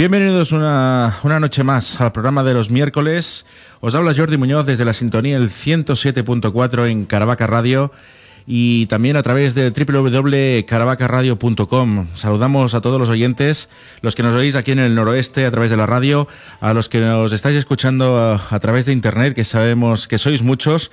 Bienvenidos 0.00 0.52
una, 0.52 1.14
una 1.24 1.40
noche 1.40 1.62
más 1.62 2.00
al 2.00 2.10
programa 2.10 2.42
de 2.42 2.54
los 2.54 2.70
miércoles. 2.70 3.44
Os 3.80 3.94
habla 3.94 4.14
Jordi 4.16 4.38
Muñoz 4.38 4.64
desde 4.64 4.86
la 4.86 4.94
sintonía 4.94 5.36
el 5.36 5.50
107.4 5.50 6.88
en 6.88 7.04
Caravaca 7.04 7.46
Radio 7.46 7.92
y 8.46 8.86
también 8.86 9.16
a 9.16 9.22
través 9.22 9.54
de 9.54 9.68
www.caravacaradio.com. 9.68 12.06
Saludamos 12.14 12.72
a 12.72 12.80
todos 12.80 12.98
los 12.98 13.10
oyentes, 13.10 13.68
los 14.00 14.14
que 14.14 14.22
nos 14.22 14.34
oís 14.34 14.56
aquí 14.56 14.72
en 14.72 14.78
el 14.78 14.94
noroeste 14.94 15.44
a 15.44 15.50
través 15.50 15.70
de 15.70 15.76
la 15.76 15.84
radio, 15.84 16.26
a 16.62 16.72
los 16.72 16.88
que 16.88 17.00
nos 17.00 17.34
estáis 17.34 17.56
escuchando 17.56 18.40
a, 18.50 18.58
través 18.58 18.86
de 18.86 18.94
internet, 18.94 19.34
que 19.34 19.44
sabemos 19.44 20.08
que 20.08 20.16
sois 20.16 20.42
muchos, 20.42 20.90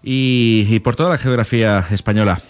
y 0.00 0.78
por 0.84 0.94
toda 0.94 1.10
la 1.10 1.18
geografía 1.18 1.84
española. 1.90 2.40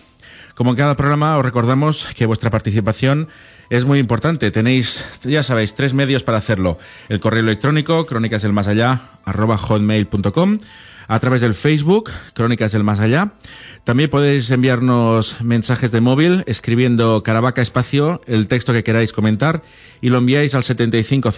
Como 0.54 0.70
en 0.70 0.76
cada 0.76 0.96
programa, 0.96 1.36
os 1.36 1.44
recordamos 1.44 2.06
que 2.14 2.26
vuestra 2.26 2.50
participación 2.50 3.28
es 3.70 3.84
muy 3.84 3.98
importante. 3.98 4.50
Tenéis, 4.52 5.04
ya 5.24 5.42
sabéis, 5.42 5.74
tres 5.74 5.94
medios 5.94 6.22
para 6.22 6.38
hacerlo. 6.38 6.78
El 7.08 7.18
correo 7.18 7.40
electrónico, 7.40 8.06
crónicas 8.06 8.42
del 8.42 8.52
más 8.52 8.68
allá, 8.68 9.00
arroba 9.24 9.58
hotmail.com, 9.58 10.58
a 11.08 11.18
través 11.18 11.40
del 11.40 11.54
Facebook, 11.54 12.10
Crónicas 12.34 12.72
del 12.72 12.84
Más 12.84 13.00
Allá. 13.00 13.32
También 13.84 14.08
podéis 14.08 14.50
enviarnos 14.50 15.42
mensajes 15.42 15.92
de 15.92 16.00
móvil 16.00 16.42
escribiendo 16.46 17.22
Caravaca 17.22 17.60
Espacio, 17.60 18.22
el 18.26 18.48
texto 18.48 18.72
que 18.72 18.82
queráis 18.82 19.12
comentar, 19.12 19.62
y 20.00 20.08
lo 20.08 20.18
enviáis 20.18 20.54
al 20.54 20.64
7500. 20.64 21.34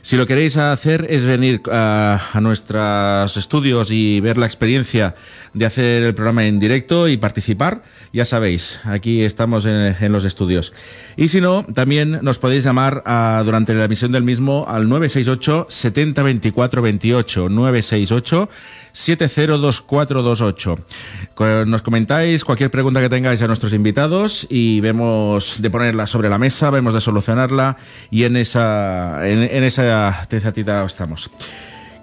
Si 0.00 0.16
lo 0.16 0.26
queréis 0.26 0.56
hacer 0.56 1.06
es 1.10 1.26
venir 1.26 1.60
a, 1.70 2.18
nuestros 2.40 3.36
estudios 3.36 3.90
y 3.90 4.20
ver 4.20 4.38
la 4.38 4.46
experiencia 4.46 5.14
de 5.52 5.66
hacer 5.66 6.02
el 6.02 6.14
programa 6.14 6.46
en 6.46 6.58
directo 6.58 7.08
y 7.08 7.18
participar, 7.18 7.82
ya 8.10 8.24
sabéis, 8.24 8.80
aquí 8.84 9.22
estamos 9.22 9.66
en, 9.66 9.94
en 10.00 10.12
los 10.12 10.24
estudios. 10.24 10.72
Y 11.18 11.28
si 11.28 11.42
no, 11.42 11.66
también 11.74 12.20
nos 12.22 12.38
podéis 12.38 12.64
llamar 12.64 13.02
a, 13.04 13.42
durante 13.44 13.74
la 13.74 13.84
emisión 13.84 14.12
del 14.12 14.22
mismo 14.22 14.64
al 14.66 14.88
968 14.88 15.66
70 15.68 16.22
24 16.22 16.80
28 16.80 17.48
968 17.50 18.48
702428. 18.92 21.66
Nos 21.66 21.82
comentáis 21.82 22.44
cualquier 22.44 22.70
pregunta 22.70 23.00
que 23.00 23.08
tengáis 23.08 23.42
a 23.42 23.46
nuestros 23.46 23.72
invitados 23.72 24.46
y 24.50 24.80
vemos 24.80 25.62
de 25.62 25.70
ponerla 25.70 26.06
sobre 26.06 26.28
la 26.28 26.38
mesa, 26.38 26.70
vemos 26.70 26.94
de 26.94 27.00
solucionarla 27.00 27.76
y 28.10 28.24
en 28.24 28.36
esa, 28.36 29.28
en, 29.28 29.42
en 29.42 29.64
esa 29.64 30.26
tezatita 30.28 30.84
estamos. 30.84 31.30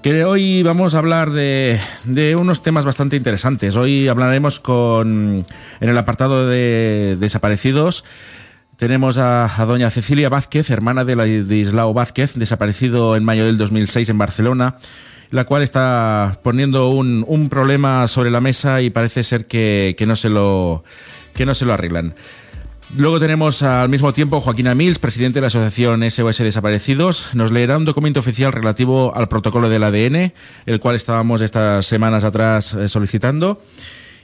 Que 0.01 0.23
hoy 0.23 0.63
vamos 0.63 0.95
a 0.95 0.99
hablar 0.99 1.31
de, 1.31 1.79
de, 2.03 2.35
unos 2.35 2.61
temas 2.61 2.85
bastante 2.85 3.15
interesantes. 3.15 3.75
Hoy 3.75 4.07
hablaremos 4.07 4.59
con, 4.59 5.43
en 5.79 5.89
el 5.89 5.97
apartado 5.97 6.47
de 6.47 7.17
desaparecidos, 7.19 8.03
tenemos 8.77 9.17
a, 9.17 9.45
a, 9.45 9.65
doña 9.65 9.89
Cecilia 9.89 10.29
Vázquez, 10.29 10.69
hermana 10.69 11.03
de, 11.03 11.15
la, 11.15 11.23
de 11.23 11.57
Islao 11.57 11.93
Vázquez, 11.93 12.35
desaparecido 12.35 13.15
en 13.15 13.23
mayo 13.23 13.45
del 13.45 13.57
2006 13.57 14.09
en 14.09 14.17
Barcelona 14.19 14.75
la 15.29 15.45
cual 15.45 15.63
está 15.63 16.39
poniendo 16.43 16.89
un, 16.89 17.25
un, 17.27 17.49
problema 17.49 18.07
sobre 18.07 18.31
la 18.31 18.41
mesa 18.41 18.81
y 18.81 18.89
parece 18.89 19.23
ser 19.23 19.47
que, 19.47 19.95
que, 19.97 20.05
no 20.05 20.15
se 20.15 20.29
lo, 20.29 20.83
que 21.33 21.45
no 21.45 21.55
se 21.55 21.65
lo 21.65 21.73
arreglan. 21.73 22.15
Luego 22.95 23.19
tenemos 23.19 23.63
al 23.63 23.89
mismo 23.89 24.13
tiempo 24.13 24.39
Joaquín 24.39 24.67
Amils, 24.67 24.97
presidente 24.97 25.37
de 25.37 25.41
la 25.41 25.47
Asociación 25.47 26.09
SOS 26.09 26.37
Desaparecidos. 26.37 27.29
Nos 27.33 27.51
leerá 27.51 27.77
un 27.77 27.83
documento 27.83 28.21
oficial 28.21 28.53
relativo 28.53 29.13
al 29.13 29.27
protocolo 29.27 29.67
del 29.67 29.83
ADN, 29.83 30.31
el 30.65 30.79
cual 30.79 30.95
estábamos 30.95 31.41
estas 31.41 31.85
semanas 31.85 32.23
atrás 32.23 32.77
solicitando. 32.87 33.61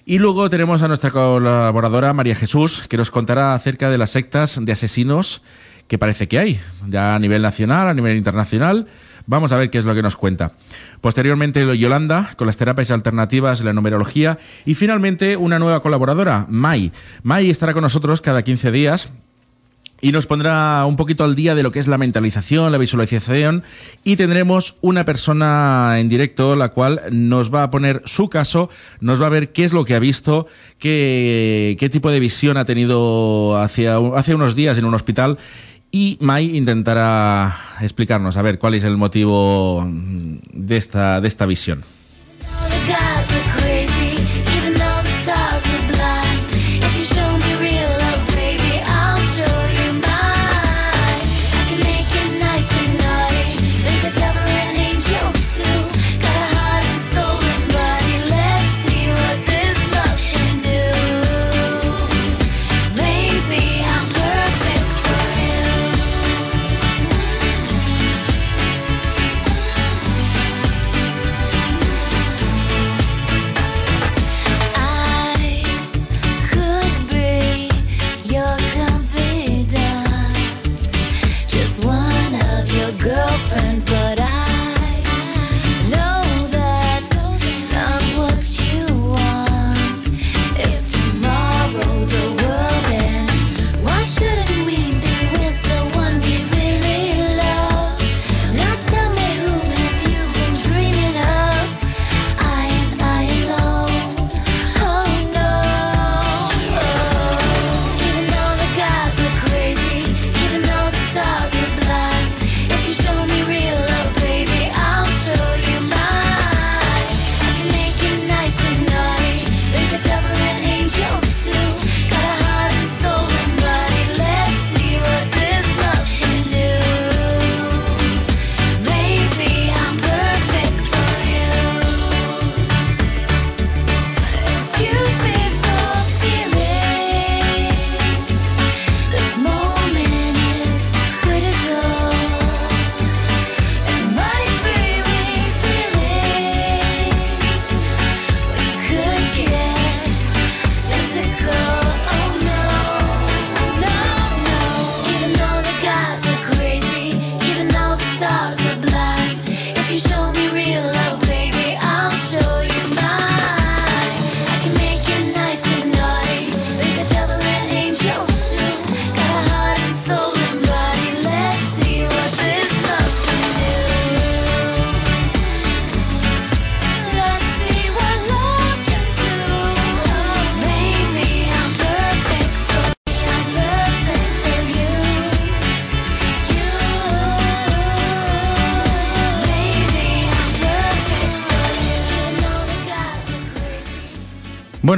Y 0.06 0.20
luego 0.20 0.50
tenemos 0.50 0.82
a 0.82 0.88
nuestra 0.88 1.12
colaboradora 1.12 2.14
María 2.14 2.36
Jesús, 2.36 2.88
que 2.88 2.96
nos 2.96 3.12
contará 3.12 3.54
acerca 3.54 3.90
de 3.90 3.98
las 3.98 4.12
sectas 4.12 4.58
de 4.64 4.72
asesinos 4.72 5.42
que 5.88 5.98
parece 5.98 6.28
que 6.30 6.40
hay, 6.40 6.62
ya 6.88 7.16
a 7.16 7.20
nivel 7.20 7.42
nacional, 7.42 7.90
a 7.90 7.94
nivel 7.94 8.16
internacional. 8.16 8.88
Vamos 9.26 9.52
a 9.52 9.58
ver 9.58 9.70
qué 9.70 9.78
es 9.78 9.86
lo 9.86 9.96
que 9.96 10.02
nos 10.02 10.16
cuenta. 10.16 10.52
Posteriormente, 11.02 11.78
Yolanda, 11.78 12.32
con 12.38 12.48
las 12.48 12.58
terapias 12.58 12.92
alternativas, 12.92 13.64
la 13.64 13.74
numerología. 13.74 14.38
Y 14.66 14.76
finalmente, 14.76 15.38
una 15.38 15.60
nueva 15.60 15.82
colaboradora, 15.82 16.46
Mai. 16.50 16.92
Mai 17.24 17.50
estará 17.50 17.74
con 17.74 17.84
nosotros 17.84 18.22
cada 18.22 18.44
15 18.44 18.72
días 18.72 19.12
y 20.04 20.12
nos 20.12 20.28
pondrá 20.28 20.86
un 20.86 20.98
poquito 20.98 21.24
al 21.24 21.34
día 21.34 21.56
de 21.56 21.64
lo 21.64 21.72
que 21.72 21.80
es 21.80 21.88
la 21.88 21.98
mentalización, 21.98 22.70
la 22.74 22.78
visualización 22.78 23.64
y 24.04 24.18
tendremos 24.18 24.76
una 24.82 25.06
persona 25.06 25.96
en 25.98 26.10
directo 26.10 26.58
la 26.58 26.70
cual 26.70 27.04
nos 27.10 27.54
va 27.54 27.64
a 27.64 27.72
poner 27.72 28.02
su 28.04 28.28
caso, 28.28 28.70
nos 29.00 29.22
va 29.22 29.28
a 29.28 29.30
ver 29.30 29.54
qué 29.54 29.64
es 29.64 29.72
lo 29.72 29.86
que 29.86 29.96
ha 29.96 30.00
visto, 30.00 30.46
qué, 30.78 31.78
qué 31.80 31.88
tipo 31.88 32.12
de 32.12 32.20
visión 32.20 32.58
ha 32.58 32.66
tenido 32.66 33.58
hacia, 33.58 33.96
hace 34.16 34.36
unos 34.36 34.56
días 34.56 34.78
en 34.78 34.84
un 34.84 34.94
hospital 34.94 35.38
y 35.96 36.18
Mai 36.20 36.58
intentará 36.58 37.56
explicarnos 37.80 38.36
a 38.36 38.42
ver 38.42 38.58
cuál 38.58 38.74
es 38.74 38.84
el 38.84 38.98
motivo 38.98 39.88
de 39.88 40.76
esta, 40.76 41.22
de 41.22 41.28
esta 41.28 41.46
visión. 41.46 41.84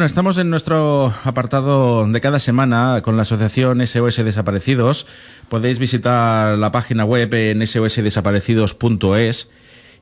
Estamos 0.06 0.38
en 0.38 0.52
nuestro 0.52 1.12
apartado 1.24 2.08
de 2.08 2.22
cada 2.22 2.38
semana 2.38 3.00
con 3.04 3.16
la 3.16 3.24
asociación 3.24 3.86
SOS 3.86 4.18
Desaparecidos. 4.18 5.08
Podéis 5.50 5.80
visitar 5.80 6.60
la 6.60 6.72
página 6.72 7.06
web 7.06 7.34
en 7.34 7.66
sosdesaparecidos.es 7.66 9.50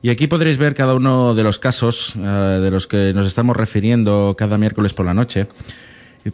y 0.02 0.10
aquí 0.10 0.26
podréis 0.26 0.58
ver 0.58 0.74
cada 0.74 0.94
uno 0.94 1.34
de 1.34 1.42
los 1.42 1.58
casos 1.58 2.16
eh, 2.16 2.20
de 2.20 2.70
los 2.70 2.86
que 2.86 3.14
nos 3.14 3.26
estamos 3.26 3.56
refiriendo 3.56 4.34
cada 4.36 4.58
miércoles 4.58 4.92
por 4.92 5.06
la 5.06 5.14
noche. 5.14 5.46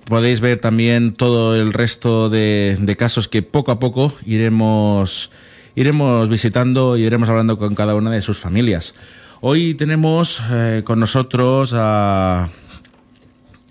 Podéis 0.04 0.40
ver 0.40 0.60
también 0.60 1.12
todo 1.12 1.54
el 1.54 1.72
resto 1.72 2.28
de, 2.28 2.96
casos 2.98 3.28
que 3.28 3.42
poco 3.42 3.70
a 3.70 3.78
poco 3.78 4.12
iremos, 4.26 5.30
iremos 5.76 6.28
visitando 6.28 6.96
y 6.96 7.04
iremos 7.04 7.28
hablando 7.28 7.56
con 7.56 7.76
cada 7.76 7.94
una 7.94 8.10
de 8.10 8.20
sus 8.20 8.36
familias. 8.36 8.94
Hoy 9.40 9.74
tenemos 9.74 10.42
eh, 10.50 10.82
con 10.84 10.98
nosotros 10.98 11.72
a 11.76 12.48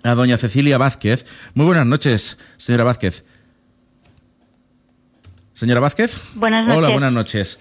a 0.02 0.14
doña 0.14 0.38
Cecilia 0.38 0.78
Vázquez. 0.78 1.26
Muy 1.54 1.66
buenas 1.66 1.86
noches, 1.86 2.38
señora 2.56 2.84
Vázquez. 2.84 3.24
Señora 5.52 5.80
Vázquez. 5.80 6.20
Buenas 6.34 6.62
noches. 6.62 6.78
Hola, 6.78 6.88
buenas 6.90 7.12
noches. 7.12 7.58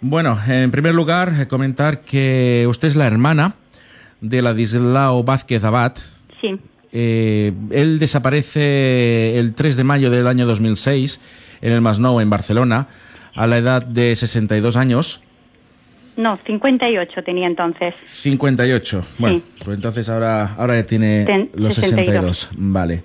Bueno, 0.00 0.38
en 0.48 0.70
primer 0.70 0.94
lugar, 0.94 1.32
eh, 1.38 1.46
comentar 1.46 2.00
que 2.00 2.66
usted 2.68 2.88
es 2.88 2.96
la 2.96 3.06
hermana 3.06 3.54
de 4.20 4.42
Ladislao 4.42 5.22
Vázquez 5.22 5.64
Abad. 5.64 5.94
Sí. 6.40 6.58
Eh, 6.92 7.52
él 7.70 7.98
desaparece 7.98 9.38
el 9.38 9.54
3 9.54 9.76
de 9.76 9.84
mayo 9.84 10.10
del 10.10 10.26
año 10.26 10.46
2006 10.46 11.20
en 11.60 11.72
el 11.72 11.80
Masnou, 11.80 12.20
en 12.20 12.30
Barcelona, 12.30 12.88
a 13.34 13.46
la 13.46 13.58
edad 13.58 13.84
de 13.84 14.14
62 14.16 14.76
años. 14.76 15.22
No, 16.16 16.38
58 16.46 17.22
tenía 17.22 17.46
entonces. 17.46 17.94
58. 17.94 19.00
Bueno, 19.18 19.42
pues 19.64 19.76
entonces 19.76 20.08
ahora, 20.08 20.54
ahora 20.56 20.76
ya 20.76 20.86
tiene 20.86 21.50
los 21.54 21.74
62. 21.74 22.50
Vale. 22.56 23.02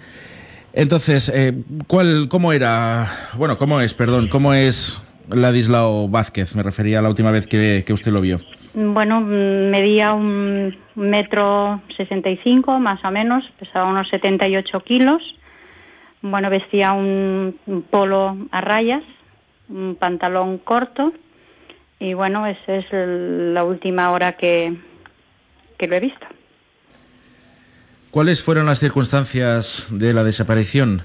Entonces, 0.74 1.30
eh, 1.34 1.54
¿cuál, 1.88 2.28
¿cómo 2.30 2.54
era? 2.54 3.06
Bueno, 3.38 3.58
¿cómo 3.58 3.82
es, 3.82 3.94
perdón? 3.94 4.30
¿Cómo 4.30 4.54
es 4.54 5.02
Ladislao 5.30 6.08
Vázquez? 6.08 6.56
Me 6.56 6.64
refería 6.64 7.00
a 7.00 7.02
la 7.02 7.10
última 7.10 7.32
vez 7.32 7.48
que, 7.48 7.84
que 7.86 7.92
usted 7.92 8.14
lo 8.14 8.22
vio. 8.22 8.40
Bueno, 8.74 9.20
medía 9.20 10.14
un 10.14 10.74
metro 10.96 11.82
65 11.98 12.80
más 12.80 13.04
o 13.04 13.12
menos, 13.12 13.44
pesaba 13.60 13.90
unos 13.90 14.08
78 14.10 14.80
kilos. 14.82 15.22
Bueno, 16.22 16.50
vestía 16.50 16.94
un 16.94 17.58
polo 17.90 18.38
a 18.52 18.62
rayas, 18.62 19.04
un 19.68 19.98
pantalón 20.00 20.60
corto 20.60 21.12
y 22.02 22.16
bueno, 22.16 22.48
esa 22.48 22.78
es 22.78 22.86
la 22.92 23.64
última 23.64 24.12
hora 24.12 24.34
que, 24.34 24.74
que 25.78 25.88
lo 25.88 25.96
he 25.96 26.00
visto. 26.00 26.26
¿Cuáles 28.10 28.44
fueron 28.44 28.66
las 28.66 28.80
circunstancias 28.80 29.86
de 29.92 30.12
la 30.12 30.24
desaparición? 30.24 31.04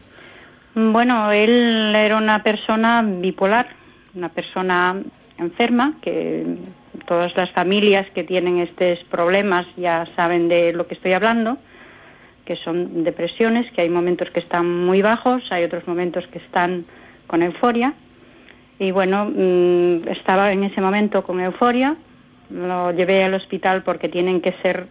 Bueno, 0.74 1.30
él 1.32 1.92
era 1.94 2.16
una 2.16 2.42
persona 2.42 3.04
bipolar, 3.06 3.68
una 4.14 4.30
persona 4.30 4.96
enferma, 5.36 5.92
que 6.00 6.56
todas 7.06 7.36
las 7.36 7.50
familias 7.50 8.06
que 8.14 8.24
tienen 8.24 8.58
estos 8.58 8.98
problemas 9.10 9.66
ya 9.76 10.08
saben 10.16 10.48
de 10.48 10.72
lo 10.72 10.86
que 10.86 10.94
estoy 10.94 11.12
hablando, 11.12 11.58
que 12.46 12.56
son 12.56 13.04
depresiones, 13.04 13.70
que 13.72 13.82
hay 13.82 13.90
momentos 13.90 14.30
que 14.30 14.40
están 14.40 14.86
muy 14.86 15.02
bajos, 15.02 15.42
hay 15.50 15.64
otros 15.64 15.86
momentos 15.86 16.26
que 16.28 16.38
están 16.38 16.86
con 17.26 17.42
euforia 17.42 17.92
y 18.78 18.90
bueno, 18.90 19.26
mm, 19.26 20.08
estaba 20.08 20.52
en 20.52 20.64
ese 20.64 20.80
momento 20.80 21.22
con 21.22 21.40
euforia, 21.40 21.96
lo 22.50 22.92
llevé 22.92 23.24
al 23.24 23.34
hospital 23.34 23.82
porque 23.82 24.08
tienen 24.08 24.40
que 24.40 24.54
ser 24.62 24.86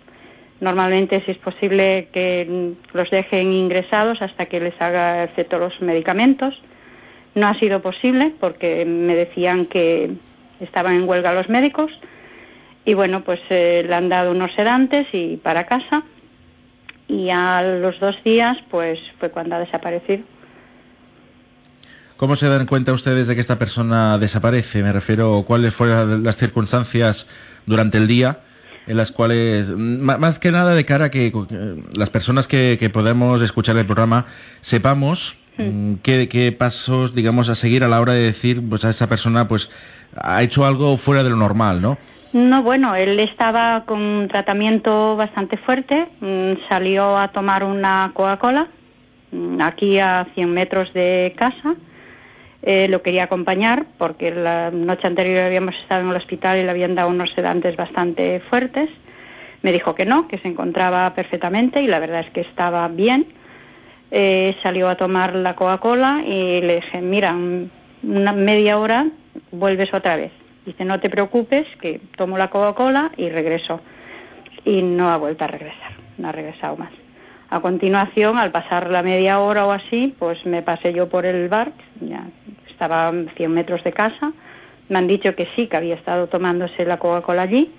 normalmente, 0.59 1.23
si 1.25 1.31
es 1.31 1.37
posible, 1.37 2.09
que 2.11 2.73
los 2.93 3.09
dejen 3.11 3.51
ingresados 3.51 4.21
hasta 4.21 4.45
que 4.47 4.59
les 4.59 4.79
haga 4.81 5.23
efecto 5.23 5.59
los 5.59 5.79
medicamentos. 5.81 6.59
No 7.35 7.47
ha 7.47 7.59
sido 7.59 7.81
posible 7.81 8.33
porque 8.39 8.85
me 8.85 9.15
decían 9.15 9.65
que 9.65 10.11
estaban 10.59 10.95
en 10.95 11.07
huelga 11.07 11.33
los 11.33 11.49
médicos 11.49 11.91
y 12.85 12.93
bueno, 12.93 13.21
pues 13.21 13.39
eh, 13.49 13.83
le 13.87 13.93
han 13.93 14.09
dado 14.09 14.31
unos 14.31 14.53
sedantes 14.55 15.07
y 15.11 15.37
para 15.37 15.65
casa 15.65 16.03
y 17.07 17.29
a 17.29 17.61
los 17.61 17.99
dos 17.99 18.15
días 18.23 18.57
pues 18.69 18.99
fue 19.19 19.29
cuando 19.29 19.55
ha 19.55 19.59
desaparecido. 19.59 20.23
¿Cómo 22.17 22.37
se 22.37 22.47
dan 22.47 22.65
cuenta 22.65 22.93
ustedes 22.93 23.27
de 23.27 23.35
que 23.35 23.41
esta 23.41 23.57
persona 23.57 24.17
desaparece? 24.17 24.81
Me 24.81 24.93
refiero, 24.93 25.43
¿cuáles 25.45 25.73
fueron 25.73 26.23
las 26.23 26.37
circunstancias 26.37 27.27
durante 27.65 27.97
el 27.97 28.07
día 28.07 28.39
en 28.87 28.97
las 28.97 29.11
cuales, 29.11 29.69
más 29.69 30.39
que 30.39 30.51
nada 30.51 30.75
de 30.75 30.85
cara 30.85 31.05
a 31.05 31.09
que 31.09 31.33
las 31.97 32.09
personas 32.09 32.47
que, 32.47 32.89
podemos 32.93 33.41
escuchar 33.41 33.75
el 33.77 33.85
programa 33.85 34.25
sepamos 34.61 35.37
mm, 35.57 35.95
qué, 36.03 36.55
pasos, 36.57 37.13
digamos, 37.13 37.49
a 37.49 37.55
seguir 37.55 37.83
a 37.83 37.87
la 37.87 37.99
hora 37.99 38.13
de 38.13 38.21
decir, 38.21 38.63
pues 38.67 38.85
a 38.85 38.89
esa 38.91 39.09
persona, 39.09 39.47
pues 39.47 39.69
ha 40.15 40.41
hecho 40.43 40.65
algo 40.65 40.95
fuera 40.97 41.23
de 41.23 41.31
lo 41.31 41.35
normal, 41.35 41.81
¿no? 41.81 41.97
No, 42.31 42.63
bueno, 42.63 42.95
él 42.95 43.19
estaba 43.19 43.85
con 43.85 43.99
un 43.99 44.27
tratamiento 44.27 45.15
bastante 45.15 45.57
fuerte, 45.57 46.07
mm, 46.21 46.67
salió 46.69 47.17
a 47.17 47.29
tomar 47.29 47.63
una 47.63 48.11
Coca-Cola 48.13 48.67
mm, 49.31 49.61
aquí 49.61 49.99
a 49.99 50.27
100 50.35 50.53
metros 50.53 50.93
de 50.93 51.33
casa 51.37 51.75
eh, 52.67 52.87
lo 52.89 53.03
quería 53.03 53.25
acompañar 53.25 53.85
porque 53.99 54.31
la 54.31 54.71
noche 54.71 55.05
anterior 55.05 55.43
habíamos 55.43 55.75
estado 55.75 56.01
en 56.01 56.09
el 56.09 56.15
hospital 56.15 56.57
y 56.57 56.63
le 56.63 56.71
habían 56.71 56.95
dado 56.95 57.09
unos 57.09 57.29
sedantes 57.35 57.75
bastante 57.75 58.39
fuertes. 58.39 58.89
Me 59.61 59.71
dijo 59.71 59.93
que 59.93 60.07
no, 60.07 60.27
que 60.27 60.39
se 60.39 60.47
encontraba 60.47 61.13
perfectamente 61.13 61.83
y 61.83 61.87
la 61.87 61.99
verdad 61.99 62.21
es 62.21 62.31
que 62.31 62.41
estaba 62.41 62.87
bien. 62.87 63.27
Eh, 64.09 64.55
salió 64.63 64.89
a 64.89 64.95
tomar 64.95 65.35
la 65.35 65.55
Coca-Cola 65.55 66.23
y 66.25 66.61
le 66.61 66.77
dije, 66.77 67.03
mira, 67.03 67.35
una 68.01 68.33
media 68.33 68.79
hora 68.79 69.09
vuelves 69.51 69.93
otra 69.93 70.15
vez. 70.15 70.31
Dice, 70.65 70.85
no 70.85 70.99
te 70.99 71.11
preocupes, 71.11 71.67
que 71.79 72.01
tomo 72.17 72.35
la 72.35 72.49
Coca-Cola 72.49 73.11
y 73.15 73.29
regreso. 73.29 73.79
Y 74.63 74.81
no 74.81 75.09
ha 75.09 75.17
vuelto 75.17 75.43
a 75.43 75.47
regresar, 75.47 75.91
no 76.17 76.29
ha 76.29 76.31
regresado 76.31 76.77
más. 76.77 76.91
A 77.51 77.59
continuación, 77.59 78.39
al 78.39 78.51
pasar 78.51 78.89
la 78.89 79.03
media 79.03 79.39
hora 79.39 79.67
o 79.67 79.71
así, 79.71 80.15
pues 80.17 80.43
me 80.47 80.63
pasé 80.63 80.93
yo 80.93 81.09
por 81.09 81.27
el 81.27 81.47
bar, 81.47 81.71
ya 82.01 82.25
estaba 82.75 83.07
a 83.07 83.13
100 83.35 83.51
metros 83.51 83.83
de 83.83 83.93
casa. 83.93 84.33
Me 84.89 84.99
han 84.99 85.07
dicho 85.07 85.33
que 85.35 85.47
sí, 85.55 85.67
que 85.67 85.77
había 85.77 85.95
estado 85.95 86.27
tomándose 86.27 86.85
la 86.85 86.97
Coca-Cola 86.97 87.43
allí, 87.43 87.71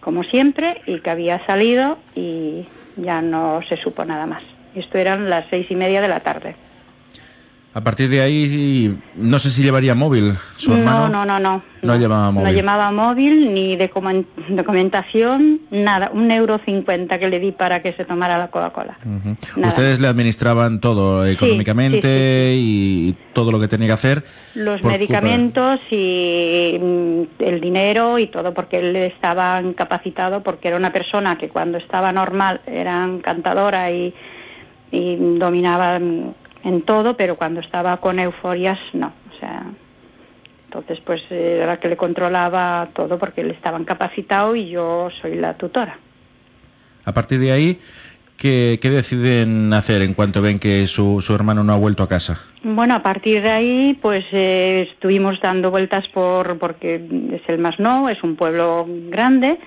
como 0.00 0.22
siempre, 0.22 0.80
y 0.86 1.00
que 1.00 1.10
había 1.10 1.44
salido 1.44 1.98
y 2.14 2.66
ya 2.96 3.20
no 3.20 3.60
se 3.68 3.76
supo 3.76 4.04
nada 4.04 4.26
más. 4.26 4.42
Esto 4.74 4.96
eran 4.98 5.28
las 5.28 5.44
seis 5.50 5.66
y 5.70 5.74
media 5.74 6.00
de 6.00 6.08
la 6.08 6.20
tarde. 6.20 6.54
A 7.74 7.82
partir 7.82 8.08
de 8.08 8.22
ahí, 8.22 8.98
no 9.14 9.38
sé 9.38 9.50
si 9.50 9.62
llevaría 9.62 9.94
móvil 9.94 10.34
su 10.56 10.72
hermano. 10.72 11.10
No, 11.10 11.26
no, 11.26 11.38
no, 11.38 11.62
no. 11.82 11.96
llevaba 11.96 12.30
móvil. 12.30 12.48
No 12.48 12.52
llevaba 12.52 12.90
móvil 12.90 13.52
ni 13.52 13.76
de 13.76 13.90
documentación, 14.48 15.60
nada. 15.70 16.10
Un 16.12 16.30
euro 16.30 16.58
cincuenta 16.64 17.18
que 17.18 17.28
le 17.28 17.38
di 17.38 17.52
para 17.52 17.82
que 17.82 17.92
se 17.92 18.06
tomara 18.06 18.38
la 18.38 18.48
Coca-Cola. 18.48 18.98
Ustedes 19.56 20.00
le 20.00 20.08
administraban 20.08 20.80
todo 20.80 21.26
económicamente 21.26 22.54
y 22.56 23.14
todo 23.34 23.52
lo 23.52 23.60
que 23.60 23.68
tenía 23.68 23.88
que 23.88 23.92
hacer. 23.92 24.24
Los 24.54 24.82
medicamentos 24.82 25.78
y 25.90 26.78
mm, 26.80 27.22
el 27.38 27.60
dinero 27.60 28.18
y 28.18 28.28
todo, 28.28 28.54
porque 28.54 28.78
él 28.78 28.96
estaba 28.96 29.60
incapacitado, 29.60 30.42
porque 30.42 30.68
era 30.68 30.78
una 30.78 30.92
persona 30.92 31.36
que 31.36 31.50
cuando 31.50 31.76
estaba 31.76 32.12
normal 32.12 32.62
era 32.66 33.04
encantadora 33.04 33.90
y, 33.90 34.14
y 34.90 35.16
dominaba 35.38 36.00
mm, 36.00 36.32
en 36.64 36.82
todo, 36.82 37.16
pero 37.16 37.36
cuando 37.36 37.60
estaba 37.60 37.96
con 37.98 38.18
euforias 38.18 38.78
no. 38.92 39.12
O 39.34 39.38
sea, 39.38 39.66
entonces 40.66 40.98
pues 41.04 41.22
era 41.30 41.66
la 41.66 41.80
que 41.80 41.88
le 41.88 41.96
controlaba 41.96 42.88
todo 42.92 43.18
porque 43.18 43.40
él 43.40 43.50
estaba 43.50 43.78
incapacitado 43.78 44.54
y 44.54 44.68
yo 44.68 45.08
soy 45.22 45.36
la 45.36 45.54
tutora. 45.54 45.98
A 47.04 47.14
partir 47.14 47.40
de 47.40 47.52
ahí, 47.52 47.80
¿qué, 48.36 48.78
deciden 48.82 49.72
hacer 49.72 50.02
en 50.02 50.12
cuanto 50.12 50.42
ven 50.42 50.58
que 50.58 50.86
su, 50.86 51.22
su, 51.22 51.34
hermano 51.34 51.64
no 51.64 51.72
ha 51.72 51.78
vuelto 51.78 52.02
a 52.02 52.08
casa? 52.08 52.38
Bueno, 52.62 52.94
a 52.94 53.02
partir 53.02 53.40
de 53.40 53.50
ahí, 53.50 53.98
pues 54.02 54.24
eh, 54.32 54.88
estuvimos 54.92 55.40
dando 55.40 55.70
vueltas 55.70 56.06
por, 56.08 56.58
porque 56.58 56.96
es 57.32 57.42
el 57.48 57.58
Masnou, 57.58 58.08
es 58.08 58.22
un 58.22 58.36
pueblo 58.36 58.86
grande, 59.08 59.58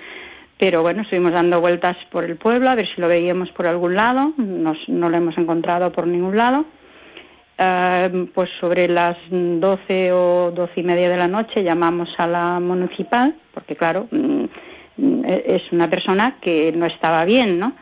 pero 0.59 0.83
bueno, 0.83 1.01
estuvimos 1.01 1.31
dando 1.31 1.59
vueltas 1.61 1.97
por 2.11 2.25
el 2.25 2.35
pueblo 2.35 2.69
a 2.69 2.75
ver 2.75 2.87
si 2.93 3.01
lo 3.01 3.07
veíamos 3.07 3.49
por 3.49 3.65
algún 3.65 3.95
lado, 3.95 4.33
Nos, 4.37 4.77
no 4.87 5.09
lo 5.09 5.17
hemos 5.17 5.35
encontrado 5.39 5.91
por 5.91 6.05
ningún 6.05 6.37
lado. 6.37 6.65
Em, 7.63 8.25
pues 8.25 8.49
sobre 8.59 8.87
las 8.87 9.15
12 9.29 10.11
o 10.13 10.51
12 10.51 10.79
y 10.79 10.83
media 10.83 11.09
de 11.09 11.17
la 11.17 11.27
noche 11.27 11.63
llamamos 11.63 12.09
a 12.17 12.25
la 12.25 12.59
municipal, 12.59 13.35
porque 13.53 13.75
claro, 13.75 14.07
mm, 14.09 14.45
es 15.27 15.61
una 15.71 15.87
persona 15.87 16.37
que 16.41 16.71
no 16.75 16.87
estaba 16.87 17.23
bien, 17.23 17.59
¿no? 17.59 17.73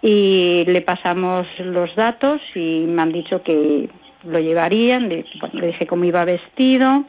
Y 0.00 0.64
le 0.68 0.80
pasamos 0.80 1.46
los 1.58 1.94
datos 1.96 2.40
y 2.54 2.86
me 2.88 3.02
han 3.02 3.12
dicho 3.12 3.42
que 3.42 3.90
lo 4.22 4.38
llevarían, 4.40 5.10
le, 5.10 5.26
dije 5.52 5.86
cómo 5.86 6.04
iba 6.04 6.24
vestido 6.24 7.04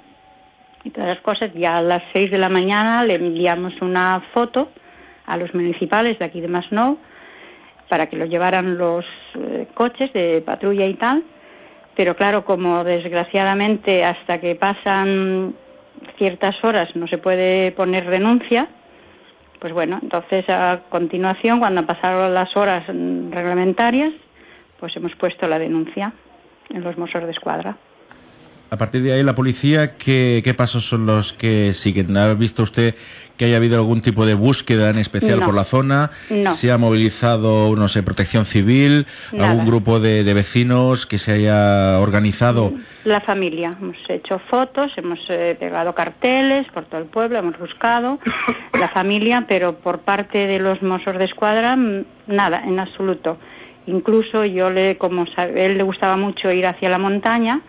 y 0.83 0.89
todas 0.89 1.09
las 1.15 1.21
cosas. 1.21 1.51
Ya 1.53 1.77
a 1.77 1.81
las 1.81 2.03
6 2.11 2.29
de 2.29 2.39
la 2.39 2.49
mañana 2.49 3.05
le 3.05 3.15
enviamos 3.15 3.73
una 3.79 4.21
foto 4.33 4.69
a 5.27 5.37
los 5.37 5.53
municipales 5.53 6.19
de 6.19 6.25
aquí 6.25 6.41
de 6.41 6.49
Masnou 6.49 6.97
para 7.87 8.07
que 8.07 8.17
lo 8.17 8.25
llevaran 8.25 8.77
los 8.77 9.05
eh, 9.35 9.67
coches 9.73 10.11
de 10.11 10.41
patrulla 10.41 10.85
y 10.87 10.95
tal, 10.95 11.23
pero 11.95 12.15
claro, 12.15 12.45
como 12.45 12.83
desgraciadamente 12.83 14.03
hasta 14.03 14.39
que 14.39 14.55
pasan 14.55 15.55
ciertas 16.17 16.55
horas 16.63 16.95
no 16.95 17.07
se 17.07 17.17
puede 17.17 17.71
poner 17.71 18.09
denuncia, 18.09 18.67
pues 19.59 19.73
bueno, 19.73 19.99
entonces 20.01 20.47
a 20.49 20.81
continuación, 20.89 21.59
cuando 21.59 21.79
han 21.81 21.87
pasado 21.87 22.29
las 22.29 22.55
horas 22.55 22.85
reglamentarias, 22.87 24.11
pues 24.79 24.95
hemos 24.95 25.15
puesto 25.15 25.47
la 25.47 25.57
denuncia 25.57 26.13
en 26.69 26.83
los 26.83 26.97
Mossos 26.97 27.23
de 27.23 27.31
Escuadra. 27.31 27.77
A 28.75 28.77
partir 28.77 29.03
de 29.03 29.13
ahí, 29.13 29.23
la 29.23 29.35
policía, 29.35 29.95
¿qué, 29.95 30.53
pasos 30.57 30.83
son 30.85 31.05
los 31.05 31.31
que 31.31 31.73
siguen? 31.73 32.17
¿Ha 32.17 32.33
visto 32.33 32.61
usted 32.61 32.93
que 33.37 33.45
haya 33.45 33.55
habido 33.55 33.77
algún 33.77 34.01
tipo 34.01 34.25
de 34.25 34.33
búsqueda 34.33 34.89
en 34.89 34.97
especial 34.97 35.39
por 35.39 35.53
la 35.53 35.63
zona? 35.63 36.11
¿Se 36.43 36.73
ha 36.73 36.77
movilizado, 36.77 37.73
no 37.77 37.87
sé, 37.87 38.03
protección 38.03 38.43
civil? 38.43 39.07
¿Algún 39.39 39.65
grupo 39.65 40.01
de, 40.01 40.33
vecinos 40.33 41.05
que 41.05 41.19
se 41.19 41.31
haya 41.31 42.01
organizado? 42.01 42.73
La 43.05 43.21
familia. 43.21 43.77
Hemos 43.79 43.95
hecho 44.09 44.39
fotos, 44.49 44.91
hemos 44.97 45.19
eh, 45.29 45.55
pegado 45.57 45.95
carteles 45.95 46.67
por 46.73 46.83
todo 46.83 46.99
el 46.99 47.07
pueblo, 47.07 47.39
hemos 47.39 47.57
buscado 47.57 48.19
la 48.77 48.89
familia, 48.89 49.45
pero 49.47 49.77
por 49.77 49.99
parte 49.99 50.47
de 50.47 50.59
los 50.59 50.81
Mossos 50.81 51.17
de 51.17 51.23
Escuadra, 51.23 51.77
nada, 52.27 52.61
en 52.65 52.77
absoluto. 52.77 53.37
Incluso 53.87 54.43
yo, 54.43 54.69
le, 54.69 54.97
como 54.97 55.23
a 55.37 55.45
él 55.45 55.77
le 55.77 55.83
gustaba 55.83 56.17
mucho 56.17 56.51
ir 56.51 56.65
hacia 56.65 56.89
la 56.89 56.97
montaña, 56.97 57.61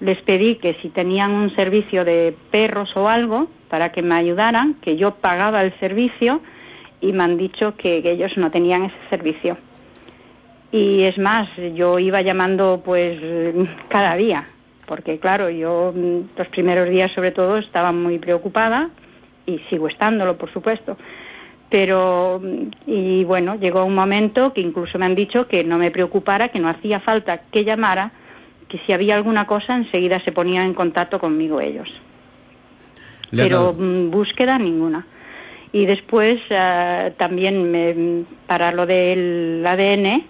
les 0.00 0.20
pedí 0.22 0.56
que 0.56 0.74
si 0.80 0.88
tenían 0.88 1.32
un 1.32 1.54
servicio 1.54 2.04
de 2.04 2.34
perros 2.50 2.96
o 2.96 3.08
algo, 3.08 3.48
para 3.68 3.90
que 3.92 4.02
me 4.02 4.14
ayudaran, 4.14 4.74
que 4.74 4.96
yo 4.96 5.14
pagaba 5.16 5.62
el 5.62 5.78
servicio 5.78 6.40
y 7.00 7.12
me 7.12 7.24
han 7.24 7.36
dicho 7.36 7.76
que, 7.76 7.98
ellos 7.98 8.32
no 8.36 8.50
tenían 8.50 8.84
ese 8.84 8.96
servicio. 9.10 9.56
Y 10.72 11.02
es 11.02 11.18
más, 11.18 11.48
yo 11.74 11.98
iba 11.98 12.20
llamando 12.22 12.82
pues 12.84 13.18
cada 13.88 14.16
día, 14.16 14.46
porque 14.86 15.18
claro, 15.18 15.48
yo 15.50 15.94
los 16.36 16.48
primeros 16.48 16.88
días 16.88 17.10
sobre 17.14 17.30
todo 17.30 17.58
estaba 17.58 17.92
muy 17.92 18.18
preocupada 18.18 18.90
y 19.46 19.58
sigo 19.70 19.88
estándolo, 19.88 20.36
por 20.36 20.52
supuesto. 20.52 20.96
Pero, 21.70 22.40
y 22.86 23.24
bueno, 23.24 23.56
llegó 23.56 23.84
un 23.84 23.94
momento 23.94 24.54
que 24.54 24.62
incluso 24.62 24.98
me 24.98 25.04
han 25.04 25.14
dicho 25.14 25.48
que 25.48 25.64
no 25.64 25.76
me 25.76 25.90
preocupara, 25.90 26.48
que 26.48 26.60
no 26.60 26.68
hacía 26.68 27.00
falta 27.00 27.42
que 27.50 27.64
llamara, 27.64 28.12
que 28.68 28.78
si 28.86 28.92
había 28.92 29.16
alguna 29.16 29.46
cosa 29.46 29.74
enseguida 29.74 30.22
se 30.24 30.32
ponían 30.32 30.66
en 30.66 30.74
contacto 30.74 31.18
conmigo 31.18 31.60
ellos. 31.60 31.88
Pero 33.30 33.74
mm, 33.76 34.10
búsqueda 34.10 34.58
ninguna. 34.58 35.06
Y 35.72 35.86
después 35.86 36.38
eh, 36.48 37.12
también 37.18 37.70
me, 37.70 38.24
para 38.46 38.72
lo 38.72 38.86
del 38.86 39.62
ADN 39.66 40.24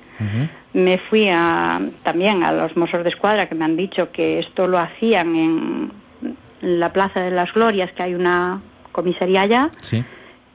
me 0.72 0.98
fui 0.98 1.28
a, 1.28 1.80
también 2.02 2.42
a 2.42 2.52
los 2.52 2.76
Mossos 2.76 3.04
de 3.04 3.10
Escuadra 3.10 3.48
que 3.48 3.54
me 3.54 3.64
han 3.64 3.76
dicho 3.76 4.10
que 4.10 4.40
esto 4.40 4.66
lo 4.66 4.78
hacían 4.78 5.36
en 5.36 5.92
la 6.60 6.92
Plaza 6.92 7.20
de 7.20 7.30
las 7.30 7.52
Glorias, 7.52 7.92
que 7.92 8.02
hay 8.02 8.14
una 8.14 8.60
comisaría 8.92 9.42
allá. 9.42 9.70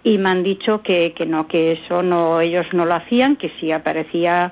Y 0.03 0.17
me 0.17 0.29
han 0.29 0.43
dicho 0.43 0.81
que, 0.81 1.13
que 1.13 1.25
no, 1.25 1.47
que 1.47 1.73
eso 1.73 2.03
no, 2.03 2.41
ellos 2.41 2.65
no 2.73 2.85
lo 2.85 2.93
hacían, 2.93 3.37
que 3.37 3.53
si 3.59 3.71
aparecía 3.71 4.51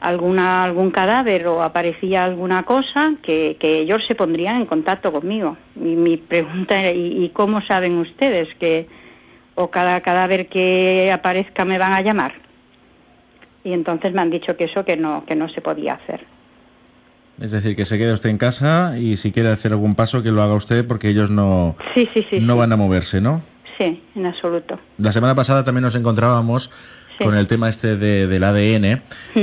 alguna 0.00 0.64
algún 0.64 0.90
cadáver 0.90 1.46
o 1.46 1.62
aparecía 1.62 2.24
alguna 2.24 2.64
cosa, 2.64 3.14
que, 3.22 3.56
ellos 3.60 4.02
se 4.08 4.14
pondrían 4.14 4.56
en 4.56 4.66
contacto 4.66 5.12
conmigo. 5.12 5.56
Y 5.76 5.96
mi 5.96 6.16
pregunta 6.16 6.80
era, 6.80 6.92
¿y, 6.92 7.28
cómo 7.34 7.60
saben 7.62 7.98
ustedes 7.98 8.48
que 8.58 8.88
o 9.54 9.70
cada 9.70 10.00
cadáver 10.00 10.48
que 10.48 11.10
aparezca 11.12 11.64
me 11.64 11.78
van 11.78 11.92
a 11.92 12.00
llamar? 12.00 12.32
Y 13.62 13.74
entonces 13.74 14.14
me 14.14 14.22
han 14.22 14.30
dicho 14.30 14.56
que 14.56 14.64
eso 14.64 14.84
que 14.84 14.96
no, 14.96 15.24
que 15.26 15.36
no 15.36 15.48
se 15.50 15.60
podía 15.60 15.94
hacer. 15.94 16.24
Es 17.40 17.52
decir, 17.52 17.76
que 17.76 17.84
se 17.84 17.98
quede 17.98 18.12
usted 18.12 18.30
en 18.30 18.38
casa 18.38 18.98
y 18.98 19.16
si 19.16 19.32
quiere 19.32 19.50
hacer 19.50 19.72
algún 19.72 19.94
paso 19.94 20.22
que 20.22 20.30
lo 20.30 20.42
haga 20.42 20.54
usted 20.54 20.86
porque 20.86 21.08
ellos 21.08 21.30
no, 21.30 21.76
no 22.40 22.56
van 22.56 22.72
a 22.72 22.76
moverse, 22.76 23.20
¿no? 23.20 23.42
Sí, 23.78 24.02
en 24.14 24.26
absoluto. 24.26 24.78
La 24.98 25.10
semana 25.10 25.34
pasada 25.34 25.64
también 25.64 25.84
nos 25.84 25.96
encontrábamos 25.96 26.70
con 27.22 27.36
el 27.36 27.46
tema 27.46 27.68
este 27.68 27.96
de, 27.96 28.26
del 28.26 28.44
ADN, 28.44 29.02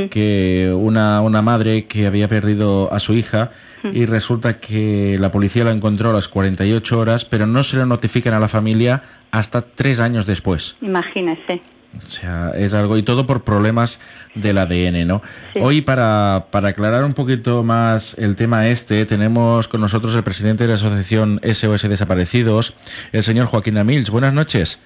que 0.10 0.74
una, 0.76 1.22
una 1.22 1.42
madre 1.42 1.86
que 1.86 2.08
había 2.08 2.28
perdido 2.28 2.92
a 2.92 3.00
su 3.00 3.14
hija 3.14 3.52
y 3.94 4.06
resulta 4.06 4.60
que 4.60 5.18
la 5.20 5.32
policía 5.32 5.64
la 5.64 5.72
encontró 5.72 6.10
a 6.10 6.14
las 6.14 6.28
48 6.28 7.00
horas, 7.00 7.26
pero 7.26 7.46
no 7.46 7.64
se 7.64 7.78
lo 7.78 7.86
notifican 7.86 8.34
a 8.34 8.40
la 8.40 8.48
familia 8.48 9.04
hasta 9.32 9.62
tres 9.62 10.00
años 10.00 10.26
después. 10.26 10.76
Imagínese. 10.82 11.62
O 11.96 12.10
sea, 12.10 12.52
es 12.56 12.74
algo 12.74 12.98
y 12.98 13.04
todo 13.04 13.26
por 13.26 13.44
problemas 13.44 14.00
del 14.36 14.58
ADN, 14.58 15.08
¿no? 15.08 15.22
Hoy, 15.60 15.82
para, 15.82 16.48
para, 16.52 16.70
aclarar 16.70 17.04
un 17.04 17.14
poquito 17.14 17.64
más 17.64 18.16
el 18.20 18.36
tema 18.36 18.68
este, 18.68 19.06
tenemos 19.06 19.68
con 19.68 19.82
nosotros 19.82 20.14
el 20.16 20.24
presidente 20.24 20.64
de 20.64 20.70
la 20.70 20.76
Asociación 20.76 21.40
SOS 21.44 21.90
Desaparecidos, 21.90 22.76
el 23.14 23.24
señor 23.24 23.48
Joaquín 23.48 23.78
Amils. 23.78 24.10
Buenas 24.10 24.34
noches. 24.34 24.80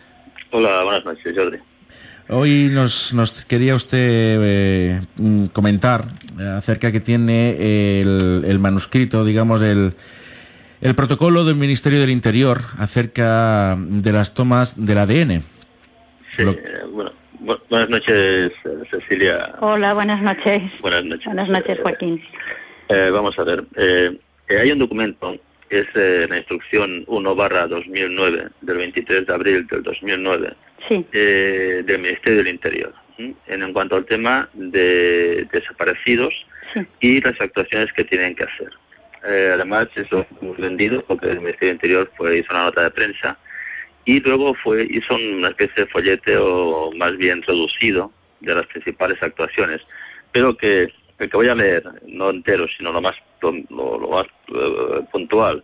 Hola, 0.51 0.83
buenas 0.83 1.05
noches, 1.05 1.33
Jordi. 1.35 1.57
Hoy 2.33 2.69
nos, 2.71 3.13
nos 3.13 3.43
quería 3.43 3.75
usted 3.75 4.39
eh, 4.41 5.01
mm, 5.17 5.47
comentar 5.47 6.05
acerca 6.55 6.89
que 6.89 7.01
tiene 7.01 7.99
el, 7.99 8.57
manuscrito, 8.57 9.25
digamos, 9.25 9.61
el, 9.61 9.95
el 10.79 10.95
protocolo 10.95 11.43
del 11.43 11.55
Ministerio 11.55 11.99
del 11.99 12.09
Interior 12.09 12.61
acerca 12.77 13.75
de 13.77 14.11
las 14.13 14.33
tomas 14.33 14.75
del 14.77 14.97
ADN. 14.99 15.43
Sí, 16.37 16.45
bueno, 16.93 17.11
buenas 17.69 17.89
noches, 17.89 18.53
Cecilia. 18.89 19.53
Hola, 19.59 19.93
buenas 19.93 20.21
noches. 20.21 20.63
Buenas 20.79 21.03
noches. 21.03 21.25
Buenas 21.25 21.49
noches, 21.49 21.79
Joaquín. 21.83 22.23
Eh, 22.87 23.09
vamos 23.11 23.37
a 23.39 23.43
ver, 23.43 23.65
eh, 23.75 24.17
hay 24.57 24.71
un 24.71 24.79
documento, 24.79 25.35
es 25.69 25.85
la 25.93 26.37
instrucción 26.37 27.03
1 27.07 27.35
barra 27.35 27.67
2009, 27.67 28.47
del 28.61 28.77
23 28.77 29.27
de 29.27 29.33
abril 29.33 29.67
del 29.67 29.83
2009, 29.83 30.55
eh, 30.89 31.83
del 31.85 31.99
Ministerio 31.99 32.37
del 32.39 32.47
Interior 32.47 32.93
en, 33.47 33.73
cuanto 33.73 33.95
al 33.95 34.05
tema 34.05 34.49
de 34.53 35.47
desaparecidos 35.51 36.33
y 36.99 37.21
las 37.21 37.39
actuaciones 37.39 37.91
que 37.93 38.03
tienen 38.03 38.35
que 38.35 38.43
hacer. 38.43 38.69
Eh, 39.27 39.51
además, 39.53 39.87
eso 39.95 40.25
hemos 40.41 40.57
vendido 40.57 41.03
porque 41.05 41.27
el 41.27 41.39
Ministerio 41.39 41.69
del 41.69 41.75
Interior 41.75 42.11
fue, 42.17 42.39
hizo 42.39 42.47
una 42.51 42.63
nota 42.63 42.83
de 42.83 42.91
prensa 42.91 43.37
y 44.05 44.19
luego 44.19 44.55
fue 44.55 44.87
hizo 44.89 45.15
una 45.15 45.49
especie 45.49 45.83
de 45.83 45.91
folleteo 45.91 46.91
más 46.95 47.15
bien 47.17 47.41
reducido 47.43 48.11
de 48.39 48.55
las 48.55 48.65
principales 48.67 49.21
actuaciones, 49.21 49.81
pero 50.31 50.57
que 50.57 50.87
el 51.19 51.29
que 51.29 51.37
voy 51.37 51.49
a 51.49 51.55
leer, 51.55 51.83
no 52.07 52.31
entero, 52.31 52.65
sino 52.75 52.91
lo 52.91 52.99
más, 52.99 53.15
lo, 53.41 53.99
más 54.09 54.25
eh, 54.47 55.01
puntual, 55.11 55.63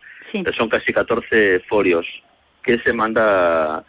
son 0.56 0.70
casi 0.70 0.94
14 0.94 1.62
folios 1.68 2.06
que 2.62 2.78
se 2.80 2.94
manda 2.94 3.84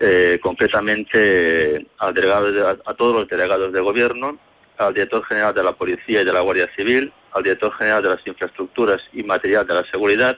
eh, 0.00 0.38
concretamente 0.42 1.86
al 1.98 2.14
delegado 2.14 2.80
a, 2.84 2.94
todos 2.94 3.14
los 3.14 3.28
delegados 3.28 3.72
de 3.72 3.80
gobierno, 3.80 4.38
al 4.76 4.92
director 4.92 5.24
general 5.24 5.54
de 5.54 5.62
la 5.62 5.72
Policía 5.72 6.22
y 6.22 6.24
de 6.24 6.32
la 6.32 6.40
Guardia 6.40 6.68
Civil, 6.76 7.12
al 7.32 7.42
director 7.42 7.72
general 7.74 8.02
de 8.02 8.08
las 8.08 8.26
Infraestructuras 8.26 9.00
y 9.12 9.22
Material 9.22 9.66
de 9.66 9.74
la 9.74 9.84
Seguridad 9.90 10.36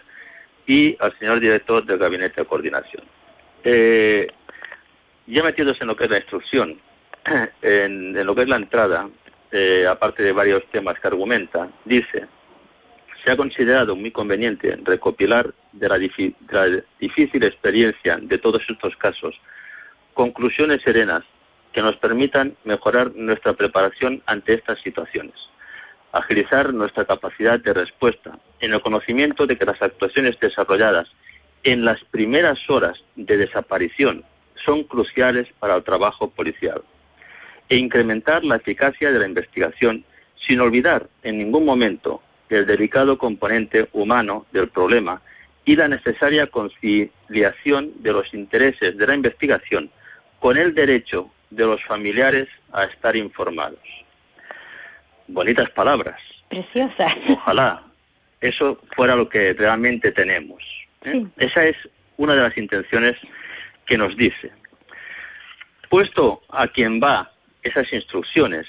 y 0.67 0.97
al 1.01 1.17
señor 1.19 1.41
director 1.41 1.85
del 1.85 1.99
Gabinete 1.99 2.43
de 2.43 2.47
Coordinación. 2.47 3.05
Eh, 3.65 4.29
ya 5.27 5.43
metidos 5.43 5.77
en 5.81 5.89
lo 5.89 5.97
que 5.97 6.05
es 6.05 6.11
la 6.11 6.19
instrucción, 6.19 6.81
en, 7.63 8.27
lo 8.27 8.35
que 8.35 8.43
es 8.43 8.49
la 8.49 8.57
entrada, 8.57 9.09
eh, 9.51 9.87
aparte 9.89 10.23
de 10.23 10.33
varios 10.33 10.65
temas 10.71 11.01
que 11.01 11.09
argumenta, 11.09 11.69
dice, 11.85 12.27
se 13.27 13.33
ha 13.33 13.37
considerado 13.37 13.97
muy 13.97 14.13
conveniente 14.13 14.79
recopilar 14.85 15.53
de 15.73 15.89
la, 15.89 15.99
difícil 17.01 17.43
experiencia 17.43 18.19
de 18.23 18.39
todos 18.39 18.63
estos 18.69 18.95
casos 18.97 19.35
conclusiones 20.15 20.81
serenas 20.85 21.23
que 21.73 21.83
nos 21.83 21.97
permitan 21.97 22.57
mejorar 22.63 23.11
nuestra 23.17 23.53
preparación 23.55 24.23
ante 24.27 24.55
estas 24.55 24.81
situaciones, 24.81 25.35
agilizar 26.13 26.73
nuestra 26.73 27.05
capacidad 27.05 27.59
de 27.59 27.75
respuesta 27.75 28.39
en 28.61 28.73
el 28.73 28.81
conocimiento 28.81 29.45
de 29.45 29.59
que 29.59 29.67
las 29.67 29.83
actuaciones 29.83 30.39
desarrolladas 30.41 31.09
en 31.65 31.85
las 31.85 31.99
primeras 32.13 32.59
horas 32.69 32.95
de 33.17 33.39
desaparición 33.39 34.25
son 34.65 34.85
cruciales 34.85 35.49
para 35.59 35.75
el 35.75 35.83
trabajo 35.83 36.31
policial 36.31 36.81
e 37.69 37.77
incrementar 37.77 38.45
la 38.45 38.55
eficacia 38.55 39.11
de 39.11 39.19
la 39.19 39.27
investigación 39.27 40.05
sin 40.47 40.61
olvidar 40.61 41.09
en 41.25 41.39
ningún 41.39 41.65
momento 41.65 42.23
el 42.49 42.67
delicado 42.67 43.19
componente 43.19 43.89
humano 43.93 44.47
del 44.53 44.69
problema 44.69 45.21
y 45.65 45.77
la 45.77 45.89
necesaria 45.89 46.47
conciliación 46.47 47.93
de 47.97 48.13
los 48.13 48.33
intereses 48.33 48.97
de 48.97 49.07
la 49.07 49.15
investigación 49.15 49.91
con 50.39 50.57
el 50.57 50.75
derecho 50.75 51.31
de 51.51 51.65
los 51.65 51.83
familiares 51.85 52.49
a 52.73 52.85
estar 52.85 53.17
informados. 53.17 53.81
Bonitas 55.29 55.71
palabras. 55.71 56.21
Preciosas. 56.49 57.17
Ojalá 57.29 57.83
eso 58.41 58.81
fuera 58.95 59.17
lo 59.17 59.29
que 59.29 59.53
realmente 59.55 60.13
tenemos. 60.13 60.63
¿eh? 61.05 61.27
Esa 61.39 61.67
es 61.67 61.77
una 62.17 62.35
de 62.35 62.43
las 62.43 62.57
intenciones 62.57 63.15
que 63.87 63.99
nos 63.99 64.17
dice. 64.17 64.53
Puesto 65.89 66.43
a 66.51 66.69
quien 66.69 67.01
va 67.01 67.33
esas 67.63 67.93
instrucciones, 67.93 68.67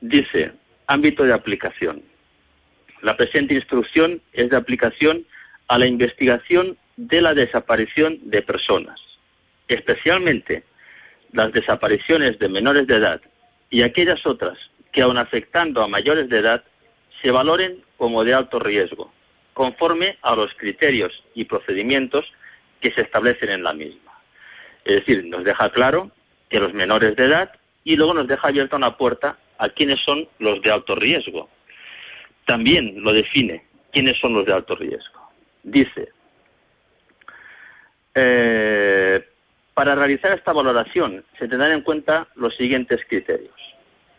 dice 0.00 0.52
ámbito 0.86 1.24
de 1.24 1.32
aplicación. 1.32 2.02
La 3.04 3.18
presente 3.18 3.52
instrucción 3.52 4.22
es 4.32 4.48
de 4.48 4.56
aplicación 4.56 5.26
a 5.68 5.76
la 5.76 5.86
investigación 5.86 6.78
de 6.96 7.20
la 7.20 7.34
desaparición 7.34 8.18
de 8.22 8.40
personas, 8.40 8.98
especialmente 9.68 10.64
las 11.30 11.52
desapariciones 11.52 12.38
de 12.38 12.48
menores 12.48 12.86
de 12.86 12.96
edad 12.96 13.20
y 13.68 13.82
aquellas 13.82 14.24
otras 14.24 14.56
que 14.90 15.02
aun 15.02 15.18
afectando 15.18 15.82
a 15.82 15.86
mayores 15.86 16.30
de 16.30 16.38
edad 16.38 16.64
se 17.20 17.30
valoren 17.30 17.84
como 17.98 18.24
de 18.24 18.32
alto 18.32 18.58
riesgo, 18.58 19.12
conforme 19.52 20.16
a 20.22 20.34
los 20.34 20.54
criterios 20.54 21.12
y 21.34 21.44
procedimientos 21.44 22.24
que 22.80 22.90
se 22.92 23.02
establecen 23.02 23.50
en 23.50 23.64
la 23.64 23.74
misma. 23.74 24.18
Es 24.86 25.00
decir, 25.00 25.26
nos 25.26 25.44
deja 25.44 25.68
claro 25.68 26.10
que 26.48 26.58
los 26.58 26.72
menores 26.72 27.14
de 27.16 27.26
edad 27.26 27.52
y 27.84 27.96
luego 27.96 28.14
nos 28.14 28.28
deja 28.28 28.48
abierta 28.48 28.76
una 28.76 28.96
puerta 28.96 29.36
a 29.58 29.68
quiénes 29.68 30.00
son 30.00 30.26
los 30.38 30.62
de 30.62 30.70
alto 30.70 30.96
riesgo. 30.96 31.50
También 32.46 33.02
lo 33.02 33.12
define 33.12 33.64
quiénes 33.92 34.18
son 34.18 34.34
los 34.34 34.44
de 34.44 34.52
alto 34.52 34.76
riesgo. 34.76 35.30
Dice, 35.62 36.08
eh, 38.14 39.26
para 39.72 39.94
realizar 39.94 40.36
esta 40.36 40.52
valoración 40.52 41.24
se 41.38 41.48
tendrán 41.48 41.72
en 41.72 41.80
cuenta 41.82 42.28
los 42.34 42.54
siguientes 42.56 43.00
criterios. 43.08 43.54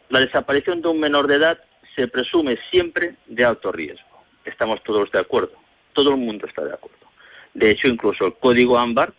La 0.10 0.20
desaparición 0.20 0.82
de 0.82 0.90
un 0.90 1.00
menor 1.00 1.28
de 1.28 1.36
edad 1.36 1.60
se 1.96 2.08
presume 2.08 2.58
siempre 2.72 3.16
de 3.28 3.46
alto 3.46 3.72
riesgo. 3.72 4.24
Estamos 4.44 4.84
todos 4.84 5.12
de 5.12 5.20
acuerdo. 5.20 5.54
Todo 5.94 6.12
el 6.12 6.18
mundo 6.18 6.46
está 6.46 6.64
de 6.64 6.74
acuerdo. 6.74 6.98
De 7.54 7.72
hecho, 7.72 7.88
incluso 7.88 8.26
el 8.26 8.34
código 8.34 8.78
ámbar 8.78 9.14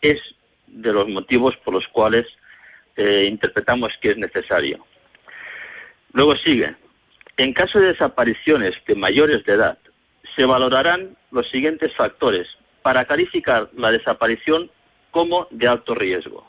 es 0.00 0.20
de 0.66 0.92
los 0.92 1.08
motivos 1.08 1.56
por 1.58 1.74
los 1.74 1.86
cuales 1.88 2.26
eh, 2.96 3.26
interpretamos 3.30 3.92
que 4.00 4.10
es 4.10 4.16
necesario. 4.16 4.84
Luego 6.12 6.34
sigue. 6.36 6.74
En 7.36 7.52
caso 7.52 7.80
de 7.80 7.92
desapariciones 7.92 8.72
de 8.86 8.94
mayores 8.94 9.44
de 9.44 9.54
edad, 9.54 9.78
se 10.36 10.44
valorarán 10.44 11.16
los 11.30 11.48
siguientes 11.50 11.94
factores 11.96 12.46
para 12.82 13.04
calificar 13.04 13.70
la 13.74 13.90
desaparición 13.90 14.70
como 15.10 15.46
de 15.50 15.68
alto 15.68 15.94
riesgo. 15.94 16.46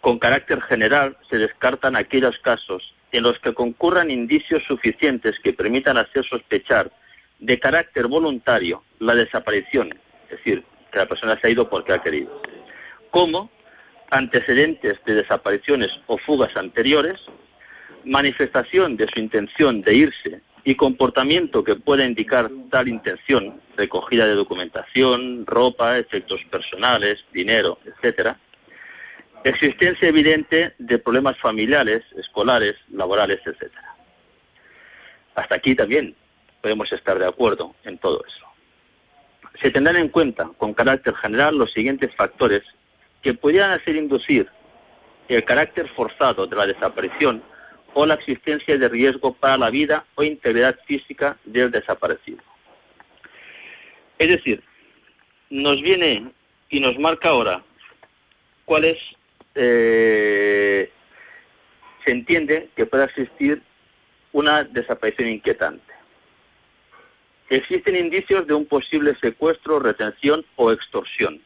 Con 0.00 0.18
carácter 0.18 0.60
general 0.62 1.16
se 1.30 1.38
descartan 1.38 1.96
aquellos 1.96 2.38
casos 2.38 2.94
en 3.12 3.22
los 3.22 3.38
que 3.40 3.54
concurran 3.54 4.10
indicios 4.10 4.62
suficientes 4.66 5.34
que 5.42 5.52
permitan 5.52 5.96
hacer 5.96 6.24
sospechar 6.24 6.90
de 7.38 7.58
carácter 7.58 8.06
voluntario 8.06 8.82
la 8.98 9.14
desaparición, 9.14 9.90
es 10.24 10.38
decir, 10.38 10.64
que 10.90 10.98
la 10.98 11.06
persona 11.06 11.38
se 11.40 11.46
ha 11.46 11.50
ido 11.50 11.68
porque 11.68 11.92
ha 11.92 12.02
querido, 12.02 12.42
como 13.10 13.50
antecedentes 14.10 14.94
de 15.04 15.14
desapariciones 15.14 15.90
o 16.06 16.18
fugas 16.18 16.56
anteriores, 16.56 17.20
manifestación 18.04 18.96
de 18.96 19.08
su 19.12 19.20
intención 19.20 19.82
de 19.82 19.94
irse 19.94 20.40
y 20.64 20.74
comportamiento 20.74 21.62
que 21.62 21.76
pueda 21.76 22.04
indicar 22.04 22.50
tal 22.70 22.88
intención, 22.88 23.60
recogida 23.76 24.26
de 24.26 24.34
documentación, 24.34 25.46
ropa, 25.46 25.98
efectos 25.98 26.40
personales, 26.50 27.18
dinero, 27.32 27.78
etcétera, 27.84 28.38
existencia 29.44 30.08
evidente 30.08 30.74
de 30.78 30.98
problemas 30.98 31.38
familiares, 31.38 32.02
escolares, 32.16 32.74
laborales, 32.90 33.40
etcétera. 33.44 33.94
Hasta 35.34 35.56
aquí 35.56 35.74
también 35.74 36.14
podemos 36.62 36.90
estar 36.92 37.18
de 37.18 37.26
acuerdo 37.26 37.74
en 37.84 37.98
todo 37.98 38.24
eso. 38.26 38.46
Se 39.60 39.70
tendrán 39.70 39.96
en 39.96 40.08
cuenta 40.08 40.50
con 40.56 40.72
carácter 40.72 41.14
general 41.16 41.58
los 41.58 41.72
siguientes 41.72 42.10
factores 42.16 42.62
que 43.22 43.34
pudieran 43.34 43.72
hacer 43.72 43.96
inducir 43.96 44.48
el 45.28 45.44
carácter 45.44 45.88
forzado 45.90 46.46
de 46.46 46.56
la 46.56 46.66
desaparición 46.66 47.42
o 47.94 48.04
la 48.04 48.14
existencia 48.14 48.76
de 48.76 48.88
riesgo 48.88 49.32
para 49.32 49.56
la 49.56 49.70
vida 49.70 50.04
o 50.16 50.22
integridad 50.22 50.78
física 50.86 51.38
del 51.44 51.70
desaparecido. 51.70 52.42
Es 54.18 54.28
decir, 54.28 54.62
nos 55.50 55.80
viene 55.80 56.32
y 56.68 56.80
nos 56.80 56.98
marca 56.98 57.30
ahora 57.30 57.62
cuáles 58.64 58.96
eh, 59.54 60.90
se 62.04 62.10
entiende 62.10 62.68
que 62.76 62.86
pueda 62.86 63.04
existir 63.04 63.62
una 64.32 64.64
desaparición 64.64 65.28
inquietante. 65.28 65.92
Existen 67.48 67.94
indicios 67.94 68.46
de 68.46 68.54
un 68.54 68.66
posible 68.66 69.16
secuestro, 69.20 69.78
retención 69.78 70.44
o 70.56 70.72
extorsión 70.72 71.40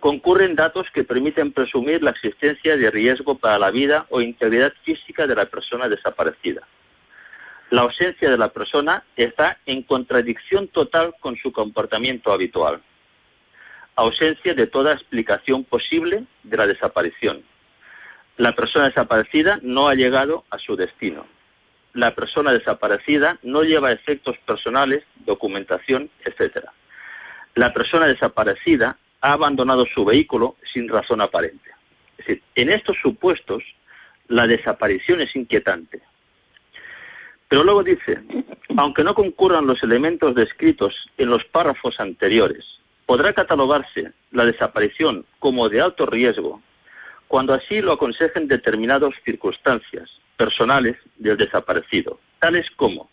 concurren 0.00 0.54
datos 0.54 0.86
que 0.92 1.04
permiten 1.04 1.52
presumir 1.52 2.02
la 2.02 2.10
existencia 2.10 2.76
de 2.76 2.90
riesgo 2.90 3.36
para 3.36 3.58
la 3.58 3.70
vida 3.70 4.06
o 4.10 4.20
integridad 4.20 4.72
física 4.84 5.26
de 5.26 5.34
la 5.34 5.46
persona 5.46 5.88
desaparecida. 5.88 6.62
La 7.70 7.82
ausencia 7.82 8.30
de 8.30 8.38
la 8.38 8.48
persona 8.48 9.04
está 9.16 9.58
en 9.66 9.82
contradicción 9.82 10.68
total 10.68 11.14
con 11.20 11.36
su 11.36 11.52
comportamiento 11.52 12.32
habitual. 12.32 12.80
Ausencia 13.94 14.54
de 14.54 14.66
toda 14.66 14.94
explicación 14.94 15.64
posible 15.64 16.24
de 16.44 16.56
la 16.56 16.66
desaparición. 16.66 17.42
La 18.36 18.54
persona 18.54 18.88
desaparecida 18.88 19.58
no 19.62 19.88
ha 19.88 19.94
llegado 19.94 20.44
a 20.50 20.58
su 20.58 20.76
destino. 20.76 21.26
La 21.92 22.14
persona 22.14 22.52
desaparecida 22.52 23.38
no 23.42 23.64
lleva 23.64 23.92
efectos 23.92 24.38
personales, 24.46 25.02
documentación, 25.26 26.08
etc. 26.24 26.66
La 27.54 27.74
persona 27.74 28.06
desaparecida 28.06 28.96
ha 29.20 29.32
abandonado 29.32 29.86
su 29.86 30.04
vehículo 30.04 30.56
sin 30.72 30.88
razón 30.88 31.20
aparente. 31.20 31.70
Es 32.18 32.26
decir, 32.26 32.42
en 32.54 32.70
estos 32.70 32.98
supuestos, 32.98 33.62
la 34.28 34.46
desaparición 34.46 35.20
es 35.20 35.34
inquietante. 35.34 36.02
Pero 37.48 37.64
luego 37.64 37.82
dice, 37.82 38.20
aunque 38.76 39.02
no 39.02 39.14
concurran 39.14 39.66
los 39.66 39.82
elementos 39.82 40.34
descritos 40.34 40.94
en 41.16 41.30
los 41.30 41.44
párrafos 41.44 41.98
anteriores, 41.98 42.64
podrá 43.06 43.32
catalogarse 43.32 44.12
la 44.32 44.44
desaparición 44.44 45.24
como 45.38 45.68
de 45.68 45.80
alto 45.80 46.04
riesgo 46.04 46.60
cuando 47.26 47.54
así 47.54 47.80
lo 47.80 47.92
aconsejen 47.92 48.48
determinadas 48.48 49.10
circunstancias 49.24 50.10
personales 50.36 50.96
del 51.16 51.36
desaparecido, 51.36 52.20
tales 52.38 52.70
como 52.76 53.10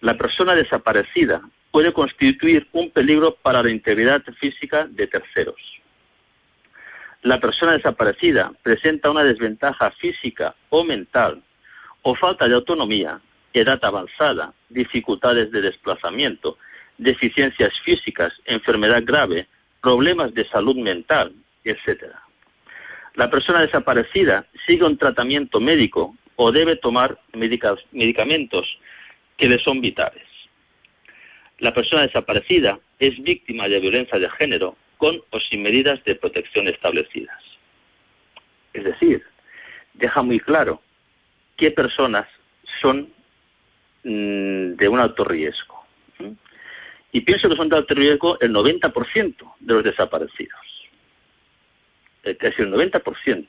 la 0.00 0.16
persona 0.16 0.54
desaparecida 0.54 1.42
puede 1.78 1.92
constituir 1.92 2.66
un 2.72 2.90
peligro 2.90 3.36
para 3.36 3.62
la 3.62 3.70
integridad 3.70 4.20
física 4.40 4.88
de 4.90 5.06
terceros. 5.06 5.60
La 7.22 7.38
persona 7.38 7.74
desaparecida 7.74 8.52
presenta 8.64 9.12
una 9.12 9.22
desventaja 9.22 9.92
física 9.92 10.56
o 10.70 10.82
mental 10.82 11.40
o 12.02 12.16
falta 12.16 12.48
de 12.48 12.56
autonomía, 12.56 13.20
edad 13.52 13.78
avanzada, 13.84 14.52
dificultades 14.68 15.52
de 15.52 15.60
desplazamiento, 15.60 16.58
deficiencias 16.96 17.70
físicas, 17.84 18.32
enfermedad 18.44 19.04
grave, 19.04 19.46
problemas 19.80 20.34
de 20.34 20.48
salud 20.48 20.74
mental, 20.74 21.32
etc. 21.62 22.06
La 23.14 23.30
persona 23.30 23.60
desaparecida 23.60 24.46
sigue 24.66 24.84
un 24.84 24.98
tratamiento 24.98 25.60
médico 25.60 26.16
o 26.34 26.50
debe 26.50 26.74
tomar 26.74 27.20
medicamentos 27.92 28.66
que 29.36 29.48
le 29.48 29.60
son 29.60 29.80
vitales 29.80 30.27
la 31.58 31.74
persona 31.74 32.02
desaparecida 32.02 32.78
es 32.98 33.20
víctima 33.22 33.68
de 33.68 33.80
violencia 33.80 34.18
de 34.18 34.30
género 34.30 34.76
con 34.96 35.22
o 35.30 35.40
sin 35.40 35.62
medidas 35.62 36.02
de 36.04 36.14
protección 36.14 36.68
establecidas. 36.68 37.38
Es 38.72 38.84
decir, 38.84 39.24
deja 39.94 40.22
muy 40.22 40.38
claro 40.38 40.82
qué 41.56 41.70
personas 41.70 42.26
son 42.80 43.12
mm, 44.04 44.74
de 44.74 44.88
un 44.88 45.00
alto 45.00 45.24
riesgo. 45.24 45.84
Y 47.10 47.22
pienso 47.22 47.48
que 47.48 47.56
son 47.56 47.68
de 47.68 47.76
alto 47.76 47.94
riesgo 47.94 48.38
el 48.40 48.52
90% 48.52 49.54
de 49.60 49.74
los 49.74 49.82
desaparecidos. 49.82 50.60
Es 52.22 52.38
decir, 52.38 52.66
el 52.66 52.72
90%. 52.72 53.48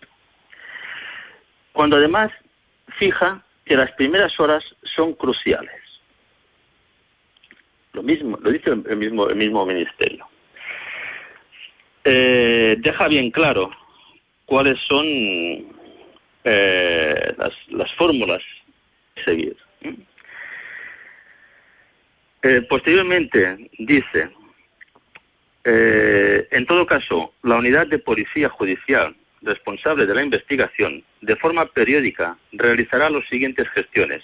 Cuando 1.74 1.98
además 1.98 2.32
fija 2.98 3.44
que 3.66 3.76
las 3.76 3.92
primeras 3.92 4.40
horas 4.40 4.64
son 4.96 5.14
cruciales. 5.14 5.79
Lo 7.94 8.04
mismo, 8.04 8.38
lo 8.42 8.52
dice 8.52 8.70
el 8.70 8.98
mismo, 8.98 9.28
el 9.28 9.36
mismo 9.36 9.66
ministerio. 9.66 10.28
Eh, 12.04 12.78
deja 12.80 13.08
bien 13.08 13.30
claro 13.32 13.72
cuáles 14.46 14.80
son 14.88 15.06
eh, 16.44 17.34
las, 17.38 17.94
fórmulas 17.98 18.42
a 19.18 19.24
seguir. 19.26 19.56
Eh, 22.42 22.62
posteriormente 22.70 23.70
dice, 23.80 24.30
en 25.66 26.66
todo 26.66 26.86
caso, 26.86 27.34
la 27.44 27.58
unidad 27.58 27.88
de 27.88 28.00
policía 28.00 28.50
judicial 28.50 29.16
responsable 29.42 30.06
de 30.06 30.16
la 30.16 30.24
investigación, 30.24 31.04
de 31.22 31.36
forma 31.36 31.66
periódica, 31.66 32.38
realizará 32.54 33.10
las 33.10 33.28
siguientes 33.30 33.68
gestiones 33.70 34.24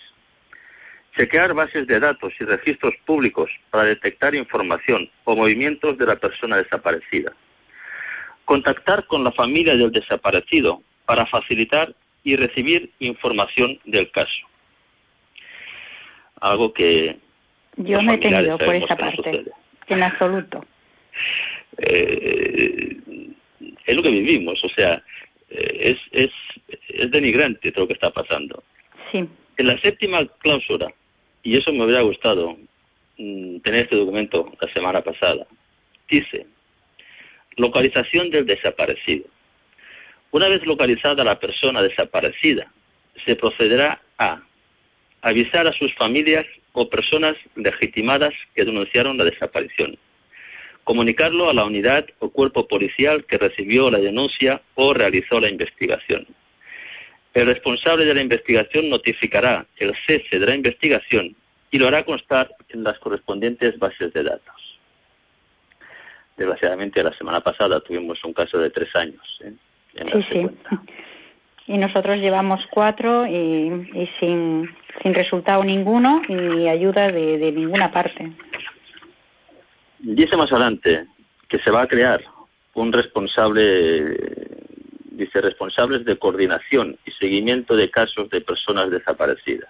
Chequear 1.17 1.53
bases 1.53 1.87
de 1.87 1.99
datos 1.99 2.33
y 2.39 2.43
registros 2.43 2.93
públicos 3.05 3.49
para 3.69 3.85
detectar 3.85 4.35
información 4.35 5.09
o 5.23 5.35
movimientos 5.35 5.97
de 5.97 6.05
la 6.05 6.17
persona 6.17 6.57
desaparecida. 6.57 7.33
Contactar 8.43 9.07
con 9.07 9.23
la 9.23 9.31
familia 9.31 9.75
del 9.75 9.91
desaparecido 9.91 10.81
para 11.05 11.25
facilitar 11.25 11.95
y 12.23 12.35
recibir 12.35 12.91
información 12.99 13.79
del 13.85 14.11
caso. 14.11 14.45
Algo 16.41 16.73
que... 16.73 17.17
Yo 17.77 18.01
no 18.01 18.13
he 18.13 18.17
tenido 18.17 18.57
por 18.57 18.75
esa 18.75 18.95
parte, 18.97 19.45
en 19.87 20.03
absoluto. 20.03 20.65
Eh, 21.77 22.97
es 23.85 23.95
lo 23.95 24.01
que 24.01 24.09
vivimos, 24.09 24.61
o 24.63 24.69
sea, 24.69 25.03
eh, 25.49 25.97
es, 26.11 26.31
es, 26.89 27.11
denigrante 27.11 27.71
todo 27.71 27.83
lo 27.83 27.87
que 27.87 27.93
está 27.93 28.11
pasando. 28.11 28.63
Sí. 29.11 29.27
En 29.57 29.67
la 29.67 29.79
séptima 29.79 30.25
cláusula, 30.39 30.91
y 31.45 31.57
eso 31.57 31.71
me 31.71 31.85
hubiera 31.85 32.01
gustado 32.01 32.57
mm, 33.17 33.59
tener 33.59 33.83
este 33.83 33.95
documento 33.95 34.51
la 34.59 34.73
semana 34.73 35.01
pasada, 35.01 35.47
dice, 36.09 36.45
localización 37.55 38.29
del 38.29 38.45
desaparecido. 38.45 39.25
Una 40.31 40.49
vez 40.49 40.65
localizada 40.65 41.23
la 41.23 41.39
persona 41.39 41.81
desaparecida, 41.81 42.69
se 43.25 43.37
procederá 43.37 44.01
a 44.17 44.41
avisar 45.21 45.65
a 45.65 45.71
sus 45.71 45.93
familias 45.95 46.45
o 46.73 46.89
personas 46.89 47.35
legitimadas 47.55 48.33
que 48.53 48.65
denunciaron 48.65 49.17
la 49.17 49.23
desaparición 49.23 49.97
comunicarlo 50.85 51.49
a 51.49 51.53
la 51.53 51.65
unidad 51.65 52.05
o 52.19 52.29
cuerpo 52.29 52.67
policial 52.67 53.25
que 53.25 53.39
recibió 53.39 53.89
la 53.89 53.97
denuncia 53.97 54.61
o 54.75 54.93
realizó 54.93 55.41
la 55.41 55.49
investigación. 55.49 56.27
El 57.35 57.45
responsable 57.45 58.05
de 58.05 58.13
la 58.13 58.21
investigación 58.21 58.89
notificará 58.89 59.65
el 59.77 59.93
cese 60.07 60.39
de 60.39 60.45
la 60.45 60.55
investigación 60.55 61.35
y 61.69 61.77
lo 61.77 61.87
hará 61.87 62.03
constar 62.03 62.49
en 62.69 62.83
las 62.83 62.97
correspondientes 62.97 63.77
bases 63.77 64.11
de 64.13 64.23
datos. 64.23 64.79
Desgraciadamente, 66.37 67.03
la 67.03 67.15
semana 67.17 67.41
pasada 67.41 67.79
tuvimos 67.81 68.23
un 68.23 68.33
caso 68.33 68.57
de 68.57 68.71
tres 68.71 68.89
años. 68.95 69.21
¿eh? 69.41 69.53
sí, 70.13 70.25
sí. 70.31 70.47
Y 71.67 71.77
nosotros 71.77 72.17
llevamos 72.17 72.61
cuatro 72.71 73.27
y, 73.27 74.09
sin, 74.19 74.73
resultado 75.03 75.63
ninguno 75.63 76.21
y 76.27 76.67
ayuda 76.67 77.11
de 77.11 77.51
ninguna 77.51 77.91
parte. 77.91 78.31
Dice 79.99 80.37
más 80.37 80.51
adelante 80.51 81.05
que 81.47 81.59
se 81.59 81.71
va 81.71 81.81
a 81.81 81.87
crear 81.87 82.23
un 82.75 82.93
responsable, 82.93 84.15
dice, 85.17 85.41
responsables 85.41 86.05
de 86.05 86.17
coordinación 86.17 86.97
y 87.05 87.11
seguimiento 87.11 87.75
de 87.75 87.89
casos 87.89 88.29
de 88.29 88.41
personas 88.41 88.89
desaparecidas. 88.89 89.69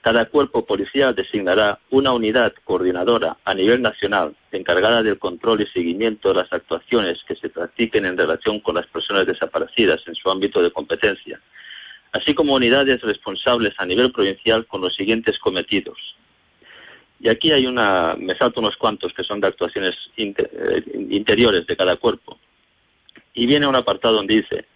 Cada 0.00 0.24
cuerpo 0.24 0.64
policial 0.64 1.14
designará 1.14 1.78
una 1.90 2.12
unidad 2.12 2.52
coordinadora 2.64 3.36
a 3.44 3.54
nivel 3.54 3.82
nacional 3.82 4.34
encargada 4.50 5.02
del 5.02 5.18
control 5.18 5.60
y 5.60 5.66
seguimiento 5.68 6.30
de 6.30 6.42
las 6.42 6.52
actuaciones 6.52 7.18
que 7.26 7.36
se 7.36 7.48
practiquen 7.48 8.06
en 8.06 8.18
relación 8.18 8.58
con 8.60 8.74
las 8.74 8.86
personas 8.86 9.26
desaparecidas 9.26 10.00
en 10.06 10.14
su 10.16 10.28
ámbito 10.28 10.60
de 10.60 10.72
competencia, 10.72 11.40
así 12.10 12.34
como 12.34 12.54
unidades 12.54 13.00
responsables 13.00 13.72
a 13.78 13.86
nivel 13.86 14.10
provincial 14.10 14.66
con 14.66 14.80
los 14.80 14.94
siguientes 14.96 15.38
cometidos 15.38 15.98
y 17.22 17.28
aquí 17.28 17.52
hay 17.52 17.66
una, 17.66 18.16
me 18.18 18.36
salto 18.36 18.60
unos 18.60 18.76
cuantos 18.76 19.12
que 19.14 19.22
son 19.22 19.40
de 19.40 19.46
actuaciones 19.46 19.92
eh, 20.16 20.34
interiores 21.08 21.64
de 21.66 21.76
cada 21.76 21.94
cuerpo. 21.94 22.38
Y 23.34 23.46
viene 23.46 23.66
un 23.66 23.76
apartado 23.76 24.16
donde 24.16 24.36
dice, 24.36 24.66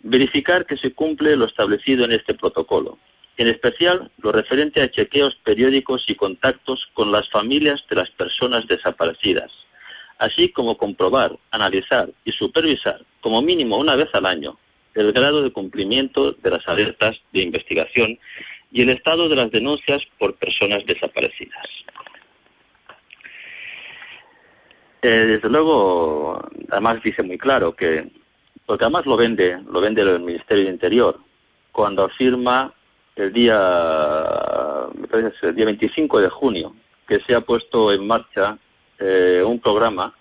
verificar 0.00 0.66
que 0.66 0.76
se 0.76 0.92
cumple 0.92 1.36
lo 1.36 1.46
establecido 1.46 2.04
en 2.04 2.12
este 2.12 2.34
protocolo, 2.34 2.98
en 3.36 3.48
especial 3.48 4.10
lo 4.18 4.32
referente 4.32 4.82
a 4.82 4.90
chequeos 4.90 5.34
periódicos 5.42 6.04
y 6.06 6.14
contactos 6.14 6.86
con 6.94 7.10
las 7.10 7.28
familias 7.30 7.82
de 7.90 7.96
las 7.96 8.10
personas 8.10 8.66
desaparecidas, 8.68 9.50
así 10.18 10.50
como 10.50 10.76
comprobar, 10.76 11.36
analizar 11.50 12.10
y 12.24 12.32
supervisar, 12.32 13.04
como 13.20 13.42
mínimo 13.42 13.76
una 13.76 13.96
vez 13.96 14.08
al 14.12 14.26
año, 14.26 14.58
el 14.94 15.12
grado 15.12 15.42
de 15.42 15.50
cumplimiento 15.50 16.32
de 16.32 16.50
las 16.50 16.66
alertas 16.68 17.16
de 17.32 17.42
investigación 17.42 18.18
y 18.70 18.82
el 18.82 18.90
estado 18.90 19.28
de 19.28 19.36
las 19.36 19.50
denuncias 19.50 20.00
por 20.18 20.36
personas 20.36 20.84
desaparecidas. 20.86 21.66
Eh, 25.06 25.26
desde 25.36 25.50
luego, 25.50 26.40
además 26.70 27.02
dice 27.02 27.22
muy 27.22 27.36
claro 27.36 27.76
que, 27.76 28.10
porque 28.64 28.84
además 28.84 29.04
lo 29.04 29.18
vende, 29.18 29.60
lo 29.70 29.82
vende 29.82 30.00
el 30.00 30.20
Ministerio 30.20 30.64
de 30.64 30.70
Interior, 30.70 31.20
cuando 31.72 32.04
afirma 32.04 32.72
el 33.14 33.30
día, 33.30 34.88
día 35.54 35.64
25 35.66 36.22
de 36.22 36.30
junio, 36.30 36.74
que 37.06 37.20
se 37.26 37.34
ha 37.34 37.42
puesto 37.42 37.92
en 37.92 38.06
marcha 38.06 38.56
eh, 38.98 39.42
un 39.46 39.60
programa 39.60 40.14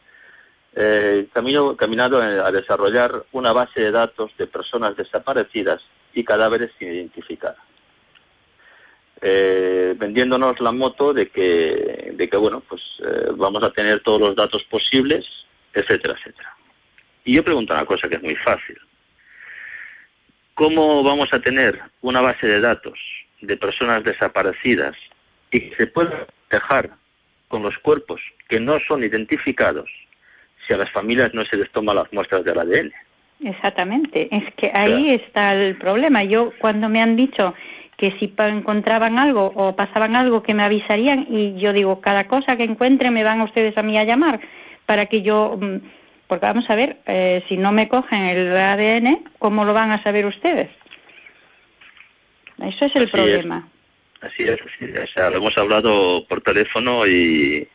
eh, 0.75 1.29
caminado 1.31 2.21
a 2.21 2.51
desarrollar 2.51 3.23
una 3.31 3.53
base 3.53 3.79
de 3.79 3.91
datos 3.91 4.31
de 4.37 4.47
personas 4.47 4.97
desaparecidas 4.97 5.79
y 6.13 6.25
cadáveres 6.25 6.71
sin 6.77 6.89
identificar 6.89 7.55
eh, 9.25 9.95
vendiéndonos 9.97 10.59
la 10.59 10.73
moto 10.73 11.13
de 11.13 11.29
que, 11.29 12.11
de 12.13 12.29
que 12.29 12.35
bueno, 12.35 12.61
pues 12.67 12.81
eh, 12.99 13.29
vamos 13.37 13.63
a 13.63 13.71
tener 13.71 14.01
todos 14.01 14.19
los 14.19 14.35
datos 14.35 14.61
posibles, 14.63 15.25
etcétera, 15.73 16.15
etcétera. 16.19 16.57
Y 17.23 17.35
yo 17.35 17.43
pregunto 17.43 17.73
una 17.73 17.85
cosa 17.85 18.09
que 18.09 18.15
es 18.15 18.21
muy 18.21 18.35
fácil. 18.35 18.77
¿Cómo 20.55 21.03
vamos 21.03 21.29
a 21.31 21.39
tener 21.39 21.79
una 22.01 22.19
base 22.19 22.47
de 22.47 22.59
datos 22.59 22.99
de 23.41 23.55
personas 23.55 24.03
desaparecidas 24.03 24.93
y 25.51 25.69
que 25.69 25.75
se 25.77 25.87
pueda 25.87 26.27
dejar 26.51 26.91
con 27.47 27.63
los 27.63 27.77
cuerpos 27.77 28.19
que 28.49 28.59
no 28.59 28.77
son 28.79 29.03
identificados 29.03 29.89
si 30.67 30.73
a 30.73 30.77
las 30.77 30.91
familias 30.91 31.33
no 31.33 31.45
se 31.45 31.55
les 31.55 31.71
toma 31.71 31.93
las 31.93 32.11
muestras 32.11 32.43
del 32.43 32.59
ADN? 32.59 32.91
Exactamente, 33.41 34.27
es 34.31 34.53
que 34.55 34.69
ahí 34.73 35.11
está 35.11 35.55
el 35.55 35.77
problema. 35.77 36.23
Yo 36.23 36.51
cuando 36.59 36.89
me 36.89 37.01
han 37.01 37.15
dicho 37.15 37.53
que 37.97 38.15
si 38.19 38.33
encontraban 38.37 39.19
algo 39.19 39.51
o 39.55 39.75
pasaban 39.75 40.15
algo 40.15 40.43
que 40.43 40.53
me 40.53 40.63
avisarían 40.63 41.27
y 41.29 41.59
yo 41.59 41.73
digo, 41.73 42.01
cada 42.01 42.27
cosa 42.27 42.57
que 42.57 42.63
encuentren 42.63 43.13
me 43.13 43.23
van 43.23 43.41
ustedes 43.41 43.77
a 43.77 43.83
mí 43.83 43.97
a 43.97 44.03
llamar 44.03 44.39
para 44.85 45.05
que 45.05 45.21
yo, 45.21 45.57
mm, 45.59 45.77
porque 46.27 46.45
vamos 46.45 46.69
a 46.69 46.75
ver, 46.75 46.97
eh, 47.05 47.43
si 47.47 47.57
no 47.57 47.71
me 47.71 47.87
cogen 47.87 48.23
el 48.23 48.55
ADN, 48.55 49.23
¿cómo 49.39 49.65
lo 49.65 49.73
van 49.73 49.91
a 49.91 50.03
saber 50.03 50.25
ustedes? 50.25 50.69
Eso 52.59 52.85
es 52.85 52.95
el 52.95 53.09
problema. 53.09 53.67
Así 54.21 54.43
es, 54.43 54.57
así 54.61 54.85
es. 54.85 55.15
lo 55.15 55.37
hemos 55.37 55.57
hablado 55.57 56.25
por 56.27 56.41
teléfono 56.41 57.05
y, 57.05 57.67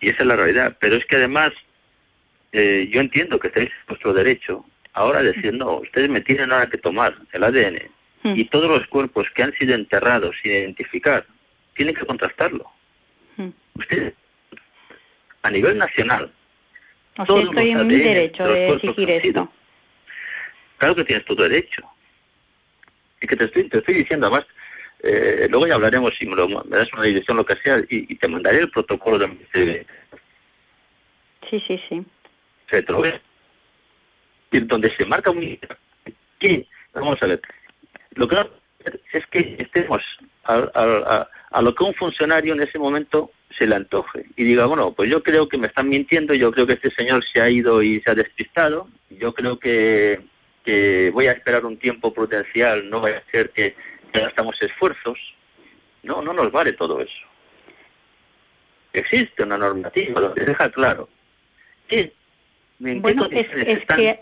y 0.00 0.08
esa 0.08 0.18
es 0.20 0.26
la 0.26 0.36
realidad. 0.36 0.76
Pero 0.80 0.96
es 0.96 1.04
que 1.04 1.16
además, 1.16 1.50
eh, 2.52 2.88
yo 2.90 3.00
entiendo 3.00 3.38
que 3.38 3.50
en 3.54 3.70
vuestro 3.86 4.14
derecho 4.14 4.64
ahora 4.94 5.22
decir, 5.22 5.52
no, 5.54 5.76
ustedes 5.76 6.08
me 6.08 6.20
tienen 6.20 6.48
nada 6.48 6.66
que 6.66 6.78
tomar 6.78 7.14
el 7.32 7.44
ADN 7.44 7.90
Y 8.24 8.44
todos 8.44 8.70
los 8.70 8.86
cuerpos 8.86 9.28
que 9.34 9.42
han 9.42 9.52
sido 9.54 9.74
enterrados 9.74 10.36
sin 10.42 10.52
identificar, 10.52 11.26
tienen 11.74 11.94
que 11.94 12.06
contrastarlo. 12.06 12.70
Usted, 13.74 14.14
a 15.42 15.50
nivel 15.50 15.78
nacional, 15.78 16.32
o 17.18 17.26
sea, 17.26 17.40
estoy 17.40 17.70
en 17.70 17.86
mi 17.86 17.96
derecho 17.96 18.46
de 18.46 18.68
exigir 18.68 19.10
esto. 19.10 19.52
Claro 20.78 20.94
que 20.94 21.04
tienes 21.04 21.24
tu 21.24 21.34
derecho. 21.34 21.82
Y 23.20 23.26
que 23.26 23.36
te 23.36 23.44
estoy, 23.44 23.68
te 23.68 23.78
estoy 23.78 23.94
diciendo, 23.94 24.26
además, 24.26 24.46
eh, 25.02 25.46
luego 25.50 25.66
ya 25.66 25.74
hablaremos 25.74 26.12
si 26.18 26.26
me, 26.26 26.36
das 26.36 26.92
una 26.92 27.02
dirección, 27.02 27.36
lo 27.36 27.44
que 27.44 27.56
sea, 27.56 27.82
y, 27.88 28.14
te 28.16 28.28
mandaré 28.28 28.58
el 28.58 28.70
protocolo 28.70 29.18
de 29.18 29.86
Sí, 31.50 31.62
sí, 31.66 31.80
sí. 31.88 32.04
Se 32.70 32.82
te 32.82 32.92
lo 32.92 33.02
Y 34.52 34.60
donde 34.60 34.94
se 34.96 35.04
marca 35.04 35.30
un... 35.30 35.58
¿Qué? 36.38 36.66
Vamos 36.94 37.16
a 37.20 37.26
ver. 37.26 37.40
Lo 38.14 38.28
que 38.28 38.36
no 38.36 38.48
es 39.12 39.26
que 39.26 39.56
estemos 39.58 40.00
a, 40.44 41.28
lo 41.60 41.74
que 41.74 41.84
un 41.84 41.94
funcionario 41.94 42.54
en 42.54 42.62
ese 42.62 42.78
momento 42.78 43.30
se 43.56 43.66
le 43.66 43.76
antoje 43.76 44.26
y 44.36 44.44
diga, 44.44 44.66
bueno, 44.66 44.92
pues 44.92 45.10
yo 45.10 45.22
creo 45.22 45.48
que 45.48 45.58
me 45.58 45.66
están 45.66 45.88
mintiendo, 45.88 46.34
yo 46.34 46.50
creo 46.50 46.66
que 46.66 46.72
este 46.74 46.90
señor 46.90 47.22
se 47.32 47.40
ha 47.40 47.50
ido 47.50 47.82
y 47.82 48.00
se 48.00 48.10
ha 48.10 48.14
despistado, 48.14 48.88
yo 49.10 49.34
creo 49.34 49.58
que, 49.58 50.20
voy 51.12 51.26
a 51.26 51.32
esperar 51.32 51.64
un 51.64 51.76
tiempo 51.76 52.12
prudencial, 52.12 52.88
no 52.88 53.02
va 53.02 53.10
a 53.10 53.30
ser 53.30 53.50
que, 53.50 53.76
gastamos 54.12 54.56
esfuerzos. 54.60 55.18
No, 56.02 56.20
no 56.20 56.34
nos 56.34 56.52
vale 56.52 56.72
todo 56.72 57.00
eso. 57.00 57.26
Existe 58.92 59.42
una 59.42 59.56
normativa 59.56 60.20
donde 60.20 60.44
deja 60.44 60.70
claro 60.70 61.08
que 61.88 62.12
bueno, 62.78 63.28
es, 63.30 63.46
es 63.54 63.86
que, 63.86 64.18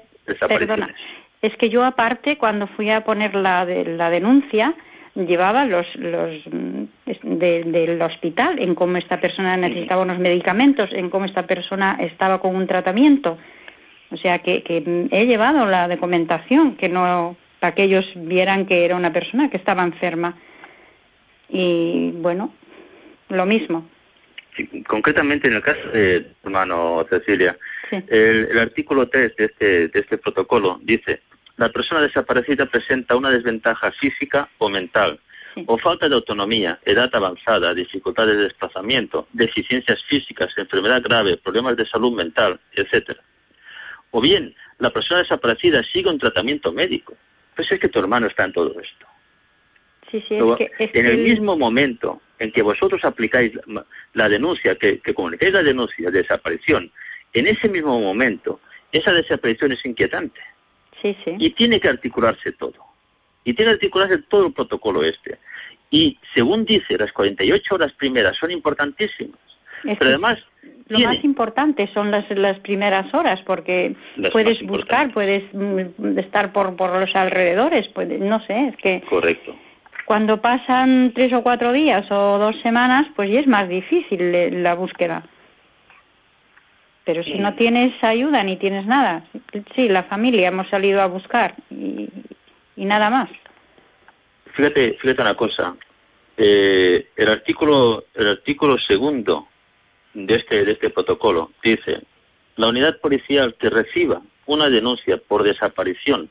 perdona, 0.46 0.94
es 1.42 1.56
que 1.56 1.70
yo 1.70 1.84
aparte, 1.84 2.36
cuando 2.36 2.66
fui 2.66 2.90
a 2.90 3.02
poner 3.02 3.34
la, 3.34 3.64
de, 3.64 3.84
la 3.84 4.10
denuncia, 4.10 4.74
llevaba 5.14 5.64
los, 5.64 5.86
los 5.96 6.30
del 7.22 8.02
hospital, 8.02 8.60
en 8.60 8.74
cómo 8.74 8.96
esta 8.96 9.20
persona 9.20 9.56
necesitaba 9.56 10.02
unos 10.02 10.18
medicamentos, 10.18 10.88
en 10.92 11.10
cómo 11.10 11.24
esta 11.24 11.46
persona 11.46 11.96
estaba 12.00 12.40
con 12.40 12.54
un 12.54 12.66
tratamiento. 12.66 13.38
O 14.10 14.16
sea, 14.16 14.38
que, 14.40 14.62
que 14.62 15.08
he 15.10 15.26
llevado 15.26 15.66
la 15.66 15.88
documentación, 15.88 16.76
que 16.76 16.88
no, 16.88 17.36
para 17.58 17.74
que 17.74 17.84
ellos 17.84 18.04
vieran 18.16 18.66
que 18.66 18.84
era 18.84 18.96
una 18.96 19.12
persona 19.12 19.48
que 19.48 19.56
estaba 19.56 19.82
enferma. 19.82 20.36
Y 21.48 22.12
bueno, 22.16 22.52
lo 23.28 23.46
mismo. 23.46 23.88
concretamente 24.86 25.48
en 25.48 25.54
el 25.54 25.62
caso 25.62 25.88
de 25.92 26.26
hermano 26.44 27.06
Cecilia, 27.08 27.56
el, 27.90 28.48
el, 28.50 28.58
artículo 28.58 29.08
3 29.08 29.36
de 29.36 29.44
este, 29.46 29.88
de 29.88 30.00
este 30.00 30.18
protocolo 30.18 30.78
dice 30.82 31.22
la 31.60 31.68
persona 31.68 32.00
desaparecida 32.00 32.64
presenta 32.64 33.16
una 33.16 33.30
desventaja 33.30 33.92
física 33.92 34.48
o 34.56 34.70
mental, 34.70 35.20
o 35.66 35.76
falta 35.76 36.08
de 36.08 36.14
autonomía, 36.14 36.80
edad 36.86 37.10
avanzada, 37.14 37.74
dificultades 37.74 38.38
de 38.38 38.44
desplazamiento, 38.44 39.28
deficiencias 39.34 39.98
físicas, 40.08 40.48
enfermedad 40.56 41.02
grave, 41.02 41.36
problemas 41.36 41.76
de 41.76 41.86
salud 41.86 42.16
mental, 42.16 42.58
etc. 42.72 43.18
O 44.10 44.22
bien, 44.22 44.54
la 44.78 44.88
persona 44.88 45.20
desaparecida 45.20 45.82
sigue 45.92 46.08
un 46.08 46.18
tratamiento 46.18 46.72
médico. 46.72 47.14
Pues 47.54 47.70
es 47.70 47.78
que 47.78 47.88
tu 47.88 47.98
hermano 47.98 48.28
está 48.28 48.44
en 48.44 48.54
todo 48.54 48.70
esto. 48.80 49.06
Sí, 50.10 50.24
sí, 50.26 50.38
es 50.78 50.90
en 50.94 51.06
el 51.06 51.18
mismo 51.18 51.58
momento 51.58 52.22
en 52.38 52.52
que 52.52 52.62
vosotros 52.62 53.04
aplicáis 53.04 53.52
la 54.14 54.30
denuncia, 54.30 54.76
que, 54.76 54.98
que 55.00 55.12
comunicáis 55.12 55.52
la 55.52 55.62
denuncia 55.62 56.10
de 56.10 56.22
desaparición, 56.22 56.90
en 57.34 57.46
ese 57.46 57.68
mismo 57.68 58.00
momento, 58.00 58.60
esa 58.92 59.12
desaparición 59.12 59.72
es 59.72 59.84
inquietante. 59.84 60.40
Sí, 61.02 61.16
sí. 61.24 61.36
Y 61.38 61.50
tiene 61.50 61.80
que 61.80 61.88
articularse 61.88 62.52
todo. 62.52 62.74
Y 63.44 63.54
tiene 63.54 63.70
que 63.70 63.74
articularse 63.76 64.18
todo 64.18 64.46
el 64.46 64.52
protocolo 64.52 65.02
este. 65.02 65.38
Y 65.90 66.18
según 66.34 66.64
dice, 66.64 66.98
las 66.98 67.12
48 67.12 67.74
horas 67.74 67.92
primeras 67.92 68.36
son 68.36 68.50
importantísimas. 68.50 69.38
pero 69.82 70.06
además... 70.06 70.38
Lo 70.88 70.98
más 70.98 71.22
importante 71.22 71.88
son 71.94 72.10
las, 72.10 72.28
las 72.30 72.58
primeras 72.58 73.14
horas, 73.14 73.40
porque 73.46 73.94
puedes 74.32 74.60
buscar, 74.62 75.12
puedes 75.12 75.44
mm, 75.52 76.18
estar 76.18 76.52
por, 76.52 76.74
por 76.74 76.90
los 76.98 77.14
alrededores, 77.14 77.86
puedes, 77.88 78.20
no 78.20 78.44
sé, 78.46 78.68
es 78.68 78.76
que... 78.76 79.00
Correcto 79.08 79.54
cuando 80.10 80.40
pasan 80.42 81.12
tres 81.14 81.32
o 81.32 81.44
cuatro 81.44 81.70
días 81.70 82.04
o 82.10 82.36
dos 82.36 82.60
semanas, 82.62 83.06
pues 83.14 83.30
ya 83.30 83.38
es 83.38 83.46
más 83.46 83.68
difícil 83.68 84.60
la 84.60 84.74
búsqueda. 84.74 85.22
Pero 87.12 87.24
si 87.24 87.40
no 87.40 87.54
tienes 87.56 87.92
ayuda 88.04 88.44
ni 88.44 88.54
tienes 88.54 88.86
nada, 88.86 89.24
sí, 89.74 89.88
la 89.88 90.04
familia 90.04 90.46
hemos 90.46 90.68
salido 90.68 91.02
a 91.02 91.08
buscar 91.08 91.56
y, 91.68 92.08
nada 92.76 93.10
más. 93.10 93.28
Fíjate, 94.54 94.96
fíjate 95.00 95.20
una 95.20 95.34
cosa. 95.34 95.74
Eh, 96.36 97.08
el 97.16 97.28
artículo, 97.28 98.04
el 98.14 98.28
artículo 98.28 98.78
segundo 98.78 99.48
de 100.14 100.36
este, 100.36 100.64
de 100.64 100.70
este 100.70 100.90
protocolo 100.90 101.50
dice: 101.64 102.00
la 102.54 102.68
unidad 102.68 103.00
policial 103.00 103.56
que 103.58 103.70
reciba 103.70 104.22
una 104.46 104.70
denuncia 104.70 105.16
por 105.16 105.42
desaparición 105.42 106.30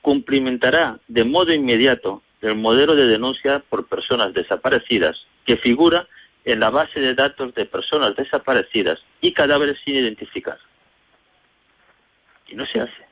cumplimentará 0.00 1.00
de 1.06 1.24
modo 1.24 1.52
inmediato 1.52 2.22
el 2.40 2.56
modelo 2.56 2.96
de 2.96 3.08
denuncia 3.08 3.62
por 3.68 3.86
personas 3.88 4.32
desaparecidas 4.32 5.26
que 5.44 5.58
figura 5.58 6.08
en 6.44 6.60
la 6.60 6.70
base 6.70 7.00
de 7.00 7.14
datos 7.14 7.54
de 7.54 7.64
personas 7.64 8.14
desaparecidas 8.16 8.98
y 9.20 9.32
cadáveres 9.32 9.76
sin 9.84 9.96
identificar. 9.96 10.58
Y 12.48 12.54
no 12.54 12.66
se 12.66 12.80
hace. 12.80 13.04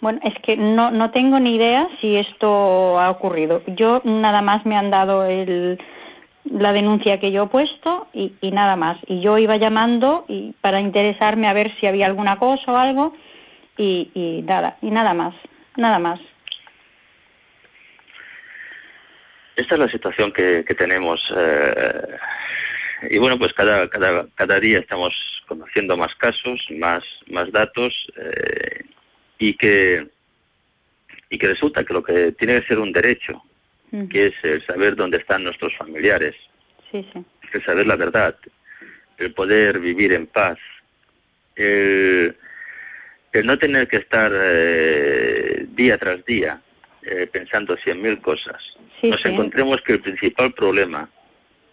Bueno, 0.00 0.20
es 0.22 0.34
que 0.42 0.56
no, 0.56 0.90
no 0.90 1.10
tengo 1.10 1.40
ni 1.40 1.56
idea 1.56 1.88
si 2.00 2.16
esto 2.16 3.00
ha 3.00 3.10
ocurrido. 3.10 3.62
Yo 3.66 4.02
nada 4.04 4.42
más 4.42 4.66
me 4.66 4.76
han 4.76 4.90
dado 4.90 5.24
el, 5.24 5.78
la 6.44 6.72
denuncia 6.72 7.18
que 7.18 7.32
yo 7.32 7.44
he 7.44 7.46
puesto 7.46 8.06
y, 8.12 8.32
nada 8.52 8.76
más. 8.76 8.98
Y 9.06 9.20
yo 9.20 9.38
iba 9.38 9.56
llamando 9.56 10.24
y 10.28 10.54
para 10.60 10.80
interesarme 10.80 11.48
a 11.48 11.52
ver 11.52 11.74
si 11.80 11.86
había 11.86 12.06
alguna 12.06 12.36
cosa 12.36 12.72
o 12.72 12.76
algo 12.76 13.14
y, 13.76 14.10
y 14.14 14.42
nada, 14.42 14.76
y 14.82 14.90
nada 14.90 15.14
más, 15.14 15.34
nada 15.76 15.98
más. 15.98 16.20
Esta 19.56 19.74
es 19.74 19.78
la 19.80 19.88
situación 19.88 20.32
que, 20.32 20.64
tenemos. 20.76 21.20
Eh, 21.36 22.16
y 23.10 23.18
bueno, 23.18 23.38
pues 23.38 23.52
cada, 23.52 23.88
cada, 23.88 24.26
cada 24.34 24.58
día 24.58 24.78
estamos 24.78 25.14
conociendo 25.46 25.96
más 25.96 26.14
casos, 26.16 26.60
más, 26.70 27.02
más 27.26 27.50
datos, 27.52 27.92
eh, 28.16 28.84
y, 29.38 29.54
que, 29.54 30.08
y 31.30 31.38
que 31.38 31.46
resulta 31.46 31.84
que 31.84 31.94
lo 31.94 32.02
que 32.02 32.32
tiene 32.32 32.60
que 32.60 32.66
ser 32.66 32.78
un 32.78 32.92
derecho, 32.92 33.42
que 34.10 34.26
es 34.26 34.34
el 34.42 34.66
saber 34.66 34.96
dónde 34.96 35.18
están 35.18 35.44
nuestros 35.44 35.76
familiares, 35.76 36.34
sí, 36.90 37.08
sí. 37.12 37.24
el 37.52 37.64
saber 37.64 37.86
la 37.86 37.94
verdad, 37.94 38.36
el 39.18 39.32
poder 39.32 39.78
vivir 39.78 40.12
en 40.12 40.26
paz, 40.26 40.58
el, 41.54 42.36
el 43.32 43.46
no 43.46 43.56
tener 43.56 43.86
que 43.86 43.98
estar 43.98 44.32
eh, 44.34 45.66
día 45.68 45.96
tras 45.96 46.24
día 46.24 46.60
pensando 47.32 47.76
cien 47.84 48.00
mil 48.00 48.20
cosas, 48.20 48.62
nos 49.02 49.24
encontremos 49.26 49.80
que 49.82 49.94
el 49.94 50.00
principal 50.00 50.52
problema 50.52 51.10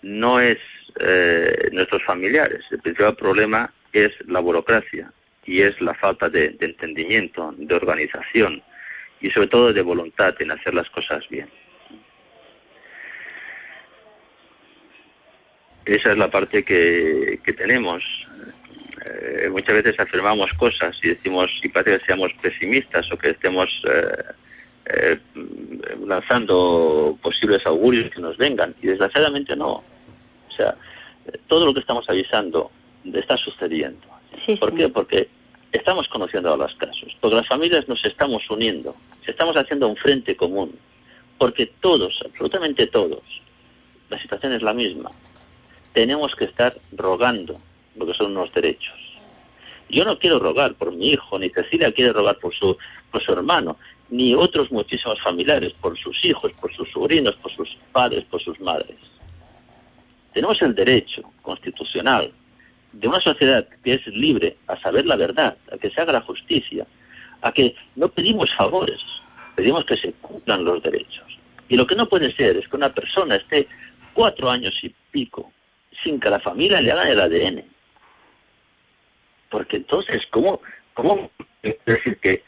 no 0.01 0.39
es 0.39 0.57
eh, 0.99 1.69
nuestros 1.71 2.03
familiares, 2.03 2.65
el 2.71 2.79
principal 2.79 3.15
problema 3.15 3.73
es 3.93 4.11
la 4.27 4.39
burocracia 4.39 5.11
y 5.45 5.61
es 5.61 5.79
la 5.81 5.93
falta 5.93 6.29
de, 6.29 6.57
entendimiento, 6.59 7.53
de 7.57 7.75
organización 7.75 8.61
y 9.21 9.29
sobre 9.29 9.47
todo 9.47 9.73
de 9.73 9.81
voluntad 9.81 10.35
en 10.39 10.51
hacer 10.51 10.73
las 10.73 10.89
cosas 10.89 11.27
bien. 11.29 11.49
Esa 15.85 16.11
es 16.11 16.17
la 16.17 16.29
parte 16.29 16.63
que, 16.63 17.39
tenemos. 17.57 18.03
Eh, 19.05 19.49
muchas 19.49 19.83
veces 19.83 19.99
afirmamos 19.99 20.53
cosas 20.53 20.95
y 21.01 21.09
decimos, 21.09 21.49
y 21.63 21.69
parece 21.69 21.99
que 21.99 22.05
seamos 22.05 22.33
pesimistas 22.41 23.11
o 23.11 23.17
que 23.17 23.29
estemos 23.29 23.67
eh, 23.87 24.23
eh, 24.85 25.19
lanzando 26.05 27.17
posibles 27.21 27.65
augurios 27.65 28.11
que 28.13 28.21
nos 28.21 28.37
vengan. 28.37 28.75
Y 28.81 28.87
desgraciadamente 28.87 29.55
no. 29.55 29.71
O 30.49 30.53
sea, 30.55 30.75
todo 31.47 31.65
lo 31.65 31.73
que 31.73 31.81
estamos 31.81 32.05
avisando 32.09 32.71
está 33.13 33.37
sucediendo. 33.37 34.07
¿Por 34.59 34.75
qué? 34.75 34.89
Porque 34.89 35.29
estamos 35.71 36.07
conociendo 36.07 36.53
a 36.53 36.57
los 36.57 36.73
casos, 36.75 37.15
porque 37.19 37.37
las 37.37 37.47
familias 37.47 37.87
nos 37.87 38.03
estamos 38.03 38.49
uniendo, 38.49 38.95
estamos 39.25 39.55
haciendo 39.55 39.87
un 39.87 39.95
frente 39.95 40.35
común, 40.35 40.77
porque 41.37 41.67
todos, 41.79 42.19
absolutamente 42.25 42.87
todos, 42.87 43.21
la 44.09 44.21
situación 44.21 44.53
es 44.53 44.61
la 44.61 44.73
misma. 44.73 45.11
Tenemos 45.93 46.35
que 46.35 46.45
estar 46.45 46.75
rogando 46.91 47.59
lo 47.95 48.05
que 48.05 48.13
son 48.13 48.31
unos 48.31 48.53
derechos. 48.53 48.95
Yo 49.89 50.05
no 50.05 50.17
quiero 50.17 50.39
rogar 50.39 50.75
por 50.75 50.93
mi 50.93 51.09
hijo, 51.09 51.37
ni 51.37 51.49
Cecilia 51.49 51.91
quiere 51.91 52.13
rogar 52.13 52.37
por 52.39 52.53
su, 52.55 52.77
por 53.11 53.21
su 53.21 53.33
hermano 53.33 53.77
ni 54.11 54.35
otros 54.35 54.69
muchísimos 54.71 55.19
familiares, 55.21 55.73
por 55.79 55.97
sus 55.97 56.23
hijos, 56.25 56.51
por 56.59 56.71
sus 56.75 56.91
sobrinos, 56.91 57.33
por 57.37 57.51
sus 57.55 57.77
padres, 57.93 58.25
por 58.25 58.41
sus 58.43 58.59
madres. 58.59 58.97
Tenemos 60.33 60.61
el 60.61 60.75
derecho 60.75 61.23
constitucional 61.41 62.31
de 62.91 63.07
una 63.07 63.21
sociedad 63.21 63.65
que 63.83 63.93
es 63.93 64.05
libre 64.07 64.57
a 64.67 64.79
saber 64.81 65.05
la 65.05 65.15
verdad, 65.15 65.57
a 65.71 65.77
que 65.77 65.89
se 65.89 66.01
haga 66.01 66.11
la 66.11 66.21
justicia, 66.21 66.85
a 67.41 67.53
que 67.53 67.73
no 67.95 68.09
pedimos 68.09 68.53
favores, 68.53 68.99
pedimos 69.55 69.85
que 69.85 69.95
se 69.95 70.11
cumplan 70.13 70.65
los 70.65 70.83
derechos. 70.83 71.39
Y 71.69 71.77
lo 71.77 71.87
que 71.87 71.95
no 71.95 72.07
puede 72.09 72.35
ser 72.35 72.57
es 72.57 72.67
que 72.67 72.75
una 72.75 72.93
persona 72.93 73.37
esté 73.37 73.65
cuatro 74.13 74.49
años 74.49 74.77
y 74.83 74.93
pico 75.11 75.53
sin 76.03 76.19
que 76.19 76.29
la 76.29 76.39
familia 76.41 76.81
le 76.81 76.91
haga 76.91 77.09
el 77.09 77.21
ADN. 77.21 77.63
Porque 79.49 79.77
entonces, 79.77 80.19
¿cómo, 80.31 80.61
cómo 80.93 81.31
decir 81.85 82.17
que 82.19 82.43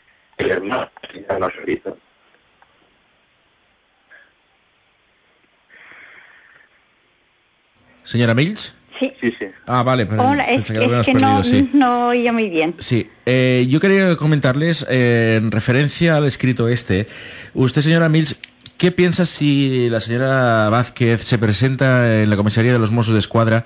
Señora 8.03 8.33
Mills. 8.33 8.73
Sí. 8.99 9.13
Sí, 9.19 9.33
sí. 9.39 9.47
Ah, 9.65 9.83
vale, 9.83 10.05
pero 10.05 10.23
Hola, 10.23 10.43
es, 10.43 10.63
que, 10.63 11.13
no, 11.15 11.43
sí. 11.43 11.69
no 11.73 12.09
oía 12.09 12.31
muy 12.31 12.49
bien. 12.49 12.75
Sí, 12.77 13.09
eh, 13.25 13.65
yo 13.67 13.79
quería 13.79 14.15
comentarles, 14.15 14.85
eh, 14.89 15.39
en 15.41 15.51
referencia 15.51 16.15
al 16.15 16.25
escrito 16.25 16.69
este, 16.69 17.07
usted, 17.53 17.81
señora 17.81 18.07
Mills, 18.07 18.37
¿qué 18.77 18.91
piensa 18.91 19.25
si 19.25 19.89
la 19.89 19.99
señora 19.99 20.69
Vázquez 20.69 21.21
se 21.21 21.37
presenta 21.37 22.21
en 22.21 22.29
la 22.29 22.35
comisaría 22.35 22.71
de 22.71 22.79
los 22.79 22.91
Mossos 22.91 23.13
de 23.13 23.19
Escuadra 23.19 23.65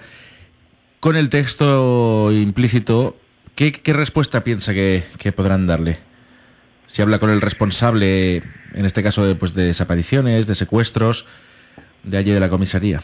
con 0.99 1.17
el 1.17 1.29
texto 1.29 2.31
implícito? 2.31 3.17
¿Qué, 3.53 3.73
respuesta 3.93 4.43
piensa 4.43 4.73
que 4.73 5.31
podrán 5.35 5.67
darle? 5.67 6.06
Si 6.87 7.01
habla 7.01 7.19
con 7.19 7.29
el 7.29 7.41
responsable, 7.41 8.37
en 8.37 8.85
este 8.85 9.03
caso 9.03 9.25
de, 9.25 9.35
pues, 9.35 9.53
de 9.53 9.65
desapariciones, 9.65 10.47
de 10.47 10.55
secuestros, 10.55 11.27
de 12.03 12.17
allí 12.17 12.31
de 12.31 12.39
la 12.39 12.49
comisaría. 12.49 13.01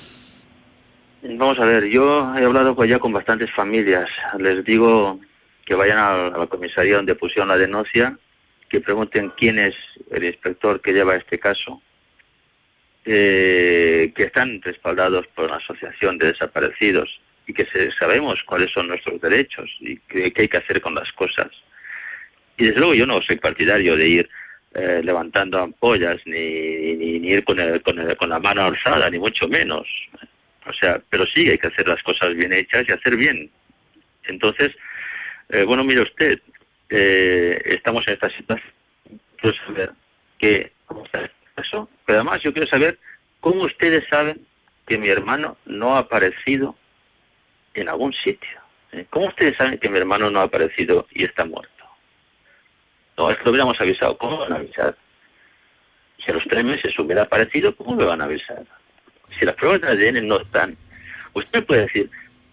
Vamos 1.21 1.59
a 1.59 1.65
ver, 1.65 1.85
yo 1.85 2.33
he 2.35 2.43
hablado 2.43 2.83
ya 2.85 2.99
con 2.99 3.13
bastantes 3.13 3.49
familias. 3.51 4.09
Les 4.39 4.63
digo 4.65 5.19
que 5.65 5.75
vayan 5.75 5.97
a, 5.97 6.37
la 6.37 6.47
comisaría 6.47 6.97
donde 6.97 7.15
pusieron 7.15 7.49
la 7.49 7.57
denuncia, 7.57 8.17
que 8.69 8.81
pregunten 8.81 9.31
quién 9.37 9.59
es 9.59 9.75
el 10.11 10.23
inspector 10.23 10.81
que 10.81 10.93
lleva 10.93 11.15
este 11.15 11.39
caso, 11.39 11.81
eh, 13.05 14.11
que 14.15 14.23
están 14.23 14.61
respaldados 14.61 15.27
por 15.27 15.45
una 15.45 15.57
asociación 15.57 16.17
de 16.17 16.27
desaparecidos 16.27 17.09
y 17.47 17.53
que 17.53 17.67
sabemos 17.99 18.41
cuáles 18.45 18.71
son 18.71 18.87
nuestros 18.87 19.19
derechos 19.21 19.69
y 19.79 19.97
qué 19.97 20.33
hay 20.35 20.47
que 20.47 20.57
hacer 20.57 20.81
con 20.81 20.95
las 20.95 21.11
cosas. 21.13 21.47
Y 22.57 22.65
desde 22.65 22.79
luego 22.79 22.93
yo 22.93 23.05
no 23.05 23.21
soy 23.21 23.37
partidario 23.37 23.95
de 23.95 24.07
ir 24.07 24.29
eh, 24.73 25.01
levantando 25.03 25.59
ampollas 25.59 26.17
ni, 26.25 26.95
ni, 26.95 27.31
ir 27.31 27.43
con, 27.43 27.57
con, 27.79 28.29
la 28.29 28.39
mano 28.39 28.65
alzada, 28.65 29.09
ni 29.09 29.19
mucho 29.19 29.47
menos. 29.47 29.87
O 30.65 30.73
sea, 30.73 31.01
pero 31.09 31.25
sí 31.25 31.49
hay 31.49 31.57
que 31.57 31.67
hacer 31.67 31.87
las 31.87 32.01
cosas 32.03 32.33
bien 32.35 32.53
hechas 32.53 32.85
y 32.87 32.91
hacer 32.91 33.15
bien. 33.15 33.51
Entonces, 34.25 34.71
eh, 35.49 35.63
bueno, 35.63 35.83
mire 35.83 36.01
usted, 36.01 36.39
eh, 36.89 37.61
estamos 37.65 38.07
en 38.07 38.13
esta 38.13 38.29
situación 38.29 38.73
quiero 39.43 39.57
saber 39.65 39.91
que, 40.39 40.71
cómo 40.85 41.05
está 41.05 41.29
eso, 41.57 41.89
pero 42.05 42.19
además 42.19 42.39
yo 42.41 42.53
quiero 42.53 42.67
saber 42.69 42.97
cómo 43.41 43.63
ustedes 43.63 44.03
saben 44.09 44.45
que 44.87 44.97
mi 44.97 45.09
hermano 45.09 45.57
no 45.65 45.95
ha 45.95 45.99
aparecido 45.99 46.75
en 47.73 47.89
algún 47.89 48.13
sitio. 48.13 48.59
¿eh? 48.93 49.05
¿Cómo 49.09 49.27
ustedes 49.27 49.57
saben 49.57 49.77
que 49.77 49.89
mi 49.89 49.97
hermano 49.97 50.31
no 50.31 50.39
ha 50.39 50.43
aparecido 50.43 51.07
y 51.11 51.25
está 51.25 51.45
muerto? 51.45 51.72
No, 53.17 53.30
es 53.30 53.38
que 53.38 53.43
lo 53.45 53.52
hubiéramos 53.52 53.80
avisado. 53.80 54.17
¿Cómo 54.17 54.38
van 54.38 54.54
a 54.54 54.56
avisar? 54.56 54.95
Si 56.23 56.32
a 56.32 56.34
los 56.34 56.43
tres 56.45 56.63
meses 56.63 56.97
hubiera 56.97 57.23
aparecido, 57.23 57.76
¿cómo 57.76 57.95
me 57.95 58.06
van 58.06 58.21
a 58.21 58.26
avisar? 58.26 58.63
Si 59.38 59.45
las 59.45 59.56
pruebas 59.56 59.82
de 59.82 59.88
ADN 60.10 60.28
no 60.28 60.39
están. 60.39 60.78
Usted 61.34 61.65
puede 61.65 61.82
decir, 61.82 62.10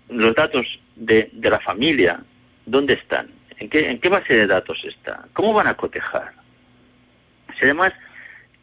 los 0.08 0.34
datos 0.34 0.66
de, 0.96 1.30
de 1.32 1.50
la 1.50 1.60
familia, 1.60 2.22
¿dónde 2.66 2.94
están? 2.94 3.30
¿En 3.58 3.68
qué, 3.68 3.90
¿En 3.90 4.00
qué 4.00 4.08
base 4.08 4.34
de 4.34 4.46
datos 4.46 4.82
está? 4.84 5.26
¿Cómo 5.34 5.52
van 5.52 5.66
a 5.66 5.74
cotejar? 5.74 6.32
Si 7.58 7.64
además 7.64 7.92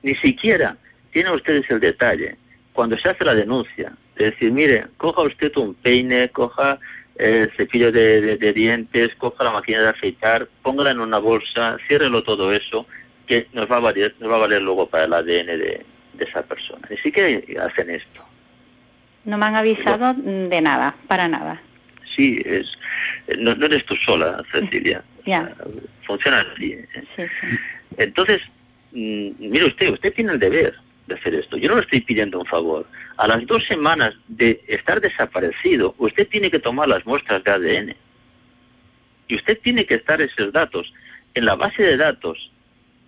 ni 0.01 0.15
siquiera 0.15 0.75
tienen 1.11 1.33
ustedes 1.33 1.69
el 1.69 1.79
detalle, 1.79 2.37
cuando 2.73 2.97
se 2.97 3.09
hace 3.09 3.23
la 3.23 3.35
denuncia, 3.35 3.93
de 4.15 4.31
decir, 4.31 4.51
mire, 4.51 4.87
coja 4.97 5.21
usted 5.21 5.55
un 5.57 5.75
peine, 5.75 6.29
coja 6.29 6.79
el 7.19 7.51
cepillo 7.55 7.91
de, 7.91 8.53
dientes, 8.53 9.15
coja 9.15 9.43
la 9.43 9.51
máquina 9.51 9.81
de 9.81 9.89
afeitar, 9.89 10.47
póngala 10.61 10.91
en 10.91 10.99
una 10.99 11.17
bolsa, 11.17 11.77
ciérrelo 11.87 12.23
todo 12.23 12.53
eso, 12.53 12.85
que 13.25 13.47
nos 13.53 13.69
va 13.69 13.77
a 13.77 13.81
valer, 13.81 14.15
nos 14.19 14.31
va 14.31 14.35
a 14.35 14.39
valer 14.39 14.61
luego 14.61 14.87
para 14.87 15.05
el 15.05 15.13
ADN 15.13 15.47
de, 15.47 15.85
esa 16.19 16.41
persona. 16.43 16.87
Ni 16.89 16.97
siquiera 16.97 17.65
hacen 17.65 17.89
esto. 17.89 18.23
No 19.25 19.37
me 19.37 19.45
han 19.45 19.55
avisado 19.55 20.13
de 20.13 20.61
nada, 20.61 20.95
para 21.07 21.27
nada. 21.27 21.61
Sí, 22.15 22.39
es, 22.45 22.65
no, 23.37 23.51
eres 23.51 23.85
tú 23.85 23.95
sola, 23.95 24.43
Cecilia. 24.51 25.03
Ya. 25.27 25.53
funciona 26.05 26.39
así. 26.39 26.71
¿eh? 26.71 27.29
Entonces, 27.97 28.39
mm, 28.93 29.31
mire 29.39 29.65
usted, 29.65 29.91
usted 29.91 30.13
tiene 30.13 30.31
el 30.31 30.39
deber 30.39 30.73
de 31.07 31.15
hacer 31.15 31.33
esto. 31.35 31.57
Yo 31.57 31.69
no 31.69 31.75
le 31.75 31.81
estoy 31.81 32.01
pidiendo 32.01 32.39
un 32.39 32.45
favor. 32.45 32.85
A 33.17 33.27
las 33.27 33.45
dos 33.47 33.65
semanas 33.65 34.13
de 34.27 34.63
estar 34.67 35.01
desaparecido, 35.01 35.95
usted 35.97 36.27
tiene 36.27 36.51
que 36.51 36.59
tomar 36.59 36.87
las 36.87 37.05
muestras 37.05 37.43
de 37.43 37.51
ADN. 37.51 37.95
Y 39.27 39.35
usted 39.35 39.59
tiene 39.61 39.85
que 39.85 39.95
estar 39.95 40.21
esos 40.21 40.51
datos 40.53 40.93
en 41.33 41.45
la 41.45 41.55
base 41.55 41.83
de 41.83 41.97
datos 41.97 42.51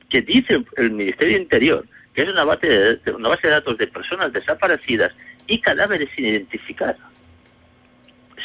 que 0.10 0.22
dice 0.22 0.64
el 0.78 0.92
Ministerio 0.92 1.38
Interior, 1.38 1.86
que 2.14 2.24
es 2.24 2.30
una 2.30 2.44
base 2.44 2.68
de, 2.68 3.12
una 3.12 3.30
base 3.30 3.48
de 3.48 3.54
datos 3.54 3.78
de 3.78 3.88
personas 3.88 4.34
desaparecidas 4.34 5.12
y 5.48 5.60
cadáveres 5.60 6.10
sin 6.16 6.26
identificar. 6.26 6.98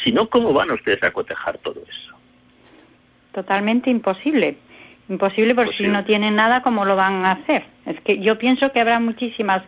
Si 0.03 0.11
no, 0.11 0.29
¿cómo 0.29 0.53
van 0.53 0.71
ustedes 0.71 1.01
a 1.03 1.11
cotejar 1.11 1.57
todo 1.59 1.81
eso? 1.81 2.13
Totalmente 3.31 3.89
imposible. 3.89 4.57
Imposible 5.09 5.55
porque 5.55 5.75
si 5.77 5.87
no 5.87 6.03
tienen 6.03 6.35
nada, 6.35 6.61
¿cómo 6.61 6.85
lo 6.85 6.95
van 6.95 7.25
a 7.25 7.31
hacer? 7.31 7.74
Es 7.85 7.99
que 8.01 8.19
yo 8.19 8.37
pienso 8.37 8.71
que 8.71 8.79
habrá 8.79 8.99
muchísimas 8.99 9.61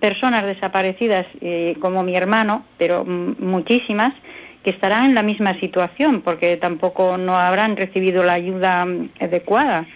personas 0.00 0.44
desaparecidas 0.44 1.26
eh, 1.40 1.76
como 1.80 2.02
mi 2.02 2.16
hermano, 2.16 2.64
pero 2.78 3.04
muchísimas, 3.04 4.12
que 4.62 4.70
estarán 4.70 5.10
en 5.10 5.14
la 5.14 5.22
misma 5.22 5.58
situación 5.60 6.22
porque 6.22 6.56
tampoco 6.56 7.18
no 7.18 7.36
habrán 7.36 7.76
recibido 7.76 8.24
la 8.24 8.32
ayuda 8.32 8.86
mm, 8.86 9.10
adecuada. 9.20 9.86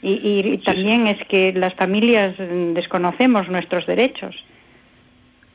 Y, 0.00 0.58
también 0.64 1.08
es 1.08 1.18
que 1.26 1.52
las 1.52 1.74
familias 1.74 2.36
desconocemos 2.38 3.48
nuestros 3.48 3.84
derechos 3.84 4.36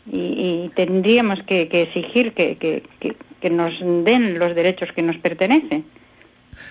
y, 0.06 0.70
tendríamos 0.76 1.42
que, 1.44 1.62
exigir 1.62 2.34
que 2.34 3.50
nos 3.50 3.74
den 3.80 4.38
los 4.40 4.54
derechos 4.54 4.92
que 4.92 5.02
nos 5.02 5.16
pertenecen. 5.18 5.86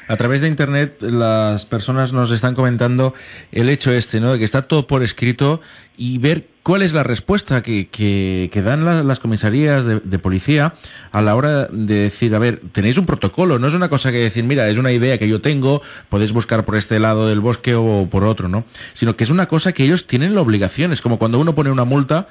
A 0.09 0.17
través 0.17 0.41
de 0.41 0.49
internet 0.49 1.01
las 1.01 1.67
personas 1.67 2.13
nos 2.13 2.31
están 2.31 2.55
comentando 2.55 3.15
el 3.51 3.69
hecho 3.69 3.93
este, 3.93 4.21
¿no? 4.21 4.33
De 4.33 4.39
que 4.39 4.45
está 4.45 4.63
todo 4.63 4.87
por 4.87 5.03
escrito 5.03 5.61
y 5.97 6.19
ver 6.19 6.47
cuál 6.63 6.83
es 6.83 6.93
la 6.93 7.03
respuesta 7.03 7.63
que, 7.63 7.89
que, 7.89 8.63
dan 8.63 9.07
las 9.07 9.19
comisarías 9.19 9.85
de, 9.85 10.19
policía 10.19 10.73
a 11.11 11.23
la 11.23 11.35
hora 11.35 11.67
de 11.67 11.95
decir, 11.95 12.35
a 12.35 12.39
ver, 12.39 12.61
tenéis 12.73 12.99
un 12.99 13.07
protocolo, 13.07 13.59
no 13.59 13.67
es 13.67 13.75
una 13.75 13.89
cosa 13.89 14.13
que 14.13 14.19
decir, 14.19 14.45
mira, 14.45 14.69
es 14.69 14.79
una 14.79 14.93
idea 14.93 15.19
que 15.19 15.29
yo 15.29 15.41
tengo, 15.41 15.83
podéis 16.09 16.33
buscar 16.33 16.65
por 16.65 16.77
este 16.77 16.99
lado 16.99 17.29
del 17.29 17.41
bosque 17.41 17.75
o 17.75 18.09
por 18.11 18.25
otro, 18.25 18.49
¿no? 18.49 18.65
Sino 18.93 19.17
que 19.17 19.25
es 19.25 19.31
una 19.31 19.47
cosa 19.47 19.73
que 19.73 19.85
ellos 19.85 20.07
tienen 20.07 20.35
la 20.35 20.41
obligación, 20.41 20.93
es 20.93 21.03
como 21.03 21.19
cuando 21.19 21.39
uno 21.39 21.55
pone 21.55 21.71
una 21.71 21.85
multa 21.85 22.29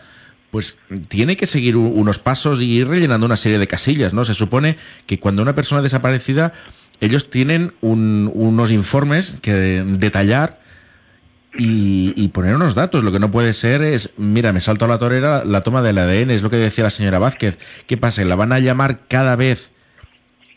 pues 0.52 0.78
tiene 1.08 1.38
que 1.38 1.46
seguir 1.46 1.78
unos 1.78 2.20
pasos 2.20 2.60
y 2.60 2.66
ir 2.66 2.88
rellenando 2.88 3.26
una 3.26 3.38
serie 3.38 3.58
de 3.58 3.68
casillas, 3.68 4.14
¿no? 4.14 4.26
Se 4.26 4.34
supone 4.34 4.76
que 5.06 5.18
cuando 5.18 5.42
una 5.42 5.56
persona 5.56 5.82
desaparecida 5.82 6.52
ellos 7.02 7.30
tienen 7.32 7.74
unos 7.82 8.72
informes 8.72 9.36
que 9.42 9.52
detallar 9.52 10.62
y, 11.58 12.28
poner 12.30 12.56
unos 12.56 12.76
datos. 12.76 13.04
Lo 13.04 13.12
que 13.12 13.20
no 13.20 13.32
puede 13.32 13.54
ser 13.54 13.82
es, 13.82 14.14
mira, 14.18 14.54
me 14.54 14.62
salto 14.62 14.86
a 14.86 14.88
la 14.88 15.00
torera 15.00 15.44
la 15.44 15.62
toma 15.62 15.82
del 15.82 15.98
ADN, 15.98 16.30
es 16.30 16.44
lo 16.44 16.50
que 16.50 16.58
decía 16.58 16.86
la 16.86 16.90
señora 16.92 17.20
Vázquez. 17.20 17.58
¿Qué 17.88 17.98
pasa? 17.98 18.24
¿La 18.24 18.36
van 18.36 18.54
a 18.54 18.60
llamar 18.60 19.00
cada 19.08 19.36
vez 19.36 19.72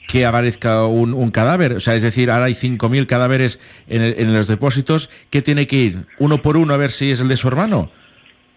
que 0.06 0.26
aparezca 0.26 0.84
un, 0.86 1.30
cadáver? 1.30 1.72
O 1.72 1.80
sea, 1.80 1.94
es 1.94 2.02
decir, 2.02 2.30
ahora 2.30 2.44
hay 2.44 2.52
5.000 2.52 3.06
cadáveres 3.06 3.58
en, 3.88 4.02
en, 4.02 4.34
los 4.34 4.46
depósitos. 4.46 5.08
¿Qué 5.30 5.40
tiene 5.40 5.66
que 5.66 5.76
ir? 5.76 5.96
¿Uno 6.18 6.42
por 6.42 6.58
uno 6.58 6.74
a 6.74 6.76
ver 6.76 6.90
si 6.90 7.10
es 7.10 7.20
el 7.20 7.28
de 7.28 7.38
su 7.38 7.48
hermano? 7.48 7.90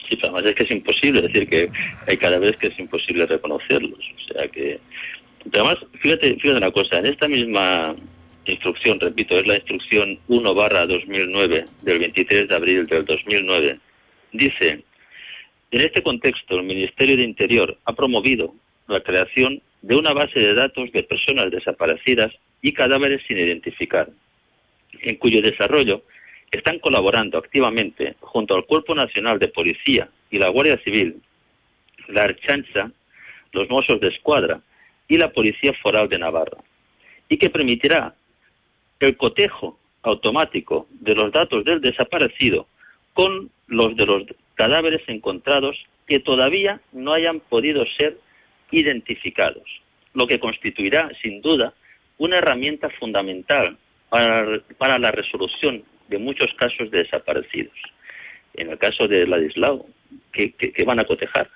Sí, 0.10 0.16
pero 0.16 0.34
además 0.34 0.50
es 0.50 0.56
que 0.56 0.64
es 0.64 0.72
imposible, 0.72 1.20
es 1.20 1.34
decir, 1.34 1.50
que 1.50 1.72
hay 2.06 2.18
cadáveres 2.18 2.58
que 2.58 2.68
es 2.68 2.80
imposible 2.80 3.26
reconocerlos. 3.26 4.00
O 4.00 4.34
sea 4.34 4.48
que 4.50 4.80
Además, 5.54 5.78
fíjate, 6.00 6.36
fíjate 6.36 6.58
una 6.58 6.72
cosa, 6.72 7.00
en 7.00 7.06
esta 7.06 7.28
misma 7.28 7.96
instrucción, 8.46 9.00
repito, 9.00 9.38
es 9.38 9.48
la 9.48 9.56
instrucción 9.56 10.20
1 10.28 10.54
barra 10.54 10.86
2009 10.86 11.66
del 11.82 12.00
23 12.00 12.48
de 12.48 12.56
abril 12.56 12.88
del 12.88 13.06
2009, 13.06 13.80
dice, 14.32 14.84
en 15.72 15.82
este 15.82 16.02
contexto 16.02 16.56
el 16.56 16.64
Ministerio 16.64 17.18
de 17.18 17.24
Interior 17.24 17.78
ha 17.86 17.94
promovido 17.94 18.54
la 18.88 19.02
creación 19.02 19.62
de 19.82 19.96
una 19.96 20.14
base 20.14 20.40
de 20.40 20.54
datos 20.54 20.92
de 20.92 21.04
personas 21.04 21.52
desaparecidas 21.52 22.34
y 22.62 22.74
cadáveres 22.74 23.22
sin 23.28 23.38
identificar, 23.38 24.10
en 25.02 25.16
cuyo 25.18 25.42
desarrollo 25.42 26.04
están 26.52 26.80
colaborando 26.80 27.38
activamente 27.38 28.16
junto 28.22 28.56
al 28.56 28.66
Cuerpo 28.66 28.96
Nacional 28.96 29.40
de 29.40 29.50
Policía 29.50 30.10
y 30.32 30.40
la 30.40 30.50
Guardia 30.50 30.82
Civil, 30.84 31.22
la 32.08 32.24
Archancha, 32.24 32.92
los 33.52 33.70
Mossos 33.70 34.00
de 34.00 34.08
Escuadra, 34.08 34.62
y 35.08 35.18
la 35.18 35.32
Policía 35.32 35.74
Foral 35.82 36.10
de 36.10 36.20
Navarra, 36.20 36.58
y 37.30 37.38
que 37.38 37.50
permitirá 37.50 38.14
el 39.00 39.16
cotejo 39.18 39.80
automático 40.04 40.88
de 40.92 41.16
los 41.16 41.32
datos 41.32 41.64
del 41.66 41.82
desaparecido 41.82 42.68
con 43.14 43.50
los 43.68 43.96
de 43.96 44.06
los 44.06 44.24
cadáveres 44.56 45.02
encontrados 45.08 45.78
que 46.08 46.20
todavía 46.20 46.80
no 46.94 47.14
hayan 47.14 47.40
podido 47.40 47.86
ser 47.98 48.18
identificados, 48.72 49.64
lo 50.14 50.28
que 50.28 50.40
constituirá, 50.40 51.10
sin 51.22 51.42
duda, 51.42 51.74
una 52.18 52.38
herramienta 52.38 52.90
fundamental 52.92 53.78
para, 54.10 55.00
la 55.00 55.12
resolución 55.12 55.84
de 56.08 56.18
muchos 56.18 56.54
casos 56.56 56.90
de 56.92 57.04
desaparecidos. 57.04 57.76
En 58.54 58.72
el 58.72 58.78
caso 58.78 59.08
de 59.08 59.28
Ladislao, 59.28 59.86
¿qué, 60.32 60.52
qué, 60.54 60.84
van 60.86 61.00
a 61.00 61.06
cotejar? 61.06 61.50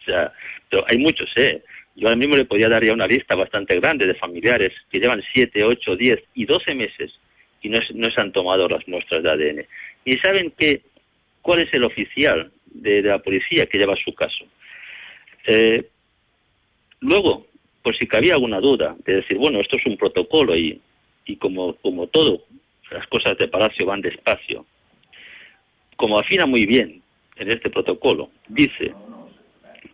O 0.00 0.04
sea, 0.04 0.32
pero 0.68 0.84
hay 0.88 0.98
muchos, 0.98 1.30
¿eh? 1.36 1.62
Yo 1.96 2.08
ahora 2.08 2.18
mismo 2.18 2.36
le 2.36 2.44
podía 2.44 2.68
dar 2.68 2.84
ya 2.84 2.92
una 2.92 3.06
lista 3.06 3.34
bastante 3.34 3.74
grande 3.80 4.06
de 4.06 4.14
familiares 4.14 4.72
que 4.90 5.00
llevan 5.00 5.22
7, 5.32 5.64
8, 5.64 5.96
10 5.96 6.22
y 6.34 6.44
12 6.44 6.74
meses 6.74 7.12
y 7.62 7.70
no, 7.70 7.80
se 7.80 8.20
han 8.20 8.32
tomado 8.32 8.68
las 8.68 8.86
muestras 8.86 9.22
de 9.22 9.30
ADN. 9.30 9.66
¿Y 10.04 10.18
saben 10.18 10.52
qué, 10.58 10.82
cuál 11.40 11.60
es 11.60 11.72
el 11.72 11.84
oficial 11.84 12.52
de, 12.66 13.00
la 13.00 13.18
policía 13.18 13.64
que 13.66 13.78
lleva 13.78 13.96
su 13.96 14.14
caso? 14.14 14.44
Eh, 15.46 15.88
luego, 17.00 17.46
por 17.82 17.96
si 17.96 18.06
cabía 18.06 18.34
alguna 18.34 18.60
duda, 18.60 18.94
de 19.06 19.16
decir, 19.16 19.38
bueno, 19.38 19.58
esto 19.60 19.76
es 19.76 19.86
un 19.86 19.96
protocolo 19.96 20.54
y, 20.54 20.78
y 21.24 21.36
como, 21.36 21.76
como 21.76 22.08
todo, 22.08 22.44
las 22.90 23.06
cosas 23.06 23.38
de 23.38 23.48
Palacio 23.48 23.86
van 23.86 24.02
despacio, 24.02 24.66
como 25.96 26.18
afina 26.18 26.44
muy 26.44 26.66
bien 26.66 27.00
en 27.36 27.50
este 27.50 27.70
protocolo, 27.70 28.30
dice 28.48 28.92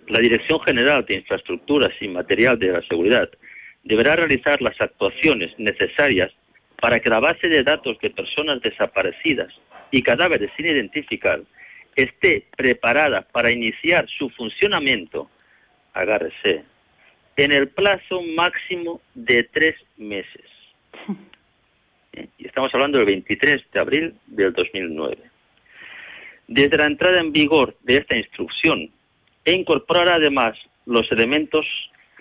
la 0.09 0.21
Dirección 0.21 0.61
General 0.61 1.05
de 1.05 1.15
Infraestructuras 1.17 1.93
y 2.01 2.09
Material 2.09 2.59
de 2.59 2.73
la 2.73 2.83
Seguridad 2.83 3.29
deberá 3.85 4.17
realizar 4.17 4.61
las 4.63 4.81
actuaciones 4.81 5.53
necesarias 5.59 6.31
para 6.81 7.01
que 7.01 7.11
la 7.11 7.21
base 7.21 7.49
de 7.49 7.63
datos 7.63 7.99
de 8.01 8.11
personas 8.11 8.61
desaparecidas 8.61 9.53
y 9.91 10.03
cadáveres 10.03 10.51
sin 10.57 10.67
identificar 10.67 11.41
esté 11.95 12.47
preparada 12.57 13.23
para 13.23 13.51
iniciar 13.51 14.07
su 14.19 14.31
funcionamiento, 14.31 15.31
agárrese, 15.93 16.65
en 17.37 17.53
el 17.53 17.69
plazo 17.69 18.23
máximo 18.37 19.01
de 19.15 19.45
tres 19.45 19.77
meses. 19.97 20.45
Y 22.37 22.47
estamos 22.47 22.71
hablando 22.75 22.99
del 22.99 23.07
23 23.07 23.63
de 23.73 23.81
abril 23.81 24.15
del 24.27 24.53
2009. 24.53 25.17
Desde 26.47 26.77
la 26.77 26.85
entrada 26.85 27.19
en 27.19 27.33
vigor 27.33 27.75
de 27.85 27.97
esta 27.97 28.15
instrucción 28.15 28.91
e 29.45 29.53
incorporar 29.53 30.09
además 30.11 30.57
los 30.87 31.11
elementos 31.13 31.67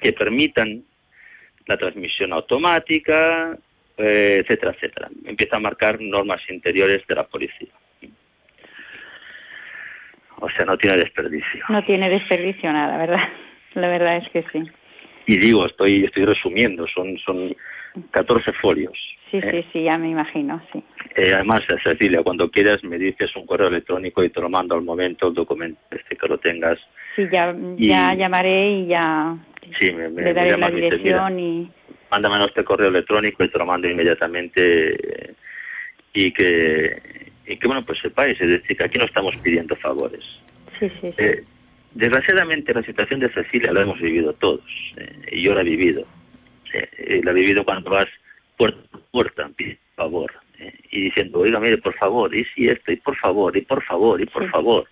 que 0.01 0.13
permitan 0.13 0.83
la 1.67 1.77
transmisión 1.77 2.33
automática, 2.33 3.57
eh, 3.97 4.41
etcétera, 4.41 4.73
etcétera. 4.73 5.09
Empieza 5.25 5.57
a 5.57 5.59
marcar 5.59 5.99
normas 6.01 6.41
interiores 6.49 7.05
de 7.07 7.15
la 7.15 7.23
policía. 7.23 7.69
O 10.39 10.49
sea, 10.49 10.65
no 10.65 10.77
tiene 10.77 10.97
desperdicio. 10.97 11.63
No 11.69 11.83
tiene 11.85 12.09
desperdicio 12.09 12.73
nada, 12.73 12.97
¿verdad? 12.97 13.23
La 13.75 13.87
verdad 13.87 14.17
es 14.17 14.29
que 14.31 14.43
sí. 14.51 14.63
Y 15.27 15.37
digo, 15.37 15.65
estoy, 15.65 16.03
estoy 16.03 16.25
resumiendo, 16.25 16.85
son, 16.87 17.17
son 17.19 17.55
14 18.11 18.51
folios. 18.53 18.97
Sí, 19.31 19.39
sí, 19.41 19.47
¿eh? 19.47 19.65
sí, 19.71 19.83
ya 19.83 19.97
me 19.97 20.09
imagino, 20.09 20.61
sí. 20.73 20.83
Eh, 21.15 21.31
además, 21.33 21.61
Cecilia, 21.83 22.21
cuando 22.21 22.49
quieras 22.49 22.83
me 22.83 22.97
dices 22.97 23.33
un 23.35 23.45
correo 23.45 23.67
electrónico 23.67 24.23
y 24.23 24.29
te 24.29 24.41
lo 24.41 24.49
mando 24.49 24.75
al 24.75 24.81
momento, 24.81 25.29
el 25.29 25.33
documento 25.33 25.79
este 25.89 26.15
que 26.15 26.27
lo 26.27 26.37
tengas. 26.37 26.77
Sí, 27.15 27.23
ya, 27.31 27.55
ya 27.77 28.13
llamaré 28.13 28.71
y 28.71 28.87
ya 28.87 29.37
sí, 29.79 29.91
me, 29.91 30.09
le 30.09 30.33
daré 30.33 30.57
la 30.57 30.69
dirección 30.69 31.39
y... 31.39 31.71
Mándame 32.09 32.43
este 32.43 32.63
correo 32.65 32.89
electrónico 32.89 33.43
y 33.43 33.49
te 33.49 33.57
lo 33.57 33.65
mando 33.65 33.87
inmediatamente 33.87 35.35
y 36.13 36.33
que, 36.33 37.31
y 37.47 37.57
que 37.57 37.67
bueno, 37.67 37.85
pues 37.85 37.99
sepáis, 38.01 38.39
es 38.41 38.49
decir, 38.49 38.75
que 38.75 38.83
aquí 38.83 38.99
no 38.99 39.05
estamos 39.05 39.33
pidiendo 39.37 39.77
favores. 39.77 40.23
Sí, 40.77 40.89
sí, 40.99 41.13
sí. 41.17 41.23
Eh, 41.23 41.43
desgraciadamente 41.93 42.73
la 42.73 42.83
situación 42.83 43.21
de 43.21 43.29
Cecilia 43.29 43.71
la 43.71 43.83
hemos 43.83 43.99
vivido 44.01 44.33
todos, 44.33 44.61
y 45.31 45.41
yo 45.41 45.53
la 45.53 45.61
he 45.61 45.65
vivido. 45.65 46.05
La 46.73 47.31
he 47.31 47.33
vivido 47.33 47.63
cuando 47.63 47.91
vas 47.91 48.07
puerta 48.57 48.81
por 48.91 49.01
puerta, 49.11 49.49
por 49.49 49.77
favor, 49.95 50.31
eh, 50.59 50.73
y 50.91 51.01
diciendo, 51.05 51.39
oiga, 51.39 51.59
mire, 51.59 51.77
por 51.77 51.95
favor, 51.95 52.33
y 52.35 52.45
si 52.53 52.63
esto, 52.63 52.91
y 52.91 52.97
por 52.97 53.17
favor, 53.17 53.55
y 53.57 53.61
por 53.61 53.83
favor, 53.83 54.21
y 54.21 54.25
por 54.25 54.49
favor. 54.49 54.87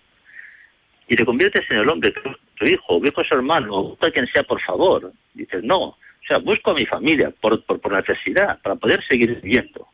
Y 1.08 1.16
te 1.16 1.24
conviertes 1.24 1.62
en 1.70 1.78
el 1.78 1.90
hombre 1.90 2.12
que 2.12 2.20
tu 2.56 2.64
hijo, 2.66 3.00
a 3.20 3.24
su 3.24 3.34
hermano, 3.34 3.82
busco 3.82 4.06
a 4.06 4.10
quien 4.10 4.26
sea, 4.28 4.42
por 4.44 4.60
favor. 4.62 5.12
Dices, 5.34 5.62
no, 5.64 5.78
o 5.80 5.98
sea, 6.26 6.38
busco 6.38 6.70
a 6.70 6.74
mi 6.74 6.86
familia 6.86 7.32
por, 7.40 7.64
por, 7.64 7.80
por 7.80 7.92
necesidad, 7.92 8.60
para 8.62 8.76
poder 8.76 9.04
seguir 9.08 9.40
viviendo. 9.40 9.88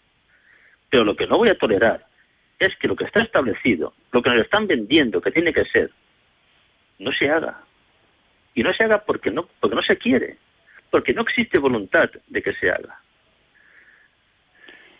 Pero 0.91 1.05
lo 1.05 1.17
que 1.17 1.27
no 1.27 1.39
voy 1.39 1.49
a 1.49 1.59
tolerar 1.59 2.05
es 2.59 2.75
que 2.77 2.89
lo 2.89 2.97
que 2.97 3.05
está 3.05 3.23
establecido, 3.23 3.95
lo 4.13 4.23
que 4.23 4.31
nos 4.31 4.41
están 4.41 4.67
vendiendo 4.67 5.21
que 5.21 5.31
tiene 5.31 5.53
que 5.53 5.65
ser, 5.67 5.91
no 6.99 7.11
se 7.13 7.29
haga. 7.29 7.63
Y 8.55 8.63
no 8.63 8.73
se 8.73 8.85
haga 8.85 9.03
porque 9.05 9.31
no, 9.31 9.49
porque 9.61 9.77
no 9.77 9.83
se 9.83 9.97
quiere, 9.97 10.39
porque 10.97 11.13
no 11.13 11.21
existe 11.21 11.59
voluntad 11.59 12.09
de 12.27 12.41
que 12.41 12.55
se 12.55 12.71
haga. 12.71 12.99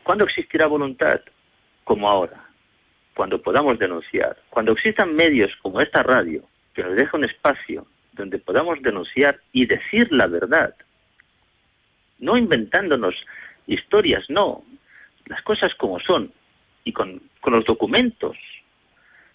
¿Cuándo 0.03 0.27
existirá 0.27 0.67
voluntad? 0.67 1.23
Como 1.85 2.07
ahora, 2.07 2.45
cuando 3.15 3.41
podamos 3.41 3.79
denunciar, 3.79 4.37
cuando 4.51 4.73
existan 4.73 5.17
medios 5.17 5.51
como 5.63 5.81
esta 5.81 6.03
radio, 6.03 6.43
que 6.75 6.83
nos 6.83 6.97
deje 6.97 7.17
un 7.17 7.25
espacio 7.25 7.87
donde 8.13 8.39
podamos 8.39 8.83
denunciar 8.83 9.41
y 9.53 9.65
decir 9.65 10.13
la 10.13 10.27
verdad, 10.27 10.75
no 12.19 12.37
inventándonos 12.37 13.15
historias, 13.67 14.29
no, 14.29 14.65
las 15.25 15.41
cosas 15.45 15.75
como 15.77 15.99
son 16.01 16.31
y 16.85 16.93
con, 16.93 17.23
con 17.41 17.55
los 17.55 17.65
documentos. 17.65 18.37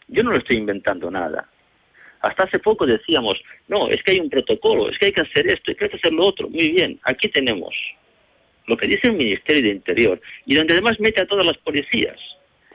Yo 0.10 0.22
no 0.22 0.30
lo 0.30 0.38
estoy 0.38 0.58
inventando 0.58 1.10
nada. 1.10 1.50
Hasta 2.22 2.44
hace 2.44 2.60
poco 2.60 2.86
decíamos, 2.86 3.42
no, 3.68 3.90
es 3.90 4.02
que 4.04 4.12
hay 4.12 4.20
un 4.20 4.30
protocolo, 4.30 4.90
es 4.90 4.98
que 4.98 5.08
hay 5.08 5.12
que 5.12 5.22
hacer 5.22 5.48
esto, 5.48 5.72
es 5.72 5.78
que 5.78 5.86
hay 5.86 5.90
que 5.90 5.98
hacer 5.98 6.14
lo 6.14 6.28
otro. 6.28 6.50
Muy 6.50 6.70
bien, 6.70 7.00
aquí 7.04 7.30
tenemos 7.30 7.74
lo 8.68 8.78
que 8.78 8.88
dice 8.88 9.08
el 9.08 9.14
Ministerio 9.14 9.64
de 9.64 9.76
Interior, 9.76 10.22
y 10.46 10.56
donde 10.56 10.74
además 10.74 11.00
mete 11.00 11.22
a 11.22 11.26
todas 11.26 11.46
las 11.46 11.58
policías. 11.58 12.18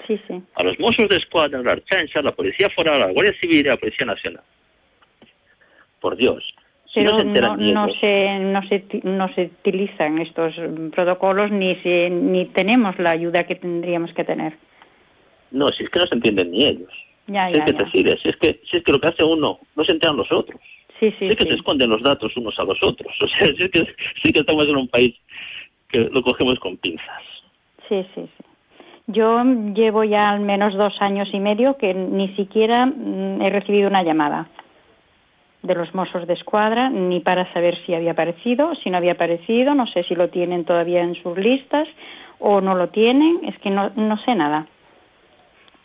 Sí, 0.07 0.20
sí. 0.28 0.34
A 0.55 0.64
los 0.64 0.78
Mossos 0.78 1.09
de 1.09 1.16
Escuadra, 1.16 1.59
a 1.59 1.62
la 1.62 1.72
Archancha, 1.72 2.20
a 2.20 2.22
la 2.22 2.32
Policía 2.32 2.68
Foral, 2.70 3.03
a 3.03 3.07
la 3.07 3.12
Guardia 3.12 3.34
Civil 3.40 3.64
y 3.64 3.68
a 3.68 3.72
la 3.72 3.76
Policía 3.78 4.07
Nacional. 4.07 4.42
Por 6.01 6.16
Dios. 6.16 6.44
Pero 6.94 7.18
no, 7.57 7.88
se, 8.01 8.38
no, 8.38 8.62
se, 8.68 9.01
no 9.05 9.34
se 9.34 9.42
utilizan 9.42 10.18
estos 10.18 10.55
protocolos 10.94 11.51
ni, 11.51 11.74
se, 11.76 12.09
ni 12.09 12.47
tenemos 12.47 12.99
la 12.99 13.11
ayuda 13.11 13.44
que 13.44 13.55
tendríamos 13.55 14.14
que 14.14 14.24
tener. 14.24 14.55
No, 15.51 15.68
si 15.68 15.84
es 15.84 15.90
que 15.90 15.99
no 15.99 16.07
se 16.07 16.14
entienden 16.14 16.51
ni 16.53 16.66
ellos. 16.66 16.90
Ya, 17.27 17.49
si 17.49 17.59
ya, 17.59 17.64
es 17.64 17.72
que 17.72 17.85
si 17.91 18.29
es 18.29 18.37
que, 18.37 18.61
si 18.70 18.77
es 18.77 18.85
que 18.85 18.93
lo 18.93 19.01
que 19.01 19.09
hace 19.09 19.24
uno 19.24 19.59
no 19.74 19.85
se 19.85 19.93
enteran 19.93 20.16
los 20.16 20.31
otros. 20.31 20.61
Sí, 21.01 21.12
sí, 21.18 21.27
es 21.27 21.37
que 21.37 21.45
se 21.45 21.55
esconden 21.55 21.91
los 21.91 22.03
datos 22.03 22.35
unos 22.37 22.59
a 22.59 22.64
los 22.64 22.79
otros. 22.83 23.12
O 23.22 23.29
sea, 23.29 23.47
si 23.55 23.64
es 23.64 23.70
que, 23.70 23.87
sí 24.22 24.33
que 24.33 24.41
estamos 24.41 24.66
en 24.66 24.77
un 24.77 24.89
país 24.89 25.14
que 25.89 25.99
lo 25.99 26.22
cogemos 26.22 26.59
con 26.59 26.77
pinzas. 26.77 27.22
Sí, 27.89 28.05
sí, 28.14 28.29
sí. 28.37 28.45
Yo 29.09 29.45
llevo 29.74 30.03
ya 30.03 30.31
al 30.31 30.41
menos 30.41 30.74
dos 30.74 30.95
años 31.01 31.29
y 31.33 31.39
medio 31.39 31.77
que 31.77 31.95
ni 31.95 32.35
siquiera 32.35 32.87
mm, 32.87 33.43
he 33.43 33.51
recibido 33.51 33.89
una 33.89 34.03
llamada 34.03 34.49
de 35.62 35.74
los 35.74 35.95
Mossos 35.95 36.27
de 36.27 36.35
Escuadra, 36.35 36.91
ni 36.91 37.20
para 37.20 37.53
saber 37.53 37.77
si 37.85 37.95
había 37.95 38.12
aparecido, 38.12 38.74
si 38.77 38.91
no 38.91 38.99
había 38.99 39.12
aparecido, 39.12 39.74
no 39.74 39.87
sé 39.89 40.05
si 40.05 40.14
lo 40.14 40.29
tienen 40.29 40.64
todavía 40.64 41.03
en 41.03 41.14
sus 41.22 41.37
listas 41.37 41.89
o 42.39 42.61
no 42.61 42.74
lo 42.74 42.89
tienen, 42.89 43.41
es 43.45 43.59
que 43.59 43.70
no, 43.70 43.91
no 43.97 44.16
sé 44.24 44.35
nada. 44.35 44.66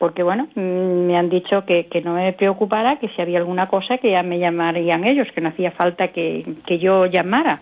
Porque 0.02 0.24
bueno, 0.24 0.47
mm, 0.56 1.06
me 1.06 1.16
han 1.16 1.30
dicho 1.30 1.64
que, 1.64 1.86
que 1.86 2.02
no 2.02 2.16
me 2.16 2.34
preocupara, 2.34 2.97
que 2.97 3.08
si 3.10 3.22
había 3.22 3.38
alguna 3.38 3.68
cosa 3.68 3.99
que 3.99 4.10
ya 4.10 4.24
me 4.24 4.39
llamarían 4.39 5.08
ellos, 5.08 5.28
que 5.32 5.41
no 5.41 5.49
hacía 5.49 5.70
falta 5.74 6.08
que, 6.08 6.43
que 6.66 6.80
yo 6.80 7.06
llamara. 7.06 7.62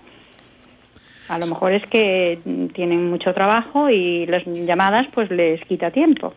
A 1.27 1.37
lo 1.37 1.47
mejor 1.47 1.73
es 1.73 1.85
que 1.87 2.39
tienen 2.73 3.09
mucho 3.09 3.33
trabajo 3.33 3.89
y 3.89 4.25
las 4.25 4.45
llamadas 4.45 5.07
pues 5.13 5.29
les 5.31 5.59
quita 5.65 5.91
tiempo. 5.91 6.33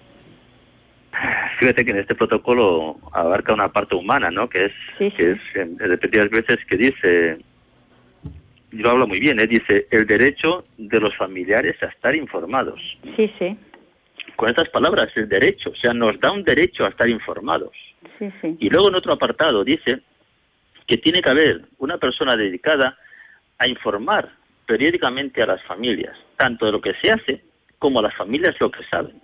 Fíjate 1.61 1.85
que 1.85 1.93
en 1.93 1.99
este 1.99 2.17
protocolo 2.17 2.97
abarca 3.13 3.55
una 3.55 3.69
parte 3.69 3.95
humana, 3.95 4.29
¿no? 4.29 4.49
Que 4.49 4.65
es, 4.65 4.73
que 4.99 5.31
es 5.31 5.39
en 5.55 5.79
repetidas 5.79 6.31
veces 6.31 6.57
que 6.69 6.79
dice, 6.79 7.39
lo 8.73 8.91
habla 8.91 9.07
muy 9.07 9.21
bien, 9.21 9.39
¿eh? 9.39 9.47
dice 9.47 9.87
el 9.93 10.05
derecho 10.05 10.65
de 10.77 10.99
los 10.99 11.17
familiares 11.17 11.81
a 11.81 11.87
estar 11.87 12.17
informados. 12.17 12.81
Sí, 13.15 13.33
sí. 13.39 13.57
Con 14.43 14.51
estas 14.51 14.71
palabras, 14.71 15.09
el 15.15 15.29
derecho, 15.29 15.71
o 15.71 15.77
sea, 15.77 15.95
nos 15.95 16.19
da 16.19 16.33
un 16.33 16.43
derecho 16.43 16.85
a 16.85 16.89
estar 16.89 17.09
informados. 17.09 17.71
Sí, 18.19 18.29
sí. 18.41 18.57
Y 18.59 18.71
luego 18.71 18.89
en 18.89 18.97
otro 18.97 19.13
apartado 19.13 19.63
dice 19.63 20.01
que 20.85 20.97
tiene 20.97 21.23
que 21.23 21.31
haber 21.31 21.61
una 21.79 21.97
persona 21.97 22.35
dedicada 22.35 22.99
a 23.57 23.69
informar 23.69 24.31
periódicamente 24.67 25.45
a 25.45 25.47
las 25.47 25.63
familias, 25.63 26.17
tanto 26.37 26.67
de 26.67 26.73
lo 26.73 26.81
que 26.81 26.93
se 27.01 27.13
hace 27.13 27.45
como 27.79 28.01
a 28.01 28.03
las 28.03 28.17
familias 28.17 28.57
lo 28.59 28.69
que 28.69 28.83
saben. 28.91 29.15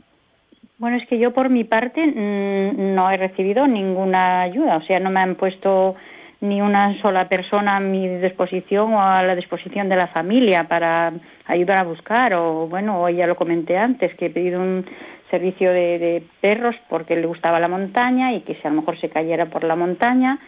Bueno, 0.78 0.96
es 0.98 1.08
que 1.08 1.18
yo 1.18 1.32
por 1.32 1.50
mi 1.50 1.64
parte 1.64 2.00
mm, 2.00 2.94
no 2.94 3.10
he 3.10 3.16
recibido 3.16 3.66
ninguna 3.66 4.42
ayuda, 4.42 4.76
o 4.76 4.82
sea, 4.82 5.00
no 5.00 5.10
me 5.10 5.18
han 5.18 5.34
puesto 5.34 5.96
ni 6.40 6.60
una 6.60 7.00
sola 7.02 7.28
persona 7.28 7.76
a 7.76 7.80
mi 7.80 8.08
disposición 8.08 8.94
o 8.94 9.02
a 9.02 9.22
la 9.22 9.34
disposición 9.34 9.88
de 9.88 9.96
la 9.96 10.06
familia 10.08 10.64
para 10.68 11.12
ayudar 11.46 11.78
a 11.78 11.84
buscar 11.84 12.34
o 12.34 12.68
bueno, 12.68 13.08
ya 13.10 13.26
lo 13.26 13.36
comenté 13.36 13.76
antes 13.76 14.14
que 14.14 14.26
he 14.26 14.30
pedido 14.30 14.60
un 14.60 14.86
servicio 15.30 15.72
de, 15.72 15.98
de 15.98 16.22
perros 16.40 16.76
porque 16.88 17.16
le 17.16 17.26
gustaba 17.26 17.58
la 17.58 17.68
montaña 17.68 18.32
y 18.32 18.42
que 18.42 18.54
si 18.54 18.60
a 18.66 18.70
lo 18.70 18.76
mejor 18.80 19.00
se 19.00 19.08
cayera 19.08 19.46
por 19.46 19.64
la 19.64 19.74
montaña 19.76 20.38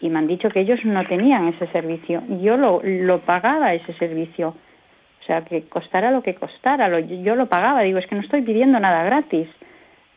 y 0.00 0.08
me 0.08 0.18
han 0.18 0.26
dicho 0.26 0.48
que 0.48 0.60
ellos 0.60 0.80
no 0.84 1.04
tenían 1.06 1.48
ese 1.48 1.66
servicio. 1.68 2.22
Yo 2.40 2.56
lo, 2.56 2.80
lo 2.82 3.20
pagaba 3.20 3.74
ese 3.74 3.92
servicio. 3.94 4.48
O 4.48 5.24
sea, 5.26 5.42
que 5.42 5.68
costara 5.68 6.10
lo 6.10 6.22
que 6.22 6.34
costara, 6.34 6.88
lo, 6.88 6.98
yo 6.98 7.36
lo 7.36 7.46
pagaba. 7.46 7.82
Digo, 7.82 7.98
es 7.98 8.06
que 8.06 8.14
no 8.14 8.22
estoy 8.22 8.42
pidiendo 8.42 8.80
nada 8.80 9.04
gratis. 9.04 9.46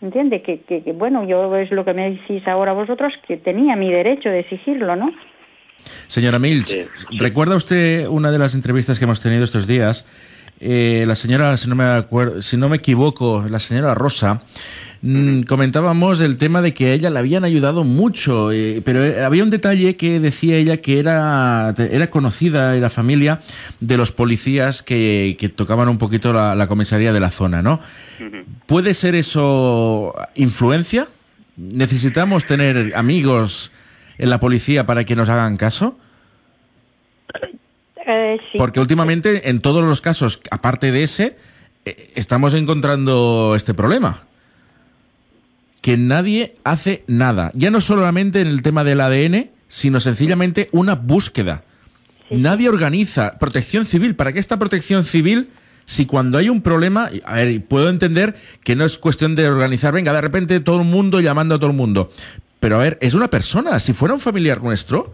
¿Entiende? 0.04 0.42
Que, 0.42 0.60
que, 0.60 0.92
bueno, 0.92 1.26
yo 1.26 1.56
es 1.56 1.72
lo 1.72 1.86
que 1.86 1.94
me 1.94 2.12
decís 2.12 2.46
ahora 2.46 2.74
vosotros, 2.74 3.14
que 3.26 3.38
tenía 3.38 3.78
mi 3.78 3.90
derecho 3.90 4.28
de 4.28 4.42
exigirlo, 4.42 4.98
¿no? 4.98 5.14
Señora 6.08 6.40
Milch, 6.40 6.76
¿recuerda 7.18 7.56
usted 7.56 8.06
una 8.08 8.30
de 8.30 8.38
las 8.38 8.54
entrevistas 8.54 9.00
que 9.00 9.06
hemos 9.06 9.22
tenido 9.22 9.46
estos 9.46 9.66
días? 9.66 10.06
Eh, 10.60 11.04
la 11.08 11.16
señora, 11.16 11.58
si 11.58 11.68
no, 11.68 11.76
me 11.76 11.84
acuerdo, 11.84 12.42
si 12.42 12.58
no 12.58 12.70
me 12.70 12.78
equivoco, 12.78 13.46
la 13.50 13.60
señora 13.60 13.94
Rosa, 13.94 14.42
Mm, 15.06 15.42
comentábamos 15.42 16.22
el 16.22 16.38
tema 16.38 16.62
de 16.62 16.74
que 16.74 16.86
a 16.86 16.94
ella 16.94 17.10
le 17.10 17.20
habían 17.20 17.44
ayudado 17.44 17.84
mucho, 17.84 18.54
eh, 18.54 18.82
pero 18.86 19.04
eh, 19.04 19.22
había 19.22 19.44
un 19.44 19.50
detalle 19.50 19.98
que 19.98 20.22
decía 20.22 20.56
ella 20.56 20.78
que 20.78 20.98
era, 20.98 21.74
era 21.78 22.10
conocida 22.10 22.74
la 22.76 22.90
familia 22.90 23.40
de 23.82 23.98
los 23.98 24.14
policías 24.14 24.82
que, 24.82 25.54
tocaban 25.58 25.90
un 25.90 25.98
poquito 25.98 26.32
la, 26.32 26.68
comisaría 26.68 27.12
de 27.12 27.20
la 27.20 27.32
zona, 27.32 27.62
¿no? 27.62 27.82
¿Puede 28.66 28.94
ser 28.94 29.16
eso 29.16 30.16
influencia? 30.36 31.10
¿Necesitamos 31.58 32.46
tener 32.46 32.94
amigos 32.96 33.74
en 34.18 34.30
la 34.30 34.40
policía 34.40 34.86
para 34.86 35.04
que 35.04 35.18
nos 35.18 35.28
hagan 35.28 35.58
caso? 35.58 35.98
Eh, 38.06 38.38
Porque 38.58 38.80
últimamente, 38.80 39.50
en 39.50 39.60
todos 39.60 39.84
los 39.84 40.02
casos, 40.02 40.42
aparte 40.52 40.92
de 40.92 41.04
ese, 41.04 41.38
estamos 42.16 42.54
encontrando 42.54 43.54
este 43.56 43.74
problema 43.74 44.24
que 45.84 45.98
nadie 45.98 46.56
hace 46.64 47.04
nada. 47.08 47.52
Ya 47.56 47.70
no 47.70 47.82
solamente 47.82 48.40
en 48.40 48.48
el 48.48 48.62
tema 48.62 48.86
del 48.86 49.02
ADN, 49.02 49.50
sino 49.68 50.00
sencillamente 50.00 50.70
una 50.72 50.96
búsqueda. 50.96 51.66
Nadie 52.30 52.70
organiza 52.70 53.38
protección 53.38 53.86
civil. 53.86 54.16
¿Para 54.16 54.32
qué 54.32 54.40
esta 54.40 54.58
protección 54.58 55.04
civil? 55.04 55.50
Si 55.86 56.06
cuando 56.06 56.38
hay 56.38 56.48
un 56.48 56.62
problema, 56.62 57.10
a 57.26 57.36
ver, 57.36 57.66
puedo 57.66 57.90
entender 57.90 58.34
que 58.64 58.78
no 58.78 58.86
es 58.86 58.98
cuestión 58.98 59.36
de 59.36 59.50
organizar, 59.50 59.94
venga, 59.94 60.14
de 60.14 60.22
repente 60.22 60.62
todo 60.62 60.80
el 60.80 60.88
mundo 60.88 61.20
llamando 61.20 61.56
a 61.56 61.60
todo 61.60 61.72
el 61.72 61.76
mundo. 61.76 62.10
Pero 62.62 62.76
a 62.76 62.84
ver, 62.84 62.98
es 63.02 63.14
una 63.14 63.30
persona. 63.30 63.78
Si 63.80 63.92
fuera 63.92 64.14
un 64.14 64.22
familiar 64.22 64.64
nuestro, 64.64 65.14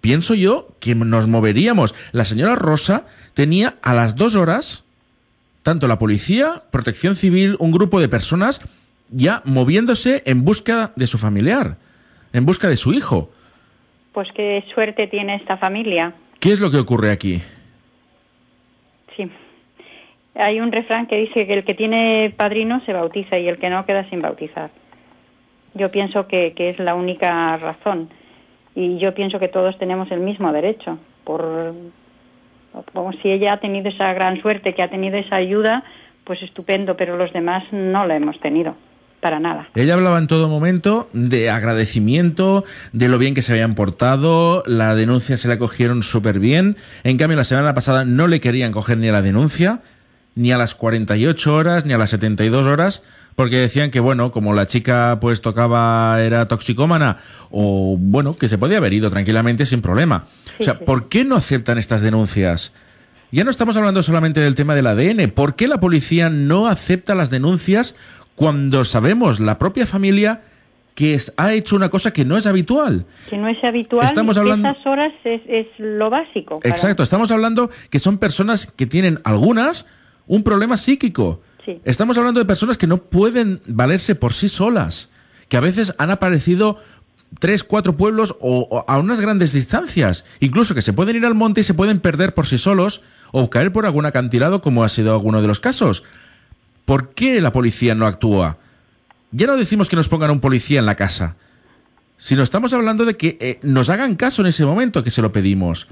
pienso 0.00 0.34
yo 0.34 0.68
que 0.80 0.94
nos 0.94 1.26
moveríamos. 1.26 1.94
La 2.12 2.24
señora 2.24 2.56
Rosa 2.56 3.06
tenía 3.34 3.76
a 3.82 3.94
las 3.94 4.16
dos 4.16 4.36
horas 4.36 4.86
tanto 5.66 5.88
la 5.88 5.98
policía, 5.98 6.62
protección 6.70 7.16
civil, 7.16 7.56
un 7.58 7.72
grupo 7.72 7.98
de 7.98 8.08
personas 8.08 8.60
ya 9.10 9.42
moviéndose 9.44 10.22
en 10.24 10.44
busca 10.44 10.92
de 10.94 11.08
su 11.08 11.18
familiar, 11.18 11.76
en 12.32 12.46
busca 12.46 12.68
de 12.68 12.76
su 12.76 12.92
hijo. 12.92 13.30
Pues 14.12 14.28
qué 14.32 14.64
suerte 14.72 15.08
tiene 15.08 15.34
esta 15.34 15.56
familia. 15.56 16.12
¿Qué 16.38 16.52
es 16.52 16.60
lo 16.60 16.70
que 16.70 16.76
ocurre 16.76 17.10
aquí? 17.10 17.42
Sí. 19.16 19.28
Hay 20.36 20.60
un 20.60 20.70
refrán 20.70 21.08
que 21.08 21.16
dice 21.16 21.48
que 21.48 21.54
el 21.54 21.64
que 21.64 21.74
tiene 21.74 22.32
padrino 22.36 22.80
se 22.86 22.92
bautiza 22.92 23.36
y 23.36 23.48
el 23.48 23.58
que 23.58 23.68
no 23.68 23.84
queda 23.86 24.08
sin 24.08 24.22
bautizar. 24.22 24.70
Yo 25.74 25.90
pienso 25.90 26.28
que, 26.28 26.52
que 26.54 26.70
es 26.70 26.78
la 26.78 26.94
única 26.94 27.56
razón 27.56 28.08
y 28.76 28.98
yo 28.98 29.14
pienso 29.14 29.40
que 29.40 29.48
todos 29.48 29.76
tenemos 29.78 30.10
el 30.12 30.20
mismo 30.20 30.52
derecho. 30.52 30.98
Por, 31.24 31.74
como 32.92 33.10
si 33.12 33.30
ella 33.30 33.54
ha 33.54 33.60
tenido 33.60 33.88
esa 33.88 34.12
gran 34.12 34.40
suerte, 34.42 34.74
que 34.74 34.82
ha 34.82 34.90
tenido 34.90 35.16
esa 35.16 35.36
ayuda, 35.36 35.82
pues 36.24 36.42
estupendo, 36.42 36.94
pero 36.94 37.16
los 37.16 37.32
demás 37.32 37.64
no 37.72 38.06
la 38.06 38.16
hemos 38.16 38.38
tenido. 38.38 38.76
Para 39.22 39.40
nada. 39.40 39.66
Ella 39.74 39.94
hablaba 39.94 40.18
en 40.18 40.26
todo 40.26 40.46
momento 40.48 41.08
de 41.14 41.48
agradecimiento, 41.48 42.64
de 42.92 43.08
lo 43.08 43.16
bien 43.16 43.34
que 43.34 43.40
se 43.40 43.52
habían 43.52 43.74
portado, 43.74 44.62
la 44.66 44.94
denuncia 44.94 45.38
se 45.38 45.48
la 45.48 45.58
cogieron 45.58 46.02
súper 46.02 46.38
bien, 46.38 46.76
en 47.02 47.16
cambio 47.16 47.36
la 47.36 47.44
semana 47.44 47.72
pasada 47.72 48.04
no 48.04 48.28
le 48.28 48.40
querían 48.40 48.72
coger 48.72 48.98
ni 48.98 49.08
a 49.08 49.12
la 49.12 49.22
denuncia, 49.22 49.80
ni 50.34 50.52
a 50.52 50.58
las 50.58 50.74
48 50.74 51.54
horas, 51.54 51.86
ni 51.86 51.94
a 51.94 51.98
las 51.98 52.10
72 52.10 52.66
horas, 52.66 53.02
porque 53.36 53.58
decían 53.58 53.90
que, 53.90 54.00
bueno, 54.00 54.32
como 54.32 54.54
la 54.54 54.66
chica 54.66 55.18
pues 55.20 55.42
tocaba, 55.42 56.20
era 56.22 56.46
toxicómana, 56.46 57.18
o 57.50 57.96
bueno, 57.98 58.36
que 58.36 58.48
se 58.48 58.58
podía 58.58 58.78
haber 58.78 58.94
ido 58.94 59.10
tranquilamente 59.10 59.66
sin 59.66 59.82
problema. 59.82 60.24
o 60.58 60.64
sea, 60.64 60.80
¿por 60.80 61.08
qué 61.08 61.24
no 61.24 61.36
aceptan 61.36 61.78
estas 61.78 62.00
denuncias? 62.00 62.72
Ya 63.30 63.44
no 63.44 63.50
estamos 63.50 63.76
hablando 63.76 64.02
solamente 64.02 64.40
del 64.40 64.54
tema 64.54 64.74
del 64.74 64.86
ADN. 64.86 65.30
¿Por 65.30 65.54
qué 65.56 65.68
la 65.68 65.78
policía 65.78 66.30
no 66.30 66.66
acepta 66.66 67.14
las 67.14 67.28
denuncias 67.28 67.94
cuando 68.34 68.84
sabemos, 68.84 69.40
la 69.40 69.58
propia 69.58 69.84
familia, 69.86 70.40
que 70.94 71.18
ha 71.36 71.52
hecho 71.52 71.76
una 71.76 71.90
cosa 71.90 72.12
que 72.12 72.24
no 72.24 72.38
es 72.38 72.46
habitual? 72.46 73.04
Que 73.28 73.36
no 73.36 73.48
es 73.48 73.62
habitual. 73.62 74.06
Estamos 74.06 74.38
hablando... 74.38 74.70
esas 74.70 74.86
horas 74.86 75.12
es, 75.24 75.66
lo 75.78 76.08
básico. 76.08 76.60
Exacto, 76.62 77.02
estamos 77.02 77.30
hablando 77.30 77.68
que 77.90 77.98
son 77.98 78.16
personas 78.16 78.66
que 78.66 78.86
tienen 78.86 79.20
algunas 79.24 79.86
un 80.26 80.42
problema 80.42 80.76
psíquico 80.76 81.42
Estamos 81.84 82.18
hablando 82.18 82.40
de 82.40 82.46
personas 82.46 82.78
que 82.78 82.86
no 82.86 82.98
pueden 82.98 83.60
valerse 83.66 84.14
por 84.14 84.32
sí 84.32 84.48
solas, 84.48 85.08
que 85.48 85.56
a 85.56 85.60
veces 85.60 85.94
han 85.98 86.10
aparecido 86.10 86.78
tres, 87.38 87.64
cuatro 87.64 87.96
pueblos 87.96 88.36
o, 88.40 88.84
a 88.86 88.98
unas 88.98 89.20
grandes 89.20 89.52
distancias, 89.52 90.24
incluso 90.40 90.74
que 90.74 90.82
se 90.82 90.92
pueden 90.92 91.16
ir 91.16 91.26
al 91.26 91.34
monte 91.34 91.60
y 91.60 91.64
se 91.64 91.74
pueden 91.74 92.00
perder 92.00 92.34
por 92.34 92.46
sí 92.46 92.58
solos 92.58 93.02
o 93.32 93.50
caer 93.50 93.72
por 93.72 93.86
algún 93.86 94.06
acantilado 94.06 94.62
como 94.62 94.84
ha 94.84 94.88
sido 94.88 95.12
alguno 95.12 95.42
de 95.42 95.48
los 95.48 95.60
casos. 95.60 96.04
¿Por 96.84 97.10
qué 97.10 97.40
la 97.40 97.52
policía 97.52 97.94
no 97.94 98.06
actúa? 98.06 98.58
Ya 99.32 99.46
no 99.46 99.56
decimos 99.56 99.88
que 99.88 99.96
nos 99.96 100.08
pongan 100.08 100.30
un 100.30 100.40
policía 100.40 100.78
en 100.78 100.86
la 100.86 100.94
casa, 100.94 101.36
sino 102.16 102.42
estamos 102.42 102.72
hablando 102.72 103.04
de 103.04 103.16
que 103.16 103.36
eh, 103.40 103.58
nos 103.62 103.90
hagan 103.90 104.14
caso 104.14 104.42
en 104.42 104.48
ese 104.48 104.64
momento 104.64 105.02
que 105.02 105.10
se 105.10 105.22
lo 105.22 105.32
pedimos. 105.32 105.88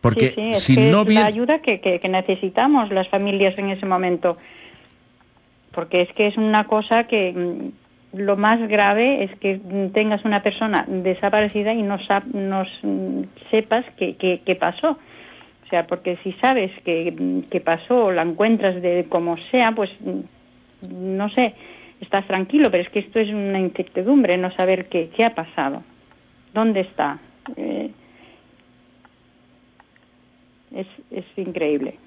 Porque 0.00 0.54
si 0.54 0.76
no 0.76 1.02
es 1.02 1.14
la 1.14 1.26
ayuda 1.26 1.58
que, 1.60 1.80
que, 1.80 2.08
necesitamos 2.08 2.90
las 2.90 3.08
familias 3.08 3.58
en 3.58 3.70
ese 3.70 3.86
momento. 3.86 4.36
Porque 5.72 6.02
es 6.02 6.12
que 6.12 6.28
es 6.28 6.36
una 6.36 6.64
cosa 6.64 7.04
que 7.04 7.32
mm, 7.32 8.18
lo 8.18 8.36
más 8.36 8.66
grave 8.68 9.24
es 9.24 9.38
que 9.40 9.60
tengas 9.92 10.24
una 10.24 10.42
persona 10.42 10.84
desaparecida 10.86 11.74
y 11.74 11.82
no, 11.82 11.98
no 12.32 12.64
sepas 13.50 13.84
qué 13.96 14.58
pasó. 14.60 14.98
O 15.66 15.68
sea, 15.68 15.86
porque 15.86 16.16
si 16.22 16.32
sabes 16.34 16.70
que, 16.84 17.42
que 17.50 17.60
pasó 17.60 18.06
o 18.06 18.12
la 18.12 18.22
encuentras 18.22 18.80
de 18.80 19.06
como 19.08 19.36
sea, 19.50 19.72
pues 19.72 19.90
mm, 20.00 21.16
no 21.16 21.28
sé, 21.30 21.54
estás 22.00 22.24
tranquilo, 22.26 22.70
pero 22.70 22.84
es 22.84 22.90
que 22.90 23.00
esto 23.00 23.18
es 23.18 23.28
una 23.30 23.58
incertidumbre, 23.58 24.36
no 24.36 24.52
saber 24.52 24.86
qué, 24.86 25.10
qué 25.16 25.24
ha 25.24 25.34
pasado, 25.34 25.82
dónde 26.54 26.80
está. 26.80 27.18
Eh, 27.56 27.90
es, 30.76 31.24
increíble. 31.36 31.98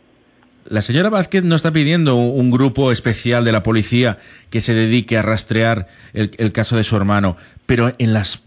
La 0.66 0.82
señora 0.82 1.10
Vázquez 1.10 1.44
no 1.44 1.56
está 1.56 1.72
pidiendo 1.72 2.16
un 2.16 2.52
grupo 2.52 2.92
especial 2.92 3.44
de 3.44 3.52
la 3.52 3.64
policía 3.64 4.18
que 4.50 4.62
se 4.62 4.74
dedique 4.74 5.18
a 5.18 5.22
rastrear 5.22 5.88
el, 6.14 6.52
caso 6.52 6.76
de 6.76 6.84
su 6.84 6.96
hermano, 6.96 7.38
pero 7.66 7.94
en 7.98 8.14
las 8.14 8.44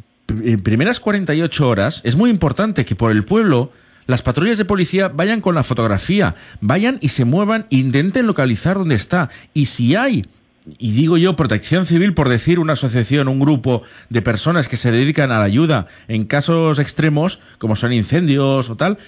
primeras 0.63 1.01
48 1.01 1.69
horas 1.69 2.03
es 2.05 2.17
muy 2.17 2.31
importante 2.31 2.85
que 2.85 2.95
por 2.95 3.11
el 3.11 3.25
pueblo 3.25 3.73
las 4.07 4.23
patrullas 4.23 4.59
de 4.59 4.65
policía 4.65 5.09
vayan 5.09 5.41
con 5.41 5.55
la 5.55 5.63
fotografía, 5.63 6.35
vayan 6.61 6.99
y 7.01 7.09
se 7.09 7.25
muevan, 7.25 7.67
intenten 7.71 8.27
localizar 8.27 8.77
dónde 8.77 8.95
está. 8.95 9.31
Y 9.55 9.67
si 9.67 9.95
hay, 9.95 10.23
y 10.79 10.93
digo 10.93 11.17
yo, 11.17 11.37
protección 11.37 11.87
civil, 11.87 12.15
por 12.15 12.29
decir 12.29 12.59
una 12.59 12.75
asociación, 12.75 13.29
un 13.29 13.41
grupo 13.41 13.83
de 14.11 14.23
personas 14.23 14.69
que 14.69 14.77
se 14.77 14.93
dedican 14.93 15.33
a 15.33 15.39
la 15.39 15.45
ayuda 15.45 15.87
en 16.09 16.25
casos 16.25 16.79
extremos, 16.79 17.41
como 17.59 17.77
son 17.77 17.93
incendios 17.93 18.71
o 18.71 18.77
tal, 18.77 18.99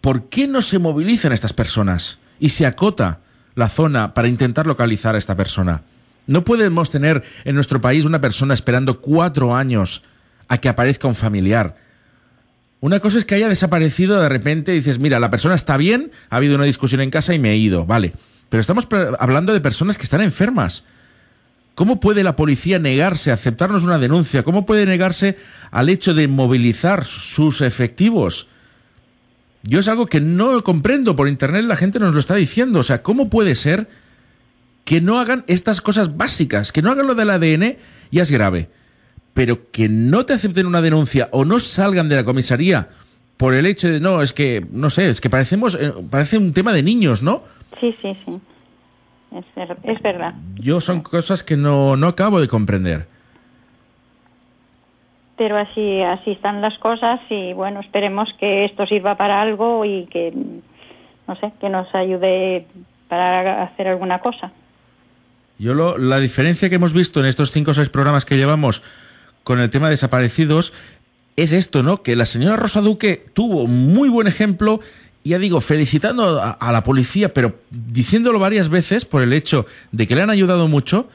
¿por 0.00 0.28
qué 0.28 0.46
no 0.46 0.62
se 0.62 0.78
movilizan 0.78 1.32
estas 1.32 1.52
personas 1.52 2.18
y 2.40 2.50
se 2.50 2.66
acota 2.66 3.20
la 3.54 3.68
zona 3.68 4.14
para 4.14 4.28
intentar 4.28 4.66
localizar 4.66 5.14
a 5.14 5.18
esta 5.18 5.36
persona? 5.36 5.82
No 6.26 6.44
podemos 6.44 6.90
tener 6.90 7.22
en 7.44 7.54
nuestro 7.54 7.80
país 7.80 8.04
una 8.04 8.20
persona 8.20 8.54
esperando 8.54 9.00
cuatro 9.00 9.56
años 9.56 10.02
a 10.48 10.58
que 10.58 10.68
aparezca 10.68 11.08
un 11.08 11.14
familiar. 11.14 11.76
Una 12.80 13.00
cosa 13.00 13.18
es 13.18 13.24
que 13.24 13.34
haya 13.34 13.48
desaparecido 13.48 14.20
de 14.20 14.28
repente 14.28 14.72
y 14.72 14.76
dices, 14.76 14.98
mira, 14.98 15.18
la 15.18 15.30
persona 15.30 15.54
está 15.54 15.76
bien, 15.76 16.12
ha 16.30 16.36
habido 16.36 16.54
una 16.54 16.64
discusión 16.64 17.00
en 17.00 17.10
casa 17.10 17.34
y 17.34 17.38
me 17.38 17.52
he 17.52 17.56
ido, 17.56 17.86
vale. 17.86 18.12
Pero 18.48 18.60
estamos 18.60 18.86
hablando 19.18 19.52
de 19.52 19.60
personas 19.60 19.98
que 19.98 20.04
están 20.04 20.20
enfermas. 20.20 20.84
¿Cómo 21.74 22.00
puede 22.00 22.22
la 22.22 22.36
policía 22.36 22.78
negarse 22.78 23.30
a 23.30 23.34
aceptarnos 23.34 23.82
una 23.82 23.98
denuncia? 23.98 24.42
¿Cómo 24.42 24.66
puede 24.66 24.86
negarse 24.86 25.36
al 25.70 25.88
hecho 25.88 26.12
de 26.12 26.28
movilizar 26.28 27.04
sus 27.04 27.60
efectivos? 27.60 28.48
Yo 29.62 29.80
es 29.80 29.88
algo 29.88 30.06
que 30.06 30.20
no 30.20 30.62
comprendo. 30.62 31.16
Por 31.16 31.28
internet 31.28 31.64
la 31.64 31.76
gente 31.76 31.98
nos 31.98 32.14
lo 32.14 32.20
está 32.20 32.34
diciendo. 32.34 32.80
O 32.80 32.82
sea, 32.82 33.02
¿cómo 33.02 33.28
puede 33.28 33.54
ser 33.54 33.88
que 34.84 35.00
no 35.00 35.18
hagan 35.18 35.44
estas 35.46 35.80
cosas 35.80 36.16
básicas? 36.16 36.72
Que 36.72 36.82
no 36.82 36.90
hagan 36.90 37.06
lo 37.06 37.14
del 37.14 37.30
ADN 37.30 37.76
ya 38.10 38.22
es 38.22 38.30
grave. 38.30 38.68
Pero 39.34 39.70
que 39.70 39.88
no 39.88 40.26
te 40.26 40.32
acepten 40.32 40.66
una 40.66 40.80
denuncia 40.80 41.28
o 41.32 41.44
no 41.44 41.58
salgan 41.58 42.08
de 42.08 42.16
la 42.16 42.24
comisaría 42.24 42.88
por 43.36 43.54
el 43.54 43.66
hecho 43.66 43.88
de, 43.88 44.00
no, 44.00 44.20
es 44.20 44.32
que, 44.32 44.66
no 44.72 44.90
sé, 44.90 45.10
es 45.10 45.20
que 45.20 45.30
parecemos, 45.30 45.76
eh, 45.80 45.92
parece 46.10 46.38
un 46.38 46.52
tema 46.52 46.72
de 46.72 46.82
niños, 46.82 47.22
¿no? 47.22 47.44
Sí, 47.78 47.94
sí, 48.02 48.16
sí. 48.24 48.40
Es, 49.30 49.44
es 49.84 50.02
verdad. 50.02 50.34
Yo 50.56 50.80
son 50.80 51.02
cosas 51.02 51.44
que 51.44 51.56
no, 51.56 51.96
no 51.96 52.08
acabo 52.08 52.40
de 52.40 52.48
comprender 52.48 53.06
pero 55.38 55.56
así 55.56 56.02
así 56.02 56.32
están 56.32 56.60
las 56.60 56.76
cosas 56.78 57.20
y 57.30 57.52
bueno 57.54 57.80
esperemos 57.80 58.28
que 58.38 58.64
esto 58.64 58.86
sirva 58.86 59.16
para 59.16 59.40
algo 59.40 59.84
y 59.84 60.06
que 60.06 60.32
no 61.26 61.36
sé 61.36 61.52
que 61.60 61.68
nos 61.68 61.94
ayude 61.94 62.66
para 63.08 63.62
hacer 63.62 63.88
alguna 63.88 64.18
cosa. 64.18 64.50
Yo 65.58 65.74
lo, 65.74 65.98
la 65.98 66.20
diferencia 66.20 66.68
que 66.68 66.76
hemos 66.76 66.92
visto 66.92 67.20
en 67.20 67.26
estos 67.26 67.50
cinco 67.50 67.70
o 67.70 67.74
seis 67.74 67.88
programas 67.88 68.24
que 68.24 68.36
llevamos 68.36 68.82
con 69.44 69.60
el 69.60 69.70
tema 69.70 69.86
de 69.86 69.92
desaparecidos 69.92 70.72
es 71.36 71.52
esto 71.52 71.82
no 71.82 72.02
que 72.02 72.16
la 72.16 72.24
señora 72.24 72.56
Rosa 72.56 72.80
Duque 72.80 73.24
tuvo 73.32 73.66
muy 73.66 74.08
buen 74.08 74.26
ejemplo 74.26 74.80
ya 75.28 75.38
digo, 75.38 75.60
felicitando 75.60 76.40
a, 76.40 76.72
la 76.72 76.82
policía, 76.82 77.34
pero 77.34 77.60
diciéndolo 77.70 78.38
varias 78.38 78.70
veces 78.70 79.04
por 79.04 79.22
el 79.22 79.32
hecho 79.32 79.66
de 79.92 80.06
que 80.06 80.14
le 80.14 80.22
han 80.22 80.30
ayudado 80.30 80.68
mucho, 80.68 81.08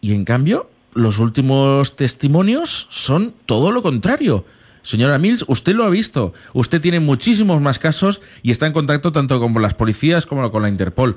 y 0.00 0.14
en 0.14 0.24
cambio 0.24 0.70
los 0.94 1.18
últimos 1.18 1.96
testimonios 1.96 2.86
son 2.90 3.34
todo 3.46 3.72
lo 3.72 3.82
contrario. 3.82 4.44
Señora 4.82 5.18
Mills, 5.18 5.44
usted 5.48 5.74
lo 5.74 5.84
ha 5.84 5.90
visto. 5.90 6.34
Usted 6.52 6.80
tiene 6.80 7.00
muchísimos 7.00 7.60
más 7.60 7.78
casos 7.78 8.20
y 8.42 8.50
está 8.50 8.66
en 8.66 8.72
contacto 8.72 9.12
tanto 9.12 9.40
con 9.40 9.60
las 9.62 9.74
policías 9.74 10.26
como 10.26 10.50
con 10.50 10.62
la 10.62 10.68
Interpol. 10.68 11.16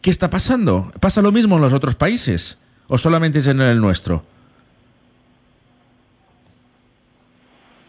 ¿Qué 0.00 0.10
está 0.10 0.30
pasando? 0.30 0.92
¿Pasa 1.00 1.22
lo 1.22 1.30
mismo 1.30 1.56
en 1.56 1.62
los 1.62 1.72
otros 1.72 1.94
países? 1.94 2.58
¿O 2.88 2.98
solamente 2.98 3.38
es 3.38 3.46
en 3.46 3.60
el 3.60 3.80
nuestro? 3.80 4.24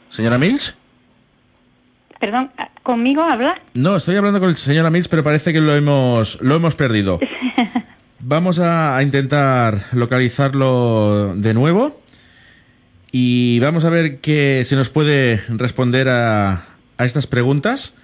Señora 0.09 0.37
Mills. 0.37 0.75
Perdón, 2.19 2.51
¿conmigo 2.83 3.23
habla? 3.23 3.59
No, 3.73 3.95
estoy 3.95 4.15
hablando 4.15 4.39
con 4.39 4.49
el 4.49 4.55
señora 4.55 4.91
Mills, 4.91 5.07
pero 5.07 5.23
parece 5.23 5.51
que 5.51 5.59
lo 5.59 5.75
hemos, 5.75 6.39
lo 6.41 6.55
hemos 6.55 6.75
perdido. 6.75 7.19
Vamos 8.25 8.57
a, 8.59 9.03
intentar 9.03 9.79
localizarlo 9.91 11.35
de 11.35 11.53
nuevo 11.53 11.91
y 13.11 13.59
vamos 13.59 13.83
a 13.83 13.89
ver 13.89 14.21
que 14.21 14.63
se 14.63 14.77
nos 14.77 14.89
puede 14.89 15.41
responder 15.49 16.07
a, 16.07 16.61
estas 16.99 17.27
preguntas 17.27 17.97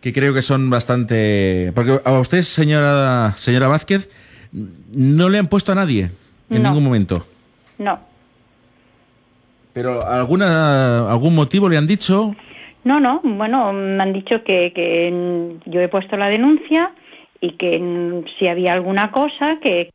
que 0.00 0.14
creo 0.14 0.32
que 0.32 0.40
son 0.40 0.70
bastante... 0.70 1.70
Porque 1.74 2.00
a 2.02 2.12
usted, 2.18 2.40
señora, 2.40 3.34
señora 3.36 3.68
Vázquez, 3.68 4.08
no 4.94 5.28
le 5.28 5.36
han 5.36 5.48
puesto 5.48 5.72
a 5.72 5.74
nadie 5.74 6.10
en 6.48 6.62
ningún 6.62 6.82
momento. 6.82 7.26
No. 7.76 8.00
¿Pero 9.74 10.06
alguna, 10.08 11.10
algún 11.10 11.34
motivo 11.34 11.68
le 11.68 11.76
han 11.76 11.86
dicho? 11.86 12.34
No, 12.84 13.00
no. 13.00 13.20
Bueno, 13.22 13.70
me 13.74 14.02
han 14.02 14.14
dicho 14.14 14.42
que, 14.44 14.72
que 14.74 15.58
yo 15.66 15.80
he 15.80 15.88
puesto 15.88 16.16
la 16.16 16.28
denuncia 16.28 16.90
y 17.40 17.52
que 17.52 18.24
si 18.38 18.48
había 18.48 18.72
alguna 18.72 19.10
cosa 19.12 19.58
que 19.62 19.90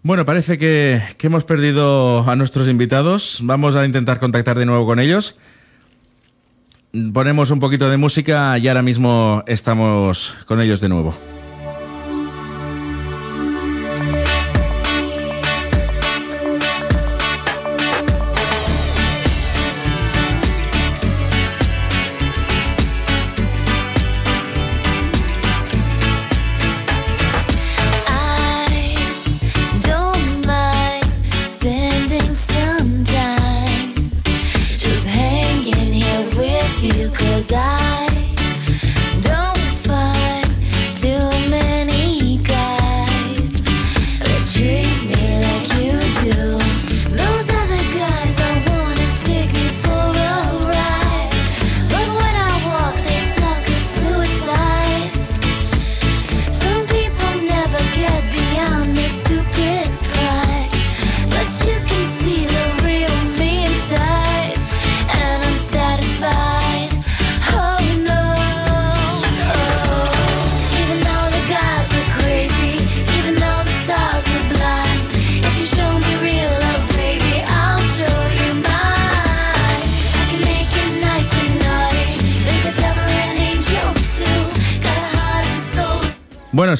Bueno, 0.00 0.24
parece 0.24 0.56
que, 0.56 1.00
que, 1.18 1.26
hemos 1.26 1.44
perdido 1.44 2.22
a 2.30 2.34
nuestros 2.36 2.68
invitados. 2.68 3.40
Vamos 3.42 3.76
a 3.76 3.84
intentar 3.84 4.20
contactar 4.20 4.56
de 4.58 4.64
nuevo 4.64 4.86
con 4.86 5.00
ellos. 5.00 5.36
Ponemos 7.12 7.50
un 7.50 7.60
poquito 7.60 7.90
de 7.90 7.98
música 7.98 8.56
y 8.56 8.68
ahora 8.68 8.82
mismo 8.82 9.42
estamos 9.46 10.34
con 10.46 10.62
ellos 10.62 10.80
de 10.80 10.88
nuevo. 10.88 11.14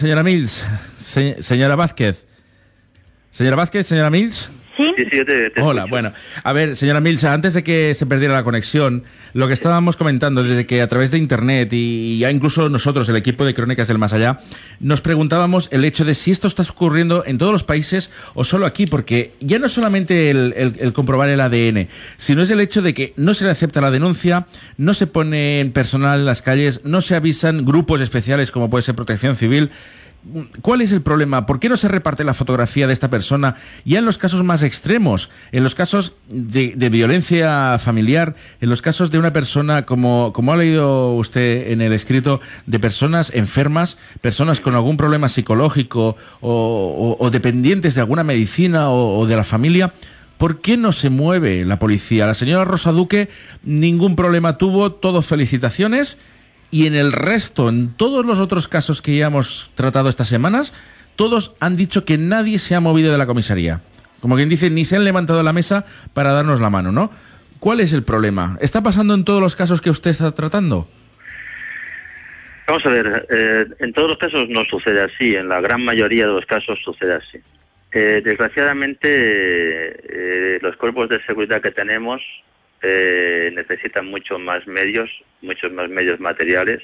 Señora 0.08 0.22
Mills, 0.22 0.64
señora 0.96 1.76
Vázquez. 1.76 2.24
Señora 3.28 3.56
Vázquez, 3.56 3.86
señora 3.86 4.08
Mills. 4.08 4.48
Hola, 5.60 5.86
bueno. 5.86 6.12
A 6.42 6.52
ver, 6.52 6.76
señora 6.76 7.00
Mills, 7.00 7.24
antes 7.24 7.54
de 7.54 7.62
que 7.62 7.94
se 7.94 8.06
perdiera 8.06 8.34
la 8.34 8.44
conexión, 8.44 9.04
lo 9.34 9.46
que 9.46 9.54
estábamos 9.54 9.96
comentando 9.96 10.42
desde 10.42 10.66
que 10.66 10.82
a 10.82 10.86
través 10.86 11.10
de 11.10 11.18
Internet 11.18 11.70
y 11.72 12.18
ya 12.18 12.30
incluso 12.30 12.68
nosotros, 12.68 13.08
el 13.08 13.16
equipo 13.16 13.44
de 13.44 13.54
Crónicas 13.54 13.88
del 13.88 13.98
Más 13.98 14.12
Allá, 14.12 14.38
nos 14.80 15.00
preguntábamos 15.00 15.68
el 15.72 15.84
hecho 15.84 16.04
de 16.04 16.14
si 16.14 16.30
esto 16.30 16.48
está 16.48 16.62
ocurriendo 16.62 17.24
en 17.26 17.38
todos 17.38 17.52
los 17.52 17.64
países 17.64 18.10
o 18.34 18.44
solo 18.44 18.66
aquí, 18.66 18.86
porque 18.86 19.32
ya 19.40 19.58
no 19.58 19.66
es 19.66 19.72
solamente 19.72 20.30
el, 20.30 20.92
comprobar 20.92 21.28
el 21.28 21.40
ADN, 21.40 21.88
sino 22.16 22.42
es 22.42 22.50
el 22.50 22.60
hecho 22.60 22.82
de 22.82 22.94
que 22.94 23.12
no 23.16 23.34
se 23.34 23.44
le 23.44 23.50
acepta 23.50 23.80
la 23.80 23.90
denuncia, 23.90 24.46
no 24.76 24.94
se 24.94 25.06
pone 25.06 25.70
personal 25.72 26.20
en 26.20 26.26
las 26.26 26.42
calles, 26.42 26.82
no 26.84 27.00
se 27.00 27.14
avisan 27.14 27.64
grupos 27.64 28.00
especiales 28.00 28.50
como 28.50 28.70
puede 28.70 28.82
ser 28.82 28.94
Protección 28.94 29.36
Civil. 29.36 29.70
¿Cuál 30.62 30.82
es 30.82 30.92
el 30.92 31.00
problema? 31.00 31.46
¿Por 31.46 31.60
qué 31.60 31.68
no 31.68 31.76
se 31.76 31.88
reparte 31.88 32.24
la 32.24 32.34
fotografía 32.34 32.86
de 32.86 32.92
esta 32.92 33.08
persona? 33.08 33.54
Ya 33.84 34.00
en 34.00 34.04
los 34.04 34.18
casos 34.18 34.42
más 34.42 34.62
extremos, 34.62 34.87
en 34.90 35.62
los 35.62 35.74
casos 35.74 36.14
de, 36.28 36.88
violencia 36.88 37.78
familiar, 37.78 38.34
en 38.60 38.70
los 38.70 38.82
casos 38.82 39.10
de 39.10 39.18
una 39.18 39.32
persona, 39.32 39.86
como, 39.86 40.32
como 40.32 40.52
ha 40.52 40.56
leído 40.56 41.14
usted 41.14 41.70
en 41.70 41.80
el 41.80 41.92
escrito, 41.92 42.40
de 42.66 42.80
personas 42.80 43.32
enfermas, 43.34 43.98
personas 44.20 44.60
con 44.60 44.74
algún 44.74 44.96
problema 44.96 45.28
psicológico 45.28 46.16
o, 46.40 47.28
dependientes 47.30 47.94
de 47.94 48.00
alguna 48.00 48.24
medicina 48.24 48.90
o, 48.90 49.18
o 49.18 49.26
de 49.26 49.36
la 49.36 49.44
familia, 49.44 49.92
¿Por 50.38 50.60
qué 50.60 50.76
no 50.76 50.92
se 50.92 51.10
mueve 51.10 51.64
la 51.64 51.80
policía? 51.80 52.24
La 52.24 52.34
señora 52.34 52.64
Rosa 52.64 52.92
Duque 52.92 53.28
ningún 53.64 54.14
problema 54.14 54.56
tuvo, 54.56 54.92
todo 54.92 55.20
felicitaciones 55.20 56.18
y 56.70 56.86
en 56.86 56.94
el 56.94 57.10
resto, 57.10 57.68
en 57.68 57.88
todos 57.88 58.24
los 58.24 58.38
otros 58.38 58.68
casos 58.68 59.02
que 59.02 59.16
ya 59.16 59.26
hemos 59.26 59.72
tratado 59.74 60.08
estas 60.08 60.28
semanas, 60.28 60.74
todos 61.16 61.54
han 61.58 61.76
dicho 61.76 62.04
que 62.04 62.18
nadie 62.18 62.60
se 62.60 62.76
ha 62.76 62.80
movido 62.80 63.10
de 63.10 63.18
la 63.18 63.26
comisaría. 63.26 63.82
Como 64.20 64.36
quien 64.36 64.48
dice, 64.48 64.70
ni 64.70 64.84
se 64.84 64.96
han 64.96 65.04
levantado 65.04 65.42
la 65.42 65.52
mesa 65.52 65.84
para 66.14 66.32
darnos 66.32 66.60
la 66.60 66.70
mano, 66.70 66.92
¿no? 66.92 67.10
¿Cuál 67.60 67.80
es 67.80 67.92
el 67.92 68.02
problema? 68.02 68.56
¿Está 68.60 68.82
pasando 68.82 69.14
en 69.14 69.24
todos 69.24 69.40
los 69.40 69.56
casos 69.56 69.80
que 69.80 69.90
usted 69.90 70.10
está 70.10 70.32
tratando? 70.32 70.88
Vamos 72.66 72.84
a 72.84 72.90
ver, 72.90 73.26
eh, 73.30 73.66
en 73.78 73.92
todos 73.92 74.10
los 74.10 74.18
casos 74.18 74.48
no 74.48 74.62
sucede 74.64 75.02
así, 75.02 75.34
en 75.34 75.48
la 75.48 75.60
gran 75.60 75.82
mayoría 75.84 76.26
de 76.26 76.32
los 76.32 76.46
casos 76.46 76.78
sucede 76.84 77.14
así. 77.14 77.38
Eh, 77.90 78.20
desgraciadamente, 78.22 79.08
eh, 79.08 80.58
los 80.60 80.76
cuerpos 80.76 81.08
de 81.08 81.24
seguridad 81.24 81.62
que 81.62 81.70
tenemos 81.70 82.20
eh, 82.82 83.50
necesitan 83.54 84.06
mucho 84.06 84.38
más 84.38 84.66
medios, 84.66 85.10
muchos 85.40 85.72
más 85.72 85.88
medios 85.88 86.20
materiales, 86.20 86.82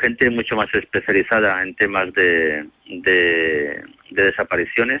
gente 0.00 0.30
mucho 0.30 0.56
más 0.56 0.66
especializada 0.74 1.62
en 1.62 1.76
temas 1.76 2.12
de, 2.14 2.66
de, 2.86 3.80
desapariciones. 4.10 5.00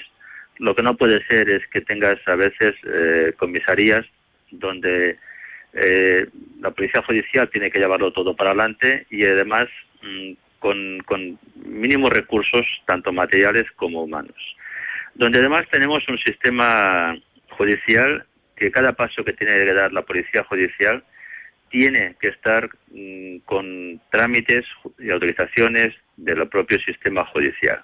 Lo 0.60 0.74
que 0.74 0.82
no 0.82 0.94
puede 0.94 1.24
ser 1.24 1.48
es 1.48 1.66
que 1.68 1.80
tengas 1.80 2.16
a 2.26 2.36
veces 2.36 2.74
eh, 2.84 3.32
comisarías 3.38 4.04
donde 4.50 5.16
eh, 5.72 6.26
la 6.60 6.70
policía 6.70 7.02
judicial 7.02 7.48
tiene 7.48 7.70
que 7.70 7.78
llevarlo 7.78 8.12
todo 8.12 8.36
para 8.36 8.50
adelante 8.50 9.06
y 9.08 9.24
además 9.24 9.68
mm, 10.02 10.32
con, 10.58 11.38
mínimos 11.64 12.10
recursos, 12.10 12.66
tanto 12.84 13.10
materiales 13.10 13.64
como 13.76 14.02
humanos. 14.02 14.36
Donde 15.14 15.38
además 15.38 15.64
tenemos 15.70 16.06
un 16.08 16.18
sistema 16.18 17.16
judicial 17.52 18.26
que 18.54 18.70
cada 18.70 18.92
paso 18.92 19.24
que 19.24 19.32
tiene 19.32 19.64
que 19.64 19.72
dar 19.72 19.94
la 19.94 20.02
policía 20.02 20.44
judicial 20.44 21.02
tiene 21.70 22.16
que 22.20 22.28
estar 22.28 22.68
mm, 22.90 23.38
con 23.46 23.98
trámites 24.10 24.66
y 24.98 25.10
autorizaciones 25.10 25.94
del 26.18 26.46
propio 26.48 26.78
sistema 26.80 27.24
judicial. 27.24 27.82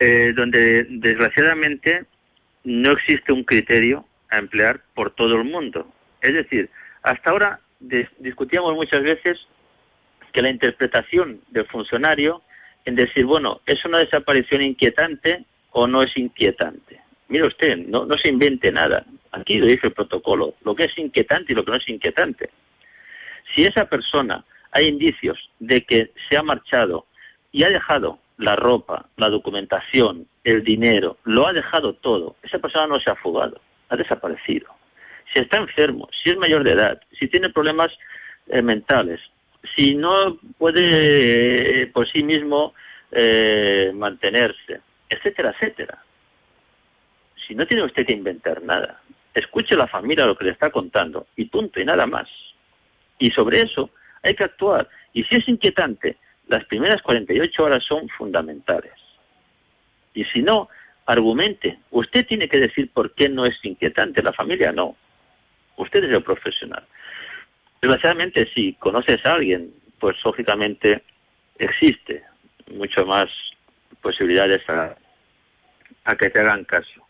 Eh, 0.00 0.32
donde 0.32 0.86
desgraciadamente 0.90 2.04
no 2.62 2.92
existe 2.92 3.32
un 3.32 3.42
criterio 3.42 4.04
a 4.30 4.38
emplear 4.38 4.80
por 4.94 5.10
todo 5.10 5.34
el 5.34 5.44
mundo. 5.44 5.90
Es 6.20 6.34
decir, 6.34 6.70
hasta 7.02 7.30
ahora 7.30 7.60
discutíamos 7.80 8.74
muchas 8.74 9.02
veces 9.02 9.38
que 10.32 10.42
la 10.42 10.50
interpretación 10.50 11.40
del 11.50 11.66
funcionario 11.66 12.42
en 12.84 12.94
decir, 12.94 13.24
bueno, 13.24 13.60
¿es 13.66 13.84
una 13.84 13.98
desaparición 13.98 14.62
inquietante 14.62 15.44
o 15.70 15.88
no 15.88 16.02
es 16.02 16.16
inquietante? 16.16 17.00
Mire 17.28 17.46
usted, 17.46 17.76
no, 17.78 18.06
no 18.06 18.14
se 18.18 18.28
invente 18.28 18.70
nada. 18.70 19.04
Aquí 19.32 19.58
lo 19.58 19.66
dice 19.66 19.88
el 19.88 19.92
protocolo, 19.94 20.54
lo 20.62 20.76
que 20.76 20.84
es 20.84 20.96
inquietante 20.96 21.52
y 21.52 21.56
lo 21.56 21.64
que 21.64 21.72
no 21.72 21.76
es 21.76 21.88
inquietante. 21.88 22.50
Si 23.54 23.64
esa 23.64 23.86
persona 23.86 24.44
hay 24.70 24.86
indicios 24.86 25.50
de 25.58 25.82
que 25.82 26.12
se 26.28 26.36
ha 26.36 26.42
marchado 26.42 27.06
y 27.50 27.64
ha 27.64 27.70
dejado 27.70 28.20
la 28.38 28.56
ropa, 28.56 29.08
la 29.16 29.28
documentación, 29.28 30.26
el 30.44 30.64
dinero, 30.64 31.18
lo 31.24 31.46
ha 31.46 31.52
dejado 31.52 31.94
todo, 31.94 32.36
esa 32.42 32.58
persona 32.58 32.86
no 32.86 33.00
se 33.00 33.10
ha 33.10 33.16
fugado, 33.16 33.60
ha 33.88 33.96
desaparecido. 33.96 34.68
Si 35.32 35.40
está 35.40 35.58
enfermo, 35.58 36.08
si 36.22 36.30
es 36.30 36.36
mayor 36.38 36.64
de 36.64 36.72
edad, 36.72 37.00
si 37.18 37.28
tiene 37.28 37.50
problemas 37.50 37.90
eh, 38.46 38.62
mentales, 38.62 39.20
si 39.76 39.94
no 39.94 40.38
puede 40.56 41.82
eh, 41.82 41.86
por 41.88 42.10
sí 42.10 42.22
mismo 42.22 42.74
eh, 43.10 43.90
mantenerse, 43.94 44.80
etcétera, 45.08 45.50
etcétera. 45.50 46.02
Si 47.46 47.54
no 47.54 47.66
tiene 47.66 47.84
usted 47.84 48.06
que 48.06 48.12
inventar 48.12 48.62
nada, 48.62 49.00
escuche 49.34 49.76
la 49.76 49.86
familia 49.86 50.26
lo 50.26 50.36
que 50.36 50.44
le 50.44 50.52
está 50.52 50.70
contando 50.70 51.26
y 51.36 51.46
punto 51.46 51.80
y 51.80 51.84
nada 51.84 52.06
más. 52.06 52.28
Y 53.18 53.30
sobre 53.30 53.62
eso 53.62 53.90
hay 54.22 54.34
que 54.34 54.44
actuar. 54.44 54.88
Y 55.12 55.24
si 55.24 55.36
es 55.36 55.48
inquietante, 55.48 56.16
las 56.48 56.64
primeras 56.64 57.00
48 57.02 57.62
horas 57.62 57.84
son 57.84 58.08
fundamentales. 58.08 58.92
Y 60.14 60.24
si 60.24 60.42
no, 60.42 60.68
argumente. 61.08 61.78
Usted 61.90 62.26
tiene 62.26 62.48
que 62.48 62.58
decir 62.58 62.90
por 62.92 63.14
qué 63.14 63.28
no 63.28 63.46
es 63.46 63.56
inquietante, 63.62 64.22
la 64.22 64.32
familia 64.32 64.72
no. 64.72 64.96
Usted 65.76 66.04
es 66.04 66.12
el 66.12 66.22
profesional. 66.22 66.84
Desgraciadamente, 67.80 68.48
si 68.54 68.74
conoces 68.74 69.24
a 69.24 69.32
alguien, 69.32 69.72
pues 69.98 70.16
lógicamente 70.24 71.02
existe 71.58 72.24
mucho 72.72 73.06
más 73.06 73.28
posibilidades 74.02 74.62
a, 74.68 74.96
que 76.18 76.30
te 76.30 76.40
hagan 76.40 76.64
caso. 76.64 77.06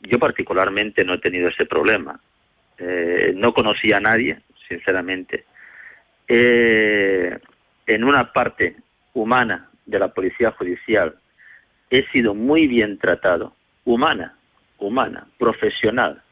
Yo 0.00 0.18
particularmente 0.18 1.04
no 1.04 1.14
he 1.14 1.18
tenido 1.18 1.48
ese 1.48 1.66
problema. 1.66 2.20
eh, 2.78 3.32
no 3.34 3.54
conocía 3.54 3.96
a 3.96 4.00
nadie, 4.00 4.38
sinceramente. 4.68 5.44
Eh, 6.28 7.38
en 7.86 8.04
una 8.04 8.32
parte 8.32 8.76
humana 9.14 9.70
de 9.84 9.98
la 9.98 10.08
policía 10.08 10.50
judicial 10.52 11.16
he 11.90 12.04
sido 12.10 12.34
muy 12.34 12.66
bien 12.66 12.98
tratado, 12.98 13.54
humana, 13.84 14.36
humana, 14.78 15.26
profesional. 15.38 16.22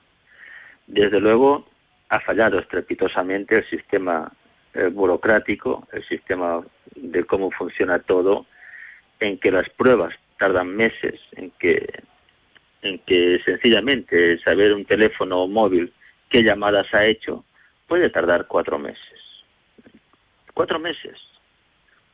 Desde 0.86 1.20
luego 1.20 1.66
ha 2.08 2.20
fallado 2.20 2.58
estrepitosamente 2.58 3.56
el 3.56 3.68
sistema 3.70 4.32
eh, 4.74 4.88
burocrático, 4.88 5.86
el 5.92 6.04
sistema 6.06 6.62
de 6.96 7.24
cómo 7.24 7.50
funciona 7.50 8.00
todo, 8.00 8.46
en 9.20 9.38
que 9.38 9.50
las 9.50 9.68
pruebas 9.70 10.14
tardan 10.38 10.74
meses, 10.74 11.20
en 11.32 11.52
que, 11.52 12.02
en 12.82 12.98
que 13.00 13.40
sencillamente 13.44 14.38
saber 14.40 14.74
un 14.74 14.84
teléfono 14.84 15.46
móvil 15.46 15.92
qué 16.28 16.42
llamadas 16.42 16.92
ha 16.92 17.04
hecho 17.04 17.44
puede 17.86 18.10
tardar 18.10 18.46
cuatro 18.46 18.78
meses. 18.78 19.20
Cuatro 20.52 20.78
meses. 20.78 21.16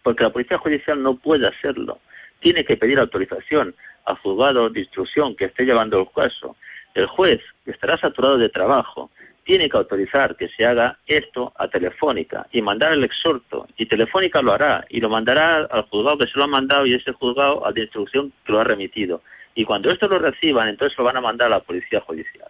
Porque 0.03 0.25
la 0.25 0.31
Policía 0.31 0.59
Judicial 0.59 1.03
no 1.03 1.17
puede 1.17 1.47
hacerlo. 1.47 1.99
Tiene 2.41 2.65
que 2.65 2.77
pedir 2.77 2.99
autorización 2.99 3.75
al 4.05 4.17
juzgado 4.17 4.71
de 4.71 4.81
instrucción 4.81 5.37
que 5.37 5.47
esté 5.47 5.65
llevando 5.65 6.01
el 6.01 6.09
caso. 6.15 6.57
El 6.95 7.07
juez, 7.07 7.41
que 7.65 7.71
estará 7.73 7.99
saturado 7.99 8.39
de 8.39 8.49
trabajo, 8.49 9.11
tiene 9.45 9.69
que 9.69 9.77
autorizar 9.77 10.37
que 10.37 10.49
se 10.49 10.65
haga 10.65 10.99
esto 11.07 11.53
a 11.57 11.69
Telefónica 11.69 12.47
y 12.53 12.63
mandar 12.63 12.93
el 12.93 13.05
exhorto. 13.05 13.67
Y 13.77 13.87
Telefónica 13.87 14.43
lo 14.43 14.53
hará 14.53 14.85
y 14.89 15.01
lo 15.01 15.09
mandará 15.09 15.65
al 15.65 15.83
juzgado 15.83 16.19
que 16.19 16.27
se 16.27 16.39
lo 16.39 16.45
ha 16.45 16.49
mandado 16.49 16.87
y 16.87 16.95
ese 16.95 17.13
juzgado 17.13 17.67
a 17.67 17.73
de 17.73 17.83
instrucción 17.83 18.33
que 18.45 18.53
lo 18.53 18.61
ha 18.61 18.65
remitido. 18.65 19.23
Y 19.55 19.65
cuando 19.65 19.91
esto 19.91 20.09
lo 20.09 20.19
reciban, 20.19 20.69
entonces 20.69 20.97
lo 20.97 21.05
van 21.05 21.17
a 21.17 21.21
mandar 21.21 21.49
a 21.49 21.57
la 21.57 21.61
Policía 21.61 22.01
Judicial. 22.01 22.49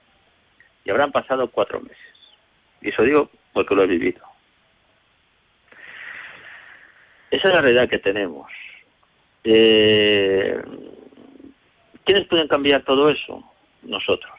Y 0.84 0.90
habrán 0.90 1.12
pasado 1.12 1.48
cuatro 1.48 1.80
meses. 1.80 1.96
Y 2.82 2.90
eso 2.90 3.02
digo 3.02 3.30
porque 3.52 3.74
lo 3.74 3.82
he 3.82 3.86
vivido. 3.86 4.29
Esa 7.30 7.48
es 7.48 7.54
la 7.54 7.60
realidad 7.60 7.88
que 7.88 7.98
tenemos. 7.98 8.50
Eh, 9.44 10.60
¿Quiénes 12.04 12.26
pueden 12.26 12.48
cambiar 12.48 12.82
todo 12.84 13.08
eso? 13.08 13.44
Nosotros. 13.82 14.32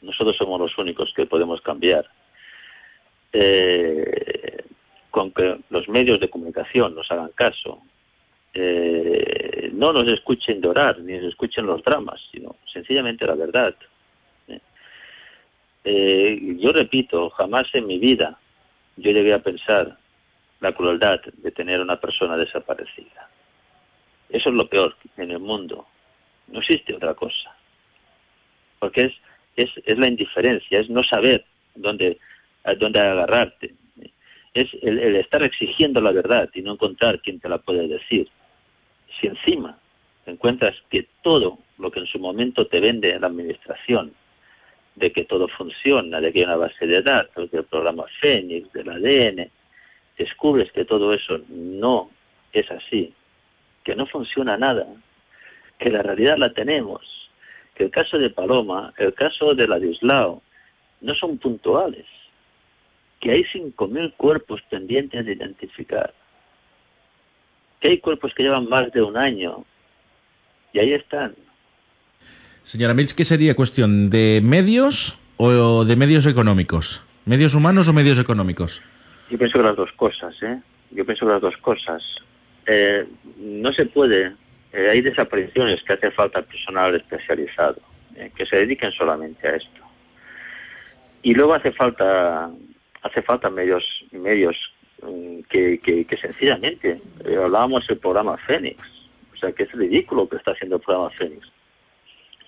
Nosotros 0.00 0.36
somos 0.36 0.58
los 0.58 0.76
únicos 0.78 1.12
que 1.14 1.26
podemos 1.26 1.60
cambiar. 1.60 2.08
Eh, 3.32 4.64
con 5.10 5.30
que 5.32 5.58
los 5.68 5.88
medios 5.88 6.18
de 6.20 6.30
comunicación 6.30 6.94
nos 6.94 7.10
hagan 7.10 7.30
caso, 7.34 7.82
eh, 8.54 9.70
no 9.74 9.92
nos 9.92 10.08
escuchen 10.08 10.62
llorar, 10.62 10.98
ni 11.00 11.14
nos 11.14 11.24
escuchen 11.24 11.66
los 11.66 11.82
dramas, 11.82 12.20
sino 12.30 12.56
sencillamente 12.72 13.26
la 13.26 13.34
verdad. 13.34 13.74
yo 15.84 16.72
repito, 16.72 17.28
jamás 17.30 17.66
en 17.74 17.86
mi 17.86 17.98
vida 17.98 18.38
yo 18.96 19.10
llegué 19.10 19.34
a 19.34 19.42
pensar 19.42 19.98
la 20.62 20.72
crueldad 20.72 21.20
de 21.20 21.50
tener 21.50 21.80
a 21.80 21.82
una 21.82 22.00
persona 22.00 22.36
desaparecida. 22.36 23.28
Eso 24.28 24.48
es 24.48 24.54
lo 24.54 24.68
peor 24.68 24.96
en 25.16 25.32
el 25.32 25.40
mundo. 25.40 25.86
No 26.46 26.60
existe 26.60 26.94
otra 26.94 27.14
cosa. 27.14 27.54
Porque 28.78 29.02
es, 29.02 29.12
es, 29.56 29.70
es 29.84 29.98
la 29.98 30.06
indiferencia, 30.06 30.78
es 30.78 30.88
no 30.88 31.02
saber 31.02 31.44
dónde, 31.74 32.18
dónde 32.78 33.00
agarrarte. 33.00 33.74
Es 34.54 34.68
el, 34.82 35.00
el 35.00 35.16
estar 35.16 35.42
exigiendo 35.42 36.00
la 36.00 36.12
verdad 36.12 36.48
y 36.54 36.62
no 36.62 36.74
encontrar 36.74 37.20
quien 37.20 37.40
te 37.40 37.48
la 37.48 37.58
puede 37.58 37.88
decir. 37.88 38.28
Si 39.20 39.26
encima 39.26 39.76
encuentras 40.26 40.76
que 40.88 41.08
todo 41.22 41.58
lo 41.78 41.90
que 41.90 42.00
en 42.00 42.06
su 42.06 42.20
momento 42.20 42.68
te 42.68 42.78
vende 42.78 43.18
la 43.18 43.26
administración, 43.26 44.14
de 44.94 45.10
que 45.10 45.24
todo 45.24 45.48
funciona, 45.48 46.20
de 46.20 46.32
que 46.32 46.40
hay 46.40 46.44
una 46.44 46.56
base 46.56 46.86
de 46.86 47.02
datos, 47.02 47.50
del 47.50 47.64
programa 47.64 48.04
Fénix, 48.20 48.72
del 48.72 48.90
ADN, 48.90 49.50
descubres 50.24 50.70
que 50.72 50.84
todo 50.84 51.12
eso 51.12 51.40
no 51.48 52.10
es 52.52 52.70
así, 52.70 53.12
que 53.84 53.94
no 53.94 54.06
funciona 54.06 54.56
nada, 54.56 54.86
que 55.78 55.90
la 55.90 56.02
realidad 56.02 56.36
la 56.38 56.52
tenemos, 56.52 57.00
que 57.74 57.84
el 57.84 57.90
caso 57.90 58.18
de 58.18 58.30
Paloma, 58.30 58.92
el 58.98 59.14
caso 59.14 59.54
de 59.54 59.66
Ladislao, 59.66 60.42
no 61.00 61.14
son 61.14 61.38
puntuales, 61.38 62.06
que 63.20 63.32
hay 63.32 63.42
5.000 63.44 64.14
cuerpos 64.16 64.60
pendientes 64.70 65.24
de 65.24 65.32
identificar, 65.32 66.14
que 67.80 67.88
hay 67.88 67.98
cuerpos 67.98 68.32
que 68.34 68.44
llevan 68.44 68.68
más 68.68 68.92
de 68.92 69.02
un 69.02 69.16
año 69.16 69.64
y 70.72 70.78
ahí 70.78 70.92
están. 70.92 71.34
Señora 72.62 72.94
Mills, 72.94 73.14
¿qué 73.14 73.24
sería 73.24 73.56
cuestión 73.56 74.08
de 74.08 74.40
medios 74.42 75.18
o 75.36 75.84
de 75.84 75.96
medios 75.96 76.26
económicos? 76.26 77.02
¿Medios 77.24 77.54
humanos 77.54 77.88
o 77.88 77.92
medios 77.92 78.18
económicos? 78.20 78.82
Yo 79.30 79.38
pienso 79.38 79.58
que 79.58 79.64
las 79.64 79.76
dos 79.76 79.92
cosas, 79.92 80.34
¿eh? 80.42 80.60
Yo 80.90 81.04
pienso 81.04 81.26
que 81.26 81.32
las 81.32 81.40
dos 81.40 81.56
cosas. 81.58 82.02
Eh, 82.66 83.06
no 83.36 83.72
se 83.72 83.86
puede, 83.86 84.34
eh, 84.72 84.88
hay 84.90 85.00
desapariciones 85.00 85.82
que 85.82 85.94
hace 85.94 86.10
falta 86.10 86.42
personal 86.42 86.94
especializado, 86.94 87.80
eh, 88.14 88.30
que 88.36 88.46
se 88.46 88.56
dediquen 88.56 88.92
solamente 88.92 89.48
a 89.48 89.56
esto. 89.56 89.80
Y 91.22 91.34
luego 91.34 91.54
hace 91.54 91.72
falta, 91.72 92.50
hace 93.02 93.22
falta 93.22 93.50
medios, 93.50 93.84
medios 94.12 94.56
mm, 95.02 95.40
que, 95.48 95.78
que, 95.78 96.04
que, 96.04 96.16
sencillamente, 96.16 97.00
hablábamos 97.24 97.86
del 97.86 97.98
programa 97.98 98.36
Fénix, 98.38 98.80
o 99.34 99.36
sea, 99.36 99.52
que 99.52 99.64
es 99.64 99.72
ridículo 99.72 100.28
que 100.28 100.36
está 100.36 100.52
haciendo 100.52 100.76
el 100.76 100.82
programa 100.82 101.10
Fénix, 101.10 101.50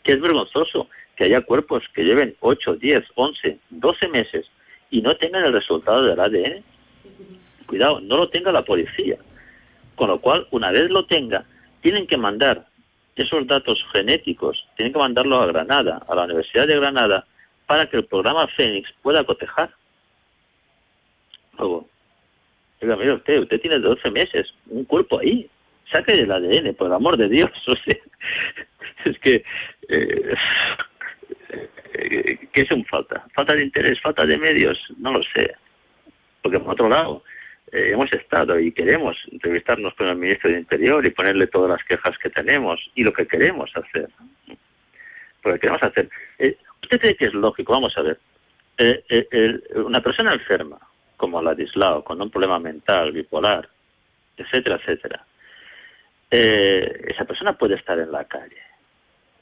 que 0.02 0.12
es 0.12 0.20
vergonzoso 0.20 0.88
que 1.16 1.24
haya 1.24 1.40
cuerpos 1.40 1.84
que 1.94 2.04
lleven 2.04 2.36
8, 2.40 2.76
10, 2.76 3.04
11, 3.14 3.58
12 3.70 4.08
meses 4.08 4.46
y 4.94 5.02
no 5.02 5.16
tengan 5.16 5.44
el 5.44 5.52
resultado 5.52 6.04
del 6.04 6.20
ADN 6.20 6.62
Cuidado, 7.66 8.00
no 8.00 8.16
lo 8.16 8.28
tenga 8.28 8.52
la 8.52 8.64
policía. 8.64 9.16
Con 9.96 10.08
lo 10.08 10.20
cual, 10.20 10.46
una 10.52 10.70
vez 10.70 10.88
lo 10.90 11.06
tenga, 11.06 11.44
tienen 11.80 12.06
que 12.06 12.16
mandar 12.16 12.66
esos 13.16 13.46
datos 13.46 13.84
genéticos, 13.92 14.64
tienen 14.76 14.92
que 14.92 14.98
mandarlo 14.98 15.40
a 15.40 15.46
Granada, 15.46 16.00
a 16.06 16.14
la 16.14 16.24
Universidad 16.24 16.68
de 16.68 16.76
Granada, 16.76 17.26
para 17.66 17.88
que 17.88 17.96
el 17.96 18.04
programa 18.04 18.46
Fénix 18.48 18.88
pueda 19.02 19.24
cotejar. 19.24 19.70
Luego, 21.58 21.88
diga, 22.80 22.96
mire 22.96 23.14
usted, 23.14 23.40
usted 23.40 23.60
tiene 23.60 23.78
12 23.80 24.10
meses, 24.10 24.54
un 24.68 24.84
cuerpo 24.84 25.18
ahí, 25.18 25.48
saque 25.90 26.12
el 26.12 26.30
ADN, 26.30 26.74
por 26.74 26.88
el 26.88 26.92
amor 26.92 27.16
de 27.16 27.28
Dios. 27.28 27.50
O 27.66 27.74
sea, 27.76 29.12
es 29.12 29.18
que, 29.18 29.44
eh, 29.88 30.34
¿qué 31.92 32.62
es 32.62 32.70
un 32.70 32.84
falta? 32.84 33.24
¿Falta 33.34 33.54
de 33.54 33.64
interés? 33.64 34.00
¿Falta 34.00 34.24
de 34.26 34.38
medios? 34.38 34.78
No 34.98 35.12
lo 35.12 35.22
sé. 35.34 35.54
Porque 36.42 36.60
por 36.60 36.72
otro 36.72 36.88
lado, 36.88 37.22
eh, 37.72 37.90
hemos 37.92 38.12
estado 38.12 38.60
y 38.60 38.70
queremos 38.72 39.16
entrevistarnos 39.32 39.94
con 39.94 40.06
el 40.06 40.16
ministro 40.16 40.50
de 40.50 40.58
Interior 40.58 41.04
y 41.04 41.10
ponerle 41.10 41.46
todas 41.46 41.70
las 41.70 41.84
quejas 41.84 42.16
que 42.18 42.30
tenemos 42.30 42.80
y 42.94 43.02
lo 43.02 43.12
que 43.12 43.26
queremos 43.26 43.70
hacer. 43.74 44.08
Porque 45.42 45.60
queremos 45.60 45.82
hacer. 45.82 46.08
Eh, 46.38 46.56
¿Usted 46.82 47.00
cree 47.00 47.16
que 47.16 47.26
es 47.26 47.34
lógico? 47.34 47.72
Vamos 47.72 47.96
a 47.96 48.02
ver. 48.02 48.20
Eh, 48.78 49.60
una 49.76 50.00
persona 50.00 50.34
enferma, 50.34 50.78
como 51.16 51.40
Ladislao, 51.40 52.04
con 52.04 52.20
un 52.20 52.30
problema 52.30 52.58
mental, 52.58 53.12
bipolar, 53.12 53.68
etcétera, 54.36 54.76
etcétera, 54.76 55.24
esa 56.30 57.24
persona 57.24 57.56
puede 57.56 57.76
estar 57.76 57.98
en 57.98 58.10
la 58.10 58.24
calle. 58.24 58.60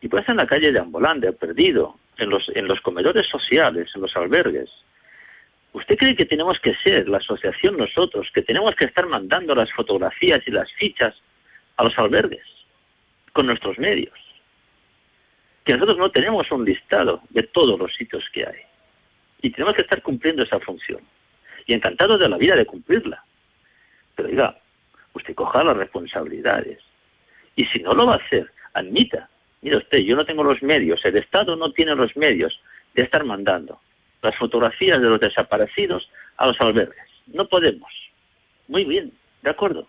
Y 0.03 0.09
puede 0.09 0.21
estar 0.21 0.35
en 0.35 0.41
la 0.41 0.47
calle 0.47 0.73
de 0.73 0.81
ambulante, 0.81 1.33
perdido, 1.33 1.97
en 2.19 2.29
los, 2.29 2.45
en 2.55 2.69
los 2.69 2.81
comedores 2.81 3.27
sociales, 3.29 3.89
en 3.95 4.03
los 4.03 4.15
albergues 4.17 4.69
¿Usted 5.73 5.97
cree 5.97 6.15
que 6.15 6.27
tenemos 6.27 6.59
que 6.61 6.75
ser 6.85 7.09
la 7.09 7.17
asociación 7.17 7.79
nosotros, 7.79 8.31
que 8.35 8.43
tenemos 8.43 8.75
que 8.75 8.85
estar 8.85 9.07
mandando 9.07 9.55
las 9.55 9.73
fotografías 9.73 10.41
y 10.47 10.51
las 10.51 10.71
fichas 10.73 11.15
a 11.77 11.85
los 11.85 11.99
albergues 11.99 12.45
con 13.33 13.47
nuestros 13.47 13.79
medios? 13.79 14.13
Que 15.65 15.73
nosotros 15.73 15.97
no 15.97 16.11
tenemos 16.11 16.51
un 16.51 16.65
listado 16.65 17.23
de 17.31 17.45
todos 17.45 17.79
los 17.79 17.95
sitios 17.95 18.23
que 18.33 18.47
hay. 18.47 18.61
Y 19.41 19.51
tenemos 19.51 19.75
que 19.75 19.83
estar 19.83 20.03
cumpliendo 20.03 20.43
esa 20.43 20.61
función. 20.61 21.01
Y 21.67 21.73
encantado 21.73 22.19
de 22.19 22.29
la 22.29 22.37
vida 22.37 22.55
de 22.55 22.67
cumplirla. 22.67 23.25
Pero 24.15 24.29
diga, 24.29 24.59
usted 25.15 25.35
coja 25.35 25.65
las 25.65 25.77
responsabilidades. 25.77 26.81
Y 27.57 27.65
si 27.67 27.83
no 27.83 27.95
lo 27.95 28.07
va 28.07 28.15
a 28.15 28.25
hacer, 28.25 28.51
admita, 28.75 29.31
mire 29.63 29.79
usted, 29.79 29.99
yo 29.99 30.15
no 30.17 30.27
tengo 30.27 30.45
los 30.45 30.63
medios, 30.63 31.01
el 31.05 31.17
Estado 31.17 31.57
no 31.57 31.73
tiene 31.73 31.95
los 31.95 32.15
medios 32.17 32.61
de 32.95 33.03
estar 33.03 33.25
mandando 33.25 33.81
las 34.21 34.37
fotografías 34.37 35.01
de 35.01 35.09
los 35.09 35.21
desaparecidos 35.21 36.09
a 36.37 36.47
los 36.47 36.61
albergues. 36.61 37.05
No 37.27 37.49
podemos. 37.49 37.91
Muy 38.69 38.85
bien, 38.85 39.13
de 39.43 39.51
acuerdo. 39.51 39.89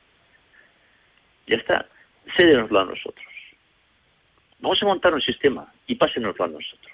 Ya 1.48 1.58
está. 1.58 1.88
Cédenoslo 2.36 2.80
a 2.80 2.86
nosotros. 2.86 3.26
Vamos 4.60 4.82
a 4.82 4.86
montar 4.86 5.14
un 5.14 5.22
sistema 5.22 5.72
y 5.88 5.96
pásenoslo 5.96 6.46
a 6.46 6.48
nosotros. 6.48 6.94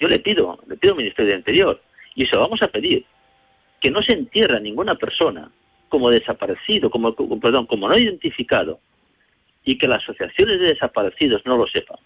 Yo 0.00 0.08
le 0.08 0.18
pido, 0.18 0.58
le 0.66 0.76
pido 0.76 0.92
al 0.92 0.98
Ministerio 0.98 1.32
de 1.32 1.38
Interior, 1.38 1.80
y 2.14 2.24
eso 2.24 2.38
vamos 2.38 2.60
a 2.62 2.68
pedir, 2.68 3.04
que 3.80 3.90
no 3.90 4.02
se 4.02 4.12
entierra 4.12 4.58
ninguna 4.58 4.96
persona 4.96 5.50
como 5.88 6.10
desaparecido, 6.10 6.90
como, 6.90 7.14
perdón, 7.40 7.66
como 7.66 7.88
no 7.88 7.96
identificado, 7.96 8.80
y 9.64 9.78
que 9.78 9.88
las 9.88 10.02
asociaciones 10.02 10.60
de 10.60 10.66
desaparecidos 10.66 11.42
no 11.44 11.56
lo 11.56 11.66
sepamos. 11.66 12.04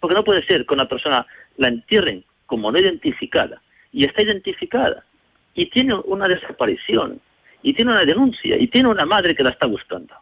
Porque 0.00 0.14
no 0.14 0.24
puede 0.24 0.44
ser 0.46 0.64
que 0.66 0.74
una 0.74 0.88
persona 0.88 1.26
la 1.56 1.68
entierren 1.68 2.24
como 2.46 2.70
no 2.70 2.78
identificada 2.78 3.60
y 3.92 4.04
está 4.04 4.22
identificada 4.22 5.04
y 5.54 5.66
tiene 5.66 5.94
una 5.94 6.28
desaparición 6.28 7.20
y 7.62 7.72
tiene 7.72 7.92
una 7.92 8.04
denuncia 8.04 8.56
y 8.56 8.68
tiene 8.68 8.88
una 8.88 9.06
madre 9.06 9.34
que 9.34 9.42
la 9.42 9.50
está 9.50 9.66
buscando. 9.66 10.14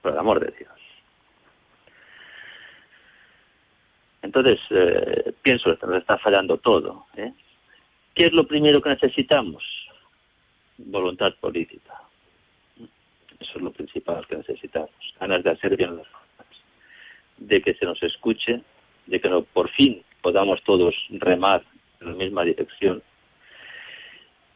Por 0.00 0.12
el 0.12 0.18
amor 0.18 0.40
de 0.40 0.56
Dios. 0.56 0.70
Entonces, 4.22 4.58
eh, 4.70 5.34
pienso 5.42 5.76
que 5.78 5.86
nos 5.86 5.98
está 5.98 6.18
fallando 6.18 6.56
todo. 6.58 7.06
¿eh? 7.16 7.32
¿Qué 8.14 8.24
es 8.24 8.32
lo 8.32 8.46
primero 8.46 8.80
que 8.80 8.90
necesitamos? 8.90 9.62
Voluntad 10.78 11.34
política. 11.40 12.05
Eso 13.40 13.52
es 13.56 13.62
lo 13.62 13.70
principal 13.72 14.26
que 14.26 14.36
necesitamos. 14.36 14.90
Ganas 15.20 15.42
de 15.44 15.50
hacer 15.50 15.76
bien 15.76 15.96
las 15.96 16.06
cosas. 16.08 16.46
De 17.38 17.60
que 17.60 17.74
se 17.74 17.84
nos 17.84 18.02
escuche, 18.02 18.62
de 19.06 19.20
que 19.20 19.28
por 19.52 19.70
fin 19.70 20.02
podamos 20.22 20.62
todos 20.64 20.94
remar 21.10 21.62
en 22.00 22.08
la 22.08 22.14
misma 22.14 22.44
dirección. 22.44 23.02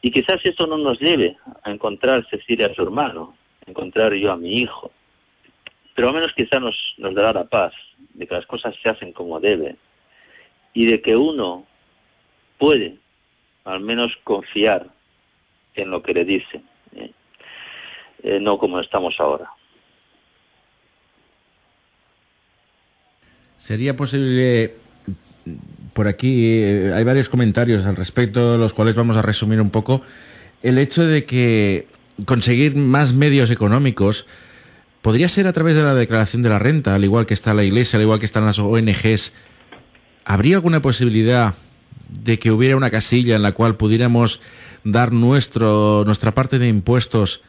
Y 0.03 0.11
quizás 0.11 0.41
eso 0.45 0.67
no 0.67 0.79
nos 0.79 0.99
lleve 0.99 1.37
a 1.63 1.71
encontrar 1.71 2.27
Cecilia 2.31 2.67
a 2.67 2.75
su 2.75 2.83
hermano, 2.83 3.37
a 3.67 3.71
encontrar 3.71 4.15
yo 4.15 4.33
a 4.33 4.37
mi 4.37 4.59
hijo, 4.59 4.91
pero 5.95 6.09
al 6.09 6.15
menos 6.15 6.33
quizás 6.35 6.61
nos, 6.61 6.77
nos 6.97 7.15
dará 7.15 7.33
la 7.33 7.45
paz 7.45 7.75
de 8.15 8.27
que 8.27 8.35
las 8.35 8.47
cosas 8.47 8.75
se 8.83 8.89
hacen 8.89 9.13
como 9.13 9.41
debe 9.41 9.77
y 10.73 10.87
de 10.87 11.03
que 11.03 11.17
uno 11.17 11.67
puede 12.57 12.97
al 13.65 13.81
menos 13.81 14.13
confiar 14.25 14.87
en 15.75 15.91
lo 15.91 16.03
que 16.03 16.15
le 16.15 16.25
dice, 16.25 16.63
¿eh? 18.23 18.39
No 18.41 18.59
como 18.59 18.81
estamos 18.81 19.15
ahora. 19.19 19.51
¿Sería 23.57 23.95
posible, 23.95 24.75
por 25.93 26.09
aquí 26.09 26.63
eh, 26.63 26.93
hay 26.95 27.05
varios 27.05 27.29
comentarios 27.29 27.85
al 27.85 27.97
respecto, 27.97 28.57
los 28.57 28.73
cuales 28.73 28.95
vamos 28.95 29.19
a 29.19 29.23
resumir 29.23 29.61
un 29.61 29.69
poco, 29.69 30.01
el 30.63 30.79
hecho 30.79 31.07
de 31.07 31.27
que 31.27 31.87
conseguir 32.25 32.77
más 32.77 33.13
medios 33.13 33.51
económicos 33.51 34.27
podría 35.03 35.29
ser 35.29 35.47
a 35.47 35.53
través 35.53 35.77
de 35.77 35.83
la 35.83 35.95
declaración 35.95 36.43
de 36.43 36.49
la 36.49 36.59
renta, 36.59 36.95
al 36.95 37.05
igual 37.05 37.27
que 37.27 37.35
está 37.35 37.53
la 37.55 37.65
Iglesia, 37.65 37.99
al 37.99 38.03
igual 38.05 38.19
que 38.19 38.27
están 38.27 38.47
las 38.47 38.59
ONGs. 38.59 39.33
¿Habría 40.25 40.57
alguna 40.57 40.81
posibilidad 40.81 41.55
de 42.09 42.39
que 42.39 42.51
hubiera 42.51 42.77
una 42.77 42.91
casilla 42.91 43.37
en 43.37 43.43
la 43.43 43.53
cual 43.53 43.77
pudiéramos 43.77 44.41
dar 44.85 45.13
nuestro, 45.13 46.05
nuestra 46.07 46.33
parte 46.33 46.59
de 46.59 46.69
impuestos 46.69 47.43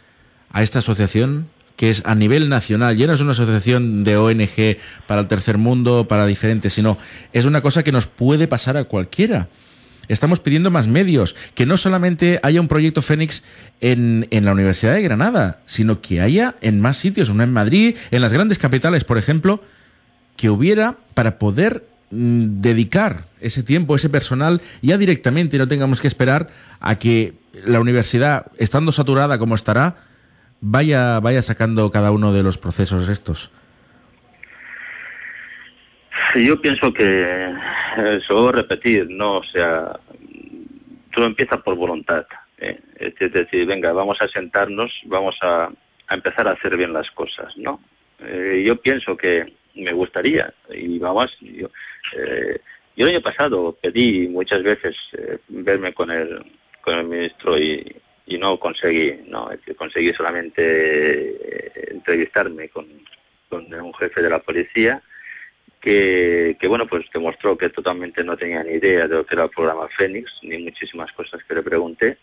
a 0.51 0.61
esta 0.61 0.79
asociación? 0.79 1.47
que 1.77 1.89
es 1.89 2.03
a 2.05 2.13
nivel 2.13 2.47
nacional, 2.47 2.95
ya 2.95 3.07
no 3.07 3.13
es 3.13 3.21
una 3.21 3.31
asociación 3.31 4.03
de 4.03 4.15
ONG 4.15 4.77
para 5.07 5.21
el 5.21 5.27
tercer 5.27 5.57
mundo, 5.57 6.07
para 6.07 6.27
diferentes, 6.27 6.73
sino 6.73 6.95
es 7.33 7.45
una 7.45 7.61
cosa 7.61 7.81
que 7.81 7.91
nos 7.91 8.05
puede 8.05 8.47
pasar 8.47 8.77
a 8.77 8.83
cualquiera. 8.83 9.47
Estamos 10.07 10.39
pidiendo 10.41 10.69
más 10.69 10.85
medios, 10.85 11.35
que 11.55 11.65
no 11.65 11.77
solamente 11.77 12.39
haya 12.43 12.61
un 12.61 12.67
proyecto 12.67 13.01
Fénix 13.01 13.41
en, 13.79 14.27
en, 14.29 14.45
la 14.45 14.51
Universidad 14.51 14.93
de 14.93 15.01
Granada, 15.01 15.61
sino 15.65 16.01
que 16.01 16.21
haya 16.21 16.53
en 16.61 16.79
más 16.81 16.97
sitios, 16.97 17.29
una 17.29 17.45
en 17.45 17.53
Madrid, 17.53 17.95
en 18.11 18.21
las 18.21 18.33
grandes 18.33 18.59
capitales, 18.59 19.03
por 19.03 19.17
ejemplo, 19.17 19.63
que 20.37 20.51
hubiera 20.51 20.97
para 21.15 21.39
poder 21.39 21.83
Mm, 22.11 22.59
dedicar 22.59 23.23
ese 23.39 23.63
tiempo, 23.63 23.95
ese 23.95 24.09
personal, 24.09 24.61
ya 24.81 24.97
directamente 24.97 25.55
y 25.55 25.59
no 25.59 25.69
tengamos 25.69 26.01
que 26.01 26.07
esperar 26.07 26.49
a 26.81 26.99
que 26.99 27.35
la 27.65 27.79
universidad, 27.79 28.47
estando 28.57 28.91
saturada 28.91 29.37
como 29.37 29.55
estará, 29.55 29.95
vaya, 30.61 31.19
vaya 31.19 31.41
sacando 31.41 31.91
cada 31.91 32.11
uno 32.11 32.31
de 32.31 32.43
los 32.43 32.57
procesos 32.57 33.09
estos. 33.09 33.51
Yo 36.35 36.61
pienso 36.61 36.93
que 36.93 37.53
eso 37.97 38.51
repetir, 38.51 39.09
no, 39.09 39.39
o 39.39 39.43
sea, 39.43 39.99
todo 41.13 41.25
empieza 41.25 41.57
por 41.57 41.75
voluntad. 41.75 42.25
¿eh? 42.57 42.79
Es 42.95 43.33
decir, 43.33 43.65
venga, 43.65 43.91
vamos 43.91 44.17
a 44.21 44.27
sentarnos, 44.29 44.91
vamos 45.05 45.35
a, 45.41 45.69
a 46.07 46.13
empezar 46.13 46.47
a 46.47 46.51
hacer 46.51 46.77
bien 46.77 46.93
las 46.93 47.09
cosas, 47.11 47.55
¿no? 47.57 47.81
Eh, 48.19 48.63
yo 48.65 48.75
pienso 48.77 49.17
que 49.17 49.53
me 49.75 49.93
gustaría, 49.93 50.53
y 50.69 50.99
vamos, 50.99 51.31
yo, 51.41 51.69
eh, 52.17 52.59
yo 52.95 53.07
el 53.07 53.15
año 53.15 53.21
pasado 53.21 53.77
pedí 53.81 54.27
muchas 54.27 54.61
veces 54.61 54.95
eh, 55.13 55.37
verme 55.47 55.93
con 55.93 56.11
el, 56.11 56.45
con 56.81 56.99
el 56.99 57.07
ministro 57.07 57.57
y, 57.57 57.95
y 58.31 58.37
no 58.37 58.57
conseguí, 58.57 59.19
no, 59.27 59.49
conseguí 59.77 60.13
solamente 60.13 60.61
eh, 60.61 61.71
entrevistarme 61.91 62.69
con, 62.69 62.87
un 63.51 63.93
jefe 63.95 64.21
de 64.21 64.29
la 64.29 64.39
policía 64.39 65.01
que, 65.81 66.55
que, 66.57 66.67
bueno, 66.69 66.87
pues 66.87 67.05
demostró 67.13 67.57
que 67.57 67.67
totalmente 67.67 68.23
no 68.23 68.37
tenía 68.37 68.63
ni 68.63 68.75
idea 68.75 69.07
de 69.07 69.15
lo 69.15 69.25
que 69.25 69.35
era 69.35 69.43
el 69.43 69.49
programa 69.49 69.89
Fénix, 69.97 70.31
ni 70.43 70.57
muchísimas 70.59 71.11
cosas 71.11 71.43
que 71.43 71.55
le 71.55 71.61
pregunté, 71.61 72.17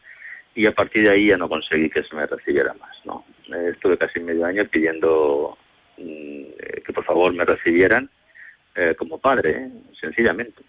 y 0.54 0.64
a 0.64 0.72
partir 0.72 1.02
de 1.02 1.10
ahí 1.10 1.26
ya 1.26 1.36
no 1.36 1.48
conseguí 1.48 1.90
que 1.90 2.02
se 2.02 2.16
me 2.16 2.26
recibiera 2.26 2.72
más, 2.74 2.96
¿no? 3.04 3.26
estuve 3.70 3.98
casi 3.98 4.20
medio 4.20 4.46
año 4.46 4.64
pidiendo 4.64 5.58
mm, 5.98 6.42
que 6.86 6.92
por 6.94 7.04
favor 7.04 7.34
me 7.34 7.44
recibieran 7.44 8.08
eh, 8.74 8.94
como 8.96 9.18
padre, 9.18 9.50
¿eh? 9.50 9.70
sencillamente. 10.00 10.62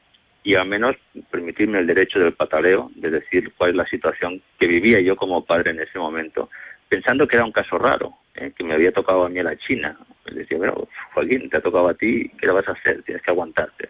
Y 0.49 0.55
al 0.55 0.67
menos 0.67 0.95
permitirme 1.29 1.77
el 1.77 1.85
derecho 1.85 2.17
del 2.17 2.33
pataleo 2.33 2.89
de 2.95 3.11
decir 3.11 3.53
cuál 3.55 3.69
es 3.69 3.75
la 3.75 3.85
situación 3.85 4.41
que 4.57 4.65
vivía 4.65 4.99
yo 4.99 5.15
como 5.15 5.45
padre 5.45 5.69
en 5.69 5.79
ese 5.79 5.99
momento, 5.99 6.49
pensando 6.87 7.27
que 7.27 7.35
era 7.35 7.45
un 7.45 7.51
caso 7.51 7.77
raro, 7.77 8.15
¿eh? 8.33 8.51
que 8.57 8.63
me 8.63 8.73
había 8.73 8.91
tocado 8.91 9.25
a 9.25 9.29
mí 9.29 9.43
la 9.43 9.55
China. 9.57 9.95
Le 10.25 10.39
decía, 10.39 10.57
bueno, 10.57 10.87
Joaquín, 11.13 11.51
te 11.51 11.57
ha 11.57 11.61
tocado 11.61 11.89
a 11.89 11.93
ti, 11.93 12.31
¿qué 12.39 12.47
le 12.47 12.53
vas 12.53 12.67
a 12.67 12.71
hacer? 12.71 13.03
Tienes 13.03 13.21
que 13.21 13.29
aguantarte. 13.29 13.89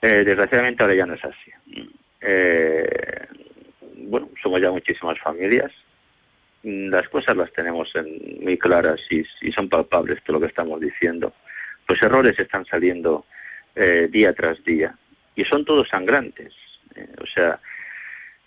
desgraciadamente 0.00 0.82
ahora 0.82 0.94
ya 0.94 1.04
no 1.04 1.12
es 1.12 1.24
así. 1.26 1.52
bueno, 4.08 4.30
somos 4.42 4.62
ya 4.62 4.70
muchísimas 4.70 5.18
familias, 5.20 5.70
las 6.62 7.06
cosas 7.10 7.36
las 7.36 7.52
tenemos 7.52 7.92
muy 8.40 8.56
claras 8.56 9.00
y, 9.10 9.22
y, 9.42 9.52
son 9.52 9.68
palpables 9.68 10.24
todo 10.24 10.38
lo 10.38 10.40
que 10.40 10.46
estamos 10.46 10.80
diciendo 10.80 11.34
los 11.88 12.02
errores 12.02 12.36
están 12.38 12.64
saliendo 12.64 13.26
eh, 13.76 14.08
día 14.10 14.32
tras 14.32 14.64
día 14.64 14.96
y 15.36 15.44
son 15.44 15.64
todos 15.64 15.88
sangrantes. 15.88 16.52
Eh, 16.94 17.08
o 17.22 17.26
sea, 17.26 17.60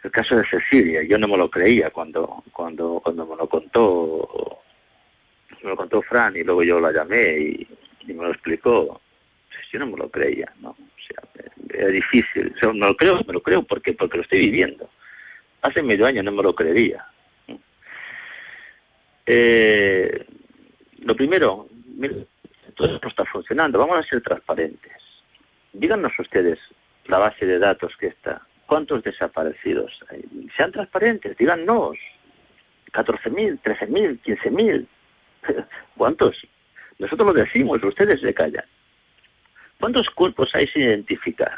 el 0.03 0.11
caso 0.11 0.35
de 0.35 0.45
Cecilia, 0.45 1.03
yo 1.03 1.17
no 1.17 1.27
me 1.27 1.37
lo 1.37 1.49
creía 1.49 1.91
cuando 1.91 2.43
cuando 2.51 2.99
cuando 3.03 3.25
me 3.25 3.35
lo 3.35 3.47
contó 3.47 4.61
me 5.61 5.69
lo 5.69 5.75
contó 5.75 6.01
Fran 6.01 6.35
y 6.35 6.43
luego 6.43 6.63
yo 6.63 6.79
la 6.79 6.91
llamé 6.91 7.37
y, 7.37 7.67
me 8.07 8.23
lo 8.23 8.31
explicó. 8.31 9.01
Yo 9.71 9.77
no 9.77 9.85
me 9.85 9.97
lo 9.97 10.09
creía, 10.09 10.51
¿no? 10.61 10.69
O 10.71 10.77
sea, 11.07 11.21
era 11.71 11.89
difícil. 11.89 12.55
O 12.63 12.73
me 12.73 12.87
lo 12.87 12.97
creo, 12.97 13.21
me 13.27 13.33
lo 13.33 13.43
creo 13.43 13.61
porque 13.61 13.93
porque 13.93 14.17
lo 14.17 14.23
estoy 14.23 14.39
viviendo. 14.39 14.89
Hace 15.61 15.83
medio 15.83 16.07
año 16.07 16.23
no 16.23 16.31
me 16.31 16.41
lo 16.41 16.55
creería. 16.55 17.05
Eh, 19.27 20.25
lo 21.01 21.15
primero, 21.15 21.67
todo 22.75 22.95
esto 22.95 23.07
está 23.09 23.25
funcionando. 23.25 23.77
Vamos 23.77 23.97
a 23.97 24.09
ser 24.09 24.21
transparentes. 24.21 24.93
Díganos 25.71 26.17
ustedes 26.17 26.57
la 27.09 27.17
base 27.17 27.45
de 27.45 27.59
datos 27.59 27.95
que 27.97 28.07
está. 28.07 28.41
¿Cuántos 28.65 29.03
desaparecidos 29.03 29.91
hay? 30.09 30.23
Sean 30.55 30.71
transparentes, 30.71 31.35
díganos. 31.37 31.97
14.000, 32.93 33.61
13.000, 33.61 34.21
15.000. 34.21 34.87
¿Cuántos? 35.97 36.35
Nosotros 36.99 37.27
lo 37.27 37.33
decimos, 37.33 37.83
ustedes 37.83 38.21
se 38.21 38.33
callan. 38.33 38.65
¿Cuántos 39.79 40.09
cuerpos 40.09 40.49
hay 40.53 40.67
sin 40.67 40.83
identificar? 40.83 41.57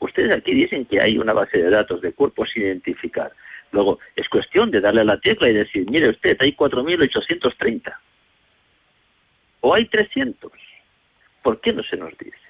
Ustedes 0.00 0.36
aquí 0.36 0.54
dicen 0.54 0.84
que 0.84 1.00
hay 1.00 1.18
una 1.18 1.32
base 1.32 1.58
de 1.58 1.70
datos 1.70 2.00
de 2.00 2.12
cuerpos 2.12 2.50
sin 2.52 2.64
identificar. 2.64 3.32
Luego, 3.72 3.98
es 4.16 4.28
cuestión 4.28 4.70
de 4.70 4.80
darle 4.80 5.00
a 5.00 5.04
la 5.04 5.20
tecla 5.20 5.48
y 5.48 5.54
decir, 5.54 5.90
mire 5.90 6.10
usted, 6.10 6.36
hay 6.40 6.52
4.830 6.52 7.94
o 9.60 9.74
hay 9.74 9.86
300. 9.86 10.52
¿Por 11.42 11.60
qué 11.60 11.72
no 11.72 11.82
se 11.82 11.96
nos 11.96 12.16
dice? 12.18 12.47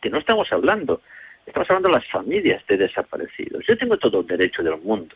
Que 0.00 0.10
no 0.10 0.18
estamos 0.18 0.50
hablando, 0.52 1.02
estamos 1.46 1.68
hablando 1.70 1.88
de 1.88 1.94
las 1.96 2.06
familias 2.08 2.64
de 2.66 2.76
desaparecidos. 2.76 3.64
Yo 3.66 3.76
tengo 3.76 3.96
todo 3.98 4.20
el 4.20 4.26
derecho 4.26 4.62
del 4.62 4.78
mundo 4.78 5.14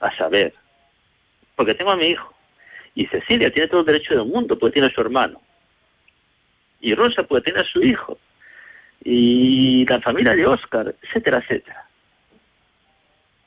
a 0.00 0.16
saber, 0.16 0.54
porque 1.54 1.74
tengo 1.74 1.90
a 1.90 1.96
mi 1.96 2.06
hijo. 2.06 2.32
Y 2.94 3.06
Cecilia 3.06 3.50
tiene 3.50 3.68
todo 3.68 3.80
el 3.80 3.86
derecho 3.86 4.14
del 4.14 4.26
mundo, 4.26 4.58
porque 4.58 4.74
tiene 4.74 4.88
a 4.88 4.94
su 4.94 5.00
hermano. 5.00 5.40
Y 6.80 6.94
Rosa 6.94 7.24
puede 7.24 7.42
tener 7.42 7.64
a 7.64 7.68
su 7.68 7.82
hijo. 7.82 8.18
Y 9.02 9.84
la 9.86 10.00
familia 10.00 10.34
de 10.34 10.46
Oscar, 10.46 10.94
etcétera, 11.02 11.38
etcétera. 11.38 11.86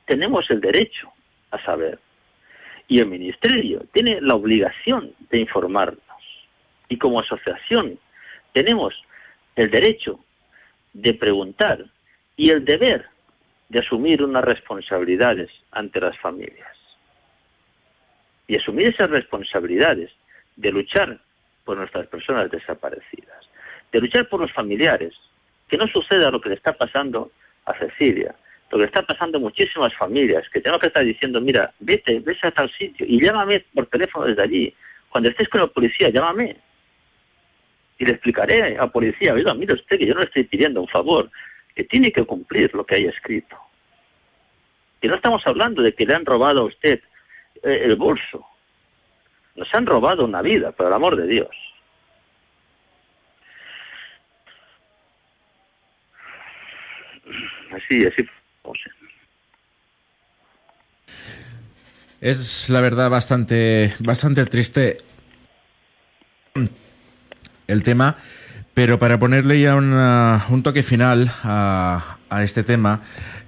Tenemos 0.05 0.49
el 0.49 0.61
derecho 0.61 1.11
a 1.51 1.63
saber. 1.63 1.99
Y 2.87 2.99
el 2.99 3.07
ministerio 3.07 3.83
tiene 3.91 4.19
la 4.21 4.35
obligación 4.35 5.13
de 5.29 5.39
informar 5.39 5.95
y 6.89 6.97
como 6.97 7.19
asociación 7.21 7.97
tenemos 8.51 8.93
el 9.55 9.69
derecho 9.69 10.19
de 10.93 11.13
preguntar 11.13 11.85
y 12.35 12.49
el 12.49 12.65
deber 12.65 13.05
de 13.69 13.79
asumir 13.79 14.23
unas 14.23 14.43
responsabilidades 14.43 15.49
ante 15.71 15.99
las 16.01 16.17
familias. 16.19 16.77
Y 18.47 18.57
asumir 18.57 18.87
esas 18.87 19.09
responsabilidades 19.09 20.11
de 20.55 20.71
luchar 20.71 21.19
por 21.63 21.77
nuestras 21.77 22.07
personas 22.07 22.49
desaparecidas. 22.49 23.37
de 23.91 24.01
luchar 24.01 24.29
por 24.29 24.39
los 24.39 24.51
familiares, 24.53 25.15
que 25.67 25.75
no 25.75 25.87
suceda 25.87 26.29
lo 26.29 26.39
que 26.39 26.49
le 26.49 26.55
está 26.55 26.73
pasando 26.73 27.31
a 27.65 27.73
Cecilia, 27.73 28.35
lo 28.69 28.77
que 28.77 28.81
le 28.83 28.85
está 28.85 29.01
pasando 29.01 29.39
a 29.39 29.41
muchísimas 29.41 29.95
familias, 29.95 30.47
que 30.49 30.61
tengo 30.61 30.77
que 30.77 30.87
estar 30.87 31.03
diciendo, 31.03 31.41
mira, 31.41 31.73
vete, 31.79 32.19
vete 32.19 32.47
a 32.47 32.51
tal 32.51 32.71
sitio 32.71 33.05
y 33.09 33.19
llámame 33.19 33.65
por 33.73 33.87
teléfono 33.87 34.25
desde 34.25 34.43
allí. 34.43 34.73
Cuando 35.09 35.29
estés 35.29 35.49
con 35.49 35.61
la 35.61 35.67
policía, 35.67 36.09
llámame. 36.09 36.57
Y 37.99 38.05
le 38.05 38.11
explicaré 38.11 38.77
a 38.77 38.87
policía, 38.87 39.33
oiga, 39.33 39.53
mire 39.53 39.73
usted 39.73 39.99
que 39.99 40.05
yo 40.05 40.13
no 40.13 40.21
le 40.21 40.27
estoy 40.27 40.45
pidiendo 40.45 40.81
un 40.81 40.87
favor, 40.87 41.29
que 41.75 41.83
tiene 41.83 42.11
que 42.11 42.23
cumplir 42.23 42.73
lo 42.73 42.85
que 42.85 42.95
hay 42.95 43.05
escrito. 43.05 43.57
Y 45.01 45.07
no 45.07 45.15
estamos 45.15 45.41
hablando 45.45 45.81
de 45.81 45.93
que 45.93 46.05
le 46.05 46.15
han 46.15 46.25
robado 46.25 46.61
a 46.61 46.65
usted 46.65 47.01
eh, 47.61 47.81
el 47.83 47.97
bolso. 47.97 48.45
Nos 49.55 49.67
han 49.73 49.85
robado 49.85 50.23
una 50.23 50.41
vida, 50.41 50.71
por 50.71 50.87
el 50.87 50.93
amor 50.93 51.17
de 51.17 51.27
Dios. 51.27 51.49
Así, 57.71 58.05
así. 58.05 58.27
Es 62.21 62.69
la 62.69 62.81
verdad 62.81 63.09
bastante, 63.09 63.93
bastante 63.99 64.45
triste 64.45 64.97
el 67.69 67.83
tema, 67.83 68.17
pero 68.73 68.99
para 68.99 69.19
ponerle 69.19 69.59
ya 69.59 69.75
un 69.75 70.63
toque 70.63 70.83
final 70.83 71.31
a, 71.43 72.17
a 72.29 72.43
este 72.43 72.63
tema, 72.63 73.01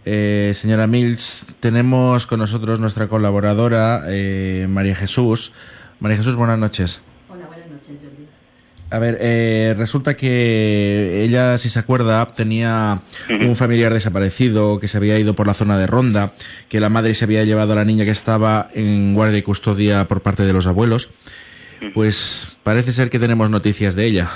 eh, 0.04 0.54
señora 0.56 0.88
Mills, 0.88 1.56
tenemos 1.60 2.26
con 2.26 2.40
nosotros 2.40 2.80
nuestra 2.80 3.08
colaboradora, 3.08 4.04
eh, 4.08 4.68
María 4.70 4.96
Jesús. 4.96 5.52
María 6.00 6.18
Jesús, 6.18 6.36
buenas 6.36 6.58
noches. 6.58 7.02
Hola, 7.30 7.46
buenas 7.46 7.68
noches, 7.70 7.98
Jordi. 8.02 8.28
A 8.90 9.00
ver, 9.00 9.20
eh, 9.22 9.76
resulta 9.78 10.16
que 10.16 11.24
ella, 11.24 11.58
si 11.60 11.70
se 11.70 11.80
acuerda, 11.80 12.34
tenía 12.34 13.02
un 13.30 13.56
familiar 13.56 13.94
desaparecido 13.94 14.80
que 14.80 14.88
se 14.88 14.98
había 14.98 15.20
ido 15.20 15.36
por 15.36 15.48
la 15.48 15.54
zona 15.54 15.78
de 15.78 15.88
Ronda, 15.88 16.34
que 16.68 16.80
la 16.80 16.90
madre 16.90 17.14
se 17.14 17.26
había 17.26 17.44
llevado 17.46 17.74
a 17.74 17.76
la 17.76 17.86
niña 17.86 18.04
que 18.04 18.12
estaba 18.12 18.68
en 18.74 19.14
guardia 19.14 19.38
y 19.38 19.44
custodia 19.44 20.08
por 20.08 20.22
parte 20.22 20.44
de 20.44 20.54
los 20.54 20.66
abuelos. 20.68 21.10
Pues 21.94 22.58
parece 22.64 22.92
ser 22.92 23.10
que 23.10 23.20
tenemos 23.20 23.50
noticias 23.50 23.96
de 23.96 24.06
ella. 24.06 24.28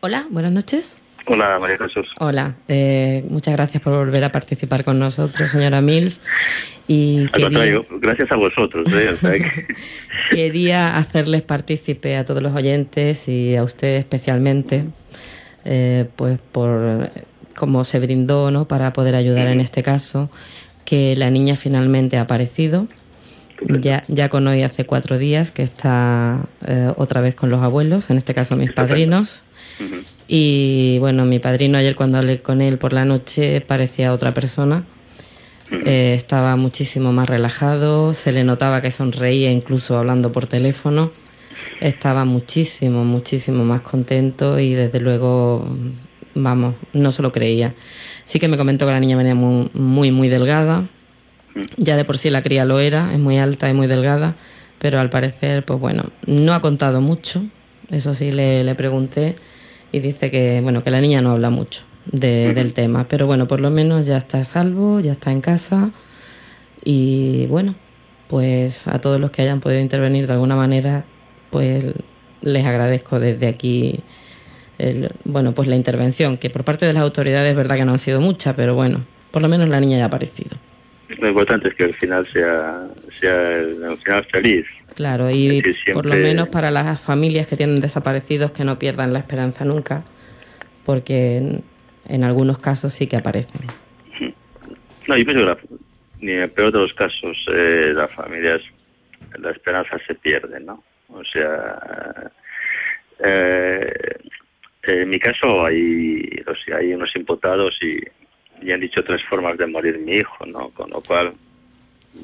Hola, 0.00 0.24
buenas 0.30 0.52
noches. 0.52 1.00
Hola, 1.26 1.58
María 1.58 1.78
Jesús. 1.78 2.06
Hola, 2.20 2.54
eh, 2.68 3.24
muchas 3.28 3.56
gracias 3.56 3.82
por 3.82 3.92
volver 3.92 4.22
a 4.22 4.30
participar 4.30 4.84
con 4.84 5.00
nosotros, 5.00 5.50
señora 5.50 5.80
Mills. 5.80 6.20
Y 6.86 7.26
gracias 7.26 8.30
a 8.30 8.36
vosotros. 8.36 8.86
¿eh? 8.94 9.66
quería 10.30 10.96
hacerles 10.96 11.42
partícipe 11.42 12.16
a 12.16 12.24
todos 12.24 12.40
los 12.40 12.54
oyentes 12.54 13.26
y 13.26 13.56
a 13.56 13.64
usted 13.64 13.96
especialmente, 13.96 14.84
eh, 15.64 16.06
pues 16.14 16.38
por 16.52 17.10
cómo 17.56 17.84
se 17.84 17.98
brindó 17.98 18.50
¿no? 18.50 18.68
para 18.68 18.92
poder 18.92 19.14
ayudar 19.14 19.48
en 19.48 19.60
este 19.60 19.82
caso, 19.82 20.30
que 20.84 21.16
la 21.16 21.30
niña 21.30 21.56
finalmente 21.56 22.16
ha 22.18 22.22
aparecido. 22.22 22.86
Ya, 23.80 24.04
ya 24.06 24.28
con 24.28 24.46
hoy 24.46 24.62
hace 24.62 24.84
cuatro 24.84 25.16
días 25.16 25.50
que 25.50 25.62
está 25.62 26.46
otra 26.96 27.22
vez 27.22 27.34
con 27.34 27.48
los 27.48 27.62
abuelos, 27.62 28.10
en 28.10 28.18
este 28.18 28.34
caso 28.34 28.54
mis 28.54 28.72
padrinos. 28.72 29.42
Y 30.28 30.98
bueno, 31.00 31.24
mi 31.24 31.38
padrino 31.38 31.78
ayer 31.78 31.96
cuando 31.96 32.18
hablé 32.18 32.40
con 32.40 32.60
él 32.60 32.78
por 32.78 32.92
la 32.92 33.04
noche 33.04 33.60
parecía 33.60 34.12
otra 34.12 34.34
persona. 34.34 34.84
Eh, 35.70 36.14
estaba 36.14 36.54
muchísimo 36.56 37.12
más 37.12 37.28
relajado, 37.28 38.14
se 38.14 38.32
le 38.32 38.44
notaba 38.44 38.80
que 38.80 38.90
sonreía 38.90 39.50
incluso 39.50 39.98
hablando 39.98 40.32
por 40.32 40.46
teléfono. 40.46 41.10
Estaba 41.80 42.24
muchísimo, 42.24 43.04
muchísimo 43.04 43.64
más 43.64 43.82
contento 43.82 44.58
y 44.58 44.74
desde 44.74 45.00
luego, 45.00 45.68
vamos, 46.36 46.74
no 46.92 47.10
se 47.10 47.22
lo 47.22 47.32
creía. 47.32 47.74
Sí 48.24 48.38
que 48.38 48.48
me 48.48 48.56
comentó 48.56 48.86
que 48.86 48.92
la 48.92 49.00
niña 49.00 49.16
venía 49.16 49.34
muy, 49.34 49.70
muy, 49.74 50.10
muy 50.12 50.28
delgada. 50.28 50.84
Ya 51.76 51.96
de 51.96 52.04
por 52.04 52.18
sí 52.18 52.30
la 52.30 52.42
cría 52.42 52.64
lo 52.64 52.78
era, 52.78 53.12
es 53.12 53.18
muy 53.18 53.38
alta 53.38 53.68
y 53.70 53.74
muy 53.74 53.86
delgada, 53.86 54.36
pero 54.78 55.00
al 55.00 55.10
parecer, 55.10 55.64
pues 55.64 55.80
bueno, 55.80 56.04
no 56.26 56.52
ha 56.54 56.60
contado 56.60 57.00
mucho. 57.00 57.42
Eso 57.90 58.14
sí 58.14 58.30
le, 58.30 58.62
le 58.62 58.74
pregunté 58.74 59.36
y 59.90 60.00
dice 60.00 60.30
que, 60.30 60.60
bueno, 60.62 60.84
que 60.84 60.90
la 60.90 61.00
niña 61.00 61.22
no 61.22 61.30
habla 61.30 61.50
mucho 61.50 61.82
del 62.12 62.72
tema, 62.72 63.06
pero 63.08 63.26
bueno, 63.26 63.48
por 63.48 63.60
lo 63.60 63.70
menos 63.70 64.06
ya 64.06 64.16
está 64.16 64.38
a 64.38 64.44
salvo, 64.44 65.00
ya 65.00 65.12
está 65.12 65.32
en 65.32 65.40
casa 65.40 65.90
y 66.84 67.46
bueno, 67.46 67.74
pues 68.28 68.86
a 68.86 69.00
todos 69.00 69.20
los 69.20 69.32
que 69.32 69.42
hayan 69.42 69.60
podido 69.60 69.80
intervenir 69.80 70.26
de 70.26 70.34
alguna 70.34 70.54
manera, 70.54 71.04
pues 71.50 71.84
les 72.42 72.64
agradezco 72.64 73.18
desde 73.18 73.48
aquí 73.48 74.00
bueno, 75.24 75.52
pues 75.52 75.68
la 75.68 75.76
intervención, 75.76 76.36
que 76.36 76.50
por 76.50 76.64
parte 76.64 76.86
de 76.86 76.92
las 76.92 77.02
autoridades 77.02 77.50
es 77.50 77.56
verdad 77.56 77.76
que 77.76 77.84
no 77.84 77.92
han 77.92 77.98
sido 77.98 78.20
muchas, 78.20 78.54
pero 78.54 78.74
bueno, 78.74 79.04
por 79.30 79.42
lo 79.42 79.48
menos 79.48 79.68
la 79.68 79.80
niña 79.80 79.98
ya 79.98 80.04
ha 80.04 80.08
aparecido. 80.08 80.56
Lo 81.18 81.28
importante 81.28 81.68
es 81.68 81.74
que 81.74 81.84
el 81.84 81.94
final 81.94 82.26
sea, 82.32 82.86
sea 83.20 83.58
el 83.58 83.96
final 83.98 84.24
feliz, 84.32 84.66
Claro, 84.96 85.30
y 85.30 85.62
por 85.92 86.06
lo 86.06 86.14
menos 86.14 86.48
para 86.48 86.70
las 86.70 87.02
familias 87.02 87.46
que 87.46 87.54
tienen 87.54 87.82
desaparecidos 87.82 88.52
que 88.52 88.64
no 88.64 88.78
pierdan 88.78 89.12
la 89.12 89.18
esperanza 89.18 89.66
nunca, 89.66 90.02
porque 90.86 91.60
en, 92.08 92.24
algunos 92.24 92.58
casos 92.58 92.94
sí 92.94 93.06
que 93.06 93.16
aparecen. 93.16 93.60
No, 95.06 95.18
yo 95.18 95.24
pienso 95.26 95.44
que 95.44 95.76
ni 96.20 96.32
en 96.32 96.40
el 96.40 96.50
peor 96.50 96.72
de 96.72 96.78
los 96.78 96.94
casos 96.94 97.36
eh, 97.52 97.92
las 97.94 98.10
familias, 98.10 98.62
la 99.38 99.50
esperanza 99.50 99.98
se 100.06 100.14
pierde, 100.14 100.60
¿no? 100.60 100.82
O 101.10 101.22
sea, 101.30 102.30
eh, 103.22 103.92
en 104.86 105.10
mi 105.10 105.18
caso 105.18 105.64
hay, 105.64 106.28
hay 106.74 106.94
unos 106.94 107.14
imputados 107.14 107.76
y, 107.82 107.98
y 108.66 108.72
han 108.72 108.80
dicho 108.80 109.02
tres 109.04 109.22
formas 109.28 109.56
de 109.58 109.66
morir 109.66 109.98
mi 109.98 110.16
hijo, 110.16 110.46
¿no? 110.46 110.70
Con 110.70 110.90
lo 110.90 111.00
cual 111.00 111.34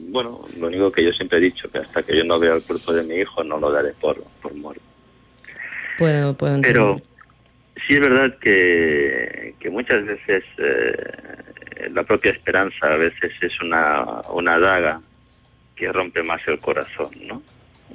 bueno, 0.08 0.44
lo 0.58 0.66
único 0.68 0.90
que 0.90 1.04
yo 1.04 1.12
siempre 1.12 1.38
he 1.38 1.42
dicho, 1.42 1.70
que 1.70 1.78
hasta 1.78 2.02
que 2.02 2.16
yo 2.16 2.24
no 2.24 2.38
vea 2.38 2.54
el 2.54 2.62
cuerpo 2.62 2.92
de 2.92 3.02
mi 3.02 3.16
hijo 3.16 3.42
no 3.44 3.58
lo 3.58 3.70
daré 3.70 3.92
por, 4.00 4.22
por 4.40 4.54
muerto. 4.54 4.82
Puedo, 5.98 6.34
puedo 6.34 6.60
Pero 6.62 7.00
sí 7.86 7.94
es 7.94 8.00
verdad 8.00 8.36
que, 8.40 9.54
que 9.60 9.70
muchas 9.70 10.04
veces 10.04 10.44
eh, 10.58 11.90
la 11.92 12.02
propia 12.04 12.32
esperanza 12.32 12.86
a 12.86 12.96
veces 12.96 13.32
es 13.40 13.60
una, 13.60 14.22
una 14.32 14.58
daga 14.58 15.00
que 15.76 15.92
rompe 15.92 16.22
más 16.22 16.40
el 16.46 16.58
corazón, 16.58 17.10
¿no? 17.26 17.42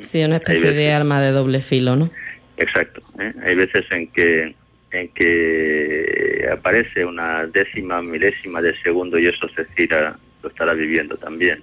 Sí, 0.01 0.23
una 0.23 0.35
especie 0.37 0.71
de 0.71 0.93
arma 0.93 1.21
de 1.21 1.31
doble 1.31 1.61
filo, 1.61 1.95
¿no? 1.95 2.11
Exacto. 2.57 3.01
¿eh? 3.19 3.33
Hay 3.43 3.55
veces 3.55 3.85
en 3.91 4.07
que 4.07 4.55
en 4.91 5.09
que 5.09 6.47
aparece 6.51 7.03
una 7.03 7.45
décima, 7.45 8.01
milésima 8.01 8.61
de 8.61 8.73
segundo 8.81 9.19
y 9.19 9.27
eso 9.27 9.49
Cecilia 9.49 10.17
lo 10.41 10.49
estará 10.49 10.73
viviendo 10.73 11.17
también 11.17 11.61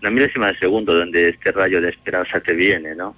una 0.00 0.10
milésima 0.10 0.48
de 0.48 0.58
segundo 0.58 0.94
donde 0.94 1.28
este 1.28 1.52
rayo 1.52 1.80
de 1.80 1.90
esperanza 1.90 2.40
te 2.40 2.54
viene, 2.54 2.94
¿no? 2.94 3.14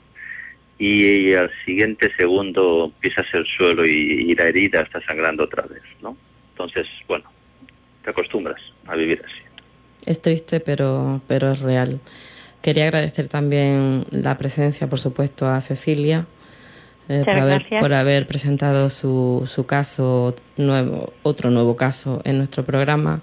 Y, 0.78 1.32
al 1.34 1.50
siguiente 1.64 2.10
segundo 2.16 2.92
pisas 2.98 3.26
el 3.34 3.46
suelo 3.46 3.86
y, 3.86 4.34
la 4.34 4.48
herida 4.48 4.80
está 4.80 5.00
sangrando 5.02 5.44
otra 5.44 5.62
vez, 5.62 5.82
¿no? 6.02 6.16
Entonces, 6.52 6.86
bueno, 7.06 7.30
te 8.02 8.10
acostumbras 8.10 8.60
a 8.86 8.96
vivir 8.96 9.22
así. 9.24 9.42
Es 10.06 10.20
triste, 10.20 10.58
pero, 10.58 11.20
pero 11.28 11.52
es 11.52 11.60
real. 11.60 12.00
Quería 12.62 12.84
agradecer 12.84 13.28
también 13.28 14.06
la 14.10 14.36
presencia, 14.36 14.88
por 14.88 14.98
supuesto, 14.98 15.46
a 15.46 15.60
Cecilia. 15.60 16.26
Eh, 17.08 17.22
por, 17.24 17.34
haber, 17.34 17.66
por, 17.80 17.92
haber, 17.92 18.26
presentado 18.26 18.88
su, 18.88 19.42
su 19.46 19.66
caso, 19.66 20.34
nuevo, 20.56 21.12
otro 21.22 21.50
nuevo 21.50 21.76
caso 21.76 22.22
en 22.24 22.38
nuestro 22.38 22.64
programa 22.64 23.20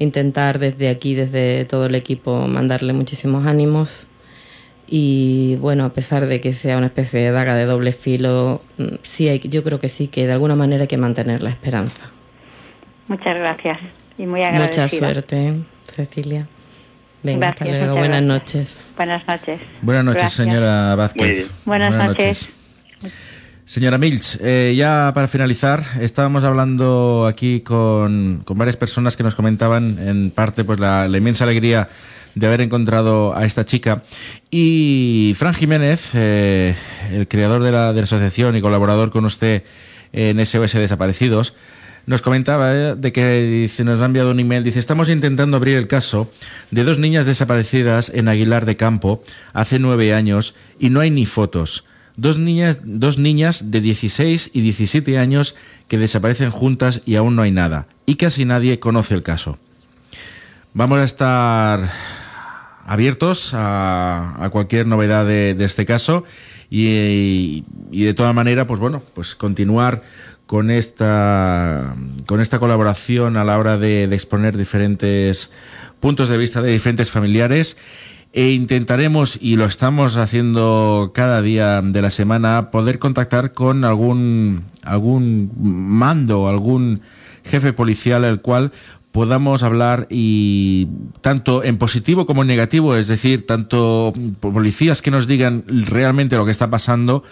intentar 0.00 0.58
desde 0.58 0.88
aquí, 0.88 1.14
desde 1.14 1.64
todo 1.66 1.86
el 1.86 1.94
equipo, 1.94 2.48
mandarle 2.48 2.92
muchísimos 2.92 3.46
ánimos. 3.46 4.06
Y 4.88 5.56
bueno, 5.60 5.84
a 5.84 5.90
pesar 5.90 6.26
de 6.26 6.40
que 6.40 6.50
sea 6.50 6.76
una 6.76 6.86
especie 6.86 7.20
de 7.20 7.30
daga 7.30 7.54
de 7.54 7.64
doble 7.64 7.92
filo, 7.92 8.62
mm, 8.78 8.86
sí 9.02 9.28
hay, 9.28 9.38
yo 9.44 9.62
creo 9.62 9.78
que 9.78 9.88
sí, 9.88 10.08
que 10.08 10.26
de 10.26 10.32
alguna 10.32 10.56
manera 10.56 10.82
hay 10.82 10.88
que 10.88 10.96
mantener 10.96 11.42
la 11.42 11.50
esperanza. 11.50 12.10
Muchas 13.06 13.36
gracias 13.36 13.78
y 14.18 14.26
muy 14.26 14.42
agradecida. 14.42 14.82
Mucha 14.82 14.88
suerte, 14.88 15.54
Cecilia. 15.84 16.48
Venga, 17.22 17.50
hasta 17.50 17.66
luego. 17.66 17.96
Buenas 17.96 18.22
noches. 18.22 18.86
Buenas 18.96 19.28
noches. 19.28 19.60
Buenas 19.82 20.04
noches, 20.04 20.32
señora 20.32 20.96
Vázquez. 20.96 21.50
Buenas, 21.66 21.92
noches. 21.92 22.50
Señora 23.70 23.98
Milch, 23.98 24.36
eh, 24.42 24.74
ya 24.76 25.12
para 25.14 25.28
finalizar, 25.28 25.84
estábamos 26.00 26.42
hablando 26.42 27.24
aquí 27.28 27.60
con, 27.60 28.42
varias 28.48 28.76
personas 28.76 29.16
que 29.16 29.22
nos 29.22 29.36
comentaban 29.36 29.96
en 30.00 30.32
parte 30.32 30.64
pues 30.64 30.80
la, 30.80 31.06
inmensa 31.06 31.44
alegría 31.44 31.88
de 32.34 32.46
haber 32.48 32.62
encontrado 32.62 33.32
a 33.36 33.44
esta 33.44 33.64
chica. 33.64 34.02
Y 34.50 35.34
Fran 35.38 35.54
Jiménez, 35.54 36.10
eh, 36.14 36.74
el 37.12 37.28
creador 37.28 37.62
de 37.62 37.70
la, 37.70 37.90
asociación 37.90 38.56
y 38.56 38.60
colaborador 38.60 39.12
con 39.12 39.24
usted 39.24 39.62
en 40.12 40.44
SOS 40.44 40.72
Desaparecidos, 40.72 41.54
nos 42.06 42.22
comentaba 42.22 42.74
eh, 42.74 42.94
de 42.96 43.12
que 43.12 43.42
dice, 43.42 43.84
nos 43.84 44.00
ha 44.00 44.06
enviado 44.06 44.32
un 44.32 44.40
email, 44.40 44.64
dice, 44.64 44.80
estamos 44.80 45.08
intentando 45.08 45.56
abrir 45.56 45.76
el 45.76 45.86
caso 45.86 46.28
de 46.72 46.82
dos 46.82 46.98
niñas 46.98 47.24
desaparecidas 47.24 48.10
en 48.12 48.26
Aguilar 48.26 48.66
de 48.66 48.76
Campo 48.76 49.22
hace 49.52 49.78
nueve 49.78 50.12
años 50.12 50.56
y 50.80 50.90
no 50.90 50.98
hay 50.98 51.12
ni 51.12 51.24
fotos. 51.24 51.84
Dos 52.16 52.38
niñas, 52.38 52.80
dos 52.84 53.18
niñas 53.18 53.70
de 53.70 53.80
16 53.80 54.50
y 54.52 54.60
17 54.60 55.18
años 55.18 55.54
que 55.88 55.98
desaparecen 55.98 56.50
juntas 56.50 57.02
y 57.06 57.16
aún 57.16 57.36
no 57.36 57.42
hay 57.42 57.50
nada. 57.50 57.86
Y 58.06 58.16
casi 58.16 58.44
nadie 58.44 58.78
conoce 58.78 59.14
el 59.14 59.22
caso. 59.22 59.58
Vamos 60.72 60.98
a 60.98 61.04
estar 61.04 61.88
abiertos 62.86 63.52
a, 63.54 64.48
cualquier 64.52 64.86
novedad 64.86 65.26
de, 65.26 65.56
este 65.58 65.86
caso 65.86 66.24
y, 66.70 67.64
de 67.90 68.14
toda 68.14 68.32
manera, 68.32 68.66
pues 68.66 68.80
bueno, 68.80 69.02
pues 69.14 69.34
continuar 69.34 70.02
con 70.46 70.70
esta, 70.70 71.94
con 72.26 72.40
esta 72.40 72.58
colaboración 72.58 73.36
a 73.36 73.44
la 73.44 73.58
hora 73.58 73.78
de, 73.78 74.04
exponer 74.04 74.56
diferentes 74.56 75.50
puntos 76.00 76.28
de 76.28 76.36
vista 76.36 76.62
de 76.62 76.72
diferentes 76.72 77.10
familiares 77.10 77.76
e 78.32 78.50
intentaremos, 78.50 79.38
y 79.40 79.56
lo 79.56 79.64
estamos 79.64 80.16
haciendo 80.16 81.10
cada 81.14 81.42
día 81.42 81.82
de 81.82 82.02
la 82.02 82.10
semana, 82.10 82.70
poder 82.70 82.98
contactar 82.98 83.52
con 83.52 83.84
algún, 83.84 84.62
algún 84.84 85.50
mando, 85.60 86.48
algún 86.48 87.00
jefe 87.44 87.72
policial 87.72 88.24
el 88.24 88.40
cual 88.40 88.72
podamos 89.12 89.62
hablar 89.64 90.06
y 90.10 90.86
tanto 91.20 91.64
en 91.64 91.78
positivo 91.78 92.26
como 92.26 92.42
en 92.42 92.48
negativo, 92.48 92.94
es 92.94 93.08
decir, 93.08 93.46
tanto 93.46 94.12
policías 94.40 95.02
que 95.02 95.10
nos 95.10 95.26
digan 95.26 95.64
realmente 95.66 96.36
lo 96.36 96.44
que 96.44 96.52
está 96.52 96.70
pasando, 96.70 97.24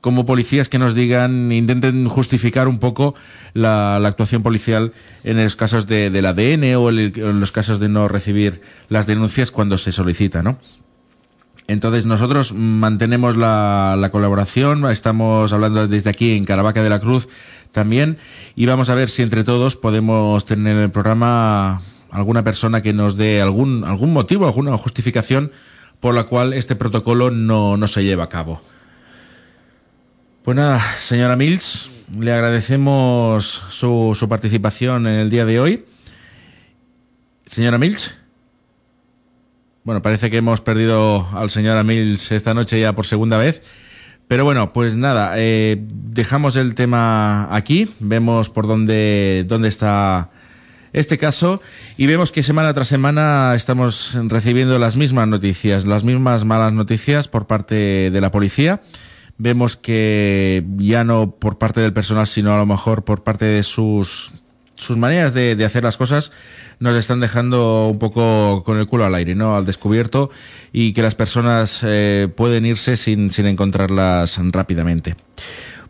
como 0.00 0.26
policías 0.26 0.68
que 0.68 0.78
nos 0.78 0.94
digan, 0.94 1.50
intenten 1.52 2.08
justificar 2.08 2.68
un 2.68 2.78
poco 2.78 3.14
la, 3.54 3.96
actuación 3.96 4.42
policial 4.42 4.92
en 5.24 5.42
los 5.42 5.56
casos 5.56 5.86
de, 5.86 6.10
del 6.10 6.26
ADN 6.26 6.76
o 6.76 6.90
en 6.90 7.40
los 7.40 7.52
casos 7.52 7.80
de 7.80 7.88
no 7.88 8.08
recibir 8.08 8.60
las 8.88 9.06
denuncias 9.06 9.50
cuando 9.50 9.78
se 9.78 9.92
solicita, 9.92 10.42
¿no? 10.42 10.58
Entonces 11.68 12.06
nosotros 12.06 12.52
mantenemos 12.52 13.36
la, 13.36 13.96
la 13.98 14.10
colaboración, 14.10 14.88
estamos 14.88 15.52
hablando 15.52 15.88
desde 15.88 16.10
aquí 16.10 16.36
en 16.36 16.44
Caravaca 16.44 16.82
de 16.82 16.90
la 16.90 17.00
Cruz 17.00 17.28
también 17.72 18.18
y 18.54 18.66
vamos 18.66 18.88
a 18.88 18.94
ver 18.94 19.08
si 19.08 19.22
entre 19.22 19.42
todos 19.42 19.76
podemos 19.76 20.44
tener 20.44 20.76
en 20.76 20.82
el 20.84 20.90
programa 20.90 21.82
alguna 22.10 22.44
persona 22.44 22.82
que 22.82 22.92
nos 22.92 23.16
dé 23.16 23.42
algún, 23.42 23.84
algún 23.84 24.12
motivo, 24.12 24.46
alguna 24.46 24.76
justificación 24.78 25.50
por 25.98 26.14
la 26.14 26.24
cual 26.24 26.52
este 26.52 26.76
protocolo 26.76 27.30
no, 27.30 27.76
no 27.76 27.88
se 27.88 28.04
lleva 28.04 28.24
a 28.24 28.28
cabo. 28.28 28.62
Pues 30.46 30.54
nada, 30.54 30.80
señora 31.00 31.34
Mills, 31.34 32.04
le 32.20 32.30
agradecemos 32.30 33.64
su, 33.68 34.26
participación 34.28 35.08
en 35.08 35.16
el 35.16 35.28
día 35.28 35.44
de 35.44 35.58
hoy. 35.58 35.84
Señora 37.46 37.78
Mills. 37.78 38.14
Bueno, 39.82 40.02
parece 40.02 40.30
que 40.30 40.36
hemos 40.36 40.60
perdido 40.60 41.26
al 41.32 41.50
señor 41.50 41.82
Mills 41.82 42.30
esta 42.30 42.54
noche 42.54 42.78
ya 42.78 42.94
por 42.94 43.06
segunda 43.06 43.38
vez. 43.38 43.60
Pero 44.28 44.44
bueno, 44.44 44.72
pues 44.72 44.94
nada, 44.94 45.32
eh, 45.34 45.78
dejamos 45.80 46.54
el 46.54 46.76
tema 46.76 47.52
aquí, 47.52 47.90
vemos 47.98 48.48
por 48.48 48.68
dónde, 48.68 49.44
dónde 49.48 49.66
está 49.66 50.30
este 50.92 51.18
caso 51.18 51.60
y 51.96 52.06
vemos 52.06 52.30
que 52.30 52.44
semana 52.44 52.72
tras 52.72 52.86
semana 52.86 53.52
estamos 53.56 54.16
recibiendo 54.28 54.78
las 54.78 54.94
mismas 54.96 55.26
noticias, 55.26 55.88
las 55.88 56.04
mismas 56.04 56.44
malas 56.44 56.72
noticias 56.72 57.26
por 57.26 57.48
parte 57.48 58.12
de 58.12 58.20
la 58.20 58.30
policía. 58.30 58.80
Vemos 59.38 59.76
que 59.76 60.64
ya 60.78 61.04
no 61.04 61.30
por 61.32 61.58
parte 61.58 61.80
del 61.80 61.92
personal, 61.92 62.26
sino 62.26 62.54
a 62.54 62.58
lo 62.58 62.66
mejor 62.66 63.04
por 63.04 63.22
parte 63.22 63.44
de 63.44 63.62
sus, 63.62 64.32
sus 64.76 64.96
maneras 64.96 65.34
de, 65.34 65.62
hacer 65.64 65.84
las 65.84 65.96
cosas, 65.96 66.32
nos 66.80 66.96
están 66.96 67.20
dejando 67.20 67.88
un 67.88 67.98
poco 67.98 68.62
con 68.64 68.78
el 68.78 68.86
culo 68.86 69.04
al 69.04 69.14
aire, 69.14 69.34
¿no? 69.34 69.56
Al 69.56 69.66
descubierto 69.66 70.30
y 70.72 70.92
que 70.92 71.02
las 71.02 71.14
personas 71.14 71.82
eh, 71.86 72.28
pueden 72.34 72.64
irse 72.64 72.96
sin, 72.96 73.30
sin 73.30 73.46
encontrarlas 73.46 74.38
rápidamente. 74.52 75.16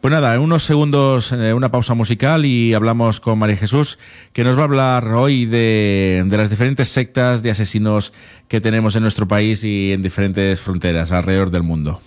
Pues 0.01 0.12
nada, 0.12 0.34
en 0.34 0.40
unos 0.40 0.62
segundos, 0.62 1.32
eh, 1.32 1.53
una 1.53 1.70
pausa 1.70 1.94
musical 1.94 2.44
y 2.44 2.74
hablamos 2.74 3.18
con 3.18 3.38
María 3.38 3.57
Jesús, 3.57 3.99
que 4.32 4.44
nos 4.44 4.57
va 4.57 4.61
a 4.61 4.64
hablar 4.64 5.09
hoy 5.09 5.47
de, 5.47 6.22
de, 6.26 6.36
las 6.36 6.51
diferentes 6.51 6.88
sectas 6.88 7.42
de 7.42 7.51
asesinos 7.51 8.12
que 8.47 8.61
tenemos 8.61 8.94
en 8.94 9.03
nuestro 9.03 9.26
país 9.26 9.64
y 9.64 9.92
en 9.92 10.03
diferentes 10.03 10.61
fronteras 10.61 11.12
alrededor 11.12 11.51
del 11.51 11.62
mundo. 11.62 12.01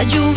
Estás 0.00 0.27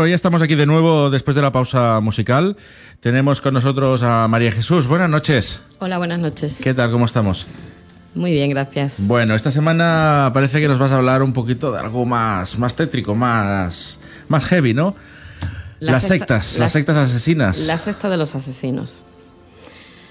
Bueno, 0.00 0.08
ya 0.08 0.14
estamos 0.14 0.40
aquí 0.40 0.54
de 0.54 0.64
nuevo 0.64 1.10
después 1.10 1.34
de 1.34 1.42
la 1.42 1.52
pausa 1.52 2.00
musical. 2.00 2.56
Tenemos 3.00 3.42
con 3.42 3.52
nosotros 3.52 4.02
a 4.02 4.26
María 4.28 4.50
Jesús. 4.50 4.86
Buenas 4.86 5.10
noches. 5.10 5.60
Hola, 5.78 5.98
buenas 5.98 6.18
noches. 6.18 6.56
¿Qué 6.56 6.72
tal? 6.72 6.90
¿Cómo 6.90 7.04
estamos? 7.04 7.46
Muy 8.14 8.30
bien, 8.30 8.48
gracias. 8.48 8.94
Bueno, 8.96 9.34
esta 9.34 9.50
semana 9.50 10.30
parece 10.32 10.58
que 10.58 10.68
nos 10.68 10.78
vas 10.78 10.90
a 10.92 10.96
hablar 10.96 11.22
un 11.22 11.34
poquito 11.34 11.70
de 11.70 11.80
algo 11.80 12.06
más, 12.06 12.58
más 12.58 12.74
tétrico, 12.74 13.14
más, 13.14 14.00
más 14.28 14.46
heavy, 14.46 14.72
¿no? 14.72 14.96
las 15.80 16.04
sectas, 16.04 16.58
las, 16.58 16.72
sectas 16.72 16.96
asesinas. 16.96 17.66
La 17.66 17.76
secta 17.76 18.08
de 18.08 18.16
los 18.16 18.34
asesinos. 18.34 19.04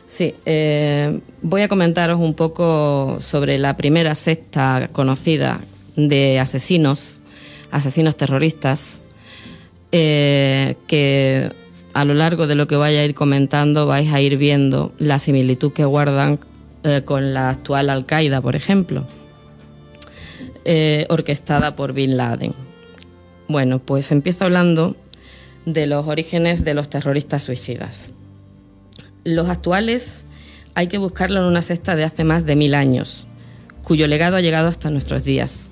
Sí, 0.06 0.36
eh, 0.46 1.20
voy 1.42 1.64
a 1.64 1.68
comentaros 1.68 2.20
un 2.20 2.36
poco 2.36 3.18
sobre 3.22 3.58
la 3.58 3.76
primera 3.76 4.14
secta 4.14 4.92
conocida 4.92 5.62
de 5.96 6.40
asesinos, 6.40 7.22
asesinos 7.72 8.16
terroristas, 8.18 9.00
eh, 9.92 10.76
que 10.88 11.52
a 11.94 12.06
lo 12.06 12.14
largo 12.14 12.48
de 12.48 12.56
lo 12.56 12.68
que 12.68 12.76
vaya 12.76 13.00
a 13.00 13.06
ir 13.06 13.16
comentando 13.16 13.86
vais 13.86 14.12
a 14.12 14.22
ir 14.22 14.38
viendo 14.38 14.94
la 15.00 15.20
similitud 15.20 15.74
que 15.74 15.86
guardan 15.86 16.40
eh, 16.84 17.02
con 17.04 17.34
la 17.34 17.50
actual 17.50 17.90
Al-Qaeda, 17.90 18.42
por 18.42 18.56
ejemplo, 18.56 19.06
eh, 20.66 21.06
orquestada 21.10 21.76
por 21.76 21.94
Bin 21.94 22.18
Laden. 22.18 22.54
Bueno, 23.48 23.80
pues 23.80 24.12
empiezo 24.12 24.46
hablando 24.46 24.96
de 25.66 25.88
los 25.88 26.08
orígenes 26.08 26.64
de 26.64 26.74
los 26.74 26.90
terroristas 26.90 27.44
suicidas. 27.44 28.14
Los 29.24 29.50
actuales 29.50 30.26
hay 30.76 30.88
que 30.88 30.98
buscarlo 31.00 31.42
en 31.42 31.48
una 31.48 31.62
cesta 31.62 31.96
de 31.96 32.04
hace 32.04 32.24
más 32.24 32.46
de 32.46 32.56
mil 32.56 32.76
años, 32.76 33.26
cuyo 33.84 34.08
legado 34.08 34.38
ha 34.38 34.42
llegado 34.42 34.68
hasta 34.68 34.90
nuestros 34.90 35.24
días. 35.26 35.68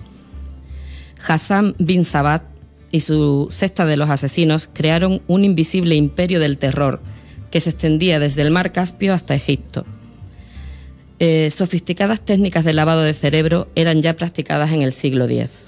Hassan 1.26 1.76
bin 1.78 2.04
Sabat 2.04 2.57
y 2.92 3.02
su 3.02 3.48
secta 3.50 3.86
de 3.86 3.98
los 3.98 4.10
asesinos 4.10 4.70
crearon 4.72 5.22
un 5.28 5.44
invisible 5.44 5.96
imperio 5.96 6.40
del 6.40 6.58
terror 6.58 7.02
que 7.52 7.60
se 7.60 7.72
extendía 7.72 8.20
desde 8.20 8.42
el 8.42 8.52
mar 8.52 8.72
Caspio 8.72 9.14
hasta 9.14 9.36
Egipto. 9.36 9.86
Eh, 11.20 11.50
sofisticadas 11.52 12.22
técnicas 12.22 12.64
de 12.64 12.74
lavado 12.74 13.02
de 13.02 13.14
cerebro 13.14 13.68
eran 13.76 14.02
ya 14.02 14.16
practicadas 14.16 14.72
en 14.72 14.82
el 14.82 14.94
siglo 14.94 15.26
X. 15.26 15.68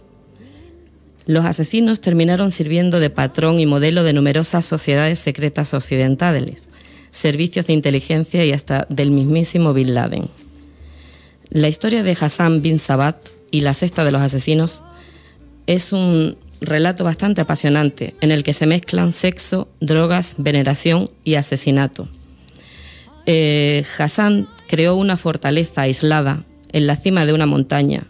Los 1.26 1.46
asesinos 1.46 2.02
terminaron 2.02 2.52
sirviendo 2.52 3.00
de 3.00 3.10
patrón 3.10 3.60
y 3.60 3.66
modelo 3.66 4.04
de 4.04 4.14
numerosas 4.14 4.66
sociedades 4.66 5.20
secretas 5.20 5.74
occidentales, 5.74 6.70
servicios 7.12 7.68
de 7.68 7.74
inteligencia 7.74 8.46
y 8.46 8.52
hasta 8.52 8.86
del 8.90 9.12
mismísimo 9.12 9.74
Bin 9.74 9.94
Laden. 9.94 10.28
La 11.50 11.68
historia 11.68 12.04
de 12.04 12.18
Hassan 12.20 12.62
bin 12.62 12.78
Sabat 12.78 13.18
y 13.52 13.62
la 13.62 13.74
cesta 13.74 14.06
de 14.06 14.12
los 14.12 14.22
asesinos 14.22 14.82
es 15.66 15.94
un 15.94 16.38
relato 16.62 17.04
bastante 17.04 17.42
apasionante 17.42 18.16
en 18.22 18.32
el 18.32 18.44
que 18.44 18.54
se 18.54 18.66
mezclan 18.66 19.12
sexo, 19.12 19.68
drogas, 19.80 20.36
veneración 20.38 21.10
y 21.24 21.36
asesinato. 21.36 22.08
Eh, 23.26 23.84
Hassan 23.98 24.48
creó 24.68 24.96
una 24.96 25.18
fortaleza 25.18 25.82
aislada 25.82 26.44
en 26.72 26.88
la 26.88 26.96
cima 26.96 27.26
de 27.26 27.34
una 27.34 27.46
montaña. 27.46 28.04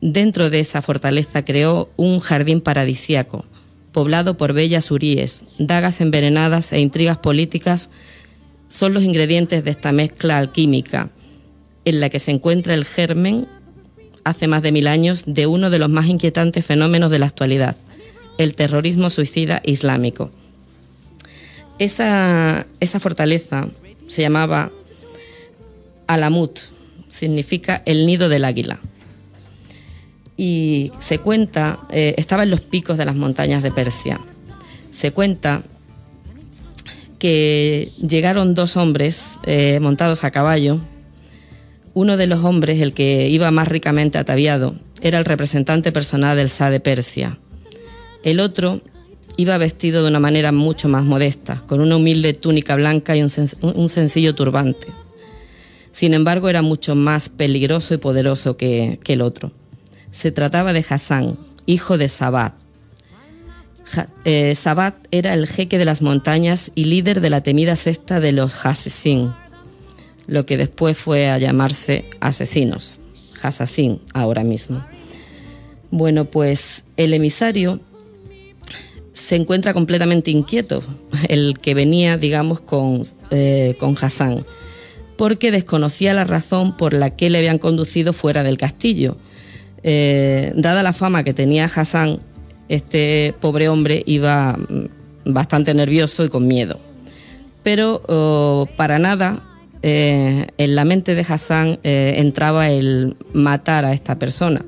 Dentro 0.00 0.50
de 0.50 0.60
esa 0.60 0.82
fortaleza 0.82 1.44
creó 1.44 1.90
un 1.96 2.20
jardín 2.20 2.60
paradisíaco, 2.60 3.44
poblado 3.92 4.36
por 4.36 4.52
bellas 4.52 4.90
uríes, 4.90 5.42
dagas 5.58 6.00
envenenadas 6.00 6.72
e 6.72 6.80
intrigas 6.80 7.18
políticas 7.18 7.88
son 8.68 8.92
los 8.92 9.02
ingredientes 9.02 9.64
de 9.64 9.70
esta 9.70 9.92
mezcla 9.92 10.38
alquímica, 10.38 11.08
en 11.84 12.00
la 12.00 12.10
que 12.10 12.18
se 12.18 12.30
encuentra 12.30 12.74
el 12.74 12.84
germen 12.84 13.48
hace 14.28 14.46
más 14.46 14.62
de 14.62 14.72
mil 14.72 14.86
años 14.86 15.24
de 15.26 15.46
uno 15.46 15.70
de 15.70 15.78
los 15.78 15.88
más 15.88 16.06
inquietantes 16.06 16.64
fenómenos 16.64 17.10
de 17.10 17.18
la 17.18 17.26
actualidad, 17.26 17.76
el 18.36 18.54
terrorismo 18.54 19.10
suicida 19.10 19.60
islámico. 19.64 20.30
Esa, 21.78 22.66
fortaleza 22.98 23.66
se 24.06 24.22
llamaba 24.22 24.70
Alamut, 26.06 26.58
significa 27.08 27.82
el 27.86 28.06
nido 28.06 28.28
del 28.28 28.44
águila. 28.44 28.78
Y 30.36 30.92
se 30.98 31.18
cuenta, 31.18 31.80
eh, 31.90 32.14
estaba 32.16 32.44
en 32.44 32.50
los 32.50 32.60
picos 32.60 32.98
de 32.98 33.04
las 33.04 33.16
montañas 33.16 33.62
de 33.62 33.72
Persia. 33.72 34.20
Se 34.92 35.12
cuenta 35.12 35.62
que 37.18 37.90
llegaron 38.00 38.54
dos 38.54 38.76
hombres 38.76 39.24
eh, 39.44 39.78
montados 39.80 40.22
a 40.22 40.30
caballo 40.30 40.80
uno 41.94 42.16
de 42.16 42.26
los 42.26 42.44
hombres, 42.44 42.80
el 42.80 42.94
que 42.94 43.28
iba 43.28 43.50
más 43.50 43.68
ricamente 43.68 44.18
ataviado, 44.18 44.74
era 45.00 45.18
el 45.18 45.24
representante 45.24 45.92
personal 45.92 46.36
del 46.36 46.48
Shah 46.48 46.70
de 46.70 46.80
Persia. 46.80 47.38
El 48.22 48.40
otro 48.40 48.80
iba 49.36 49.56
vestido 49.56 50.02
de 50.02 50.08
una 50.08 50.18
manera 50.18 50.50
mucho 50.50 50.88
más 50.88 51.04
modesta, 51.04 51.62
con 51.66 51.80
una 51.80 51.96
humilde 51.96 52.34
túnica 52.34 52.74
blanca 52.74 53.16
y 53.16 53.22
un, 53.22 53.88
sencillo 53.88 54.34
turbante. 54.34 54.88
Sin 55.92 56.12
embargo, 56.12 56.48
era 56.48 56.60
mucho 56.60 56.94
más 56.94 57.28
peligroso 57.28 57.94
y 57.94 57.98
poderoso 57.98 58.56
que, 58.56 58.98
el 59.06 59.20
otro. 59.20 59.52
Se 60.10 60.32
trataba 60.32 60.72
de 60.72 60.84
Hassan, 60.88 61.38
hijo 61.66 61.98
de 61.98 62.08
Sabat. 62.08 62.54
Eh, 64.24 64.54
Sabat 64.54 64.96
era 65.12 65.34
el 65.34 65.46
jeque 65.46 65.78
de 65.78 65.84
las 65.84 66.02
montañas 66.02 66.72
y 66.74 66.84
líder 66.84 67.20
de 67.20 67.30
la 67.30 67.42
temida 67.42 67.76
secta 67.76 68.20
de 68.20 68.32
los 68.32 68.66
Hassassin, 68.66 69.32
lo 70.28 70.46
que 70.46 70.56
después 70.56 70.96
fue 70.96 71.28
a 71.28 71.38
llamarse 71.38 72.04
asesinos, 72.20 73.00
Hassassin 73.42 74.00
ahora 74.12 74.44
mismo. 74.44 74.84
Bueno, 75.90 76.26
pues 76.26 76.84
el 76.96 77.14
emisario 77.14 77.80
se 79.14 79.36
encuentra 79.36 79.72
completamente 79.72 80.30
inquieto, 80.30 80.82
el 81.28 81.58
que 81.58 81.74
venía, 81.74 82.18
digamos, 82.18 82.60
con, 82.60 83.02
eh, 83.30 83.74
con 83.80 83.96
Hassan, 84.00 84.44
porque 85.16 85.50
desconocía 85.50 86.14
la 86.14 86.24
razón 86.24 86.76
por 86.76 86.92
la 86.92 87.16
que 87.16 87.30
le 87.30 87.38
habían 87.38 87.58
conducido 87.58 88.12
fuera 88.12 88.44
del 88.44 88.58
castillo. 88.58 89.16
Eh, 89.82 90.52
dada 90.54 90.82
la 90.82 90.92
fama 90.92 91.24
que 91.24 91.32
tenía 91.32 91.64
Hassan, 91.64 92.20
este 92.68 93.34
pobre 93.40 93.70
hombre 93.70 94.02
iba 94.04 94.58
mm, 94.58 95.32
bastante 95.32 95.72
nervioso 95.72 96.24
y 96.26 96.28
con 96.28 96.46
miedo. 96.46 96.78
Pero 97.62 98.02
oh, 98.06 98.68
para 98.76 98.98
nada 98.98 99.47
eh, 99.82 100.46
en 100.58 100.74
la 100.74 100.84
mente 100.84 101.14
de 101.14 101.24
Hassan 101.28 101.78
eh, 101.84 102.14
entraba 102.16 102.70
el 102.70 103.16
matar 103.32 103.84
a 103.84 103.92
esta 103.92 104.18
persona, 104.18 104.64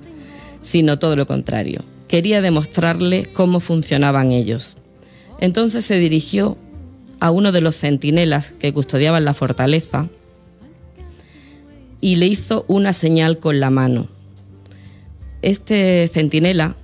sino 0.63 0.99
todo 0.99 1.17
lo 1.17 1.27
contrario. 1.27 1.83
Quería 2.07 2.41
demostrarle 2.41 3.27
cómo 3.33 3.61
funcionaban 3.61 4.31
ellos. 4.31 4.77
Entonces 5.41 5.85
se 5.85 5.99
dirigió 5.99 6.57
a 7.19 7.31
uno 7.31 7.53
de 7.53 7.61
los 7.61 7.77
centinelas 7.77 8.53
que 8.53 8.73
custodiaban 8.73 9.25
la 9.25 9.35
fortaleza 9.35 10.09
y 12.01 12.17
le 12.17 12.27
hizo 12.27 12.65
una 12.69 12.93
señal 12.93 13.39
con 13.39 13.61
la 13.61 13.71
mano. 13.71 14.09
Este 15.43 16.09
centinela 16.13 16.77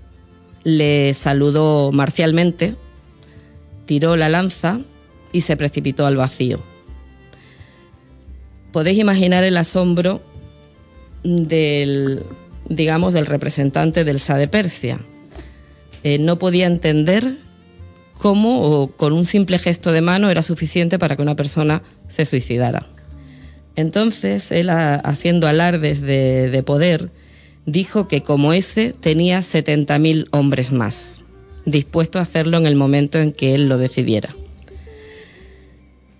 le 0.65 1.15
saludó 1.15 1.93
marcialmente, 1.93 2.75
tiró 3.87 4.17
la 4.17 4.29
lanza 4.29 4.81
y 5.33 5.43
se 5.43 5.57
precipitó 5.57 6.07
al 6.07 6.17
vacío 6.17 6.76
podéis 8.77 8.99
imaginar 8.99 9.43
el 9.43 9.57
asombro 9.57 10.21
del, 11.25 12.25
digamos, 12.69 13.15
del 13.15 13.25
representante 13.25 14.05
del 14.05 14.19
Shah 14.19 14.37
de 14.37 14.49
Persia. 14.49 15.01
Eh, 16.03 16.19
no 16.19 16.39
podía 16.39 16.67
entender 16.67 17.39
cómo 18.19 18.61
o 18.61 18.89
con 18.89 19.15
un 19.15 19.25
simple 19.25 19.59
gesto 19.59 19.93
de 19.93 20.03
mano 20.03 20.29
era 20.29 20.43
suficiente 20.43 20.99
para 20.99 21.17
que 21.17 21.23
una 21.23 21.37
persona 21.37 21.83
se 22.09 22.27
suicidara. 22.27 22.87
Entonces, 23.77 24.53
él, 24.53 24.69
haciendo 24.69 25.49
alardes 25.49 26.03
de, 26.03 26.51
de 26.51 26.63
poder, 26.63 27.09
dijo 27.65 28.09
que 28.09 28.23
como 28.23 28.53
ese 28.53 28.93
tenía 28.93 29.39
70.000 29.39 30.27
hombres 30.33 30.71
más, 30.71 31.25
dispuestos 31.65 32.21
a 32.21 32.25
hacerlo 32.25 32.59
en 32.59 32.67
el 32.67 32.77
momento 32.77 33.19
en 33.21 33.33
que 33.33 33.55
él 33.55 33.71
lo 33.71 33.79
decidiera. 33.79 34.29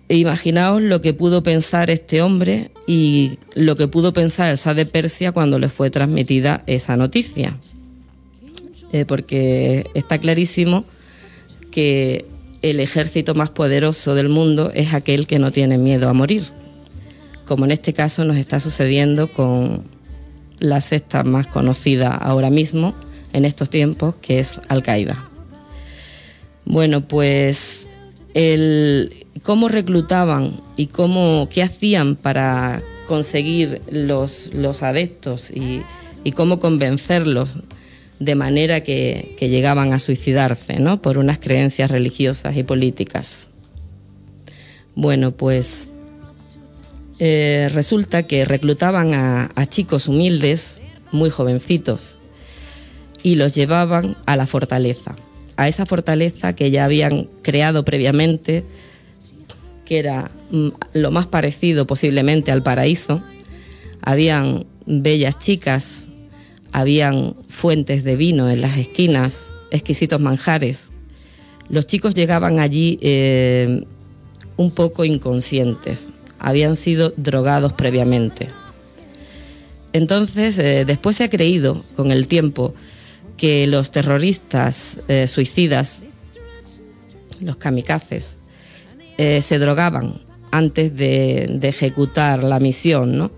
Imaginaos 0.09 0.81
lo 0.81 1.01
que 1.01 1.13
pudo 1.13 1.43
pensar 1.43 1.89
este 1.89 2.21
hombre 2.21 2.71
y 2.87 3.39
lo 3.55 3.75
que 3.75 3.89
pudo 3.89 4.13
pensar 4.13 4.49
el 4.49 4.57
Shah 4.57 4.73
de 4.73 4.85
Persia 4.85 5.33
cuando 5.33 5.59
le 5.59 5.67
fue 5.67 5.89
transmitida 5.89 6.63
esa 6.65 6.95
noticia. 6.95 7.57
Eh, 8.93 9.03
porque 9.05 9.89
está 9.93 10.17
clarísimo 10.17 10.85
que 11.71 12.25
el 12.61 12.79
ejército 12.79 13.35
más 13.35 13.49
poderoso 13.49 14.15
del 14.15 14.29
mundo 14.29 14.71
es 14.73 14.93
aquel 14.93 15.27
que 15.27 15.39
no 15.39 15.51
tiene 15.51 15.77
miedo 15.77 16.07
a 16.07 16.13
morir, 16.13 16.43
como 17.45 17.65
en 17.65 17.71
este 17.71 17.93
caso 17.93 18.23
nos 18.23 18.37
está 18.37 18.61
sucediendo 18.61 19.31
con 19.31 19.83
la 20.59 20.79
secta 20.79 21.23
más 21.23 21.47
conocida 21.47 22.15
ahora 22.15 22.49
mismo, 22.49 22.95
en 23.33 23.43
estos 23.43 23.69
tiempos, 23.69 24.15
que 24.15 24.39
es 24.39 24.59
Al-Qaeda. 24.69 25.29
Bueno, 26.65 27.01
pues 27.01 27.86
el, 28.37 29.25
cómo 29.41 29.67
reclutaban 29.67 30.61
y 30.75 30.87
cómo, 30.87 31.49
qué 31.51 31.63
hacían 31.63 32.15
para 32.15 32.83
conseguir 33.07 33.81
los, 33.89 34.51
adeptos 34.83 35.49
y, 35.49 35.81
cómo 36.33 36.59
convencerlos 36.59 37.57
de 38.19 38.35
manera 38.35 38.83
que, 38.83 39.35
llegaban 39.39 39.91
a 39.93 39.97
suicidarse, 39.99 40.79
¿no? 40.79 41.01
Por 41.01 41.17
unas 41.17 41.39
creencias 41.39 41.89
religiosas 41.89 42.55
y 42.55 42.61
políticas. 42.61 43.47
Bueno, 44.93 45.31
pues 45.31 45.89
eh, 47.17 47.71
resulta 47.73 48.27
que 48.27 48.45
reclutaban 48.45 49.15
a 49.15 49.65
chicos 49.65 50.07
humildes, 50.07 50.79
muy 51.11 51.31
jovencitos, 51.31 52.19
y 53.23 53.33
los 53.33 53.55
llevaban 53.55 54.15
a 54.27 54.35
la 54.35 54.45
fortaleza, 54.45 55.15
a 55.57 55.67
esa 55.67 55.85
fortaleza 55.85 56.53
que 56.53 56.71
ya 56.71 56.85
habían 56.85 57.27
creado 57.41 57.83
previamente, 57.83 58.63
que 59.85 59.99
era 59.99 60.31
mm, 60.51 60.69
lo 60.93 61.11
más 61.11 61.27
parecido 61.27 61.85
posiblemente 61.85 62.51
al 62.51 62.63
paraíso. 62.63 63.21
Habían 64.01 64.65
bellas 64.85 65.37
chicas 65.37 66.07
habían 66.71 67.35
fuentes 67.47 68.03
de 68.03 68.15
vino 68.15 68.49
en 68.49 68.61
las 68.61 68.77
esquinas, 68.77 69.45
exquisitos 69.71 70.19
manjares. 70.19 70.83
Los 71.69 71.87
chicos 71.87 72.13
llegaban 72.13 72.59
allí 72.59 72.97
eh, 73.01 73.83
un 74.57 74.71
poco 74.71 75.03
inconscientes, 75.03 76.07
habían 76.39 76.75
sido 76.75 77.13
drogados 77.17 77.73
previamente. 77.73 78.49
Entonces, 79.93 80.57
eh, 80.59 80.85
después 80.85 81.15
se 81.15 81.23
ha 81.23 81.29
creído 81.29 81.83
con 81.95 82.11
el 82.11 82.27
tiempo 82.27 82.73
que 83.37 83.67
los 83.67 83.91
terroristas 83.91 84.99
eh, 85.07 85.27
suicidas, 85.27 86.01
los 87.39 87.57
kamikazes, 87.57 88.33
se 89.17 89.57
drogaban 89.57 90.21
antes 90.51 90.95
de, 90.95 91.47
de 91.59 91.69
ejecutar 91.69 92.43
la 92.43 92.59
misión, 92.59 93.17
¿no? 93.17 93.31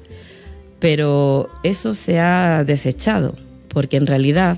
pero 0.79 1.49
eso 1.63 1.93
se 1.93 2.19
ha 2.19 2.63
desechado, 2.63 3.35
porque 3.67 3.97
en 3.97 4.07
realidad 4.07 4.57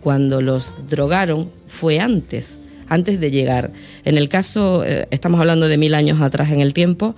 cuando 0.00 0.40
los 0.40 0.74
drogaron 0.88 1.50
fue 1.66 1.98
antes, 1.98 2.58
antes 2.88 3.20
de 3.20 3.30
llegar. 3.30 3.72
En 4.04 4.18
el 4.18 4.28
caso, 4.28 4.84
eh, 4.84 5.06
estamos 5.10 5.40
hablando 5.40 5.68
de 5.68 5.78
mil 5.78 5.94
años 5.94 6.20
atrás 6.20 6.50
en 6.52 6.60
el 6.60 6.74
tiempo, 6.74 7.14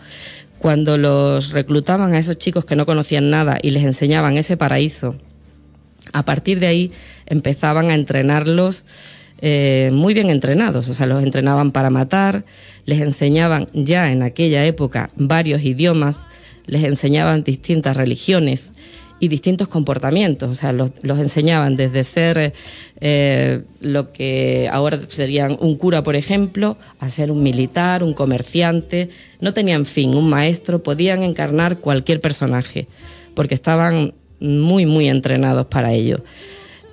cuando 0.59 0.97
los 0.97 1.51
reclutaban 1.51 2.15
a 2.15 2.19
esos 2.19 2.39
chicos 2.39 2.65
que 2.65 2.77
no 2.77 2.87
conocían 2.87 3.29
nada 3.29 3.59
y 3.61 3.71
les 3.71 3.85
enseñaban 3.85 4.39
ese 4.39 4.57
paraíso, 4.57 5.17
a 6.15 6.25
partir 6.25 6.61
de 6.61 6.69
ahí 6.69 6.93
empezaban 7.27 7.91
a 7.91 7.95
entrenarlos 7.95 8.85
eh, 9.43 9.91
muy 9.93 10.15
bien 10.15 10.31
entrenados, 10.31 10.89
o 10.89 10.95
sea, 10.95 11.07
los 11.07 11.23
entrenaban 11.23 11.73
para 11.73 11.91
matar, 11.91 12.45
les 12.87 13.03
enseñaban 13.03 13.67
ya 13.75 14.11
en 14.11 14.23
aquella 14.23 14.65
época 14.65 15.11
varios 15.17 15.63
idiomas, 15.63 16.21
les 16.67 16.85
enseñaban 16.85 17.43
distintas 17.43 17.97
religiones 17.97 18.71
y 19.19 19.29
distintos 19.29 19.69
comportamientos, 19.69 20.51
o 20.51 20.55
sea, 20.55 20.73
los, 20.73 20.93
enseñaban 21.03 21.75
desde 21.75 22.05
ser 22.05 22.55
eh, 23.01 23.63
lo 23.81 24.13
que 24.13 24.69
ahora 24.73 25.01
serían 25.09 25.57
un 25.61 25.77
cura, 25.77 26.03
por 26.05 26.15
ejemplo, 26.15 26.79
a 27.01 27.09
ser 27.09 27.33
un 27.33 27.43
militar, 27.43 28.05
un 28.05 28.15
comerciante, 28.15 29.11
no 29.41 29.53
tenían 29.53 29.85
fin, 29.85 30.15
un 30.15 30.31
maestro, 30.31 30.83
podían 30.83 31.23
encarnar 31.25 31.81
cualquier 31.81 32.21
personaje, 32.21 32.87
porque 33.35 33.55
estaban 33.55 34.15
muy, 34.45 34.87
muy 34.87 35.09
entrenados 35.09 35.67
para 35.67 35.93
ello. 35.93 36.23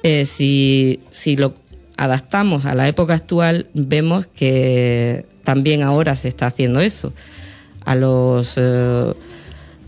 Eh, 0.04 0.26
si, 0.26 1.00
si 1.12 1.36
lo 1.36 1.54
adaptamos 1.98 2.66
a 2.66 2.74
la 2.74 2.88
época 2.88 3.14
actual, 3.14 3.68
vemos 3.74 4.26
que 4.26 5.26
también 5.44 5.84
ahora 5.84 6.16
se 6.16 6.28
está 6.28 6.48
haciendo 6.48 6.80
eso. 6.80 7.14
A 7.86 7.96
los... 7.96 8.56
Eh, 8.58 9.12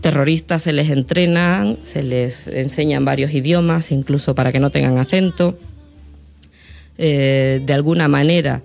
terroristas 0.04 0.60
se 0.60 0.74
les 0.74 0.90
entrenan, 0.90 1.78
se 1.82 2.02
les 2.02 2.46
enseñan 2.48 3.06
varios 3.06 3.32
idiomas, 3.32 3.90
incluso 3.90 4.34
para 4.34 4.52
que 4.52 4.60
no 4.60 4.68
tengan 4.68 4.98
acento. 4.98 5.58
Eh, 6.98 7.62
de 7.64 7.72
alguna 7.72 8.06
manera 8.06 8.60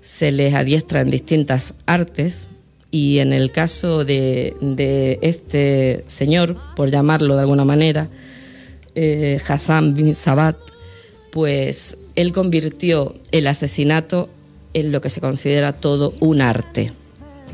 se 0.00 0.32
les 0.32 0.52
adiestra 0.52 1.00
en 1.00 1.10
distintas 1.10 1.74
artes 1.86 2.48
y 2.94 3.18
en 3.18 3.32
el 3.32 3.50
caso 3.50 4.04
de, 4.04 5.18
este 5.20 6.04
señor, 6.06 6.56
por 6.76 6.92
llamarlo 6.92 7.34
de 7.34 7.40
alguna 7.40 7.64
manera, 7.64 8.06
eh, 8.94 9.40
Hassan 9.48 9.94
bin 9.94 10.14
Sabat, 10.14 10.56
pues 11.32 11.96
él 12.14 12.32
convirtió 12.32 13.16
el 13.32 13.48
asesinato 13.48 14.28
en 14.74 14.92
lo 14.92 15.00
que 15.00 15.10
se 15.10 15.20
considera 15.20 15.72
todo 15.72 16.14
un 16.20 16.40
arte, 16.40 16.92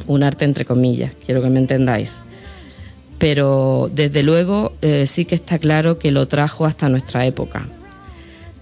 un 0.07 0.25
arte 0.25 0.45
entre 0.45 0.67
comillas, 0.67 1.15
quiero 1.25 1.41
que 1.41 1.49
me 1.49 1.59
entendáis 1.59 2.13
pero 3.17 3.91
desde 3.95 4.23
luego 4.23 4.73
eh, 4.81 5.05
sí 5.07 5.27
que 5.27 5.35
está 5.35 5.59
claro 5.59 5.99
que 5.99 6.11
lo 6.11 6.27
trajo 6.27 6.65
hasta 6.65 6.89
nuestra 6.89 7.27
época. 7.27 7.69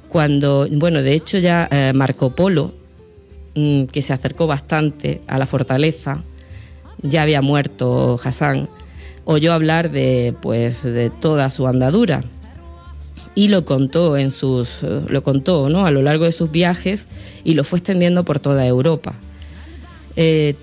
Cuando, 0.09 0.67
bueno, 0.69 1.01
de 1.01 1.15
hecho 1.15 1.39
ya 1.39 1.69
eh, 1.71 1.93
Marco 1.95 2.35
Polo, 2.35 2.73
mm, 3.55 3.85
que 3.85 4.03
se 4.03 4.13
acercó 4.13 4.49
bastante 4.49 5.21
a 5.29 5.39
la 5.39 5.47
fortaleza, 5.47 6.25
ya 7.03 7.23
había 7.23 7.43
muerto 7.43 8.17
Hassan, 8.23 8.69
oyó 9.25 9.53
hablar 9.53 9.91
de, 9.91 10.35
pues, 10.41 10.83
de 10.83 11.11
toda 11.11 11.51
su 11.51 11.67
andadura 11.67 12.25
y 13.35 13.49
lo 13.49 13.65
contó 13.65 14.17
en 14.17 14.31
sus, 14.31 14.83
eh, 14.83 15.03
lo 15.09 15.23
contó, 15.23 15.69
¿no? 15.69 15.87
A 15.87 15.91
lo 15.91 16.03
largo 16.03 16.25
de 16.25 16.33
sus 16.33 16.51
viajes 16.51 17.07
y 17.45 17.55
lo 17.55 17.65
fue 17.65 17.79
extendiendo 17.79 18.25
por 18.25 18.41
toda 18.41 18.67
Europa. 18.67 19.15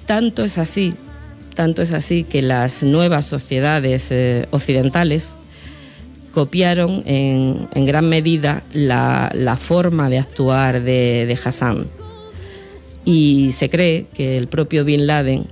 tanto 0.05 0.43
es 0.43 0.57
así 0.57 0.93
tanto 1.55 1.81
es 1.81 1.93
así 1.93 2.23
que 2.23 2.41
las 2.41 2.83
nuevas 2.83 3.25
sociedades 3.25 4.11
eh, 4.11 4.45
occidentales 4.51 5.33
copiaron 6.31 7.01
en, 7.05 7.69
gran 7.85 8.09
medida 8.09 8.65
la, 8.73 9.57
forma 9.57 10.09
de 10.09 10.19
actuar 10.19 10.83
de, 10.83 11.25
de 11.25 11.39
Hassan. 11.41 11.87
Y 13.05 13.53
se 13.53 13.69
cree 13.69 14.07
que 14.13 14.37
el 14.37 14.49
propio 14.49 14.83
Bin 14.83 15.07
Laden 15.07 15.45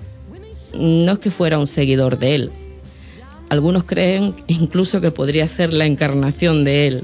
no 0.73 1.13
es 1.13 1.19
que 1.19 1.31
fuera 1.31 1.59
un 1.59 1.67
seguidor 1.67 2.19
de 2.19 2.35
él. 2.35 2.51
Algunos 3.49 3.83
creen 3.83 4.35
incluso 4.47 5.01
que 5.01 5.11
podría 5.11 5.47
ser 5.47 5.73
la 5.73 5.85
encarnación 5.85 6.63
de 6.63 6.87
él. 6.87 7.03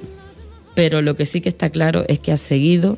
Pero 0.75 1.01
lo 1.01 1.15
que 1.15 1.25
sí 1.25 1.41
que 1.41 1.49
está 1.49 1.69
claro 1.69 2.05
es 2.07 2.19
que 2.19 2.31
ha 2.31 2.37
seguido 2.37 2.97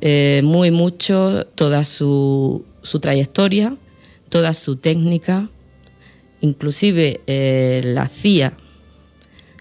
eh, 0.00 0.40
muy 0.44 0.70
mucho 0.70 1.44
toda 1.54 1.84
su, 1.84 2.64
su 2.82 3.00
trayectoria 3.00 3.76
toda 4.34 4.52
su 4.52 4.74
técnica, 4.74 5.48
inclusive 6.40 7.20
eh, 7.28 7.82
la 7.84 8.08
CIA 8.08 8.54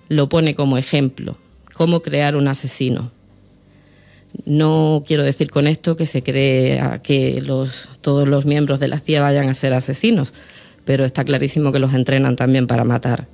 lo 0.09 0.29
pone 0.29 0.55
como 0.55 0.79
ejemplo, 0.79 1.37
cómo 1.75 2.01
crear 2.01 2.35
un 2.35 2.47
asesino. 2.47 3.11
No 4.45 5.03
quiero 5.05 5.23
decir 5.23 5.49
con 5.49 5.67
esto 5.67 5.95
que 5.95 6.05
se 6.05 6.23
cree 6.23 6.81
que 7.03 7.43
todos 8.01 8.27
los 8.27 8.45
miembros 8.45 8.79
de 8.79 8.87
la 8.87 8.99
CIA 8.99 9.21
vayan 9.21 9.49
a 9.49 9.53
ser 9.53 9.73
asesinos, 9.73 10.33
pero 10.85 11.05
está 11.05 11.23
clarísimo 11.23 11.71
que 11.71 11.79
los 11.79 11.93
entrenan 11.93 12.35
también 12.35 12.67
para 12.67 12.83
matar. 12.83 13.27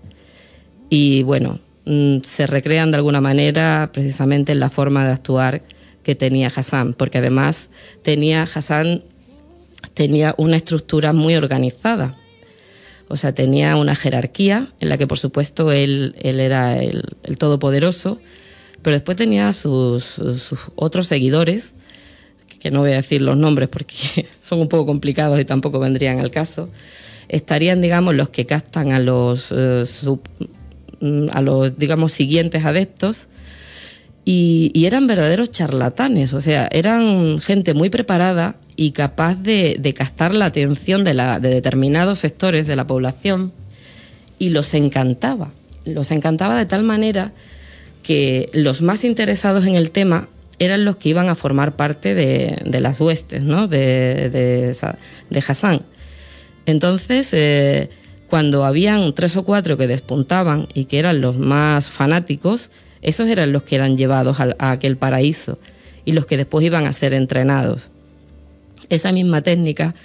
Y 0.89 1.23
bueno, 1.23 1.59
mm, 1.85 2.19
se 2.23 2.47
recrean 2.47 2.91
de 2.91 2.97
alguna 2.97 3.21
manera 3.21 3.89
precisamente 3.93 4.51
en 4.51 4.59
la 4.59 4.69
forma 4.69 5.05
de 5.05 5.13
actuar 5.13 5.61
que 6.03 6.15
tenía 6.15 6.51
Hassan, 6.53 6.93
porque 6.93 7.19
además 7.19 7.69
tenía 8.03 8.43
Hassan 8.43 9.03
tenía 9.93 10.33
una 10.37 10.55
estructura 10.55 11.13
muy 11.13 11.35
organizada. 11.35 12.15
O 13.07 13.17
sea, 13.17 13.33
tenía 13.33 13.75
una 13.75 13.95
jerarquía 13.95 14.67
en 14.79 14.89
la 14.89 14.97
que, 14.97 15.07
por 15.07 15.17
supuesto, 15.17 15.71
él, 15.71 16.15
él 16.21 16.39
era 16.39 16.81
el, 16.81 17.03
todopoderoso, 17.37 18.19
pero 18.81 18.95
después 18.95 19.17
tenía 19.17 19.51
sus, 19.53 20.15
otros 20.75 21.07
seguidores, 21.07 21.73
que 22.59 22.71
no 22.71 22.81
voy 22.81 22.91
a 22.91 22.97
decir 22.97 23.21
los 23.21 23.37
nombres 23.37 23.69
porque 23.69 24.27
son 24.41 24.59
un 24.59 24.67
poco 24.67 24.85
complicados 24.85 25.39
y 25.39 25.45
tampoco 25.45 25.79
vendrían 25.79 26.19
al 26.19 26.31
caso. 26.31 26.69
Estarían, 27.27 27.81
digamos, 27.81 28.15
los 28.15 28.29
que 28.29 28.45
captan 28.45 28.91
a 28.91 28.99
los, 28.99 29.53
eh, 29.55 29.83
a 31.31 31.41
los 31.41 31.77
digamos, 31.77 32.11
siguientes 32.11 32.65
adeptos 32.65 33.27
y, 34.25 34.85
eran 34.85 35.07
verdaderos 35.07 35.51
charlatanes, 35.51 36.33
o 36.33 36.41
sea, 36.41 36.67
eran 36.71 37.39
gente 37.39 37.73
muy 37.73 37.89
preparada 37.89 38.57
y 38.75 38.91
capaz 38.91 39.35
de, 39.35 39.77
de 39.79 39.93
captar 39.93 40.35
la 40.35 40.45
atención 40.45 41.03
de, 41.03 41.13
la, 41.13 41.39
de 41.39 41.49
determinados 41.49 42.19
sectores 42.19 42.67
de 42.67 42.75
la 42.75 42.85
población 42.85 43.51
y 44.37 44.49
los 44.49 44.73
encantaba. 44.73 45.49
Los 45.85 46.11
encantaba 46.11 46.57
de 46.57 46.65
tal 46.65 46.83
manera 46.83 47.33
que 48.03 48.49
los 48.53 48.81
más 48.81 49.03
interesados 49.03 49.65
en 49.65 49.75
el 49.75 49.91
tema 49.91 50.27
eran 50.59 50.85
los 50.85 50.97
que 50.97 51.09
iban 51.09 51.29
a 51.29 51.35
formar 51.35 51.75
parte 51.75 52.15
de, 52.15 52.79
las 52.79 52.99
huestes 52.99 53.43
¿no? 53.43 53.67
de, 53.67 54.29
de, 54.29 55.39
Hassan. 55.47 55.81
Entonces, 56.65 57.29
eh, 57.31 57.89
cuando 58.29 58.65
habían 58.65 59.13
tres 59.13 59.35
o 59.37 59.43
cuatro 59.43 59.77
que 59.77 59.87
despuntaban 59.87 60.67
y 60.73 60.85
que 60.85 60.99
eran 60.99 61.21
los 61.21 61.37
más 61.37 61.89
fanáticos, 61.89 62.71
esos 63.01 63.27
eran 63.27 63.53
los 63.53 63.63
que 63.63 63.75
eran 63.75 63.97
llevados 63.97 64.37
a, 64.39 64.55
aquel 64.71 64.97
paraíso 64.97 65.57
y 66.05 66.11
los 66.11 66.25
que 66.25 66.37
después 66.37 66.65
iban 66.65 66.85
a 66.85 66.93
ser 66.93 67.13
entrenados. 67.13 67.89
Esa 68.89 69.11
misma 69.11 69.41
técnica 69.41 69.95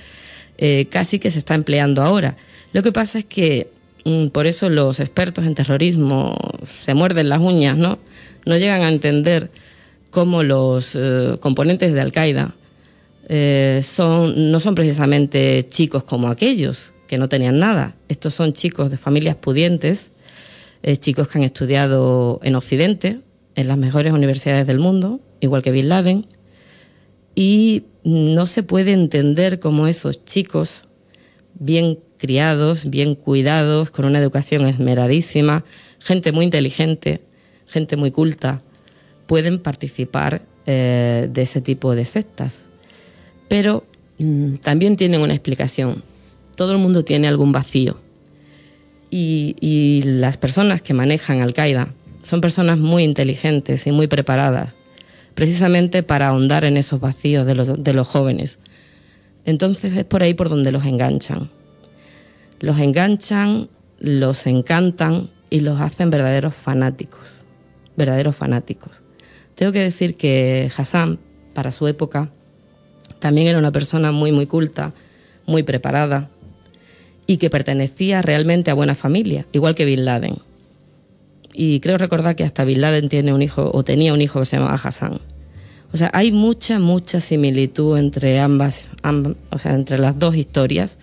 eh, 0.57 0.87
casi 0.91 1.19
que 1.19 1.31
se 1.31 1.41
está 1.41 1.55
empleando 1.55 2.03
ahora. 2.03 2.37
Lo 2.73 2.83
que 2.83 2.93
pasa 2.93 3.19
es 3.19 3.25
que 3.25 3.69
por 4.32 4.47
eso 4.47 4.68
los 4.68 5.01
expertos 5.01 5.47
en 5.47 5.55
terrorismo 5.55 6.36
se 6.66 6.94
muerden 6.94 7.28
las 7.28 7.40
uñas, 7.40 7.76
¿no? 7.76 7.98
No 8.44 8.56
llegan 8.59 8.82
a 8.82 8.89
entender 8.89 9.51
cómo 10.10 10.43
los 10.43 10.94
eh, 10.94 11.36
componentes 11.40 11.93
de 11.93 12.01
Al-Qaeda 12.01 12.55
eh, 13.28 13.81
son, 13.82 14.52
no 14.52 14.60
son 14.60 14.74
precisamente 14.74 15.66
chicos 15.68 16.05
como 16.05 16.28
aquellos 16.28 16.93
que 17.09 17.18
no 17.18 17.28
tenían 17.28 17.59
nada. 17.59 17.94
Estos 18.09 18.35
son 18.35 18.52
chicos 18.52 18.90
de 18.90 18.97
familias 18.97 19.36
pudientes, 19.36 20.10
eh, 20.82 20.97
chicos 20.97 21.28
que 21.28 21.39
han 21.39 21.44
estudiado 21.44 22.40
en 22.43 22.55
Occidente, 22.55 23.20
en 23.55 23.68
las 23.68 23.78
mejores 23.78 24.12
universidades 24.12 24.66
del 24.66 24.78
mundo, 24.78 25.20
igual 25.40 25.62
que 25.62 25.70
Bin 25.70 25.89
Laden, 25.89 26.26
y 27.35 27.85
no 28.05 28.47
se 28.47 28.62
puede 28.62 28.93
entender 28.93 29.60
cómo 29.60 29.86
esos 29.86 30.24
chicos, 30.24 30.89
bien 31.55 31.98
criados, 32.25 32.89
bien 32.89 33.15
cuidados, 33.15 33.91
con 33.91 34.07
una 34.07 34.19
educación 34.19 34.67
esmeradísima, 34.67 35.63
gente 35.99 36.33
muy 36.33 36.47
inteligente, 36.47 37.21
gente 37.67 37.99
muy 37.99 38.11
culta, 38.11 38.63
pueden 39.27 39.59
participar 39.59 40.41
eh, 40.65 41.29
de 41.31 41.43
ese 41.43 41.61
tipo 41.61 41.95
de 41.95 42.07
sectas. 42.07 42.65
Pero 43.47 43.85
mm, 44.17 44.55
también 44.55 44.97
tienen 44.97 45.21
una 45.21 45.35
explicación. 45.35 46.03
Todo 46.57 46.73
el 46.73 46.79
mundo 46.79 47.05
tiene 47.05 47.29
algún 47.29 47.53
vacío. 47.53 48.01
Y, 49.11 50.01
las 50.05 50.39
personas 50.39 50.81
que 50.81 50.95
manejan 50.95 51.43
Al-Qaeda 51.43 51.89
son 52.23 52.41
personas 52.41 52.79
muy 52.79 53.05
inteligentes 53.05 53.87
y 53.87 53.93
muy 53.93 54.07
preparadas, 54.07 54.75
precisamente 55.35 56.03
para 56.03 56.29
ahondar 56.29 56.65
en 56.65 56.79
esos 56.79 57.01
vacíos 57.01 57.47
de 57.47 57.55
los, 57.55 57.85
de 57.85 57.93
los 57.93 58.09
jóvenes. 58.09 58.59
Entonces 59.45 59.93
es 59.93 60.05
por 60.07 60.23
ahí 60.23 60.33
por 60.33 60.49
donde 60.49 60.73
los 60.73 60.87
enganchan. 60.87 61.51
Los 62.65 62.78
enganchan, 62.78 63.69
los 63.99 64.47
encantan 64.47 65.28
y 65.51 65.61
los 65.61 65.82
hacen 65.82 66.09
verdaderos 66.09 66.55
fanáticos, 66.55 67.20
verdaderos 67.95 68.35
fanáticos. 68.35 69.03
Tengo 69.55 69.70
que 69.70 69.81
decir 69.81 70.16
que 70.16 70.73
Hassan, 70.74 71.19
para 71.53 71.70
su 71.73 71.86
época, 71.89 72.31
también 73.19 73.49
era 73.49 73.59
una 73.59 73.70
persona 73.70 74.12
muy, 74.12 74.32
muy 74.32 74.47
culta, 74.47 74.95
muy 75.45 75.62
preparada 75.62 76.31
y 77.27 77.36
que 77.36 77.51
pertenecía 77.51 78.23
realmente 78.23 78.70
a 78.70 78.74
buena 78.74 78.95
familia, 78.95 79.45
igual 79.53 79.74
que 79.74 79.85
Bin 79.85 80.07
Laden. 80.07 80.36
Y 81.53 81.81
creo 81.81 81.99
recordar 81.99 82.35
que 82.35 82.45
hasta 82.45 82.65
Bin 82.65 82.81
Laden 82.81 83.11
tiene 83.11 83.35
un 83.35 83.43
hijo 83.43 83.70
o 83.74 83.85
tenía 83.85 84.15
un 84.15 84.23
hijo 84.23 84.39
que 84.39 84.47
se 84.47 84.57
llamaba 84.57 84.81
Hassan. 84.82 85.20
O 85.93 85.99
sea, 85.99 86.09
hay 86.15 86.32
mucha, 86.32 86.78
mucha 86.78 87.20
similitud 87.20 87.99
entre 87.99 88.41
ambas, 88.41 88.89
o 89.51 89.59
sea, 89.59 89.74
entre 89.74 89.99
las 89.99 90.19
dos 90.19 90.35
historias, 90.35 90.97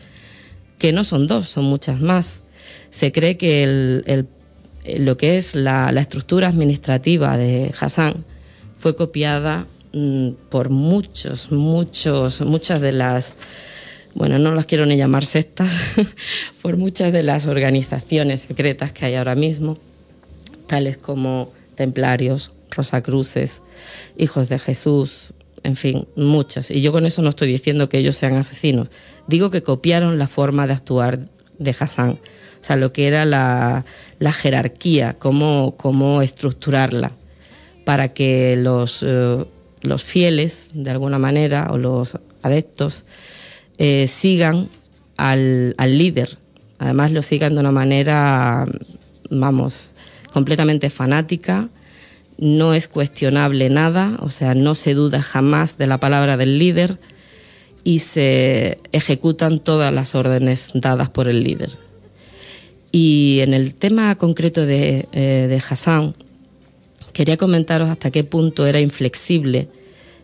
que 0.82 0.94
no 0.94 1.04
son 1.04 1.28
dos, 1.28 1.48
son 1.48 1.66
muchas 1.66 2.02
más. 2.02 2.42
Se 2.90 3.12
cree 3.12 3.38
que 3.38 3.62
el, 3.64 4.28
lo 4.84 5.16
que 5.16 5.38
es 5.38 5.54
la, 5.54 5.92
la, 5.92 6.02
estructura 6.02 6.48
administrativa 6.48 7.38
de 7.38 7.72
Hassan 7.80 8.26
fue 8.74 8.96
copiada 8.96 9.68
mm, 9.94 10.30
por 10.50 10.72
muchos, 10.72 11.52
muchos, 11.52 12.42
muchas 12.42 12.82
de 12.82 12.94
las, 12.94 13.36
bueno, 14.16 14.40
no 14.40 14.56
las 14.56 14.66
quiero 14.66 14.88
ni 14.88 14.98
llamar 14.98 15.24
sectas, 15.28 15.72
por 16.64 16.78
muchas 16.78 17.14
de 17.14 17.22
las 17.22 17.46
organizaciones 17.46 18.42
secretas 18.42 18.92
que 18.92 19.06
hay 19.06 19.14
ahora 19.14 19.36
mismo, 19.36 19.78
tales 20.66 20.98
como 20.98 21.52
templarios, 21.76 22.54
rosacruces, 22.72 23.62
hijos 24.18 24.50
de 24.50 24.58
Jesús, 24.58 25.36
en 25.64 25.76
fin, 25.76 26.08
muchas. 26.16 26.72
Y 26.72 26.82
yo 26.82 26.92
con 26.92 27.06
eso 27.06 27.22
no 27.22 27.30
estoy 27.30 27.52
diciendo 27.52 27.90
que 27.90 27.98
ellos 27.98 28.16
sean 28.16 28.36
asesinos, 28.36 28.90
digo 29.28 29.50
que 29.50 29.64
copiaron 29.64 30.18
la 30.18 30.28
forma 30.28 30.68
de 30.68 30.74
actuar 30.74 31.20
de 31.58 31.76
Hassan, 31.78 32.12
o 32.62 32.64
sea, 32.64 32.76
lo 32.76 32.94
que 32.94 33.08
era 33.08 33.26
la, 33.26 33.84
jerarquía, 34.32 35.16
cómo, 35.18 35.76
cómo 35.78 36.22
estructurarla 36.22 37.12
para 37.86 38.14
que 38.14 38.56
los, 38.56 39.04
eh, 39.08 39.46
los 39.82 40.04
fieles, 40.04 40.70
de 40.74 40.92
alguna 40.92 41.18
manera, 41.18 41.70
o 41.72 41.78
los 41.78 42.18
adeptos, 42.44 43.06
eh, 43.78 44.06
sigan 44.08 44.70
al, 45.18 45.74
al 45.78 45.98
líder. 45.98 46.38
Además, 46.78 47.12
lo 47.12 47.22
sigan 47.22 47.56
de 47.56 47.62
una 47.62 47.72
manera, 47.72 48.66
vamos, 49.30 49.92
completamente 50.32 50.90
fanática, 50.90 51.70
no 52.42 52.74
es 52.74 52.88
cuestionable 52.88 53.70
nada, 53.70 54.18
o 54.20 54.32
sea, 54.32 54.56
no 54.56 54.74
se 54.74 54.96
duda 54.96 55.22
jamás 55.22 55.78
de 55.78 55.86
la 55.86 56.00
palabra 56.00 56.38
del 56.38 56.58
líder 56.58 56.98
y 57.84 58.00
se 58.00 58.80
ejecutan 58.92 59.60
todas 59.60 59.94
las 59.94 60.16
órdenes 60.16 60.70
dadas 60.74 61.10
por 61.10 61.30
el 61.30 61.44
líder. 61.44 61.70
Y 62.92 63.40
en 63.42 63.54
el 63.54 63.76
tema 63.76 64.16
concreto 64.16 64.66
de, 64.66 65.08
eh, 65.12 65.46
de 65.48 65.64
Hassan, 65.70 66.16
quería 67.14 67.38
comentaros 67.38 67.90
hasta 67.92 68.10
qué 68.10 68.24
punto 68.24 68.66
era 68.66 68.80
inflexible 68.80 69.68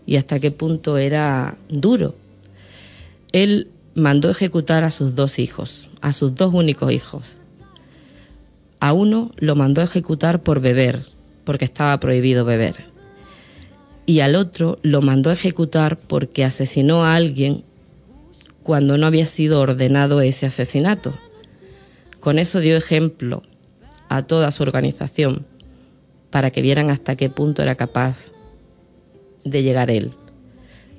y 0.07 0.15
hasta 0.15 0.39
qué 0.39 0.49
punto 0.49 0.98
era 0.98 1.56
duro. 1.69 2.15
Él 3.31 3.68
mandó 3.94 4.31
ejecutar 4.31 4.84
a 4.84 4.89
sus 4.89 5.14
dos 5.14 5.38
hijos, 5.38 5.88
a 6.02 6.14
sus 6.14 6.34
dos 6.34 6.52
únicos 6.52 6.91
hijos. 6.91 7.35
A 8.80 8.94
uno 8.94 9.31
lo 9.38 9.56
mandó 9.56 9.84
ejecutar 9.84 10.41
por 10.41 10.61
beber, 10.61 10.99
porque 11.48 11.64
estaba 11.64 11.98
prohibido 12.02 12.44
beber. 12.44 12.84
Y 14.06 14.19
al 14.19 14.36
otro 14.36 14.80
lo 14.82 15.02
mandó 15.02 15.32
ejecutar 15.32 15.98
porque 15.98 16.44
asesinó 16.44 17.06
a 17.06 17.15
alguien 17.15 17.64
cuando 18.64 18.98
no 18.98 19.07
había 19.07 19.26
sido 19.26 19.61
ordenado 19.61 20.19
ese 20.19 20.45
asesinato. 20.45 21.14
Con 22.19 22.38
eso 22.38 22.60
dio 22.60 22.76
ejemplo 22.76 23.44
a 24.10 24.24
toda 24.24 24.52
su 24.52 24.61
organización 24.61 25.45
para 26.32 26.52
que 26.52 26.61
vieran 26.61 26.90
hasta 26.90 27.15
qué 27.15 27.30
punto 27.30 27.61
era 27.61 27.76
capaz 27.76 28.18
de 29.45 29.64
llegar 29.64 29.90
él. 29.90 30.11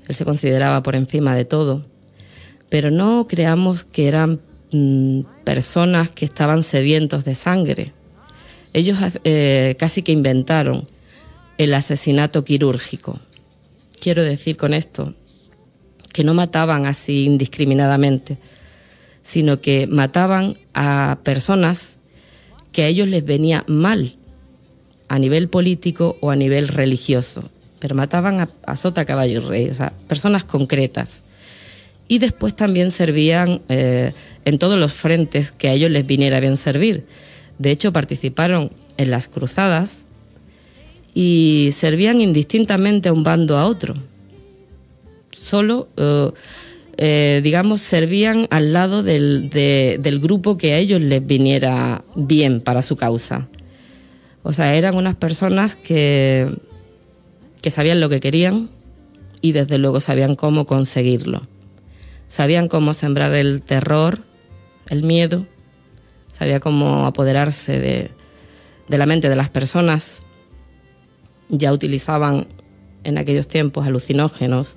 Él 0.09 0.15
se 0.15 0.25
consideraba 0.25 0.83
por 0.83 0.97
encima 0.97 1.37
de 1.37 1.45
todo, 1.45 1.85
pero 2.71 2.91
no 2.91 3.27
creamos 3.29 3.85
que 3.85 4.09
eran 4.09 4.41
mm, 4.73 5.21
personas 5.45 6.09
que 6.09 6.25
estaban 6.25 6.63
sedientos 6.63 7.27
de 7.27 7.35
sangre. 7.35 7.93
Ellos 8.79 8.97
eh, 9.25 9.75
casi 9.77 10.03
que 10.03 10.13
inventaron 10.13 10.87
el 11.57 11.75
asesinato 11.75 12.45
quirúrgico. 12.45 13.19
Quiero 14.01 14.23
decir 14.23 14.57
con 14.57 14.73
esto 14.73 15.15
que 16.13 16.23
no 16.23 16.33
mataban 16.33 16.87
así 16.87 17.25
indiscriminadamente, 17.25 18.39
sino 19.25 19.61
que 19.61 19.89
mataban 19.89 20.57
a 20.75 21.19
personas 21.25 21.97
que 22.71 22.85
a 22.85 22.87
ellos 22.87 23.09
les 23.09 23.25
venía 23.25 23.65
mal 23.67 24.15
a 25.09 25.19
nivel 25.19 25.49
político 25.49 26.17
o 26.21 26.31
a 26.31 26.37
nivel 26.37 26.69
religioso, 26.69 27.51
pero 27.81 27.97
mataban 27.97 28.49
a, 28.65 28.77
sota, 28.77 29.05
caballo 29.05 29.41
y 29.41 29.45
rey, 29.45 29.71
o 29.71 29.75
sea, 29.75 29.93
personas 30.07 30.45
concretas. 30.45 31.23
Y 32.07 32.21
después 32.21 32.55
también 32.55 32.93
servían 32.93 33.61
eh, 33.69 34.13
en 34.45 34.59
todos 34.61 34.79
los 34.79 34.93
frentes 34.93 35.51
que 35.51 35.69
a 35.69 35.73
ellos 35.73 35.91
les 35.91 36.07
viniera 36.07 36.39
bien 36.39 36.57
servir. 36.57 37.07
De 37.59 37.71
hecho, 37.71 37.93
participaron 37.93 38.71
en 38.97 39.11
las 39.11 39.29
cruzadas 39.29 39.99
y 41.15 41.71
servían 41.73 42.21
indistintamente 42.21 43.09
a 43.09 43.13
un 43.13 43.25
bando 43.25 43.57
a 43.57 43.67
otro. 43.67 43.95
Solo, 45.33 45.89
eh, 45.97 46.31
eh, 46.97 47.41
digamos, 47.43 47.81
servían 47.81 48.47
al 48.51 48.73
lado 48.73 49.03
del, 49.03 49.51
del 49.51 50.21
grupo 50.21 50.57
que 50.57 50.75
a 50.75 50.79
ellos 50.79 51.01
les 51.01 51.27
viniera 51.27 52.05
bien 52.15 52.61
para 52.61 52.83
su 52.83 52.97
causa. 52.97 53.49
O 54.43 54.53
sea, 54.53 54.75
eran 54.75 54.95
unas 54.97 55.17
personas 55.17 55.77
que, 55.77 56.57
que 57.61 57.71
sabían 57.71 58.01
lo 58.01 58.09
que 58.09 58.21
querían 58.21 58.69
y 59.41 59.53
desde 59.53 59.79
luego 59.79 60.01
sabían 60.01 60.35
cómo 60.35 60.67
conseguirlo. 60.67 61.43
Sabían 62.29 62.69
cómo 62.69 62.95
sembrar 62.95 63.33
el 63.35 63.63
terror, 63.63 64.21
el 64.89 65.03
miedo, 65.03 65.47
sabía 66.39 66.61
cómo 66.61 67.07
apoderarse 67.07 67.79
de, 67.81 68.11
de 68.89 68.99
la 68.99 69.07
mente 69.07 69.29
de 69.29 69.37
las 69.37 69.49
personas. 69.49 70.23
Ya 71.49 71.73
utilizaban 71.73 72.47
en 73.05 73.19
aquellos 73.19 73.49
tiempos 73.49 73.87
alucinógenos 73.87 74.77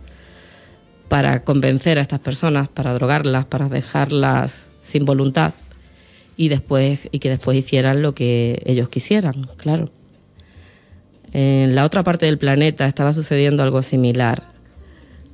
para 1.07 1.43
convencer 1.43 1.97
a 1.97 2.01
estas 2.01 2.21
personas, 2.21 2.69
para 2.69 2.93
drogarlas, 2.93 3.45
para 3.45 3.67
dejarlas 3.67 4.53
sin 4.83 5.05
voluntad 5.05 5.53
y 6.37 6.47
después 6.47 7.09
y 7.11 7.19
que 7.19 7.29
después 7.29 7.57
hicieran 7.57 8.01
lo 8.01 8.15
que 8.15 8.61
ellos 8.65 8.89
quisieran, 8.89 9.47
claro. 9.57 9.89
En 11.33 11.75
la 11.75 11.85
otra 11.85 12.03
parte 12.03 12.25
del 12.25 12.37
planeta 12.37 12.87
estaba 12.87 13.13
sucediendo 13.13 13.63
algo 13.63 13.83
similar 13.83 14.43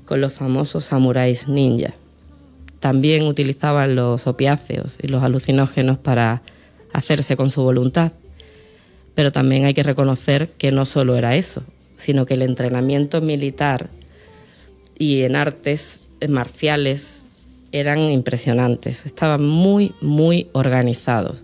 con 0.06 0.22
los 0.22 0.34
famosos 0.34 0.86
samuráis 0.86 1.48
ninja. 1.48 1.94
También 2.80 3.24
utilizaban 3.24 3.96
los 3.96 4.28
opiáceos 4.28 4.96
y 5.02 5.08
los 5.08 5.24
alucinógenos 5.24 5.98
para 5.98 6.42
hacerse 6.94 7.36
con 7.36 7.50
su 7.50 7.64
voluntad. 7.64 8.12
Pero 9.16 9.32
también 9.32 9.66
hay 9.66 9.74
que 9.74 9.84
reconocer 9.84 10.50
que 10.58 10.72
no 10.72 10.86
solo 10.86 11.16
era 11.16 11.36
eso, 11.36 11.64
sino 11.96 12.26
que 12.26 12.36
el 12.36 12.44
entrenamiento 12.44 13.22
militar 13.22 13.90
y 14.98 15.24
en 15.24 15.36
artes 15.36 16.08
marciales 16.28 17.22
eran 17.72 18.00
impresionantes, 18.00 19.06
estaban 19.06 19.46
muy, 19.46 19.94
muy 20.02 20.48
organizados. 20.54 21.44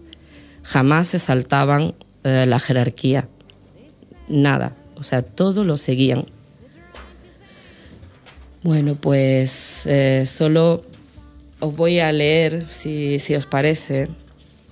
Jamás 0.64 1.10
se 1.10 1.19
saltaban 1.19 1.93
eh, 2.23 2.45
la 2.47 2.60
jerarquía, 2.60 3.27
nada. 4.27 4.76
o 4.95 5.03
sea, 5.03 5.22
todo 5.22 5.64
lo 5.64 5.77
seguían. 5.77 6.26
Bueno, 8.64 8.95
pues 8.95 9.84
eh, 9.85 10.23
solo 10.26 10.84
os 11.64 11.73
voy 11.77 11.99
a 11.99 12.11
leer, 12.11 12.65
si, 12.68 13.19
si 13.19 13.35
os 13.35 13.45
parece, 13.45 14.10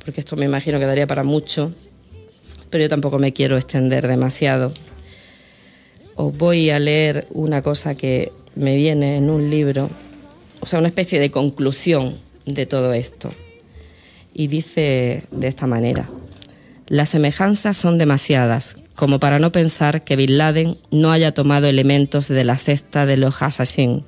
porque 0.04 0.20
esto 0.20 0.36
me 0.36 0.44
imagino 0.44 0.78
que 0.78 0.86
daría 0.86 1.08
para 1.08 1.24
mucho, 1.24 1.72
pero 2.70 2.84
yo 2.84 2.90
tampoco 2.90 3.18
me 3.18 3.32
quiero 3.32 3.56
extender 3.56 4.06
demasiado. 4.10 4.74
Os 6.16 6.38
voy 6.38 6.70
a 6.70 6.80
leer 6.80 7.28
una 7.32 7.62
cosa 7.62 7.96
que 7.96 8.34
me 8.56 8.76
viene 8.76 9.16
en 9.16 9.30
un 9.30 9.50
libro, 9.50 9.90
o 10.60 10.66
sea, 10.66 10.80
una 10.80 10.90
especie 10.90 11.18
de 11.22 11.32
conclusión 11.32 12.18
de 12.46 12.66
todo 12.66 12.92
esto. 12.92 13.30
Y 14.34 14.48
dice 14.48 15.24
de 15.32 15.48
esta 15.48 15.68
manera, 15.68 16.10
las 16.88 17.08
semejanzas 17.08 17.78
son 17.78 18.00
demasiadas 18.00 18.76
como 18.96 19.18
para 19.18 19.40
no 19.40 19.54
pensar 19.54 20.04
que 20.04 20.18
Bin 20.18 20.38
Laden 20.38 20.76
no 20.92 21.14
haya 21.14 21.34
tomado 21.34 21.68
elementos 21.68 22.28
de 22.28 22.44
la 22.44 22.58
cesta 22.58 23.06
de 23.06 23.16
los 23.16 23.42
Assassin 23.42 24.04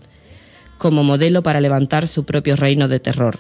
como 0.84 1.06
modelo 1.06 1.44
para 1.44 1.62
levantar 1.62 2.10
su 2.10 2.26
propio 2.26 2.58
reino 2.58 2.90
de 2.90 3.00
terror. 3.00 3.40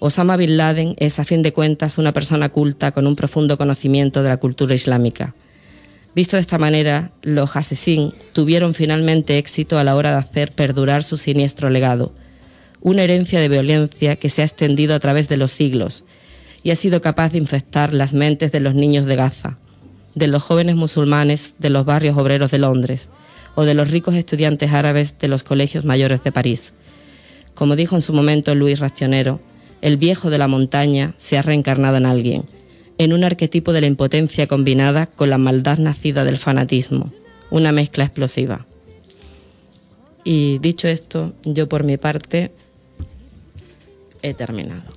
Osama 0.00 0.36
Bin 0.36 0.56
Laden 0.56 0.96
es, 0.98 1.20
a 1.20 1.24
fin 1.24 1.40
de 1.44 1.52
cuentas, 1.52 1.98
una 1.98 2.10
persona 2.12 2.48
culta 2.48 2.90
con 2.90 3.06
un 3.06 3.14
profundo 3.14 3.56
conocimiento 3.56 4.24
de 4.24 4.30
la 4.30 4.38
cultura 4.38 4.74
islámica. 4.74 5.36
Visto 6.16 6.36
de 6.36 6.40
esta 6.40 6.58
manera, 6.58 7.12
los 7.22 7.54
Assassin 7.54 8.12
tuvieron 8.32 8.74
finalmente 8.74 9.38
éxito 9.38 9.78
a 9.78 9.84
la 9.84 9.94
hora 9.94 10.10
de 10.10 10.16
hacer 10.16 10.50
perdurar 10.50 11.04
su 11.04 11.16
siniestro 11.16 11.70
legado, 11.70 12.12
una 12.80 13.04
herencia 13.04 13.38
de 13.38 13.48
violencia 13.48 14.16
que 14.16 14.28
se 14.28 14.42
ha 14.42 14.44
extendido 14.44 14.96
a 14.96 15.00
través 15.00 15.28
de 15.28 15.36
los 15.36 15.52
siglos 15.52 16.02
y 16.64 16.72
ha 16.72 16.76
sido 16.76 17.00
capaz 17.00 17.30
de 17.30 17.38
infectar 17.38 17.94
las 17.94 18.14
mentes 18.14 18.50
de 18.50 18.58
los 18.58 18.74
niños 18.74 19.06
de 19.06 19.14
Gaza, 19.14 19.58
de 20.16 20.26
los 20.26 20.42
jóvenes 20.42 20.74
musulmanes 20.74 21.54
de 21.60 21.70
los 21.70 21.84
barrios 21.84 22.18
obreros 22.18 22.50
de 22.50 22.58
Londres 22.58 23.08
o 23.54 23.64
de 23.64 23.74
los 23.74 23.90
ricos 23.90 24.14
estudiantes 24.14 24.72
árabes 24.72 25.18
de 25.18 25.28
los 25.28 25.42
colegios 25.42 25.84
mayores 25.84 26.22
de 26.22 26.32
París. 26.32 26.72
Como 27.54 27.76
dijo 27.76 27.94
en 27.94 28.02
su 28.02 28.12
momento 28.12 28.54
Luis 28.54 28.80
Racionero, 28.80 29.40
el 29.80 29.96
viejo 29.96 30.30
de 30.30 30.38
la 30.38 30.48
montaña 30.48 31.14
se 31.18 31.38
ha 31.38 31.42
reencarnado 31.42 31.96
en 31.96 32.06
alguien, 32.06 32.44
en 32.98 33.12
un 33.12 33.24
arquetipo 33.24 33.72
de 33.72 33.80
la 33.80 33.86
impotencia 33.86 34.46
combinada 34.46 35.06
con 35.06 35.30
la 35.30 35.38
maldad 35.38 35.78
nacida 35.78 36.24
del 36.24 36.38
fanatismo, 36.38 37.12
una 37.50 37.72
mezcla 37.72 38.04
explosiva. 38.04 38.66
Y 40.24 40.58
dicho 40.58 40.88
esto, 40.88 41.34
yo 41.44 41.68
por 41.68 41.84
mi 41.84 41.98
parte 41.98 42.50
he 44.22 44.32
terminado. 44.32 44.90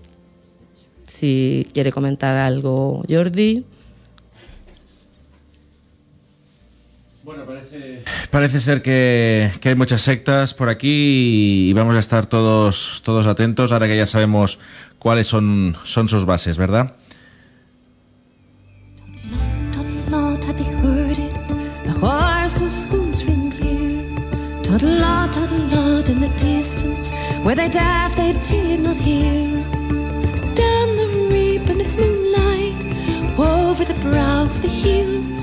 Si 1.05 1.67
quiere 1.73 1.91
comentar 1.91 2.37
algo 2.37 3.03
Jordi. 3.09 3.65
Bueno, 7.27 7.43
parece, 8.31 8.61
ser 8.61 8.81
que, 8.81 9.51
hay 9.61 9.75
muchas 9.75 9.99
sectas 9.99 10.53
por 10.53 10.69
aquí 10.69 11.67
y 11.67 11.73
vamos 11.73 11.97
a 11.97 11.99
estar 11.99 12.25
todos, 12.25 13.01
todos 13.03 13.27
atentos 13.27 13.73
ahora 13.73 13.85
que 13.85 13.97
ya 13.97 14.07
sabemos 14.07 14.59
cuáles 14.97 15.27
son, 15.27 15.75
son 15.83 16.07
sus 16.07 16.23
bases, 16.23 16.57
¿verdad? 16.57 16.95
over 33.39 33.85
the 33.85 33.93
brow 33.99 34.43
of 34.43 34.61
the 34.61 34.69
hill, 34.69 35.36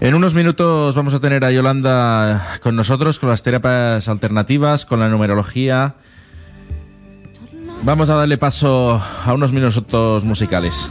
En 0.00 0.14
unos 0.14 0.32
minutos 0.32 0.96
vamos 0.96 1.12
a 1.12 1.20
tener 1.20 1.44
a 1.44 1.50
Yolanda 1.50 2.42
con 2.62 2.74
nosotros, 2.74 3.18
con 3.18 3.28
las 3.28 3.42
terapias 3.42 4.08
alternativas, 4.08 4.86
con 4.86 4.98
la 4.98 5.10
numerología. 5.10 5.96
Vamos 7.82 8.08
a 8.08 8.14
darle 8.14 8.38
paso 8.38 9.00
a 9.24 9.34
unos 9.34 9.52
minutos 9.52 10.24
musicales. 10.24 10.88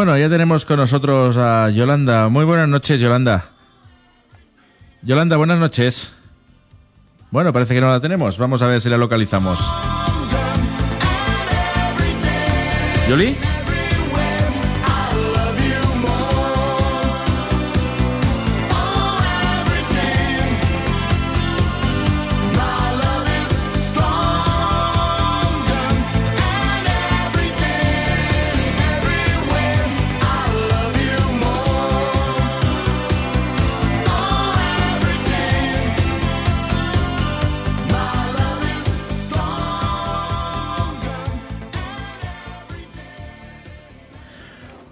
Bueno, 0.00 0.16
ya 0.16 0.30
tenemos 0.30 0.64
con 0.64 0.78
nosotros 0.78 1.36
a 1.36 1.68
Yolanda. 1.68 2.30
Muy 2.30 2.46
buenas 2.46 2.66
noches, 2.66 3.02
Yolanda. 3.02 3.44
Yolanda, 5.02 5.36
buenas 5.36 5.58
noches. 5.58 6.14
Bueno, 7.30 7.52
parece 7.52 7.74
que 7.74 7.82
no 7.82 7.90
la 7.90 8.00
tenemos. 8.00 8.38
Vamos 8.38 8.62
a 8.62 8.66
ver 8.66 8.80
si 8.80 8.88
la 8.88 8.96
localizamos. 8.96 9.60
¿Yoli? 13.10 13.36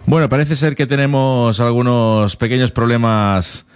Bueno, 0.09 0.31
parece 0.31 0.57
ser 0.57 0.75
que 0.75 0.87
tenemos 0.87 1.61
algunos 1.61 2.35
pequeños 2.37 2.73
problemas 2.73 3.67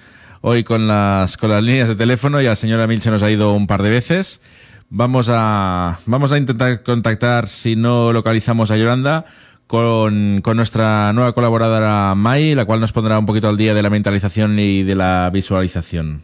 hoy 0.41 0.65
con 0.65 0.89
las, 0.89 1.37
con 1.37 1.51
las 1.51 1.63
líneas 1.63 1.91
de 1.91 1.95
teléfono 1.95 2.41
y 2.41 2.47
al 2.47 2.57
señor 2.57 2.81
Amil 2.81 3.03
se 3.03 3.11
nos 3.11 3.23
ha 3.23 3.31
ido 3.31 3.53
un 3.53 3.67
par 3.67 3.83
de 3.83 3.91
veces. 3.91 4.41
Vamos 4.89 5.29
a, 5.31 5.99
vamos 6.07 6.33
a 6.33 6.39
intentar 6.39 6.83
contactar, 6.85 7.49
si 7.49 7.77
no 7.77 8.15
localizamos 8.15 8.71
a 8.71 8.79
Yolanda, 8.79 9.27
con, 9.67 10.41
con 10.43 10.57
nuestra 10.57 11.13
nueva 11.13 11.35
colaboradora 11.35 12.15
Mai, 12.15 12.55
la 12.55 12.65
cual 12.65 12.81
nos 12.81 12.93
pondrá 12.93 13.19
un 13.19 13.27
poquito 13.27 13.51
al 13.51 13.59
día 13.59 13.75
de 13.75 13.83
la 13.83 13.91
mentalización 13.91 14.59
y 14.59 14.85
de 14.85 14.95
la 14.95 15.29
visualización. 15.31 16.23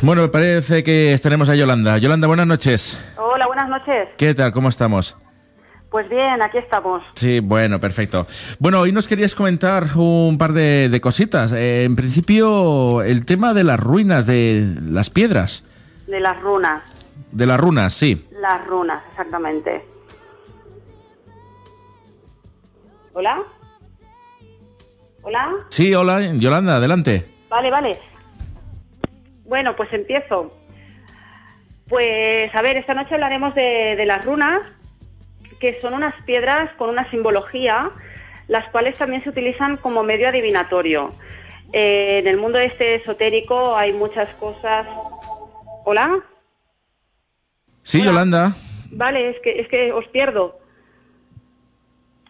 Bueno, 0.00 0.22
me 0.22 0.28
parece 0.28 0.84
que 0.84 1.18
tenemos 1.20 1.48
a 1.48 1.56
Yolanda. 1.56 1.98
Yolanda, 1.98 2.28
buenas 2.28 2.46
noches. 2.46 3.00
Hola, 3.16 3.48
buenas 3.48 3.68
noches. 3.68 4.10
¿Qué 4.16 4.32
tal? 4.32 4.52
¿Cómo 4.52 4.68
estamos? 4.68 5.16
Pues 5.90 6.08
bien, 6.08 6.40
aquí 6.40 6.58
estamos. 6.58 7.02
Sí, 7.14 7.40
bueno, 7.40 7.80
perfecto. 7.80 8.28
Bueno, 8.60 8.78
hoy 8.78 8.92
nos 8.92 9.08
querías 9.08 9.34
comentar 9.34 9.86
un 9.96 10.38
par 10.38 10.52
de, 10.52 10.96
cositas. 11.02 11.52
Eh, 11.52 11.82
en 11.82 11.96
principio, 11.96 13.02
el 13.02 13.24
tema 13.24 13.52
de 13.52 13.64
las 13.64 13.80
ruinas, 13.80 14.24
de 14.24 14.68
las 14.88 15.10
piedras. 15.10 15.64
De 16.06 16.20
las 16.20 16.40
runas. 16.40 16.80
De 17.32 17.44
las 17.44 17.58
runas, 17.58 17.92
sí. 17.92 18.28
Las 18.40 18.64
runas, 18.68 19.02
exactamente. 19.10 19.84
¿Hola? 23.14 23.42
¿Hola? 25.28 25.56
Sí, 25.68 25.94
hola, 25.94 26.22
Yolanda, 26.36 26.76
adelante. 26.76 27.28
Vale, 27.50 27.70
vale. 27.70 27.98
Bueno, 29.44 29.76
pues 29.76 29.92
empiezo. 29.92 30.56
Pues 31.86 32.54
a 32.54 32.62
ver, 32.62 32.78
esta 32.78 32.94
noche 32.94 33.12
hablaremos 33.12 33.54
de, 33.54 34.02
las 34.06 34.24
runas, 34.24 34.62
que 35.60 35.78
son 35.82 35.92
unas 35.92 36.14
piedras 36.22 36.70
con 36.78 36.88
una 36.88 37.10
simbología, 37.10 37.90
las 38.46 38.70
cuales 38.70 38.96
también 38.96 39.22
se 39.22 39.28
utilizan 39.28 39.76
como 39.76 40.02
medio 40.02 40.30
adivinatorio. 40.30 41.10
Eh, 41.74 42.20
en 42.20 42.26
el 42.26 42.38
mundo 42.38 42.58
este 42.58 42.94
esotérico 42.94 43.76
hay 43.76 43.92
muchas 43.92 44.30
cosas. 44.36 44.86
¿Hola? 45.84 46.20
Sí, 47.82 48.02
Yolanda. 48.02 48.52
Vale, 48.92 49.28
es 49.28 49.36
que, 49.42 49.60
es 49.60 49.68
que 49.68 49.92
os 49.92 50.08
pierdo. 50.08 50.58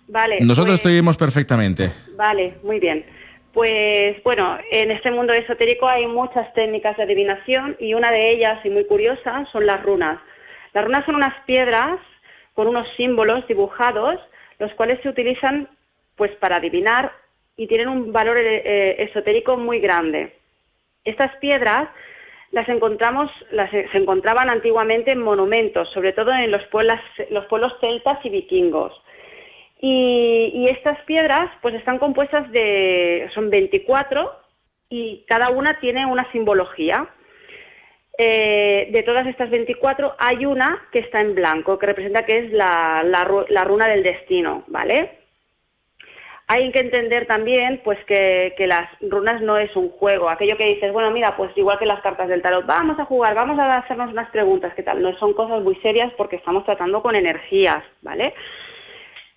Vale. 0.09 0.39
Nosotros 0.40 0.80
pues... 0.82 1.16
perfectamente. 1.16 1.90
Vale, 2.16 2.55
muy 2.62 2.80
bien. 2.80 3.05
Pues 3.52 4.22
bueno, 4.22 4.59
en 4.70 4.90
este 4.90 5.10
mundo 5.10 5.32
esotérico 5.32 5.89
hay 5.89 6.06
muchas 6.06 6.52
técnicas 6.55 6.97
de 6.97 7.05
adivinación 7.05 7.76
y 7.78 7.94
una 7.94 8.10
de 8.10 8.30
ellas, 8.30 8.64
y 8.64 8.70
muy 8.70 8.85
curiosa, 8.85 9.47
son 9.52 9.66
las 9.66 9.82
runas. 9.82 10.18
Las 10.74 10.85
runas 10.85 11.05
son 11.06 11.16
unas 11.16 11.35
piedras 11.44 11.98
con 12.55 12.68
unos 12.68 12.86
símbolos 12.97 13.47
dibujados, 13.48 14.20
los 14.59 14.72
cuales 14.74 15.01
se 15.02 15.09
utilizan 15.09 15.68
pues 16.16 16.32
para 16.36 16.56
adivinar 16.56 17.12
y 17.56 17.66
tienen 17.66 17.89
un 17.89 18.12
valor 18.12 18.39
eh, 18.39 18.62
eh, 18.64 18.97
esotérico 19.09 19.56
muy 19.56 19.80
grande. 19.80 20.35
Estas 21.05 21.35
piedras 21.36 21.89
las 22.51 22.68
encontramos, 22.68 23.30
las, 23.51 23.70
se 23.70 23.98
encontraban 23.98 24.51
antiguamente 24.51 25.12
en 25.12 25.22
monumentos, 25.22 25.89
sobre 25.93 26.12
todo 26.12 26.32
en 26.32 26.51
los 26.51 26.64
pueblos, 26.66 26.98
los 27.30 27.44
pueblos 27.47 27.72
celtas 27.80 28.18
y 28.24 28.30
vikingos. 28.30 28.93
Y, 29.80 30.66
estas 30.68 31.00
piedras 31.02 31.50
pues 31.62 31.74
están 31.74 31.98
compuestas 31.98 32.50
de, 32.50 33.30
son 33.34 33.48
24 33.50 34.32
y 34.90 35.24
cada 35.28 35.50
una 35.50 35.78
tiene 35.80 36.05
una 36.06 36.30
simbología. 36.32 37.09
Eh, 38.20 38.88
de 38.90 39.02
todas 39.05 39.26
estas 39.28 39.48
24 39.48 40.16
hay 40.18 40.44
una 40.44 40.88
que 40.90 40.98
está 40.98 41.20
en 41.20 41.36
blanco, 41.36 41.78
que 41.78 41.86
representa 41.86 42.24
que 42.24 42.38
es 42.38 42.52
la, 42.52 43.05
la, 43.05 43.64
runa 43.64 43.86
del 43.86 44.02
destino, 44.02 44.64
¿vale? 44.66 45.18
Hay 46.48 46.72
que 46.72 46.80
entender 46.80 47.26
también 47.26 47.80
pues 47.84 47.98
que, 48.06 48.55
que, 48.56 48.66
las 48.66 48.88
runas 49.02 49.40
no 49.42 49.56
es 49.56 49.74
un 49.76 49.90
juego, 49.90 50.28
aquello 50.28 50.56
que 50.56 50.66
dices, 50.66 50.92
bueno, 50.92 51.12
mira, 51.12 51.36
pues 51.36 51.56
igual 51.56 51.78
que 51.78 51.86
las 51.86 52.00
cartas 52.00 52.28
del 52.28 52.42
tarot, 52.42 52.66
vamos 52.66 52.98
a 52.98 53.05
jugar, 53.05 53.36
vamos 53.36 53.56
a 53.59 53.76
hacernos 53.76 54.10
unas 54.10 54.30
preguntas, 54.30 54.72
¿qué 54.74 54.82
tal? 54.82 55.00
No 55.00 55.16
son 55.18 55.34
cosas 55.34 55.62
muy 55.62 55.76
serias 55.76 56.12
porque 56.16 56.36
estamos 56.36 56.64
tratando 56.64 57.02
con 57.02 57.14
energías, 57.14 57.84
¿vale? 58.02 58.34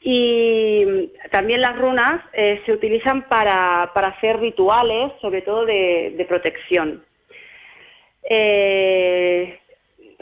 Y 0.04 1.12
también 1.30 1.62
las 1.62 1.78
runas 1.78 2.22
eh, 2.34 2.60
se 2.66 2.74
utilizan 2.74 3.28
para, 3.30 3.84
hacer 3.84 4.40
rituales, 4.40 5.12
sobre 5.22 5.44
todo 5.44 5.64
de, 5.66 6.26
protección. 6.28 7.06
Eh, 8.24 9.60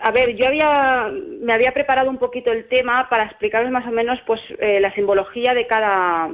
a 0.01 0.11
ver, 0.11 0.35
yo 0.35 0.47
había, 0.47 1.10
me 1.41 1.53
había 1.53 1.72
preparado 1.72 2.10
un 2.10 2.18
poquito 2.18 2.51
el 2.51 2.68
tema 2.68 3.07
para 3.10 3.26
explicaros 3.26 3.72
más 3.72 3.88
o 3.88 3.91
menos 3.91 4.19
pues, 4.27 4.41
eh, 4.60 4.81
la 4.81 4.93
simbología 4.93 5.53
de 5.53 5.65
cada, 5.65 6.30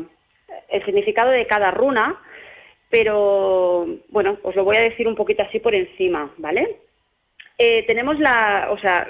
el 0.69 0.85
significado 0.85 1.29
de 1.29 1.45
cada 1.45 1.69
runa, 1.69 2.19
pero 2.89 3.85
bueno, 4.09 4.39
os 4.41 4.55
lo 4.55 4.63
voy 4.63 4.77
a 4.77 4.81
decir 4.81 5.07
un 5.07 5.15
poquito 5.15 5.43
así 5.43 5.59
por 5.59 5.75
encima, 5.75 6.31
¿vale? 6.37 6.77
tenemos 7.87 8.19
la, 8.19 8.67
o 8.69 8.77
sea, 8.79 9.07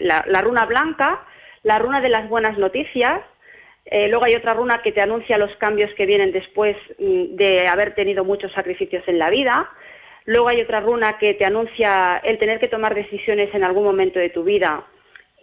la 0.00 0.40
runa 0.40 0.64
blanca, 0.64 1.22
la 1.62 1.78
runa 1.78 2.00
de 2.00 2.08
las 2.08 2.26
buenas 2.26 2.56
noticias, 2.56 3.20
eh, 3.86 4.08
luego 4.08 4.24
hay 4.24 4.34
otra 4.34 4.54
runa 4.54 4.80
que 4.82 4.90
te 4.90 5.00
anuncia 5.00 5.38
los 5.38 5.54
cambios 5.56 5.92
que 5.94 6.06
vienen 6.06 6.32
después 6.32 6.76
mm, 6.98 7.36
de 7.36 7.68
haber 7.68 7.94
tenido 7.94 8.24
muchos 8.24 8.52
sacrificios 8.52 9.04
en 9.06 9.18
la 9.18 9.30
vida. 9.30 9.70
Luego 10.24 10.48
hay 10.48 10.60
otra 10.60 10.80
runa 10.80 11.18
que 11.18 11.34
te 11.34 11.44
anuncia 11.44 12.20
el 12.24 12.38
tener 12.38 12.58
que 12.58 12.66
tomar 12.66 12.96
decisiones 12.96 13.54
en 13.54 13.62
algún 13.62 13.84
momento 13.84 14.18
de 14.18 14.30
tu 14.30 14.42
vida 14.42 14.84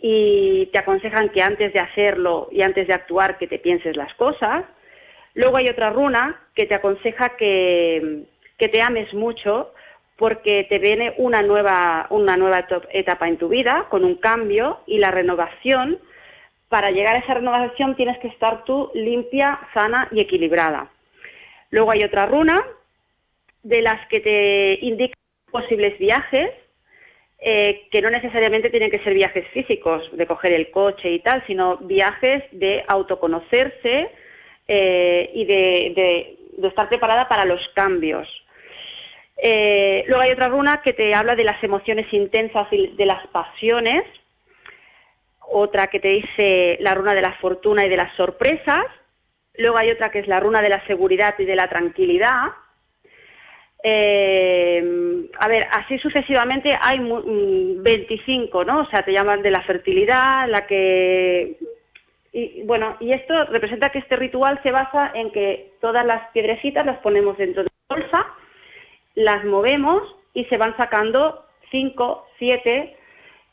y 0.02 0.66
te 0.74 0.80
aconsejan 0.80 1.30
que 1.30 1.42
antes 1.42 1.72
de 1.72 1.80
hacerlo 1.80 2.50
y 2.52 2.62
antes 2.62 2.86
de 2.88 2.94
actuar 2.94 3.38
que 3.38 3.48
te 3.48 3.60
pienses 3.60 3.96
las 3.96 4.14
cosas. 4.16 4.66
Luego 5.36 5.56
hay 5.56 5.70
otra 5.70 5.92
runa 5.92 6.42
que 6.54 6.66
te 6.66 6.76
aconseja 6.76 7.38
que, 7.38 8.26
que 8.58 8.68
te 8.68 8.82
ames 8.82 9.14
mucho 9.14 9.72
porque 10.18 10.66
te 10.66 10.80
viene 10.80 11.14
una 11.18 11.42
nueva, 11.42 12.08
una 12.10 12.36
nueva 12.36 12.68
etapa 12.92 13.30
en 13.30 13.38
tu 13.38 13.48
vida 13.48 13.88
con 13.90 14.04
un 14.04 14.16
cambio 14.16 14.82
y 14.86 14.98
la 14.98 15.12
renovación 15.12 16.00
para 16.70 16.92
llegar 16.92 17.16
a 17.16 17.20
esa 17.20 17.36
renovación 17.36 17.96
tienes 17.96 18.18
que 18.20 18.28
estar 18.28 18.64
tú 18.66 18.90
limpia, 18.94 19.60
sana 19.74 20.08
y 20.12 20.20
equilibrada. 20.20 20.90
Luego 21.70 21.92
hay 21.92 22.04
otra 22.04 22.26
runa 22.26 22.60
de 23.64 23.82
las 23.82 24.08
que 24.08 24.20
te 24.20 24.86
indican 24.86 25.18
posibles 25.52 25.98
viajes, 25.98 26.52
eh, 27.40 27.88
que 27.92 28.02
no 28.02 28.10
necesariamente 28.10 28.70
tienen 28.70 28.92
que 28.92 29.04
ser 29.04 29.14
viajes 29.14 29.48
físicos, 29.50 30.10
de 30.16 30.26
coger 30.26 30.54
el 30.54 30.72
coche 30.72 31.12
y 31.12 31.20
tal, 31.20 31.44
sino 31.46 31.78
viajes 31.78 32.44
de 32.52 32.84
autoconocerse 32.88 34.10
eh, 34.68 35.32
y 35.34 35.46
de, 35.46 36.38
estar 36.64 36.88
preparada 36.90 37.28
para 37.28 37.46
los 37.46 37.60
cambios. 37.76 38.28
Eh, 39.38 40.04
luego 40.08 40.24
hay 40.24 40.32
otra 40.32 40.48
runa 40.48 40.82
que 40.84 40.94
te 40.94 41.14
habla 41.14 41.36
de 41.36 41.44
las 41.44 41.62
emociones 41.64 42.12
intensas 42.14 42.68
y 42.72 42.88
de 42.96 43.06
las 43.06 43.26
pasiones, 43.28 44.04
otra 45.52 45.88
que 45.88 46.00
te 46.00 46.10
dice 46.10 46.78
la 46.82 46.94
runa 46.94 47.14
de 47.14 47.22
la 47.22 47.34
fortuna 47.34 47.86
y 47.86 47.90
de 47.90 47.98
las 47.98 48.16
sorpresas, 48.16 48.86
luego 49.56 49.78
hay 49.78 49.92
otra 49.92 50.10
que 50.10 50.20
es 50.20 50.28
la 50.28 50.40
runa 50.40 50.62
de 50.62 50.70
la 50.70 50.86
seguridad 50.88 51.36
y 51.38 51.46
de 51.46 51.56
la 51.56 51.68
tranquilidad, 51.68 52.52
Eh, 53.86 55.30
a 55.40 55.48
ver, 55.50 55.68
así 55.72 56.00
sucesivamente 56.00 56.70
hay 56.82 57.00
25, 57.00 58.64
mm, 58.64 58.66
¿no? 58.66 58.80
O 58.82 58.86
sea, 58.86 59.04
te 59.04 59.12
llaman 59.12 59.42
de 59.42 59.52
la 59.52 59.62
fertilidad, 59.64 60.48
la 60.48 60.66
que... 60.66 61.58
Y 62.32 62.64
bueno, 62.64 62.96
y 63.02 63.12
esto 63.12 63.44
representa 63.46 63.90
que 63.90 64.00
este 64.00 64.16
ritual 64.16 64.60
se 64.64 64.72
basa 64.72 65.12
en 65.14 65.32
que 65.32 65.74
todas 65.82 66.06
las 66.06 66.32
piedrecitas 66.32 66.86
las 66.86 67.00
ponemos 67.00 67.38
dentro 67.38 67.64
de 67.64 67.70
la 67.70 67.96
bolsa, 67.96 68.26
las 69.16 69.44
movemos 69.44 70.02
y 70.34 70.46
se 70.46 70.58
van 70.58 70.76
sacando 70.78 71.46
5, 71.70 72.26
7 72.40 72.98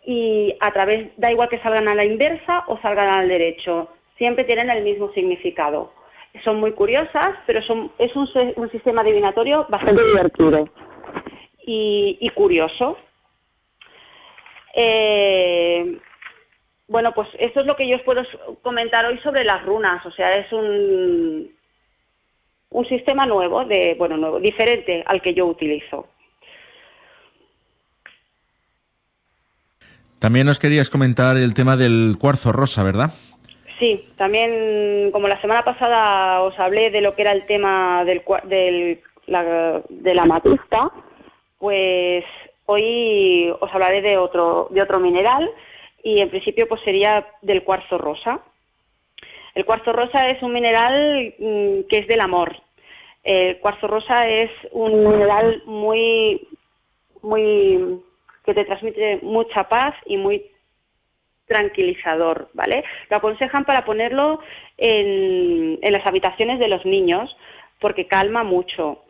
y 0.05 0.57
a 0.61 0.73
través, 0.73 1.11
da 1.17 1.31
igual 1.31 1.49
que 1.49 1.61
salgan 1.61 1.89
a 1.89 1.95
la 1.95 2.05
inversa 2.05 2.65
o 2.69 2.79
salgan 2.81 3.09
al 3.09 3.29
derecho, 3.29 3.89
siempre 4.17 4.45
tienen 4.45 4.71
el 4.71 4.83
mismo 4.83 5.13
significado 5.13 5.93
son 6.45 6.61
muy 6.61 6.73
curiosas, 6.73 7.37
pero 7.47 7.63
son, 7.63 7.91
es 7.99 8.15
un, 8.15 8.29
un 8.57 8.71
sistema 8.71 9.03
adivinatorio 9.03 9.67
bastante 9.69 10.05
divertido 10.05 10.69
y, 11.67 12.31
curioso. 12.35 12.97
Eh, 14.75 15.99
bueno, 16.89 17.13
pues 17.13 17.29
esto 17.39 17.61
es 17.61 17.67
lo 17.67 17.77
que 17.77 17.89
yo 17.89 17.97
os 17.97 18.03
puedo 18.03 18.23
comentar 18.63 19.05
hoy 19.07 19.19
sobre 19.19 19.45
las 19.45 19.65
runas. 19.65 20.05
O 20.07 20.11
sea, 20.11 20.37
es 20.37 20.53
un, 20.53 21.53
un 22.71 22.89
sistema 22.89 23.27
nuevo, 23.27 23.65
de, 23.65 23.95
bueno, 23.99 24.17
nuevo, 24.17 24.41
diferente 24.41 25.05
al 25.07 25.21
que 25.23 25.35
yo 25.35 25.47
utilizo. 25.47 26.09
También 30.21 30.47
nos 30.47 30.59
querías 30.59 30.91
comentar 30.91 31.37
el 31.39 31.55
tema 31.55 31.77
del 31.77 32.17
cuarzo 32.21 32.53
rosa, 32.53 32.83
¿verdad? 32.85 33.11
Sí, 33.79 34.03
también 34.17 35.11
como 35.11 35.27
la 35.27 35.41
semana 35.41 35.63
pasada 35.63 36.43
os 36.43 36.59
hablé 36.59 36.91
de 36.91 37.01
lo 37.01 37.17
que 37.17 37.23
era 37.23 37.33
el 37.33 37.47
tema 37.47 38.05
del, 38.05 38.23
del 38.45 39.01
de 39.89 40.15
la 40.15 40.27
matista, 40.27 40.91
pues 41.59 42.25
hoy 42.67 43.51
os 43.61 43.73
hablaré 43.73 44.03
de 44.03 44.19
otro, 44.19 44.69
de 44.71 44.83
otro 44.83 45.01
mineral 45.01 45.51
y 46.03 46.21
en 46.21 46.29
principio 46.29 46.69
pues 46.69 46.83
sería 46.83 47.27
del 47.41 47.63
cuarzo 47.63 47.97
rosa. 47.97 48.41
El 49.55 49.65
cuarzo 49.65 49.93
rosa 49.93 50.29
es 50.29 50.43
un 50.43 50.53
mineral 50.53 51.35
mm, 51.39 51.89
que 51.89 51.99
es 51.99 52.07
del 52.07 52.21
amor. 52.21 52.57
El 53.25 53.59
cuarzo 53.61 53.87
rosa 53.87 54.29
es 54.29 54.51
un 54.73 55.05
mineral 55.05 55.63
muy, 55.67 56.47
muy, 57.23 58.01
que 58.45 58.55
te 58.55 58.65
transmite 58.65 59.21
mucha 59.23 59.65
paz 59.69 59.95
y 60.07 60.17
muy 60.17 60.51
tranquilizador, 61.51 62.49
¿vale? 62.55 62.85
Lo 63.11 63.17
aconsejan 63.17 63.65
para 63.65 63.85
ponerlo 63.85 64.41
en, 64.79 65.79
las 65.83 66.07
habitaciones 66.07 66.61
de 66.61 66.69
los 66.69 66.85
niños 66.87 67.37
porque 67.81 68.07
calma 68.07 68.45
mucho. 68.45 69.03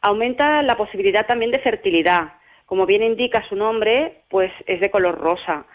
Aumenta 0.00 0.62
la 0.62 0.76
posibilidad 0.76 1.26
también 1.26 1.50
de 1.50 1.58
fertilidad. 1.58 2.32
Como 2.64 2.86
bien 2.86 3.02
indica 3.02 3.46
su 3.48 3.56
nombre, 3.56 4.22
pues 4.30 4.50
es 4.66 4.80
de 4.80 4.90
color 4.90 5.18
rosa. 5.18 5.66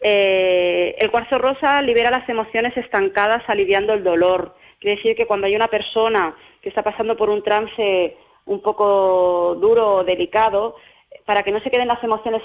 Eh, 0.00 0.94
el 0.98 1.10
cuarzo 1.10 1.38
rosa 1.38 1.82
libera 1.82 2.10
las 2.10 2.28
emociones 2.28 2.76
estancadas 2.76 3.42
aliviando 3.48 3.94
el 3.94 4.04
dolor. 4.04 4.54
Quiere 4.78 4.96
decir 4.96 5.16
que 5.16 5.26
cuando 5.26 5.48
hay 5.48 5.56
una 5.56 5.68
persona 5.68 6.36
que 6.62 6.68
está 6.68 6.82
pasando 6.82 7.16
por 7.16 7.30
un 7.30 7.42
trance 7.42 8.16
un 8.46 8.60
poco 8.60 9.56
duro 9.60 9.96
o 9.96 10.04
delicado, 10.04 10.76
para 11.24 11.42
que 11.42 11.52
no 11.52 11.60
se 11.60 11.70
queden 11.70 11.88
las 11.88 12.02
emociones 12.04 12.42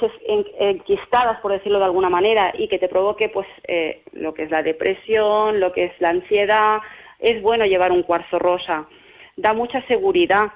enquistadas, 0.60 1.40
por 1.42 1.52
decirlo 1.52 1.80
de 1.80 1.86
alguna 1.86 2.10
manera, 2.10 2.54
y 2.58 2.68
que 2.70 2.80
te 2.80 2.88
provoque 2.88 3.30
pues 3.30 3.48
eh, 3.68 4.04
lo 4.14 4.34
que 4.34 4.44
es 4.44 4.52
la 4.52 4.64
depresión, 4.64 5.60
lo 5.60 5.74
que 5.74 5.86
es 5.86 5.94
la 6.00 6.10
ansiedad, 6.10 6.80
es 7.20 7.42
bueno 7.42 7.66
llevar 7.66 7.92
un 7.92 8.04
cuarzo 8.04 8.40
rosa. 8.40 8.88
Da 9.36 9.54
mucha 9.54 9.86
seguridad 9.88 10.52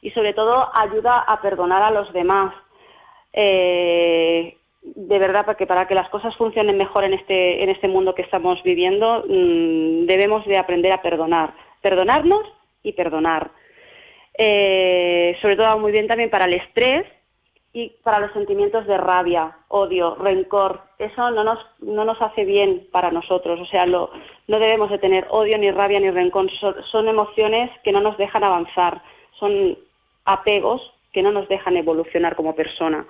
y 0.00 0.10
sobre 0.10 0.34
todo 0.34 0.68
ayuda 0.74 1.20
a 1.20 1.40
perdonar 1.40 1.82
a 1.82 1.92
los 1.92 2.12
demás. 2.12 2.54
Eh, 3.32 4.56
de 4.82 5.18
verdad, 5.20 5.44
porque 5.46 5.66
para 5.66 5.86
que 5.86 5.94
las 5.94 6.08
cosas 6.10 6.34
funcionen 6.36 6.76
mejor 6.76 7.04
en 7.04 7.14
este, 7.14 7.62
en 7.62 7.70
este 7.70 7.86
mundo 7.86 8.16
que 8.16 8.22
estamos 8.22 8.60
viviendo, 8.64 9.24
mm, 9.28 10.06
debemos 10.06 10.44
de 10.44 10.58
aprender 10.58 10.92
a 10.92 11.00
perdonar, 11.00 11.54
perdonarnos 11.80 12.42
y 12.82 12.92
perdonar. 12.92 13.52
Eh, 14.34 15.36
sobre 15.42 15.56
todo 15.56 15.78
muy 15.78 15.92
bien 15.92 16.06
también 16.06 16.30
para 16.30 16.46
el 16.46 16.54
estrés 16.54 17.06
y 17.74 17.90
para 18.02 18.20
los 18.20 18.32
sentimientos 18.32 18.86
de 18.86 18.98
rabia, 18.98 19.56
odio, 19.68 20.14
rencor. 20.16 20.82
Eso 20.98 21.30
no 21.30 21.42
nos, 21.42 21.58
no 21.80 22.04
nos 22.04 22.20
hace 22.20 22.44
bien 22.44 22.86
para 22.92 23.10
nosotros. 23.10 23.58
O 23.60 23.66
sea, 23.66 23.86
no 23.86 24.10
debemos 24.46 24.90
de 24.90 24.98
tener 24.98 25.26
odio, 25.30 25.56
ni 25.56 25.70
rabia, 25.70 25.98
ni 25.98 26.10
rencor. 26.10 26.50
Son, 26.90 27.08
emociones 27.08 27.70
que 27.82 27.92
no 27.92 28.00
nos 28.00 28.18
dejan 28.18 28.44
avanzar. 28.44 29.02
Son 29.38 29.78
apegos 30.26 30.82
que 31.12 31.22
no 31.22 31.32
nos 31.32 31.48
dejan 31.48 31.76
evolucionar 31.76 32.36
como 32.36 32.54
persona. 32.54 33.06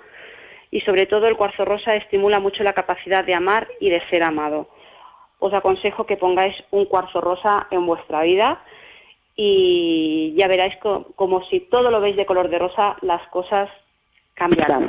Y 0.70 0.80
sobre 0.82 1.06
todo 1.06 1.26
el 1.26 1.36
cuarzo 1.36 1.64
rosa 1.64 1.96
estimula 1.96 2.38
mucho 2.38 2.62
la 2.62 2.72
capacidad 2.72 3.24
de 3.24 3.34
amar 3.34 3.68
y 3.80 3.90
de 3.90 4.00
ser 4.08 4.22
amado. 4.22 4.68
Os 5.40 5.52
aconsejo 5.52 6.06
que 6.06 6.16
pongáis 6.16 6.54
un 6.70 6.86
cuarzo 6.86 7.20
rosa 7.20 7.66
en 7.72 7.84
vuestra 7.84 8.22
vida 8.22 8.62
y 9.44 10.34
ya 10.38 10.46
veráis 10.46 10.74
como 11.16 11.44
si 11.50 11.60
todo 11.68 11.90
lo 11.90 12.00
veis 12.00 12.16
de 12.16 12.26
color 12.26 12.48
de 12.48 12.58
rosa, 12.58 12.96
las 13.02 13.26
cosas 13.30 13.68
cambiarán. 14.34 14.86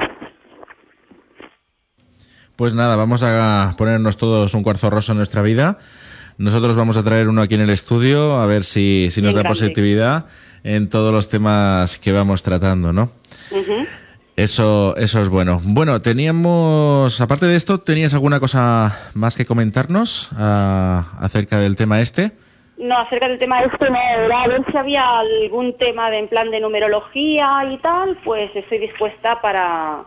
Pues 2.55 2.75
nada, 2.75 2.95
vamos 2.95 3.23
a 3.23 3.73
ponernos 3.79 4.17
todos 4.17 4.53
un 4.53 4.61
cuarzo 4.61 4.91
rosa 4.91 5.13
en 5.13 5.17
nuestra 5.17 5.41
vida. 5.41 5.79
Nosotros 6.37 6.75
vamos 6.75 6.97
a 6.97 7.03
traer 7.03 7.29
uno 7.29 7.41
aquí 7.41 7.55
en 7.55 7.61
el 7.61 7.71
estudio 7.71 8.35
a 8.35 8.45
ver 8.45 8.63
si, 8.63 9.07
si 9.09 9.23
nos 9.23 9.33
da 9.33 9.43
positividad 9.43 10.27
en 10.63 10.87
todos 10.87 11.11
los 11.11 11.29
temas 11.29 11.97
que 11.97 12.11
vamos 12.11 12.43
tratando, 12.43 12.93
¿no? 12.93 13.09
Eso, 14.35 14.95
eso 14.97 15.19
es 15.21 15.29
bueno. 15.29 15.61
Bueno, 15.63 15.99
teníamos, 15.99 17.21
aparte 17.21 17.47
de 17.47 17.55
esto, 17.55 17.79
¿tenías 17.79 18.13
alguna 18.13 18.39
cosa 18.39 18.99
más 19.15 19.35
que 19.35 19.45
comentarnos 19.45 20.29
ah, 20.37 21.17
acerca 21.19 21.59
del 21.59 21.75
tema 21.75 22.01
este? 22.01 22.33
No, 22.77 22.97
acerca 22.97 23.27
del 23.27 23.39
tema 23.39 23.59
este 23.59 23.89
no, 23.89 23.97
era 23.97 24.41
a 24.41 24.47
ver 24.47 24.65
si 24.69 24.77
había 24.77 25.05
algún 25.05 25.77
tema 25.77 26.09
de 26.09 26.19
en 26.19 26.27
plan 26.27 26.49
de 26.49 26.59
numerología 26.59 27.49
y 27.71 27.77
tal, 27.77 28.17
pues 28.23 28.49
estoy 28.55 28.79
dispuesta 28.79 29.39
para 29.41 30.03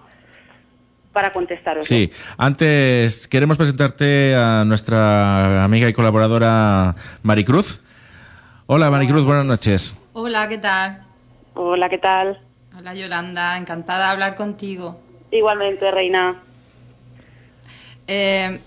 para 1.13 1.33
contestaros. 1.33 1.87
Sí, 1.87 2.11
antes 2.37 3.27
queremos 3.29 3.57
presentarte 3.57 4.35
a 4.35 4.65
nuestra 4.67 5.65
amiga 5.65 5.89
y 5.89 5.95
colaboradora 5.95 6.95
Maricruz. 7.23 7.81
Hola 8.67 8.91
Maricruz, 8.91 9.25
buenas 9.25 9.47
noches. 9.47 9.99
Hola, 10.13 10.47
¿qué 10.49 10.59
tal? 10.59 11.07
Hola, 11.55 11.89
¿qué 11.89 11.99
tal? 11.99 12.39
Hola 12.77 12.95
Yolanda, 12.95 13.57
encantada 13.57 14.07
de 14.07 14.13
hablar 14.13 14.35
contigo. 14.35 15.01
Igualmente, 15.31 15.91
Reina. 15.91 16.37
Eh, 18.07 18.61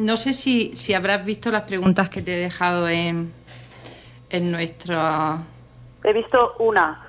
no 0.00 0.16
sé 0.16 0.32
si, 0.32 0.74
si 0.74 0.94
habrás 0.94 1.24
visto 1.24 1.50
las 1.50 1.62
preguntas 1.62 2.08
que 2.08 2.22
te 2.22 2.34
he 2.34 2.38
dejado 2.38 2.88
en, 2.88 3.30
en 4.30 4.50
nuestro... 4.50 5.38
He 6.02 6.12
visto 6.12 6.54
una. 6.58 7.02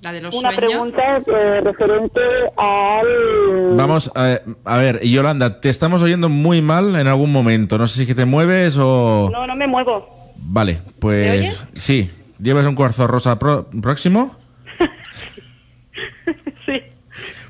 La 0.00 0.12
de 0.12 0.20
los 0.20 0.34
una 0.34 0.50
pregunta 0.50 1.18
eh, 1.18 1.60
referente 1.60 2.20
al... 2.56 3.76
Vamos, 3.76 4.10
a, 4.14 4.40
a, 4.64 4.76
ver, 4.78 5.00
Yolanda, 5.06 5.60
te 5.60 5.68
estamos 5.68 6.02
oyendo 6.02 6.28
muy 6.28 6.62
mal 6.62 6.96
en 6.96 7.06
algún 7.06 7.30
momento. 7.30 7.78
No 7.78 7.86
sé 7.86 8.00
si 8.00 8.06
que 8.06 8.14
te 8.14 8.24
mueves 8.24 8.78
o... 8.80 9.28
No, 9.30 9.46
no 9.46 9.54
me 9.54 9.66
muevo. 9.66 10.32
Vale, 10.36 10.80
pues 10.98 11.68
sí. 11.74 12.10
¿Llevas 12.40 12.66
un 12.66 12.74
cuarzo 12.74 13.06
rosa 13.06 13.38
próximo? 13.38 14.34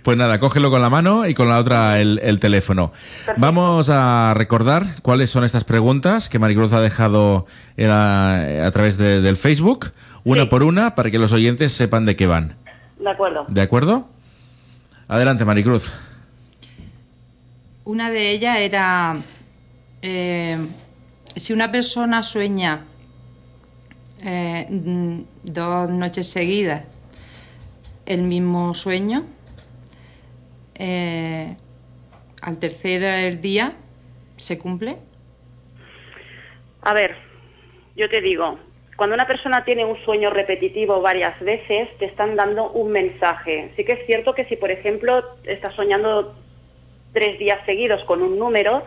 Pues 0.02 0.16
nada, 0.16 0.40
cógelo 0.40 0.70
con 0.70 0.80
la 0.80 0.90
mano 0.90 1.26
y 1.26 1.34
con 1.34 1.48
la 1.48 1.58
otra 1.58 2.00
el, 2.00 2.40
teléfono. 2.40 2.92
Vamos 3.36 3.88
a 3.88 4.34
recordar 4.34 4.84
cuáles 5.02 5.30
son 5.30 5.44
estas 5.44 5.64
preguntas 5.64 6.28
que 6.28 6.38
Maricruz 6.38 6.72
ha 6.72 6.80
dejado 6.80 7.46
a, 7.78 8.70
través 8.72 8.98
del 8.98 9.36
Facebook, 9.36 9.92
una 10.24 10.48
por 10.48 10.64
una, 10.64 10.96
para 10.96 11.10
que 11.10 11.18
los 11.18 11.32
oyentes 11.32 11.72
sepan 11.72 12.04
de 12.04 12.16
qué 12.16 12.26
van. 12.26 12.56
De 12.98 13.10
acuerdo. 13.10 13.44
¿De 13.48 13.60
acuerdo? 13.62 14.08
Adelante, 15.06 15.44
Maricruz. 15.44 15.92
Una 17.84 18.10
de 18.10 18.30
ellas 18.30 18.58
era 18.58 19.16
eh, 20.02 20.58
si 21.36 21.52
una 21.52 21.70
persona 21.70 22.22
sueña 22.22 22.80
eh, 24.20 24.66
dos 25.42 25.90
noches 25.90 26.28
seguidas 26.28 26.82
el 28.06 28.22
mismo 28.22 28.74
sueño, 28.74 29.24
eh, 30.84 31.54
al 32.40 32.58
tercer 32.58 33.40
día 33.40 33.74
se 34.36 34.58
cumple? 34.58 34.96
A 36.82 36.92
ver, 36.92 37.14
yo 37.94 38.08
te 38.08 38.20
digo, 38.20 38.58
cuando 38.96 39.14
una 39.14 39.28
persona 39.28 39.64
tiene 39.64 39.84
un 39.84 39.96
sueño 40.04 40.30
repetitivo 40.30 41.00
varias 41.00 41.38
veces, 41.40 41.96
te 41.98 42.06
están 42.06 42.34
dando 42.34 42.70
un 42.72 42.90
mensaje. 42.90 43.70
Sí 43.76 43.84
que 43.84 43.92
es 43.92 44.06
cierto 44.06 44.34
que 44.34 44.44
si, 44.46 44.56
por 44.56 44.72
ejemplo, 44.72 45.22
estás 45.44 45.72
soñando 45.74 46.34
tres 47.12 47.38
días 47.38 47.64
seguidos 47.64 48.02
con 48.04 48.20
un 48.20 48.36
número, 48.36 48.82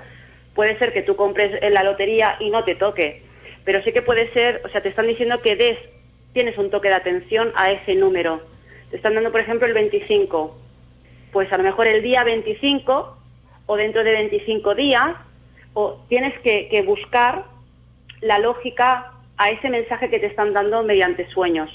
puede 0.54 0.78
ser 0.78 0.92
que 0.92 1.02
tú 1.02 1.16
compres 1.16 1.64
en 1.64 1.74
la 1.74 1.84
lotería 1.84 2.36
y 2.42 2.50
no 2.50 2.66
te 2.66 2.76
toque. 2.76 3.24
Pero 3.64 3.82
sí 3.84 3.94
que 3.94 4.02
puede 4.02 4.32
ser, 4.34 4.62
o 4.66 4.70
sea, 4.70 4.82
te 4.82 4.90
están 4.90 5.08
diciendo 5.08 5.42
que 5.42 5.56
des, 5.56 5.80
tienes 6.34 6.58
un 6.58 6.70
toque 6.70 6.90
de 6.90 6.96
atención 6.96 7.54
a 7.56 7.72
ese 7.72 7.96
número 7.96 8.42
te 8.90 8.98
están 8.98 9.16
dando, 9.16 9.32
por 9.32 9.42
ejemplo, 9.42 9.68
el 9.68 9.74
25. 9.74 10.56
Pues 11.36 11.52
a 11.52 11.58
lo 11.58 11.64
mejor 11.64 11.86
el 11.86 12.02
día 12.02 12.24
25 12.24 13.18
o 13.66 13.76
dentro 13.76 14.06
de 14.06 14.12
25 14.14 14.74
días, 14.74 15.18
o 15.74 16.00
tienes 16.08 16.34
que, 16.40 16.82
buscar 16.88 17.44
la 18.22 18.40
lógica 18.40 19.12
a 19.36 19.50
ese 19.50 19.70
mensaje 19.70 20.10
que 20.10 20.20
te 20.20 20.28
están 20.28 20.54
dando 20.54 20.82
mediante 20.84 21.28
sueños. 21.28 21.70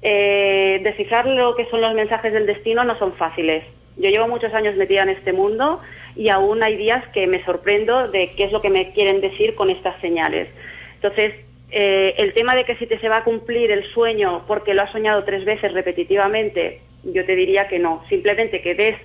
Eh, 0.00 0.80
descifrar 0.82 1.26
lo 1.26 1.54
que 1.54 1.66
son 1.66 1.82
los 1.82 1.92
mensajes 1.92 2.32
del 2.32 2.46
destino 2.46 2.82
no 2.82 2.98
son 2.98 3.12
fáciles. 3.12 3.62
Yo 3.98 4.08
llevo 4.08 4.26
muchos 4.26 4.54
años 4.54 4.74
metida 4.76 5.02
en 5.02 5.10
este 5.10 5.34
mundo 5.34 5.82
y 6.16 6.30
aún 6.30 6.62
hay 6.62 6.78
días 6.78 7.06
que 7.08 7.26
me 7.26 7.44
sorprendo 7.44 8.08
de 8.08 8.30
qué 8.34 8.44
es 8.44 8.52
lo 8.52 8.62
que 8.62 8.70
me 8.70 8.94
quieren 8.94 9.20
decir 9.20 9.54
con 9.54 9.68
estas 9.68 10.00
señales. 10.00 10.48
Entonces, 10.94 11.34
eh, 11.72 12.14
el 12.16 12.32
tema 12.32 12.54
de 12.54 12.64
que 12.64 12.76
si 12.76 12.86
te 12.86 12.98
se 13.00 13.10
va 13.10 13.18
a 13.18 13.24
cumplir 13.24 13.70
el 13.70 13.84
sueño 13.92 14.44
porque 14.46 14.72
lo 14.72 14.80
has 14.80 14.92
soñado 14.92 15.24
tres 15.24 15.44
veces 15.44 15.74
repetitivamente, 15.74 16.80
yo 17.04 17.24
te 17.24 17.36
diría 17.36 17.68
que 17.68 17.78
no. 17.78 18.04
Simplemente 18.08 18.62
que 18.62 18.74
des 18.74 18.96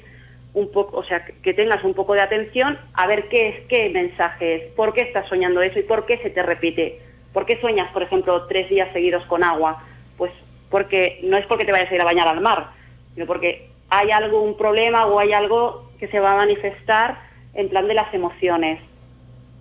un 0.53 0.71
poco, 0.71 0.97
o 0.97 1.03
sea, 1.03 1.23
que 1.25 1.53
tengas 1.53 1.83
un 1.83 1.93
poco 1.93 2.13
de 2.13 2.21
atención 2.21 2.77
a 2.93 3.05
ver 3.07 3.27
qué 3.29 3.49
es, 3.49 3.67
qué 3.67 3.89
mensaje 3.89 4.55
es, 4.55 4.63
por 4.73 4.93
qué 4.93 5.01
estás 5.01 5.27
soñando 5.27 5.61
eso 5.61 5.79
y 5.79 5.83
por 5.83 6.05
qué 6.05 6.17
se 6.17 6.29
te 6.29 6.41
repite. 6.43 6.99
¿Por 7.33 7.45
qué 7.45 7.59
sueñas, 7.59 7.91
por 7.91 8.01
ejemplo, 8.01 8.47
tres 8.47 8.69
días 8.69 8.91
seguidos 8.93 9.25
con 9.25 9.43
agua? 9.43 9.83
Pues 10.17 10.31
porque 10.71 11.19
no 11.23 11.37
es 11.37 11.45
porque 11.45 11.65
te 11.65 11.71
vayas 11.71 11.91
a 11.91 11.95
ir 11.95 12.01
a 12.01 12.05
bañar 12.05 12.27
al 12.27 12.41
mar, 12.41 12.71
sino 13.13 13.25
porque 13.27 13.69
hay 13.89 14.11
algún 14.11 14.57
problema 14.57 15.05
o 15.05 15.19
hay 15.19 15.33
algo 15.33 15.91
que 15.99 16.07
se 16.07 16.19
va 16.19 16.33
a 16.33 16.37
manifestar 16.37 17.19
en 17.53 17.69
plan 17.69 17.87
de 17.87 17.93
las 17.93 18.13
emociones. 18.13 18.79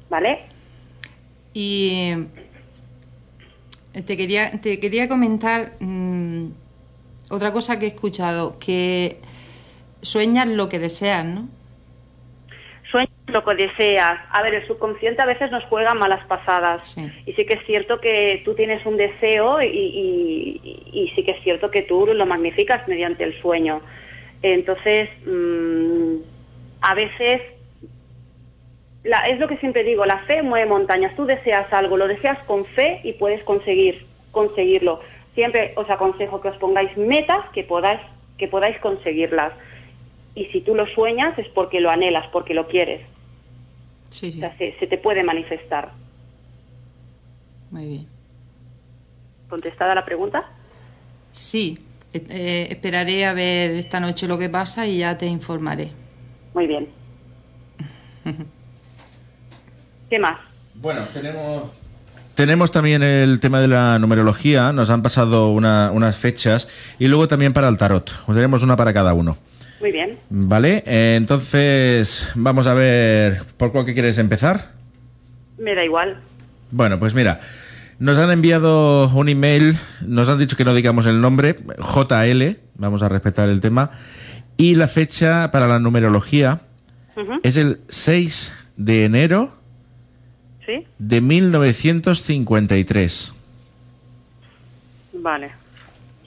¿Vale? 0.09 0.39
Y 1.53 2.15
te 4.07 4.17
quería, 4.17 4.61
te 4.61 4.79
quería 4.79 5.09
comentar 5.09 5.73
mm, 5.81 6.49
otra 7.31 7.53
cosa 7.53 7.79
que 7.79 7.87
he 7.87 7.89
escuchado, 7.89 8.59
que 8.59 9.21
sueñas 10.03 10.49
lo 10.49 10.69
que 10.69 10.79
deseas, 10.79 11.25
¿no? 11.25 11.49
Sueñas 12.91 13.11
lo 13.27 13.45
que 13.45 13.55
deseas. 13.57 14.21
A 14.31 14.43
ver, 14.43 14.55
el 14.55 14.67
subconsciente 14.67 15.21
a 15.21 15.27
veces 15.27 15.51
nos 15.51 15.65
juega 15.65 15.95
malas 15.95 16.25
pasadas. 16.27 16.97
Y 17.27 17.33
sí 17.33 17.45
que 17.45 17.55
es 17.55 17.67
cierto 17.67 18.01
que 18.01 18.43
tú 18.45 18.55
tienes 18.55 18.85
un 18.87 18.97
deseo 18.97 19.61
y, 19.63 21.13
sí 21.15 21.25
que 21.25 21.33
es 21.33 21.43
cierto 21.43 21.71
que 21.71 21.83
tú 21.83 22.07
lo 22.07 22.27
magnificas 22.27 22.87
mediante 22.87 23.25
el 23.25 23.41
sueño. 23.41 23.81
Entonces, 24.43 25.11
mm, 25.27 26.17
a 26.83 26.95
veces 26.95 27.43
es 29.29 29.39
lo 29.39 29.49
que 29.49 29.57
siempre 29.59 29.85
digo, 29.85 30.05
la 30.05 30.19
fe 30.19 30.43
mueve 30.43 30.67
montañas. 30.67 31.15
Tú 31.17 31.27
deseas 31.27 31.73
algo, 31.73 31.97
lo 31.97 32.09
deseas 32.09 32.39
con 32.41 32.65
fe 32.65 33.01
y 33.05 33.13
puedes 33.15 33.43
conseguir 33.45 34.07
conseguirlo. 34.31 35.01
Siempre 35.37 35.75
os 35.77 35.89
aconsejo 35.91 36.41
que 36.41 36.49
os 36.49 36.57
pongáis 36.57 36.97
metas 36.97 37.45
que 37.53 37.63
podáis 37.63 38.01
que 38.39 38.49
podáis 38.49 38.81
conseguirlas. 38.81 39.53
Y 40.35 40.47
si 40.47 40.63
tú 40.63 40.75
lo 40.75 40.87
sueñas 40.87 41.39
es 41.39 41.47
porque 41.49 41.81
lo 41.81 41.91
anhelas, 41.91 42.27
porque 42.33 42.55
lo 42.55 42.67
quieres. 42.69 43.03
Sí, 44.09 44.33
O 44.37 44.41
sea, 44.41 44.57
se, 44.57 44.73
te 44.73 44.99
puede 44.99 45.23
manifestar. 45.23 45.91
Muy 47.71 47.87
bien. 47.87 48.07
¿Contestada 49.49 49.95
la 49.95 50.07
pregunta? 50.07 50.45
Sí. 51.33 51.79
Eh, 52.15 52.25
eh, 52.31 52.69
esperaré 52.71 53.27
a 53.27 53.35
ver 53.35 53.73
esta 53.73 54.01
noche 54.01 54.27
lo 54.27 54.39
que 54.39 54.49
pasa 54.49 54.87
y 54.87 54.99
ya 54.99 55.19
te 55.19 55.27
informaré. 55.27 55.91
Muy 56.55 56.67
bien. 56.67 56.89
¿Qué 60.11 60.19
más? 60.19 60.39
Bueno, 60.75 61.07
tenemos... 61.13 61.86
Tenemos 62.37 62.71
también 62.71 63.03
el 63.03 63.41
tema 63.41 63.63
de 63.63 63.69
la 63.69 63.99
numerología, 63.99 64.71
nos 64.75 64.91
han 64.91 65.01
pasado 65.01 65.53
unas 65.53 66.17
fechas 66.19 66.69
y 66.99 67.09
luego 67.09 67.29
también 67.29 67.55
para 67.55 67.67
el 67.69 67.79
tarot. 67.79 68.13
Tenemos 68.27 68.63
una 68.63 68.77
para 68.77 68.93
cada 68.93 69.15
uno. 69.15 69.39
Muy 69.81 69.91
bien. 69.91 70.19
Vale, 70.29 70.83
entonces 70.87 72.31
vamos 72.35 72.67
a 72.67 72.75
ver 72.75 73.43
por 73.57 73.73
cuál 73.73 73.87
que 73.87 73.95
quieres 73.95 74.19
empezar. 74.19 74.73
Me 75.59 75.75
da 75.75 75.83
igual. 75.83 76.19
Bueno, 76.71 76.99
pues 76.99 77.15
mira, 77.15 77.41
nos 77.99 78.19
han 78.19 78.31
enviado 78.31 79.09
un 79.09 79.31
email, 79.31 79.75
nos 80.07 80.29
han 80.29 80.39
dicho 80.39 80.59
que 80.59 80.65
no 80.67 80.75
digamos 80.75 81.07
el 81.07 81.23
nombre, 81.23 81.57
JL, 81.79 82.59
vamos 82.75 83.03
a 83.03 83.09
respetar 83.09 83.49
el 83.49 83.63
tema, 83.63 83.93
y 84.59 84.75
la 84.75 84.89
fecha 84.89 85.51
para 85.51 85.67
la 85.67 85.79
numerología 85.79 86.61
es 87.43 87.57
el 87.57 87.81
6 87.89 88.53
de 88.77 89.07
enero 89.07 89.56
de 90.99 91.21
1953. 91.21 93.33
Vale. 95.15 95.53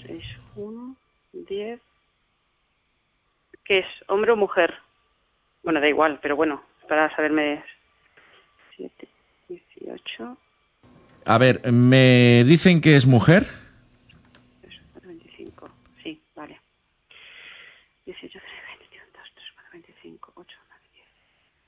6, 0.05 0.23
1, 0.55 0.95
10. 1.33 1.79
¿Qué 3.63 3.79
es? 3.79 3.85
¿Hombre 4.07 4.31
o 4.31 4.35
mujer? 4.35 4.73
Bueno, 5.63 5.79
da 5.79 5.87
igual, 5.87 6.19
pero 6.21 6.35
bueno, 6.35 6.61
para 6.87 7.15
saberme. 7.15 7.63
7, 8.75 9.07
18. 9.47 10.37
A 11.25 11.37
ver, 11.37 11.71
me 11.71 12.43
dicen 12.45 12.81
que 12.81 12.95
es 12.95 13.05
mujer. 13.05 13.45
25. 15.03 15.69
Sí, 16.01 16.19
vale. 16.35 16.59
18, 18.05 18.23
21, 18.23 18.39
2, 19.13 19.23
3, 19.35 19.45
4, 19.53 19.69
25, 19.73 20.33
8, 20.35 20.57
9, 20.69 20.83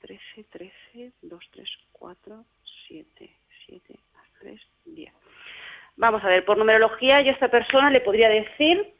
13, 0.00 0.44
13, 0.50 1.12
2, 1.22 1.44
3, 1.52 1.68
4, 1.92 2.44
7, 2.88 3.30
7 3.66 4.00
más 4.14 4.26
3, 4.40 4.60
10. 4.86 5.12
Vamos 6.02 6.24
a 6.24 6.26
ver, 6.26 6.44
por 6.44 6.58
numerología 6.58 7.20
yo 7.20 7.30
a 7.30 7.34
esta 7.34 7.46
persona 7.46 7.88
le 7.88 8.00
podría 8.00 8.28
decir 8.28 8.92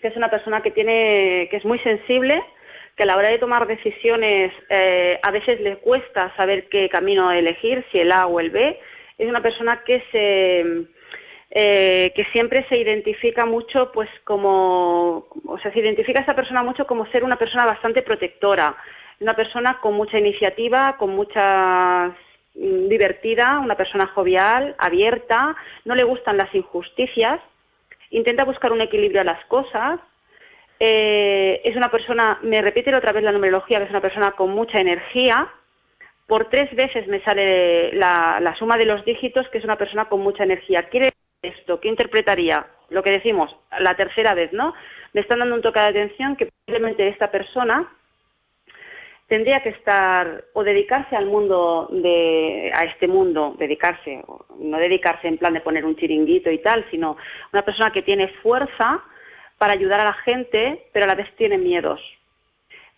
que 0.00 0.06
es 0.06 0.16
una 0.16 0.30
persona 0.30 0.62
que 0.62 0.70
tiene, 0.70 1.48
que 1.50 1.56
es 1.56 1.64
muy 1.64 1.80
sensible, 1.80 2.40
que 2.94 3.02
a 3.02 3.06
la 3.06 3.16
hora 3.16 3.30
de 3.30 3.40
tomar 3.40 3.66
decisiones 3.66 4.52
eh, 4.68 5.18
a 5.20 5.30
veces 5.32 5.60
le 5.60 5.78
cuesta 5.78 6.32
saber 6.36 6.68
qué 6.68 6.88
camino 6.88 7.32
elegir, 7.32 7.84
si 7.90 7.98
el 7.98 8.12
A 8.12 8.28
o 8.28 8.38
el 8.38 8.50
B. 8.50 8.78
Es 9.18 9.28
una 9.28 9.42
persona 9.42 9.82
que 9.84 10.04
se 10.12 10.86
eh, 11.50 12.12
que 12.14 12.24
siempre 12.26 12.64
se 12.68 12.76
identifica 12.76 13.44
mucho, 13.44 13.90
pues 13.90 14.08
como, 14.22 15.26
o 15.48 15.58
sea, 15.60 15.72
se 15.72 15.80
identifica 15.80 16.20
a 16.20 16.22
esta 16.22 16.36
persona 16.36 16.62
mucho 16.62 16.86
como 16.86 17.06
ser 17.06 17.24
una 17.24 17.38
persona 17.38 17.64
bastante 17.64 18.02
protectora, 18.02 18.76
una 19.18 19.34
persona 19.34 19.80
con 19.82 19.94
mucha 19.94 20.16
iniciativa, 20.16 20.96
con 20.96 21.10
muchas 21.10 22.14
divertida, 22.54 23.58
una 23.58 23.76
persona 23.76 24.06
jovial, 24.08 24.74
abierta, 24.78 25.56
no 25.84 25.94
le 25.94 26.04
gustan 26.04 26.36
las 26.36 26.54
injusticias, 26.54 27.40
intenta 28.10 28.44
buscar 28.44 28.72
un 28.72 28.80
equilibrio 28.80 29.20
a 29.20 29.24
las 29.24 29.44
cosas, 29.46 30.00
eh, 30.78 31.60
es 31.64 31.76
una 31.76 31.90
persona, 31.90 32.38
me 32.42 32.60
repite 32.62 32.94
otra 32.96 33.12
vez 33.12 33.22
la 33.22 33.32
numerología, 33.32 33.78
que 33.78 33.84
es 33.84 33.90
una 33.90 34.00
persona 34.00 34.32
con 34.32 34.50
mucha 34.50 34.80
energía, 34.80 35.48
por 36.26 36.48
tres 36.48 36.74
veces 36.74 37.06
me 37.08 37.22
sale 37.22 37.92
la, 37.92 38.38
la 38.40 38.54
suma 38.54 38.76
de 38.76 38.86
los 38.86 39.04
dígitos, 39.04 39.48
que 39.48 39.58
es 39.58 39.64
una 39.64 39.76
persona 39.76 40.04
con 40.04 40.20
mucha 40.20 40.44
energía. 40.44 40.84
¿Quiere 40.84 41.12
esto? 41.42 41.80
¿Qué 41.80 41.88
interpretaría? 41.88 42.66
Lo 42.88 43.02
que 43.02 43.10
decimos, 43.10 43.54
la 43.80 43.96
tercera 43.96 44.34
vez, 44.34 44.52
¿no? 44.52 44.72
Me 45.12 45.22
están 45.22 45.40
dando 45.40 45.56
un 45.56 45.62
toque 45.62 45.80
de 45.80 45.86
atención 45.86 46.36
que 46.36 46.46
posiblemente 46.46 47.08
esta 47.08 47.30
persona 47.32 47.90
tendría 49.30 49.62
que 49.62 49.68
estar 49.68 50.42
o 50.54 50.64
dedicarse 50.64 51.14
al 51.14 51.26
mundo 51.26 51.88
de 51.92 52.72
a 52.74 52.84
este 52.84 53.06
mundo 53.06 53.54
dedicarse 53.56 54.24
no 54.58 54.76
dedicarse 54.76 55.28
en 55.28 55.38
plan 55.38 55.54
de 55.54 55.60
poner 55.60 55.84
un 55.86 55.94
chiringuito 55.94 56.50
y 56.50 56.58
tal 56.58 56.84
sino 56.90 57.16
una 57.52 57.64
persona 57.64 57.92
que 57.92 58.02
tiene 58.02 58.26
fuerza 58.42 59.00
para 59.56 59.74
ayudar 59.74 60.00
a 60.00 60.06
la 60.06 60.14
gente 60.24 60.86
pero 60.92 61.04
a 61.04 61.08
la 61.08 61.14
vez 61.14 61.28
tiene 61.36 61.58
miedos. 61.58 62.00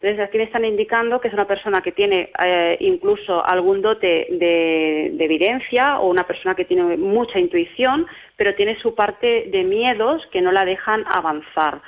Entonces 0.00 0.26
aquí 0.26 0.38
me 0.38 0.44
están 0.44 0.64
indicando 0.64 1.20
que 1.20 1.28
es 1.28 1.34
una 1.34 1.46
persona 1.46 1.82
que 1.82 1.92
tiene 1.92 2.32
eh, 2.44 2.78
incluso 2.80 3.44
algún 3.44 3.82
dote 3.82 4.26
de, 4.30 5.10
de 5.12 5.24
evidencia 5.24 5.98
o 5.98 6.08
una 6.08 6.26
persona 6.26 6.54
que 6.54 6.64
tiene 6.64 6.96
mucha 6.96 7.38
intuición 7.38 8.06
pero 8.36 8.54
tiene 8.54 8.80
su 8.80 8.94
parte 8.94 9.50
de 9.52 9.64
miedos 9.64 10.22
que 10.32 10.40
no 10.40 10.50
la 10.50 10.64
dejan 10.64 11.04
avanzar. 11.06 11.82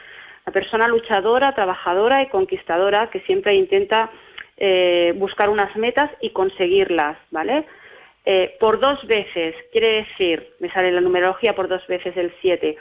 Una 0.46 0.52
persona 0.52 0.86
luchadora, 0.86 1.54
trabajadora 1.54 2.22
y 2.22 2.28
conquistadora 2.28 3.08
que 3.08 3.20
siempre 3.20 3.54
intenta 3.54 4.10
eh, 4.56 5.12
buscar 5.16 5.48
unas 5.51 5.74
metas 5.76 6.10
y 6.20 6.31
conseguirlas, 6.31 7.18
¿vale? 7.31 7.64
Eh, 8.26 8.56
por 8.59 8.81
dos 8.81 9.05
veces, 9.06 9.55
quiere 9.70 10.05
decir, 10.05 10.55
me 10.60 10.70
sale 10.70 10.90
la 10.93 11.01
numerología 11.01 11.55
por 11.55 11.68
dos 11.68 11.86
veces 11.86 12.16
el 12.16 12.32
7, 12.40 12.76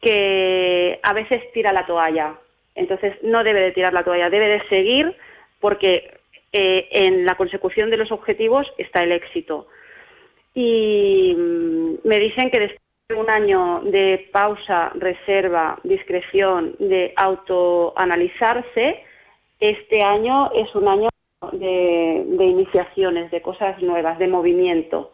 que 0.00 1.00
a 1.02 1.12
veces 1.12 1.42
tira 1.52 1.72
la 1.72 1.86
toalla. 1.86 2.34
Entonces 2.74 3.16
no 3.22 3.42
debe 3.42 3.60
de 3.60 3.72
tirar 3.72 3.92
la 3.92 4.04
toalla, 4.04 4.30
debe 4.30 4.48
de 4.48 4.68
seguir 4.68 5.16
porque 5.60 6.18
eh, 6.52 6.88
en 6.92 7.24
la 7.24 7.34
consecución 7.34 7.90
de 7.90 7.96
los 7.96 8.12
objetivos 8.12 8.66
está 8.78 9.02
el 9.02 9.12
éxito. 9.12 9.66
Y 10.54 11.34
mm, 11.36 11.94
me 12.04 12.20
dicen 12.20 12.50
que 12.50 12.60
después 12.60 12.80
de 13.08 13.16
un 13.16 13.30
año 13.30 13.80
de 13.84 14.28
pausa, 14.32 14.92
reserva, 14.94 15.80
discreción, 15.82 16.76
de 16.78 17.12
autoanalizarse, 17.16 19.02
este 19.60 20.02
año 20.02 20.50
es 20.52 20.74
un 20.74 20.88
año 20.88 21.08
de, 21.52 22.44
iniciaciones, 22.44 23.30
de 23.30 23.42
cosas 23.42 23.80
nuevas, 23.82 24.18
de 24.18 24.28
movimiento. 24.28 25.12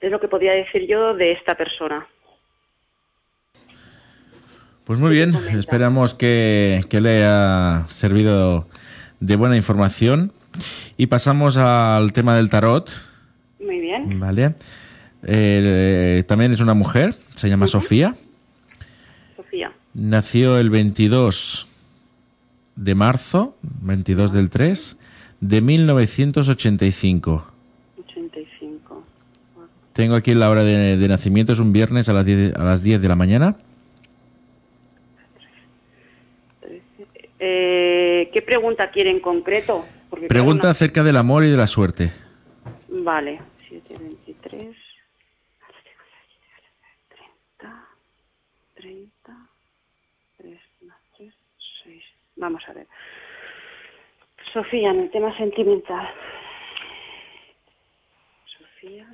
Es 0.00 0.10
lo 0.10 0.20
que 0.20 0.28
podría 0.28 0.52
decir 0.52 0.86
yo 0.86 1.14
de 1.14 1.32
esta 1.32 1.54
persona. 1.54 2.06
Pues 4.84 4.98
muy 4.98 5.10
bien, 5.10 5.32
esperamos 5.56 6.14
que, 6.14 6.80
que 6.88 7.00
le 7.00 7.18
haya 7.18 7.84
servido 7.88 8.66
de 9.20 9.36
buena 9.36 9.56
información. 9.56 10.32
Y 10.96 11.06
pasamos 11.06 11.56
al 11.56 12.12
tema 12.12 12.36
del 12.36 12.50
tarot. 12.50 12.90
Muy 13.60 13.80
bien. 13.80 14.18
Vale. 14.18 14.54
Eh, 15.22 16.24
también 16.26 16.52
es 16.52 16.60
una 16.60 16.74
mujer, 16.74 17.12
se 17.34 17.48
llama. 17.48 17.66
Sofía. 17.66 18.14
Nació 19.94 20.58
el 20.58 20.70
22 20.70 21.66
de 22.76 22.94
marzo, 22.94 23.56
22 23.62 24.32
del 24.32 24.50
3, 24.50 24.96
de 25.40 25.60
1985. 25.60 27.46
85. 27.98 29.02
Tengo 29.92 30.14
aquí 30.14 30.34
la 30.34 30.48
hora 30.50 30.62
de, 30.62 31.08
nacimiento, 31.08 31.52
es 31.52 31.58
un 31.58 31.72
viernes 31.72 32.08
a 32.08 32.12
las 32.12 32.24
10, 32.24 32.54
a 32.56 32.64
las 32.64 32.82
10 32.82 33.02
de 33.02 33.08
la 33.08 33.16
mañana. 33.16 33.56
Eh, 37.38 38.30
¿Qué 38.32 38.42
pregunta 38.42 38.90
quiere 38.90 39.10
en 39.10 39.20
concreto? 39.20 39.86
pregunta 40.28 40.70
acerca 40.70 41.02
del 41.02 41.16
amor 41.16 41.44
y 41.44 41.50
de 41.50 41.56
la 41.56 41.66
suerte. 41.66 42.10
Vale, 42.88 43.40
723. 43.68 44.76
30, 47.08 47.88
30, 48.74 49.48
3, 50.36 50.58
3, 51.16 51.34
6. 51.84 52.04
Vamos 52.40 52.66
a 52.68 52.72
ver. 52.72 52.86
Sofía, 54.52 54.90
en 54.90 55.00
el 55.00 55.10
tema 55.10 55.36
sentimental. 55.36 56.08
Sofía. 58.46 59.06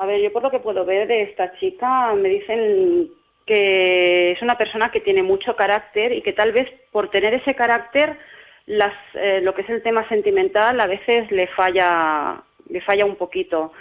A 0.00 0.06
ver, 0.06 0.18
yo 0.22 0.32
por 0.32 0.42
lo 0.42 0.50
que 0.50 0.60
puedo 0.60 0.86
ver 0.86 1.06
de 1.06 1.24
esta 1.24 1.52
chica, 1.58 2.14
me 2.14 2.30
dicen 2.30 3.10
que 3.44 4.32
es 4.32 4.40
una 4.40 4.56
persona 4.56 4.90
que 4.90 5.00
tiene 5.02 5.22
mucho 5.22 5.54
carácter 5.54 6.12
y 6.12 6.22
que 6.22 6.32
tal 6.32 6.52
vez 6.52 6.70
por 6.90 7.10
tener 7.10 7.34
ese 7.34 7.54
carácter, 7.54 8.16
las, 8.64 8.94
eh, 9.12 9.42
lo 9.42 9.52
que 9.52 9.60
es 9.60 9.68
el 9.68 9.82
tema 9.82 10.08
sentimental 10.08 10.80
a 10.80 10.86
veces 10.86 11.30
le 11.30 11.48
falla, 11.48 12.42
le 12.70 12.80
falla 12.80 13.04
un 13.04 13.16
poquito. 13.16 13.74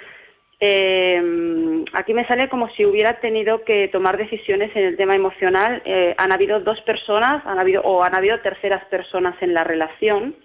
Eh, 0.59 1.85
aquí 1.93 2.13
me 2.13 2.27
sale 2.27 2.49
como 2.49 2.67
si 2.71 2.85
hubiera 2.85 3.21
tenido 3.21 3.63
que 3.63 3.87
tomar 3.87 4.17
decisiones 4.17 4.75
en 4.75 4.83
el 4.83 4.97
tema 4.97 5.15
emocional. 5.15 5.81
Eh, 5.85 6.15
han 6.17 6.33
habido 6.33 6.59
dos 6.59 6.81
personas, 6.81 7.45
han 7.45 7.59
habido 7.59 7.81
o 7.83 8.03
han 8.03 8.13
habido 8.13 8.41
terceras 8.41 8.83
personas 8.87 9.41
en 9.41 9.53
la 9.53 9.63
relación. 9.63 10.35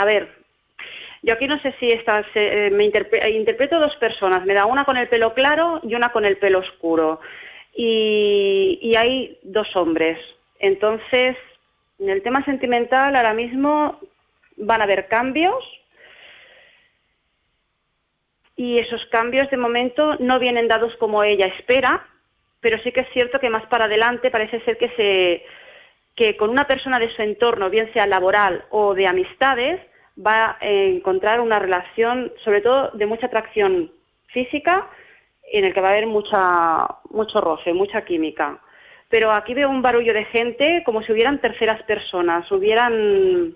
a 0.00 0.04
ver, 0.04 0.37
yo 1.28 1.34
aquí 1.34 1.46
no 1.46 1.60
sé 1.60 1.74
si 1.78 1.88
estas, 1.88 2.24
eh, 2.34 2.70
me 2.72 2.86
eh, 2.86 3.30
interpreto 3.32 3.78
dos 3.78 3.94
personas, 3.96 4.46
me 4.46 4.54
da 4.54 4.64
una 4.64 4.84
con 4.84 4.96
el 4.96 5.08
pelo 5.08 5.34
claro 5.34 5.78
y 5.82 5.94
una 5.94 6.08
con 6.08 6.24
el 6.24 6.38
pelo 6.38 6.60
oscuro. 6.60 7.20
Y, 7.74 8.94
hay 8.96 9.38
dos 9.42 9.68
hombres. 9.76 10.18
Entonces, 10.58 11.36
en 11.98 12.08
el 12.08 12.22
tema 12.22 12.42
sentimental 12.46 13.14
ahora 13.14 13.34
mismo 13.34 14.00
van 14.56 14.80
a 14.80 14.84
haber 14.84 15.06
cambios 15.06 15.62
y 18.56 18.78
esos 18.78 19.04
cambios 19.12 19.50
de 19.50 19.58
momento 19.58 20.16
no 20.20 20.38
vienen 20.38 20.66
dados 20.66 20.96
como 20.96 21.22
ella 21.22 21.46
espera, 21.58 22.06
pero 22.60 22.82
sí 22.82 22.90
que 22.90 23.00
es 23.00 23.08
cierto 23.12 23.38
que 23.38 23.50
más 23.50 23.66
para 23.66 23.84
adelante 23.84 24.30
parece 24.30 24.60
ser 24.62 24.78
que 24.78 24.88
se 24.96 25.44
que 26.16 26.36
con 26.38 26.48
una 26.50 26.66
persona 26.66 26.98
de 26.98 27.14
su 27.14 27.22
entorno, 27.22 27.68
bien 27.68 27.92
sea 27.92 28.06
laboral 28.06 28.64
o 28.70 28.94
de 28.94 29.06
amistades, 29.06 29.78
va 30.24 30.56
a 30.60 30.66
encontrar 30.66 31.40
una 31.40 31.58
relación, 31.58 32.32
sobre 32.44 32.60
todo 32.60 32.90
de 32.90 33.06
mucha 33.06 33.26
atracción 33.26 33.90
física, 34.26 34.88
en 35.50 35.64
el 35.64 35.72
que 35.72 35.80
va 35.80 35.88
a 35.88 35.92
haber 35.92 36.06
mucha, 36.06 36.86
mucho 37.10 37.40
roce, 37.40 37.72
mucha 37.72 38.04
química. 38.04 38.60
Pero 39.08 39.32
aquí 39.32 39.54
veo 39.54 39.70
un 39.70 39.82
barullo 39.82 40.12
de 40.12 40.24
gente 40.26 40.82
como 40.84 41.02
si 41.02 41.12
hubieran 41.12 41.40
terceras 41.40 41.82
personas, 41.84 42.50
hubieran 42.52 43.54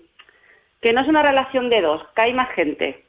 que 0.80 0.92
no 0.92 1.02
es 1.02 1.08
una 1.08 1.22
relación 1.22 1.68
de 1.68 1.80
dos, 1.80 2.02
que 2.16 2.22
hay 2.22 2.32
más 2.32 2.50
gente. 2.54 3.04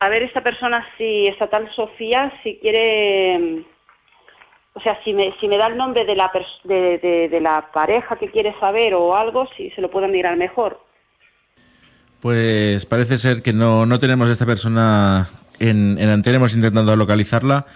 A 0.00 0.08
ver 0.10 0.24
esta 0.24 0.42
persona 0.42 0.86
si 0.98 1.22
esta 1.22 1.48
tal 1.48 1.72
Sofía 1.74 2.32
si 2.42 2.58
quiere 2.58 3.64
o 4.74 4.80
sea, 4.80 4.98
si 5.04 5.12
me, 5.12 5.32
si 5.40 5.46
me 5.46 5.56
da 5.56 5.68
el 5.68 5.76
nombre 5.76 6.04
de 6.04 6.16
la, 6.16 6.30
de, 6.64 7.28
de, 7.30 7.40
la 7.40 7.70
pareja 7.72 8.16
que 8.16 8.30
quiere 8.30 8.54
saber 8.58 8.94
o 8.94 9.16
algo, 9.16 9.48
si 9.56 9.70
se 9.70 9.80
lo 9.80 9.90
puedo 9.90 10.08
mirar 10.08 10.36
mejor. 10.36 10.80
Pues 12.20 12.84
parece 12.84 13.16
ser 13.16 13.40
que 13.42 13.52
no, 13.52 13.86
no 13.86 13.98
tenemos 14.00 14.28
esta 14.30 14.46
persona 14.46 15.28
en, 15.60 15.96
en 16.00 16.08
antena, 16.08 16.36
hemos 16.36 16.54
intentado 16.54 16.96
localizarla, 16.96 17.66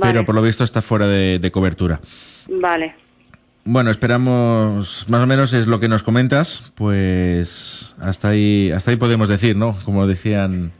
pero 0.00 0.26
por 0.26 0.34
lo 0.34 0.42
visto 0.42 0.62
está 0.62 0.82
fuera 0.82 1.06
de, 1.06 1.38
de 1.38 1.50
cobertura. 1.50 2.00
Vale. 2.50 2.96
Bueno, 3.64 3.90
esperamos, 3.90 5.06
más 5.08 5.22
o 5.22 5.26
menos 5.26 5.54
es 5.54 5.66
lo 5.66 5.80
que 5.80 5.88
nos 5.88 6.02
comentas, 6.02 6.72
pues 6.74 7.94
hasta 8.00 8.28
ahí, 8.28 8.72
hasta 8.72 8.90
ahí 8.90 8.96
podemos 8.96 9.28
decir, 9.28 9.56
¿no? 9.56 9.74
Como 9.84 10.06
decían 10.06 10.72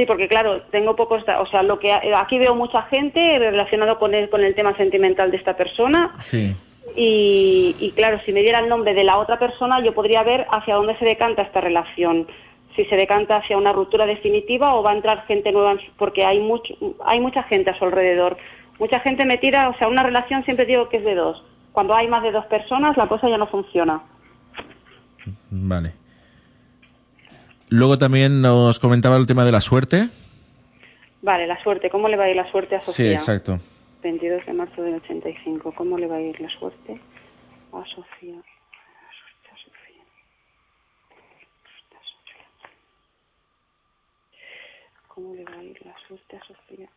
Sí, 0.00 0.06
porque 0.06 0.28
claro, 0.28 0.62
tengo 0.70 0.96
pocos, 0.96 1.22
o 1.28 1.46
sea, 1.48 1.62
lo 1.62 1.78
que 1.78 1.92
aquí 1.92 2.38
veo 2.38 2.54
mucha 2.54 2.84
gente 2.84 3.38
relacionado 3.38 3.98
con 3.98 4.14
el, 4.14 4.30
con 4.30 4.42
el 4.42 4.54
tema 4.54 4.74
sentimental 4.78 5.30
de 5.30 5.36
esta 5.36 5.58
persona. 5.58 6.14
Sí. 6.20 6.54
Y, 6.96 7.92
claro, 7.94 8.18
si 8.24 8.32
me 8.32 8.40
diera 8.40 8.60
el 8.60 8.70
nombre 8.70 8.94
de 8.94 9.04
la 9.04 9.18
otra 9.18 9.38
persona, 9.38 9.84
yo 9.84 9.92
podría 9.92 10.22
ver 10.22 10.46
hacia 10.50 10.76
dónde 10.76 10.96
se 10.96 11.04
decanta 11.04 11.42
esta 11.42 11.60
relación. 11.60 12.26
Si 12.74 12.86
se 12.86 12.96
decanta 12.96 13.36
hacia 13.36 13.58
una 13.58 13.74
ruptura 13.74 14.06
definitiva 14.06 14.74
o 14.74 14.82
va 14.82 14.92
a 14.92 14.96
entrar 14.96 15.26
gente 15.26 15.52
nueva, 15.52 15.76
porque 15.98 16.24
hay 16.24 16.40
mucho, 16.40 16.72
hay 17.04 17.20
mucha 17.20 17.42
gente 17.42 17.68
a 17.68 17.78
su 17.78 17.84
alrededor, 17.84 18.38
mucha 18.78 19.00
gente 19.00 19.26
metida, 19.26 19.68
o 19.68 19.76
sea, 19.76 19.88
una 19.88 20.02
relación 20.02 20.44
siempre 20.44 20.64
digo 20.64 20.88
que 20.88 20.96
es 20.96 21.04
de 21.04 21.14
dos. 21.14 21.44
Cuando 21.72 21.94
hay 21.94 22.08
más 22.08 22.22
de 22.22 22.32
dos 22.32 22.46
personas, 22.46 22.96
la 22.96 23.06
cosa 23.06 23.28
ya 23.28 23.36
no 23.36 23.48
funciona. 23.48 24.00
Vale. 25.50 25.99
Luego 27.70 27.98
también 27.98 28.42
nos 28.42 28.80
comentaba 28.80 29.16
el 29.16 29.28
tema 29.28 29.44
de 29.44 29.52
la 29.52 29.60
suerte. 29.60 30.08
Vale, 31.22 31.46
la 31.46 31.62
suerte. 31.62 31.88
¿Cómo 31.88 32.08
le 32.08 32.16
va 32.16 32.24
a 32.24 32.30
ir 32.30 32.34
la 32.34 32.50
suerte 32.50 32.74
a 32.74 32.84
Sofía? 32.84 32.92
Sí, 32.92 33.12
exacto. 33.12 33.58
22 34.02 34.44
de 34.44 34.52
marzo 34.52 34.82
del 34.82 34.94
85. 34.96 35.72
¿Cómo 35.76 35.96
le 35.96 36.08
va 36.08 36.16
a 36.16 36.20
ir 36.20 36.40
la 36.40 36.50
suerte 36.58 37.00
a 37.72 37.84
Sofía? 37.94 38.42
¿Cómo 45.06 45.34
le 45.34 45.44
va 45.44 45.52
a 45.54 45.62
ir 45.62 45.78
la 45.86 45.94
suerte 46.08 46.36
a 46.36 46.40
Sofía? 46.46 46.88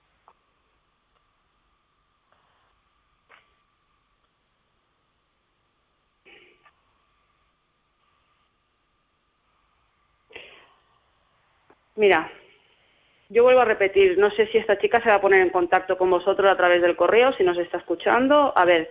Mira, 11.96 12.32
yo 13.30 13.44
vuelvo 13.44 13.62
a 13.62 13.66
repetir, 13.66 14.18
no 14.18 14.32
sé 14.32 14.48
si 14.48 14.58
esta 14.58 14.78
chica 14.78 15.02
se 15.02 15.10
va 15.10 15.16
a 15.16 15.22
poner 15.22 15.42
en 15.42 15.50
contacto 15.50 15.98
con 15.98 16.10
vosotros 16.10 16.52
a 16.52 16.58
través 16.58 16.82
del 16.82 16.96
correo, 16.96 17.34
si 17.34 17.44
nos 17.44 17.58
está 17.58 17.78
escuchando, 17.78 18.54
a 18.56 18.66
ver, 18.66 18.90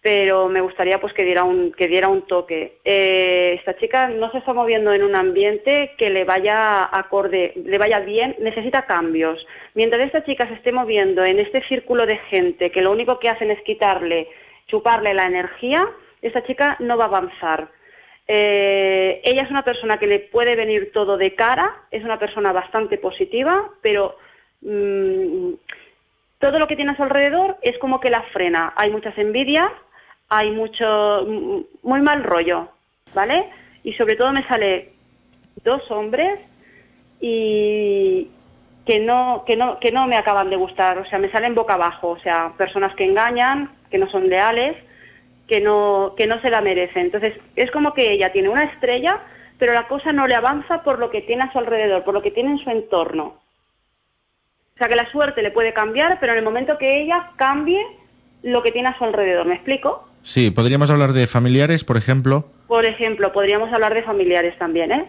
pero 0.00 0.48
me 0.48 0.60
gustaría 0.60 1.00
pues 1.00 1.12
que 1.12 1.24
diera 1.24 1.42
un, 1.42 1.72
que 1.72 1.88
diera 1.88 2.08
un 2.08 2.22
toque. 2.22 2.78
Eh, 2.84 3.56
esta 3.58 3.76
chica 3.76 4.08
no 4.08 4.30
se 4.30 4.38
está 4.38 4.52
moviendo 4.52 4.92
en 4.92 5.02
un 5.02 5.16
ambiente 5.16 5.94
que 5.98 6.08
le 6.10 6.24
vaya 6.24 6.88
acorde, 6.96 7.52
le 7.56 7.78
vaya 7.78 8.00
bien, 8.00 8.36
necesita 8.38 8.86
cambios. 8.86 9.44
Mientras 9.74 10.06
esta 10.06 10.24
chica 10.24 10.46
se 10.46 10.54
esté 10.54 10.70
moviendo 10.70 11.24
en 11.24 11.40
este 11.40 11.62
círculo 11.68 12.06
de 12.06 12.18
gente 12.30 12.70
que 12.70 12.82
lo 12.82 12.92
único 12.92 13.18
que 13.18 13.28
hacen 13.28 13.50
es 13.50 13.60
quitarle, 13.62 14.28
chuparle 14.66 15.14
la 15.14 15.24
energía, 15.24 15.84
esta 16.22 16.44
chica 16.44 16.76
no 16.78 16.96
va 16.96 17.04
a 17.04 17.08
avanzar. 17.08 17.68
Eh, 18.30 19.22
ella 19.24 19.42
es 19.42 19.50
una 19.50 19.64
persona 19.64 19.98
que 19.98 20.06
le 20.06 20.18
puede 20.18 20.54
venir 20.54 20.92
todo 20.92 21.16
de 21.16 21.34
cara, 21.34 21.74
es 21.90 22.04
una 22.04 22.18
persona 22.18 22.52
bastante 22.52 22.98
positiva, 22.98 23.70
pero 23.80 24.16
mm, 24.60 25.54
todo 26.38 26.58
lo 26.58 26.66
que 26.66 26.76
tiene 26.76 26.92
a 26.92 26.96
su 26.96 27.02
alrededor 27.02 27.56
es 27.62 27.78
como 27.78 28.00
que 28.00 28.10
la 28.10 28.22
frena. 28.24 28.74
Hay 28.76 28.90
muchas 28.90 29.16
envidias, 29.16 29.72
hay 30.28 30.50
mucho, 30.50 31.24
mm, 31.26 31.60
muy 31.82 32.02
mal 32.02 32.22
rollo, 32.22 32.68
¿vale? 33.14 33.48
Y 33.82 33.94
sobre 33.94 34.16
todo 34.16 34.30
me 34.32 34.46
sale 34.46 34.90
dos 35.64 35.90
hombres 35.90 36.38
y 37.20 38.28
que 38.84 39.00
no, 39.00 39.44
que 39.46 39.56
no, 39.56 39.78
que 39.80 39.90
no 39.90 40.06
me 40.06 40.16
acaban 40.16 40.50
de 40.50 40.56
gustar, 40.56 40.98
o 40.98 41.06
sea, 41.06 41.18
me 41.18 41.30
salen 41.30 41.54
boca 41.54 41.74
abajo, 41.74 42.10
o 42.10 42.18
sea, 42.18 42.52
personas 42.58 42.94
que 42.94 43.04
engañan, 43.04 43.70
que 43.90 43.98
no 43.98 44.08
son 44.10 44.28
leales 44.28 44.76
que 45.48 45.60
no, 45.60 46.14
que 46.16 46.26
no 46.26 46.40
se 46.40 46.50
la 46.50 46.60
merece. 46.60 47.00
Entonces, 47.00 47.34
es 47.56 47.70
como 47.70 47.94
que 47.94 48.12
ella 48.12 48.30
tiene 48.32 48.50
una 48.50 48.64
estrella, 48.64 49.18
pero 49.58 49.72
la 49.72 49.88
cosa 49.88 50.12
no 50.12 50.26
le 50.26 50.36
avanza 50.36 50.82
por 50.82 50.98
lo 50.98 51.10
que 51.10 51.22
tiene 51.22 51.44
a 51.44 51.52
su 51.52 51.58
alrededor, 51.58 52.04
por 52.04 52.14
lo 52.14 52.22
que 52.22 52.30
tiene 52.30 52.50
en 52.50 52.58
su 52.58 52.70
entorno. 52.70 53.38
O 54.74 54.78
sea, 54.78 54.88
que 54.88 54.94
la 54.94 55.10
suerte 55.10 55.42
le 55.42 55.50
puede 55.50 55.72
cambiar, 55.72 56.18
pero 56.20 56.32
en 56.32 56.38
el 56.38 56.44
momento 56.44 56.78
que 56.78 57.02
ella 57.02 57.30
cambie 57.36 57.84
lo 58.42 58.62
que 58.62 58.70
tiene 58.70 58.88
a 58.88 58.98
su 58.98 59.04
alrededor. 59.04 59.46
¿Me 59.46 59.54
explico? 59.54 60.06
Sí, 60.22 60.50
podríamos 60.50 60.90
hablar 60.90 61.12
de 61.12 61.26
familiares, 61.26 61.82
por 61.82 61.96
ejemplo. 61.96 62.44
Por 62.68 62.84
ejemplo, 62.84 63.32
podríamos 63.32 63.72
hablar 63.72 63.94
de 63.94 64.02
familiares 64.02 64.56
también, 64.58 64.92
¿eh? 64.92 65.04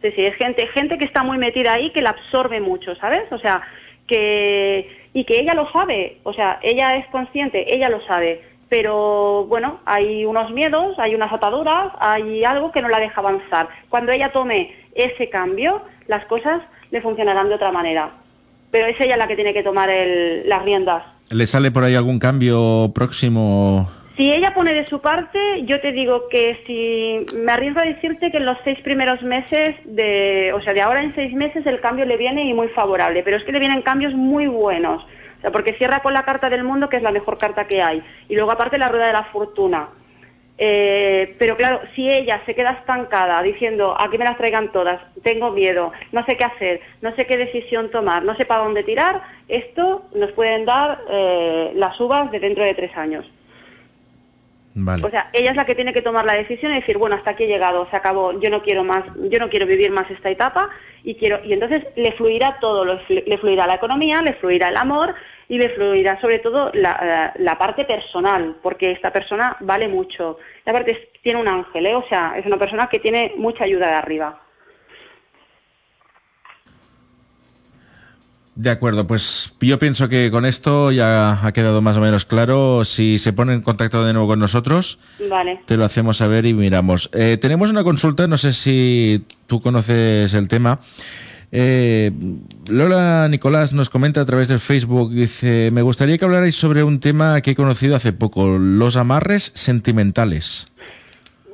Sí, 0.00 0.10
sí, 0.16 0.24
es 0.24 0.34
gente, 0.34 0.66
gente 0.68 0.98
que 0.98 1.04
está 1.04 1.22
muy 1.22 1.38
metida 1.38 1.74
ahí, 1.74 1.92
que 1.92 2.02
la 2.02 2.10
absorbe 2.10 2.60
mucho, 2.60 2.96
¿sabes? 2.96 3.30
O 3.30 3.38
sea, 3.38 3.62
que 4.08 4.88
y 5.14 5.24
que 5.24 5.38
ella 5.38 5.54
lo 5.54 5.70
sabe, 5.70 6.18
o 6.22 6.32
sea, 6.32 6.58
ella 6.62 6.96
es 6.96 7.06
consciente, 7.08 7.72
ella 7.72 7.88
lo 7.88 8.00
sabe, 8.06 8.40
pero 8.72 9.44
bueno, 9.48 9.80
hay 9.84 10.24
unos 10.24 10.50
miedos, 10.50 10.98
hay 10.98 11.14
unas 11.14 11.30
ataduras, 11.30 11.92
hay 12.00 12.42
algo 12.42 12.72
que 12.72 12.80
no 12.80 12.88
la 12.88 13.00
deja 13.00 13.20
avanzar. 13.20 13.68
Cuando 13.90 14.12
ella 14.12 14.32
tome 14.32 14.74
ese 14.94 15.28
cambio, 15.28 15.82
las 16.06 16.24
cosas 16.24 16.62
le 16.90 17.02
funcionarán 17.02 17.50
de 17.50 17.56
otra 17.56 17.70
manera. 17.70 18.12
Pero 18.70 18.86
es 18.86 18.98
ella 18.98 19.18
la 19.18 19.28
que 19.28 19.36
tiene 19.36 19.52
que 19.52 19.62
tomar 19.62 19.90
el, 19.90 20.48
las 20.48 20.64
riendas. 20.64 21.04
¿Le 21.28 21.44
sale 21.44 21.70
por 21.70 21.84
ahí 21.84 21.94
algún 21.94 22.18
cambio 22.18 22.90
próximo? 22.94 23.90
Si 24.16 24.32
ella 24.32 24.54
pone 24.54 24.72
de 24.72 24.86
su 24.86 25.02
parte, 25.02 25.66
yo 25.66 25.78
te 25.82 25.92
digo 25.92 26.30
que 26.30 26.58
si 26.66 27.36
me 27.36 27.52
arriesgo 27.52 27.80
a 27.80 27.84
decirte 27.84 28.30
que 28.30 28.38
en 28.38 28.46
los 28.46 28.56
seis 28.64 28.78
primeros 28.80 29.22
meses, 29.22 29.76
de, 29.84 30.50
o 30.54 30.62
sea, 30.62 30.72
de 30.72 30.80
ahora 30.80 31.02
en 31.02 31.14
seis 31.14 31.34
meses 31.34 31.66
el 31.66 31.80
cambio 31.80 32.06
le 32.06 32.16
viene 32.16 32.48
y 32.48 32.54
muy 32.54 32.68
favorable, 32.68 33.22
pero 33.22 33.36
es 33.36 33.44
que 33.44 33.52
le 33.52 33.58
vienen 33.58 33.82
cambios 33.82 34.14
muy 34.14 34.46
buenos, 34.46 35.04
sea, 35.42 35.50
porque 35.50 35.74
cierra 35.74 36.00
con 36.00 36.14
la 36.14 36.24
carta 36.24 36.48
del 36.48 36.64
mundo, 36.64 36.88
que 36.88 36.96
es 36.96 37.02
la 37.02 37.10
mejor 37.10 37.36
carta 37.36 37.66
que 37.66 37.82
hay, 37.82 38.02
y 38.28 38.34
luego 38.34 38.52
aparte 38.52 38.78
la 38.78 38.88
rueda 38.88 39.06
de 39.06 39.12
la 39.12 39.24
fortuna. 39.24 39.88
Eh, 40.58 41.34
pero 41.38 41.56
claro, 41.56 41.80
si 41.94 42.08
ella 42.08 42.40
se 42.46 42.54
queda 42.54 42.70
estancada 42.70 43.42
diciendo, 43.42 43.96
aquí 43.98 44.18
me 44.18 44.24
las 44.24 44.36
traigan 44.36 44.70
todas, 44.70 45.00
tengo 45.22 45.50
miedo, 45.50 45.92
no 46.12 46.24
sé 46.24 46.36
qué 46.36 46.44
hacer, 46.44 46.80
no 47.00 47.14
sé 47.16 47.26
qué 47.26 47.36
decisión 47.36 47.90
tomar, 47.90 48.22
no 48.22 48.36
sé 48.36 48.44
para 48.44 48.62
dónde 48.62 48.84
tirar, 48.84 49.22
esto 49.48 50.04
nos 50.14 50.30
pueden 50.32 50.64
dar 50.64 51.00
eh, 51.10 51.72
las 51.74 51.98
uvas 51.98 52.30
de 52.30 52.38
dentro 52.38 52.64
de 52.64 52.74
tres 52.74 52.96
años. 52.96 53.28
O 54.74 55.10
sea, 55.10 55.28
ella 55.34 55.50
es 55.50 55.56
la 55.56 55.66
que 55.66 55.74
tiene 55.74 55.92
que 55.92 56.00
tomar 56.00 56.24
la 56.24 56.34
decisión 56.34 56.72
y 56.72 56.76
decir, 56.76 56.96
bueno, 56.96 57.16
hasta 57.16 57.32
aquí 57.32 57.44
he 57.44 57.48
llegado, 57.48 57.86
se 57.90 57.96
acabó, 57.96 58.32
yo 58.40 58.48
no 58.48 58.62
quiero 58.62 58.84
más, 58.84 59.04
yo 59.30 59.38
no 59.38 59.50
quiero 59.50 59.66
vivir 59.66 59.90
más 59.90 60.10
esta 60.10 60.30
etapa 60.30 60.70
y 61.04 61.14
quiero 61.16 61.44
y 61.44 61.52
entonces 61.52 61.84
le 61.94 62.12
fluirá 62.12 62.56
todo, 62.58 62.84
le 62.84 63.38
fluirá 63.38 63.66
la 63.66 63.74
economía, 63.74 64.22
le 64.22 64.32
fluirá 64.34 64.68
el 64.68 64.76
amor 64.78 65.14
y 65.52 65.58
le 65.58 65.68
fluirá 65.68 66.18
sobre 66.18 66.38
todo 66.38 66.70
la, 66.72 67.34
la, 67.38 67.58
parte 67.58 67.84
personal, 67.84 68.56
porque 68.62 68.90
esta 68.90 69.12
persona 69.12 69.54
vale 69.60 69.86
mucho. 69.86 70.38
Y 70.64 70.70
aparte 70.70 71.10
tiene 71.22 71.42
un 71.42 71.46
ángel, 71.46 71.84
¿eh? 71.84 71.94
o 71.94 72.08
sea, 72.08 72.32
es 72.38 72.46
una 72.46 72.56
persona 72.56 72.88
que 72.90 73.00
tiene 73.00 73.34
mucha 73.36 73.64
ayuda 73.64 73.88
de 73.88 73.92
arriba. 73.92 74.40
De 78.54 78.70
acuerdo, 78.70 79.06
pues 79.06 79.54
yo 79.60 79.78
pienso 79.78 80.08
que 80.08 80.30
con 80.30 80.46
esto 80.46 80.90
ya 80.90 81.46
ha 81.46 81.52
quedado 81.52 81.82
más 81.82 81.98
o 81.98 82.00
menos 82.00 82.24
claro. 82.24 82.82
Si 82.86 83.18
se 83.18 83.34
pone 83.34 83.52
en 83.52 83.60
contacto 83.60 84.06
de 84.06 84.14
nuevo 84.14 84.28
con 84.28 84.38
nosotros, 84.38 85.00
te 85.66 85.76
lo 85.76 85.84
hacemos 85.84 86.16
saber 86.16 86.46
y 86.46 86.54
miramos. 86.54 87.10
Eh, 87.12 87.36
tenemos 87.38 87.70
una 87.70 87.84
consulta, 87.84 88.26
no 88.26 88.38
sé 88.38 88.54
si 88.54 89.26
tú 89.46 89.60
conoces 89.60 90.32
el 90.32 90.48
tema. 90.48 90.78
Eh, 91.52 92.10
Lola 92.70 93.28
Nicolás 93.28 93.74
nos 93.74 93.90
comenta 93.90 94.22
a 94.22 94.24
través 94.24 94.48
del 94.48 94.58
Facebook, 94.58 95.10
dice, 95.10 95.70
me 95.70 95.82
gustaría 95.82 96.16
que 96.16 96.24
hablarais 96.24 96.56
sobre 96.56 96.82
un 96.82 96.98
tema 96.98 97.40
que 97.42 97.50
he 97.50 97.54
conocido 97.54 97.94
hace 97.94 98.14
poco, 98.14 98.56
los 98.58 98.96
amarres 98.96 99.52
sentimentales. 99.54 100.72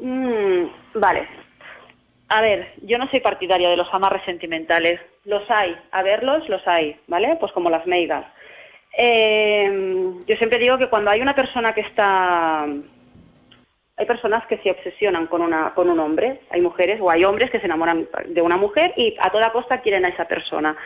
Mm, 0.01 0.67
vale, 0.95 1.27
a 2.29 2.43
ver, 2.43 2.75
yo 2.83 2.99
no 2.99 3.09
soy 3.09 3.21
partidaria 3.21 3.71
de 3.71 3.77
los 3.77 3.89
amarres 3.93 4.23
sentimentales. 4.25 5.01
Los 5.25 5.43
hay, 5.51 5.75
a 5.91 6.03
verlos 6.03 6.47
los 6.49 6.67
hay, 6.67 6.97
¿vale? 7.07 7.37
Pues 7.41 7.53
como 7.53 7.71
las 7.71 7.87
meigas. 7.87 8.25
Eh, 8.97 9.71
yo 10.27 10.37
siempre 10.37 10.59
digo 10.59 10.77
que 10.77 10.89
cuando 10.89 11.11
hay 11.11 11.21
una 11.21 11.35
persona 11.35 11.73
que 11.73 11.81
está... 11.81 12.67
Hay 13.99 14.07
personas 14.07 14.47
que 14.47 14.59
se 14.59 14.71
obsesionan 14.71 15.27
con, 15.27 15.43
una, 15.43 15.75
con 15.75 15.91
un 15.91 15.99
hombre, 15.99 16.41
hay 16.51 16.61
mujeres 16.61 17.01
o 17.01 17.11
hay 17.11 17.25
hombres 17.25 17.51
que 17.51 17.59
se 17.59 17.67
enamoran 17.67 18.07
de 18.27 18.43
una 18.43 18.57
mujer 18.57 18.93
y 18.97 19.17
a 19.19 19.31
toda 19.31 19.51
costa 19.51 19.81
quieren 19.81 20.05
a 20.05 20.11
esa 20.11 20.27
persona. 20.27 20.77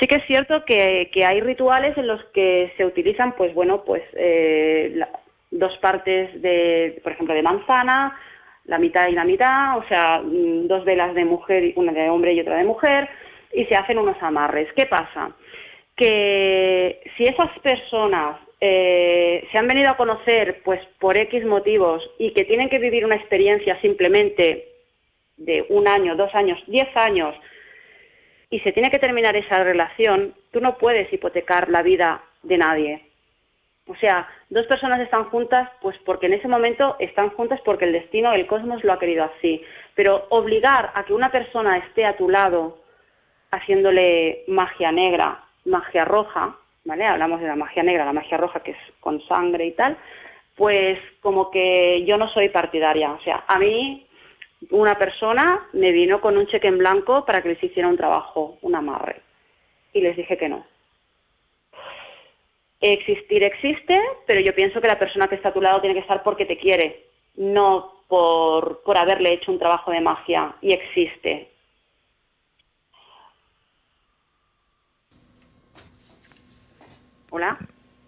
Sí 0.00 0.06
que 0.06 0.16
es 0.16 0.26
cierto 0.26 0.64
que, 0.64 1.10
hay 1.26 1.40
rituales 1.40 1.96
en 1.98 2.06
los 2.06 2.22
que 2.26 2.72
se 2.76 2.86
utilizan, 2.86 3.32
pues 3.32 3.52
bueno, 3.54 3.82
pues 3.84 4.02
eh, 4.14 5.00
dos 5.50 5.76
partes 5.78 6.40
de, 6.42 7.00
por 7.02 7.12
ejemplo, 7.12 7.34
de 7.34 7.42
manzana, 7.42 8.16
la 8.66 8.78
mitad 8.78 9.08
y 9.08 9.12
la 9.12 9.24
mitad, 9.24 9.78
o 9.78 9.84
sea, 9.88 10.20
mm, 10.22 10.66
dos 10.68 10.84
velas 10.84 11.14
de 11.14 11.24
mujer, 11.24 11.72
una 11.76 11.92
de 11.92 12.08
hombre 12.08 12.32
y 12.32 12.40
otra 12.40 12.56
de 12.56 12.64
mujer, 12.64 13.08
y 13.52 13.64
se 13.66 13.74
hacen 13.74 13.98
unos 13.98 14.20
amarres. 14.22 14.68
¿Qué 14.74 14.86
pasa? 14.86 15.30
Que 15.96 17.00
si 17.16 17.24
esas 17.24 17.56
personas 17.60 18.38
eh, 18.60 19.46
se 19.50 19.58
han 19.58 19.66
venido 19.66 19.90
a 19.90 19.96
conocer 19.96 20.62
pues 20.64 20.80
por 20.98 21.16
X 21.16 21.44
motivos 21.44 22.02
y 22.18 22.32
que 22.32 22.44
tienen 22.44 22.68
que 22.68 22.78
vivir 22.78 23.04
una 23.04 23.16
experiencia 23.16 23.80
simplemente 23.80 24.68
de 25.36 25.66
un 25.68 25.88
año, 25.88 26.16
dos 26.16 26.34
años, 26.34 26.62
diez 26.66 26.88
años, 26.96 27.34
y 28.50 28.60
se 28.60 28.72
tiene 28.72 28.90
que 28.90 28.98
terminar 28.98 29.36
esa 29.36 29.64
relación, 29.64 30.34
tú 30.52 30.60
no 30.60 30.78
puedes 30.78 31.12
hipotecar 31.12 31.68
la 31.68 31.82
vida 31.82 32.22
de 32.42 32.58
nadie. 32.58 33.04
O 33.86 33.96
sea, 33.96 34.28
dos 34.48 34.66
personas 34.66 35.00
están 35.00 35.24
juntas 35.24 35.68
pues 35.82 35.96
porque 36.06 36.26
en 36.26 36.34
ese 36.34 36.48
momento 36.48 36.96
están 37.00 37.30
juntas 37.30 37.60
porque 37.64 37.84
el 37.84 37.92
destino, 37.92 38.32
el 38.32 38.46
cosmos 38.46 38.82
lo 38.82 38.92
ha 38.92 38.98
querido 38.98 39.24
así. 39.24 39.62
Pero 39.94 40.26
obligar 40.30 40.92
a 40.94 41.04
que 41.04 41.12
una 41.12 41.30
persona 41.30 41.78
esté 41.78 42.06
a 42.06 42.16
tu 42.16 42.30
lado 42.30 42.78
haciéndole 43.50 44.44
magia 44.48 44.90
negra, 44.90 45.44
magia 45.64 46.04
roja, 46.04 46.56
¿vale? 46.84 47.04
Hablamos 47.04 47.40
de 47.40 47.46
la 47.46 47.56
magia 47.56 47.82
negra, 47.82 48.04
la 48.04 48.12
magia 48.12 48.36
roja 48.36 48.60
que 48.60 48.72
es 48.72 48.78
con 49.00 49.20
sangre 49.26 49.66
y 49.66 49.72
tal, 49.72 49.96
pues 50.56 50.98
como 51.20 51.50
que 51.50 52.04
yo 52.04 52.16
no 52.16 52.28
soy 52.28 52.48
partidaria. 52.48 53.12
O 53.12 53.20
sea, 53.22 53.44
a 53.46 53.58
mí 53.58 54.06
una 54.70 54.96
persona 54.96 55.66
me 55.72 55.92
vino 55.92 56.20
con 56.20 56.36
un 56.36 56.46
cheque 56.46 56.68
en 56.68 56.78
blanco 56.78 57.24
para 57.24 57.42
que 57.42 57.50
les 57.50 57.62
hiciera 57.62 57.88
un 57.88 57.96
trabajo, 57.96 58.58
un 58.62 58.74
amarre. 58.74 59.20
Y 59.92 60.00
les 60.00 60.16
dije 60.16 60.36
que 60.36 60.48
no. 60.48 60.64
Existir 62.80 63.44
existe, 63.44 63.98
pero 64.26 64.40
yo 64.40 64.54
pienso 64.54 64.80
que 64.80 64.88
la 64.88 64.98
persona 64.98 65.26
que 65.26 65.36
está 65.36 65.48
a 65.48 65.54
tu 65.54 65.60
lado 65.60 65.80
tiene 65.80 65.94
que 65.94 66.02
estar 66.02 66.22
porque 66.22 66.44
te 66.44 66.58
quiere, 66.58 67.06
no 67.36 68.02
por, 68.08 68.82
por 68.82 68.98
haberle 68.98 69.32
hecho 69.32 69.50
un 69.50 69.58
trabajo 69.58 69.90
de 69.90 70.00
magia 70.00 70.54
y 70.60 70.72
existe. 70.72 71.53
¿Hola? 77.34 77.58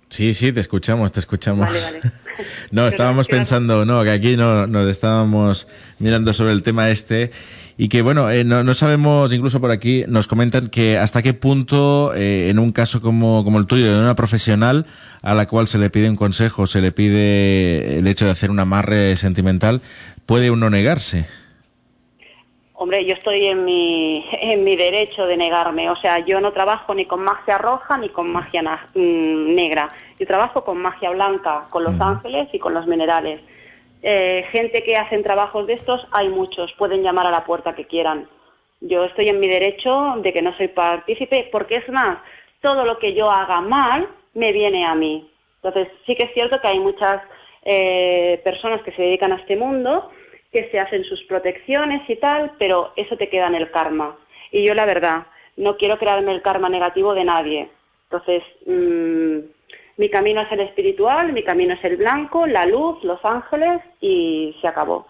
Sí, 0.08 0.34
sí, 0.34 0.52
te 0.52 0.60
escuchamos, 0.60 1.10
te 1.10 1.18
escuchamos. 1.18 1.66
Vale, 1.66 1.80
vale. 1.80 2.00
no, 2.70 2.86
estábamos 2.86 3.26
pensando, 3.26 3.84
no, 3.84 4.04
que 4.04 4.12
aquí 4.12 4.36
no, 4.36 4.68
nos 4.68 4.88
estábamos 4.88 5.66
mirando 5.98 6.32
sobre 6.32 6.52
el 6.52 6.62
tema 6.62 6.90
este 6.90 7.32
y 7.76 7.88
que 7.88 8.02
bueno, 8.02 8.30
eh, 8.30 8.44
no, 8.44 8.72
sabemos, 8.72 9.32
incluso 9.32 9.60
por 9.60 9.72
aquí 9.72 10.04
nos 10.06 10.28
comentan 10.28 10.68
que 10.68 10.96
hasta 10.96 11.22
qué 11.22 11.34
punto 11.34 12.14
eh, 12.14 12.50
en 12.50 12.60
un 12.60 12.70
caso 12.70 13.00
como, 13.00 13.42
como 13.42 13.58
el 13.58 13.66
tuyo, 13.66 13.92
de 13.92 13.98
una 13.98 14.14
profesional 14.14 14.86
a 15.22 15.34
la 15.34 15.46
cual 15.46 15.66
se 15.66 15.78
le 15.78 15.90
pide 15.90 16.08
un 16.08 16.14
consejo, 16.14 16.68
se 16.68 16.80
le 16.80 16.92
pide 16.92 17.98
el 17.98 18.06
hecho 18.06 18.26
de 18.26 18.30
hacer 18.30 18.52
un 18.52 18.60
amarre 18.60 19.16
sentimental, 19.16 19.80
puede 20.24 20.52
uno 20.52 20.70
negarse. 20.70 21.26
Hombre, 22.78 23.06
yo 23.06 23.14
estoy 23.14 23.46
en 23.46 23.64
mi, 23.64 24.22
en 24.32 24.62
mi 24.62 24.76
derecho 24.76 25.26
de 25.26 25.38
negarme. 25.38 25.88
O 25.88 25.96
sea, 25.96 26.18
yo 26.18 26.40
no 26.40 26.52
trabajo 26.52 26.94
ni 26.94 27.06
con 27.06 27.22
magia 27.22 27.56
roja 27.56 27.96
ni 27.96 28.10
con 28.10 28.30
magia 28.30 28.62
mm, 28.62 29.54
negra. 29.54 29.88
Yo 30.18 30.26
trabajo 30.26 30.62
con 30.62 30.78
magia 30.82 31.10
blanca, 31.10 31.66
con 31.70 31.84
los 31.84 31.98
ángeles 31.98 32.48
y 32.52 32.58
con 32.58 32.74
los 32.74 32.86
minerales. 32.86 33.40
Eh, 34.02 34.44
gente 34.52 34.82
que 34.82 34.94
hacen 34.94 35.22
trabajos 35.22 35.66
de 35.66 35.72
estos, 35.72 36.06
hay 36.12 36.28
muchos, 36.28 36.70
pueden 36.74 37.02
llamar 37.02 37.26
a 37.26 37.30
la 37.30 37.44
puerta 37.44 37.74
que 37.74 37.86
quieran. 37.86 38.28
Yo 38.82 39.04
estoy 39.04 39.28
en 39.28 39.40
mi 39.40 39.48
derecho 39.48 40.16
de 40.18 40.34
que 40.34 40.42
no 40.42 40.54
soy 40.58 40.68
partícipe, 40.68 41.48
porque 41.50 41.76
es 41.76 41.88
más, 41.88 42.18
todo 42.60 42.84
lo 42.84 42.98
que 42.98 43.14
yo 43.14 43.30
haga 43.30 43.62
mal 43.62 44.06
me 44.34 44.52
viene 44.52 44.84
a 44.84 44.94
mí. 44.94 45.30
Entonces, 45.62 45.88
sí 46.04 46.14
que 46.14 46.26
es 46.26 46.34
cierto 46.34 46.60
que 46.60 46.68
hay 46.68 46.78
muchas 46.78 47.22
eh, 47.64 48.40
personas 48.44 48.82
que 48.82 48.92
se 48.92 49.02
dedican 49.02 49.32
a 49.32 49.36
este 49.36 49.56
mundo, 49.56 50.10
que 50.56 50.70
se 50.70 50.80
hacen 50.80 51.04
sus 51.04 51.22
protecciones 51.24 52.08
y 52.08 52.16
tal, 52.16 52.52
pero 52.58 52.94
eso 52.96 53.14
te 53.18 53.28
queda 53.28 53.46
en 53.48 53.56
el 53.56 53.70
karma. 53.70 54.16
Y 54.50 54.66
yo, 54.66 54.72
la 54.72 54.86
verdad, 54.86 55.26
no 55.58 55.76
quiero 55.76 55.98
crearme 55.98 56.32
el 56.32 56.40
karma 56.40 56.70
negativo 56.70 57.12
de 57.12 57.24
nadie. 57.24 57.68
Entonces, 58.04 58.42
mmm, 58.64 59.40
mi 59.98 60.08
camino 60.08 60.40
es 60.40 60.50
el 60.52 60.60
espiritual, 60.60 61.34
mi 61.34 61.44
camino 61.44 61.74
es 61.74 61.84
el 61.84 61.98
blanco, 61.98 62.46
la 62.46 62.64
luz, 62.64 63.04
los 63.04 63.22
ángeles 63.22 63.82
y 64.00 64.56
se 64.62 64.66
acabó. 64.66 65.06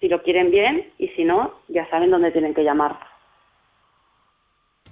Si 0.00 0.08
lo 0.08 0.20
quieren 0.24 0.50
bien 0.50 0.90
y 0.98 1.06
si 1.10 1.22
no, 1.22 1.54
ya 1.68 1.88
saben 1.90 2.10
dónde 2.10 2.32
tienen 2.32 2.52
que 2.52 2.64
llamar. 2.64 2.98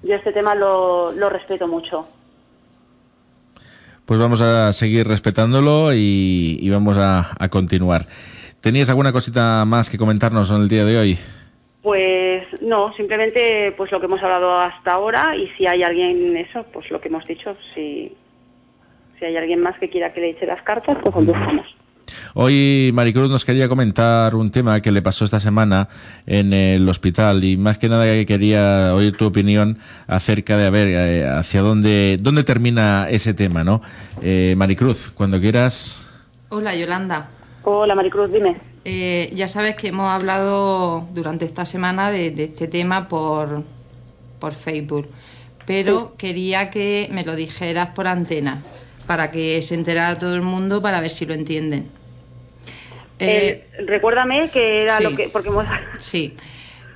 Yo 0.04 0.14
este 0.14 0.32
tema 0.32 0.54
lo, 0.54 1.10
respeto 1.30 1.66
mucho. 1.66 2.06
pues 4.04 4.20
vamos 4.20 4.40
a 4.40 4.72
seguir 4.72 5.08
respetándolo 5.08 5.90
y, 5.92 6.70
vamos 6.70 6.96
a, 6.96 7.48
continuar. 7.50 8.06
¿Tenías 8.66 8.90
alguna 8.90 9.12
cosita 9.12 9.64
más 9.64 9.88
que 9.88 9.96
comentarnos 9.96 10.50
en 10.50 10.56
el 10.56 10.68
día 10.68 10.84
de 10.84 10.98
hoy? 10.98 11.16
Pues 11.82 12.40
no, 12.60 12.92
simplemente 12.96 13.72
pues 13.76 13.92
lo 13.92 14.00
que 14.00 14.06
hemos 14.06 14.20
hablado 14.20 14.58
hasta 14.58 14.90
ahora 14.90 15.36
y 15.36 15.46
si 15.56 15.68
hay 15.68 15.84
alguien 15.84 16.36
eso, 16.36 16.66
pues 16.72 16.90
lo 16.90 17.00
que 17.00 17.06
hemos 17.06 17.24
dicho, 17.26 17.56
si, 17.72 18.12
si 19.16 19.24
hay 19.24 19.36
alguien 19.36 19.62
más 19.62 19.78
que 19.78 19.88
quiera 19.88 20.12
que 20.12 20.20
le 20.20 20.30
eche 20.30 20.46
las 20.46 20.62
cartas, 20.62 20.98
pues 21.00 21.14
buscamos. 21.14 21.64
Hoy 22.34 22.90
Maricruz 22.92 23.30
nos 23.30 23.44
quería 23.44 23.68
comentar 23.68 24.34
un 24.34 24.50
tema 24.50 24.80
que 24.80 24.90
le 24.90 25.00
pasó 25.00 25.24
esta 25.24 25.38
semana 25.38 25.86
en 26.26 26.52
el 26.52 26.88
hospital 26.88 27.44
y 27.44 27.56
más 27.56 27.78
que 27.78 27.88
nada 27.88 28.04
quería 28.24 28.96
oír 28.96 29.16
tu 29.16 29.26
opinión 29.26 29.78
acerca 30.08 30.56
de 30.56 30.66
a 30.66 30.70
ver 30.70 30.88
eh, 30.88 31.24
hacia 31.24 31.60
dónde 31.60 32.16
dónde 32.20 32.42
termina 32.42 33.06
ese 33.08 33.32
tema, 33.32 33.62
¿no? 33.62 33.80
Eh, 34.22 34.54
Maricruz, 34.56 35.12
cuando 35.12 35.38
quieras. 35.38 36.02
Hola 36.48 36.74
Yolanda. 36.74 37.28
Hola 37.68 37.96
Maricruz, 37.96 38.30
dime. 38.30 38.54
Eh, 38.84 39.28
ya 39.34 39.48
sabes 39.48 39.74
que 39.74 39.88
hemos 39.88 40.08
hablado 40.08 41.08
durante 41.10 41.44
esta 41.44 41.66
semana 41.66 42.12
de, 42.12 42.28
este 42.28 42.68
tema 42.68 43.08
por, 43.08 43.64
por 44.38 44.54
Facebook, 44.54 45.08
pero 45.66 46.14
quería 46.16 46.70
que 46.70 47.08
me 47.10 47.24
lo 47.24 47.34
dijeras 47.34 47.88
por 47.88 48.06
antena 48.06 48.62
para 49.08 49.32
que 49.32 49.60
se 49.62 49.74
enterara 49.74 50.16
todo 50.16 50.36
el 50.36 50.42
mundo 50.42 50.80
para 50.80 51.00
ver 51.00 51.10
si 51.10 51.26
lo 51.26 51.34
entienden. 51.34 51.88
Eh, 53.18 53.66
recuérdame 53.84 54.48
que 54.48 54.82
era 54.82 55.00
lo 55.00 55.16
que... 55.16 55.28
Porque 55.28 55.50
Sí. 55.98 56.36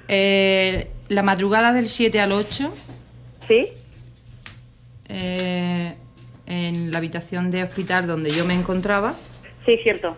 Eh, 0.06 0.88
la 1.08 1.24
madrugada 1.24 1.72
del 1.72 1.88
7 1.88 2.20
al 2.20 2.30
8. 2.30 2.72
Sí. 3.48 3.70
Eh, 5.08 5.94
en 6.46 6.92
la 6.92 6.98
habitación 6.98 7.50
de 7.50 7.64
hospital 7.64 8.06
donde 8.06 8.30
yo 8.30 8.44
me 8.44 8.54
encontraba. 8.54 9.16
Sí, 9.70 9.78
cierto. 9.84 10.16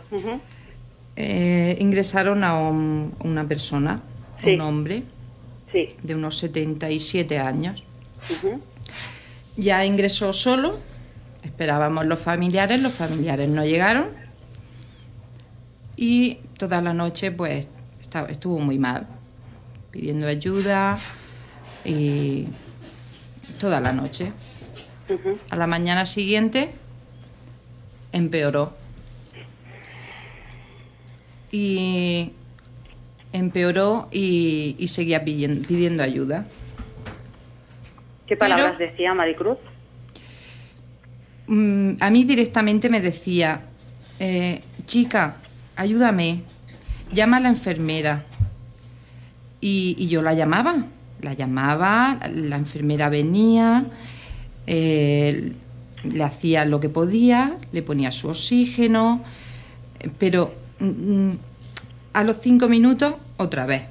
ingresaron 1.79 2.43
a 2.43 2.59
una 2.59 3.47
persona, 3.47 4.01
un 4.43 4.61
hombre, 4.63 5.03
sí. 5.71 5.89
de 6.03 6.15
unos 6.15 6.39
77 6.39 7.39
años. 7.39 7.85
Ya 9.59 9.85
ingresó 9.85 10.33
solo, 10.33 10.79
esperábamos 11.43 12.07
los 12.07 12.19
familiares, 12.19 12.81
los 12.81 12.95
familiares 12.95 13.51
no 13.51 13.63
llegaron 13.63 14.07
y 15.97 16.39
toda 16.57 16.81
la 16.81 16.95
noche 16.95 17.31
pues 17.31 17.67
estaba, 18.01 18.29
estuvo 18.31 18.59
muy 18.59 18.79
mal, 18.79 19.07
pidiendo 19.91 20.29
ayuda 20.29 20.99
y 21.85 22.47
toda 23.61 23.81
la 23.81 23.93
noche. 23.93 24.33
A 25.51 25.57
la 25.57 25.67
mañana 25.67 26.07
siguiente 26.07 26.71
empeoró. 28.13 28.81
Y 31.53 32.33
empeoró 33.33 34.09
y, 34.11 34.89
seguía 34.89 35.25
pidiendo, 35.25 35.67
pidiendo, 35.69 36.03
ayuda. 36.03 36.47
¿Qué 38.27 38.37
palabras 38.37 38.79
decía 38.79 39.15
Maricruz? 39.15 39.59
Mm, 41.47 41.95
a 42.01 42.11
mí 42.11 42.25
directamente 42.25 42.89
me 42.89 43.01
decía, 43.01 43.61
eh, 44.19 44.63
chica, 44.87 45.37
ayúdame, 45.77 46.43
llama 47.13 47.39
a 47.39 47.41
la 47.41 47.49
enfermera. 47.49 48.25
Y, 49.61 50.09
yo 50.09 50.23
la 50.23 50.33
llamaba, 50.33 50.87
la 51.21 51.35
llamaba, 51.35 52.19
la 52.33 52.57
enfermera 52.57 53.09
venía, 53.09 53.85
eh, 54.67 55.53
le 56.03 56.25
hacía 56.25 56.65
lo 56.65 56.81
que 56.81 56.89
podía, 56.89 57.57
le 57.71 57.83
ponía 57.83 58.11
su 58.11 58.29
oxígeno, 58.29 59.23
pero 60.19 60.53
a 62.13 62.25
los 62.25 62.39
cinco 62.39 62.69
minutos 62.69 63.15
otra 63.37 63.67
vez. 63.67 63.83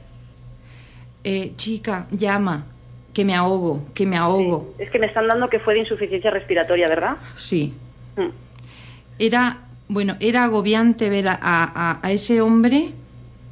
Eh, 1.24 1.54
chica, 1.56 2.08
llama, 2.12 2.66
que 3.14 3.26
me 3.26 3.36
ahogo, 3.36 3.86
que 3.94 4.06
me 4.06 4.18
ahogo. 4.18 4.74
Es 4.80 4.90
que 4.90 5.00
me 5.00 5.08
están 5.08 5.28
dando 5.28 5.50
que 5.50 5.60
fue 5.60 5.74
de 5.76 5.82
insuficiencia 5.82 6.32
respiratoria, 6.32 6.88
¿verdad? 6.88 7.18
Sí. 7.36 7.74
Mm. 8.18 8.30
Era 9.20 9.58
bueno, 9.92 10.16
era 10.22 10.46
agobiante 10.46 11.10
ver 11.10 11.26
a, 11.28 12.00
ese 12.06 12.40
hombre 12.40 12.92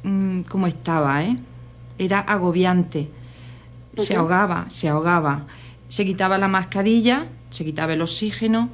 mm, 0.04 0.40
como 0.42 0.66
estaba, 0.66 1.22
¿eh? 1.22 1.36
Era 1.98 2.20
agobiante. 2.20 3.08
Se 3.98 4.16
ahogaba, 4.16 4.64
se 4.70 4.88
ahogaba. 4.88 5.42
Se 5.88 6.06
quitaba 6.06 6.38
la 6.38 6.48
mascarilla, 6.48 7.26
se 7.50 7.62
quitaba 7.62 7.92
el 7.92 8.00
oxígeno. 8.00 8.70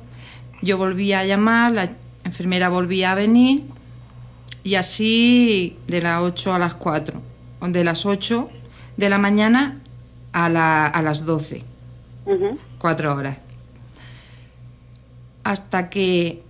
Yo 0.63 0.79
volvía 0.79 1.19
a 1.19 1.25
llamar, 1.25 1.73
la 1.73 1.91
enfermera 2.23 2.69
volvía 2.69 3.11
a 3.11 3.15
venir 3.17 3.65
y 4.67 4.75
así 4.75 5.77
de 5.87 6.03
las 6.03 6.21
8 6.21 6.53
a 6.53 6.59
las 6.59 6.75
4. 6.75 7.23
De 7.69 7.85
las 7.85 8.05
8 8.05 8.51
de 8.97 9.09
la 9.09 9.17
mañana 9.17 9.81
a, 10.33 10.49
las 10.49 11.25
12. 11.25 11.63
Cuatro 12.77 13.15
horas. 13.15 13.39
Hasta 15.45 15.89
que 15.89 16.43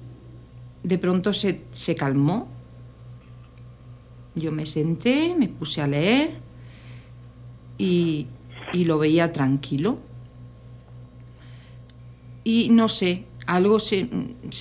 de 0.82 0.96
pronto 0.96 1.34
se, 1.34 1.60
calmó. 1.94 2.48
Yo 4.34 4.50
me 4.50 4.64
senté, 4.64 5.34
me 5.38 5.48
puse 5.48 5.82
a 5.82 5.86
leer 5.86 6.30
y, 7.76 8.28
lo 8.72 8.96
veía 8.96 9.30
tranquilo. 9.34 9.98
Y 12.44 12.70
no 12.70 12.88
sé, 12.88 13.26
algo 13.46 13.78
se, 13.78 14.08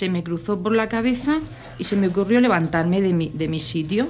me 0.10 0.24
cruzó 0.26 0.62
por 0.62 0.74
la 0.74 0.90
cabeza 0.90 1.40
y 1.78 1.84
se 1.84 1.96
me 1.96 2.08
ocurrió 2.08 2.40
levantarme 2.40 3.02
de 3.02 3.14
mi, 3.14 3.30
de 3.30 3.48
mi 3.48 3.60
sitio. 3.60 4.08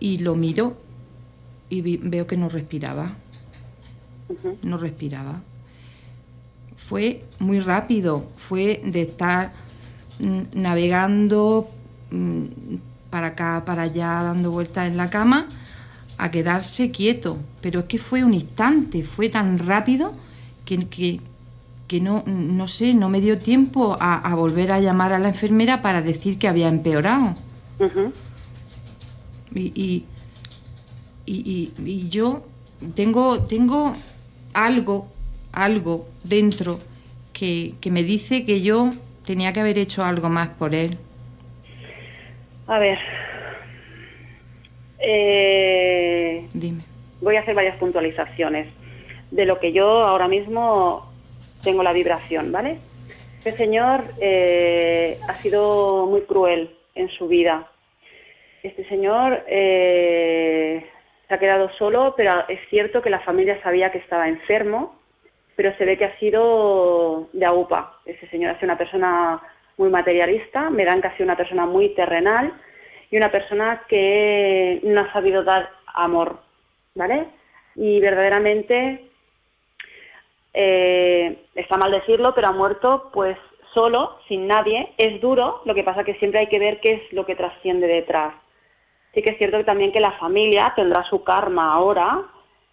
Y 0.00 0.18
lo 0.18 0.34
miro 0.36 0.76
y 1.68 1.98
veo 1.98 2.26
que 2.26 2.36
no 2.36 2.48
respiraba. 2.48 3.12
No 4.62 4.78
respiraba 4.78 5.40
fue 6.88 7.22
muy 7.38 7.60
rápido, 7.60 8.24
fue 8.38 8.80
de 8.82 9.02
estar 9.02 9.52
mm, 10.20 10.40
navegando 10.54 11.68
mm, 12.10 12.44
para 13.10 13.28
acá, 13.28 13.62
para 13.66 13.82
allá, 13.82 14.22
dando 14.22 14.50
vueltas 14.50 14.86
en 14.88 14.96
la 14.96 15.10
cama, 15.10 15.48
a 16.16 16.30
quedarse 16.30 16.90
quieto. 16.90 17.36
Pero 17.60 17.80
es 17.80 17.86
que 17.86 17.98
fue 17.98 18.24
un 18.24 18.32
instante, 18.32 19.02
fue 19.02 19.28
tan 19.28 19.58
rápido 19.58 20.14
que, 20.64 20.88
que, 20.88 21.20
no, 22.00 22.22
no 22.26 22.66
sé, 22.68 22.94
no 22.94 23.08
me 23.08 23.20
dio 23.20 23.38
tiempo 23.38 23.96
a, 23.98 24.34
volver 24.34 24.72
a 24.72 24.80
llamar 24.80 25.12
a 25.12 25.18
la 25.18 25.28
enfermera 25.28 25.82
para 25.82 26.02
decir 26.02 26.38
que 26.38 26.48
había 26.48 26.68
empeorado. 26.68 27.36
y, 29.54 30.04
y, 31.26 31.72
y, 31.76 32.08
yo 32.08 32.44
tengo, 32.94 33.40
tengo 33.42 33.94
algo 34.52 35.08
algo 35.52 36.06
dentro 36.24 36.80
que, 37.32 37.74
me 37.90 38.02
dice 38.02 38.44
que 38.44 38.62
yo 38.62 38.90
tenía 39.24 39.52
que 39.52 39.60
haber 39.60 39.78
hecho 39.78 40.04
algo 40.04 40.28
más 40.28 40.48
por 40.50 40.74
él. 40.74 40.98
A 42.66 42.78
ver. 42.78 42.98
Eh, 44.98 46.46
Dime. 46.52 46.82
Voy 47.20 47.36
a 47.36 47.40
hacer 47.40 47.54
varias 47.54 47.76
puntualizaciones 47.76 48.68
de 49.30 49.44
lo 49.44 49.58
que 49.60 49.72
yo 49.72 49.86
ahora 49.86 50.28
mismo 50.28 51.07
tengo 51.62 51.82
la 51.82 51.92
vibración, 51.92 52.52
¿vale? 52.52 52.78
Este 53.38 53.56
señor 53.56 54.04
eh, 54.20 55.18
ha 55.28 55.34
sido 55.34 56.06
muy 56.06 56.22
cruel 56.22 56.76
en 56.94 57.08
su 57.10 57.28
vida. 57.28 57.70
Este 58.62 58.86
señor 58.88 59.44
eh, 59.46 60.84
se 61.26 61.34
ha 61.34 61.38
quedado 61.38 61.70
solo, 61.78 62.14
pero 62.16 62.48
es 62.48 62.60
cierto 62.68 63.00
que 63.00 63.10
la 63.10 63.20
familia 63.20 63.62
sabía 63.62 63.90
que 63.92 63.98
estaba 63.98 64.28
enfermo 64.28 64.98
pero 65.58 65.76
se 65.76 65.84
ve 65.84 65.98
que 65.98 66.04
ha 66.04 66.18
sido 66.20 67.28
de 67.32 67.44
AUPA. 67.44 67.98
Ese 68.06 68.28
señor 68.28 68.52
ha 68.52 68.54
sido 68.54 68.66
una 68.66 68.78
persona 68.78 69.42
muy 69.76 69.90
materialista, 69.90 70.70
me 70.70 70.84
dan 70.84 71.00
casi 71.00 71.24
una 71.24 71.36
persona 71.36 71.66
muy 71.66 71.88
terrenal 71.96 72.52
y 73.10 73.16
una 73.16 73.32
persona 73.32 73.82
que 73.88 74.78
no 74.84 75.00
ha 75.00 75.12
sabido 75.12 75.42
dar 75.42 75.68
amor, 75.94 76.38
¿vale? 76.94 77.26
Y 77.74 77.98
verdaderamente 77.98 79.07
eh, 80.54 81.44
está 81.54 81.76
mal 81.76 81.92
decirlo, 81.92 82.34
pero 82.34 82.48
ha 82.48 82.52
muerto 82.52 83.10
pues 83.12 83.36
solo, 83.74 84.18
sin 84.28 84.46
nadie. 84.46 84.92
Es 84.96 85.20
duro, 85.20 85.62
lo 85.64 85.74
que 85.74 85.84
pasa 85.84 86.04
que 86.04 86.14
siempre 86.14 86.40
hay 86.40 86.46
que 86.48 86.58
ver 86.58 86.80
qué 86.80 86.94
es 86.94 87.12
lo 87.12 87.26
que 87.26 87.36
trasciende 87.36 87.86
detrás. 87.86 88.34
Sí 89.14 89.22
que 89.22 89.32
es 89.32 89.38
cierto 89.38 89.64
también 89.64 89.92
que 89.92 90.00
la 90.00 90.12
familia 90.12 90.72
tendrá 90.76 91.04
su 91.04 91.22
karma 91.24 91.72
ahora, 91.72 92.24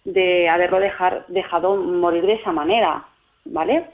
de 0.04 0.48
haberlo 0.48 0.78
dejar, 0.78 1.26
dejado 1.28 1.76
morir 1.76 2.24
de 2.26 2.34
esa 2.34 2.52
manera, 2.52 3.04
¿vale? 3.44 3.86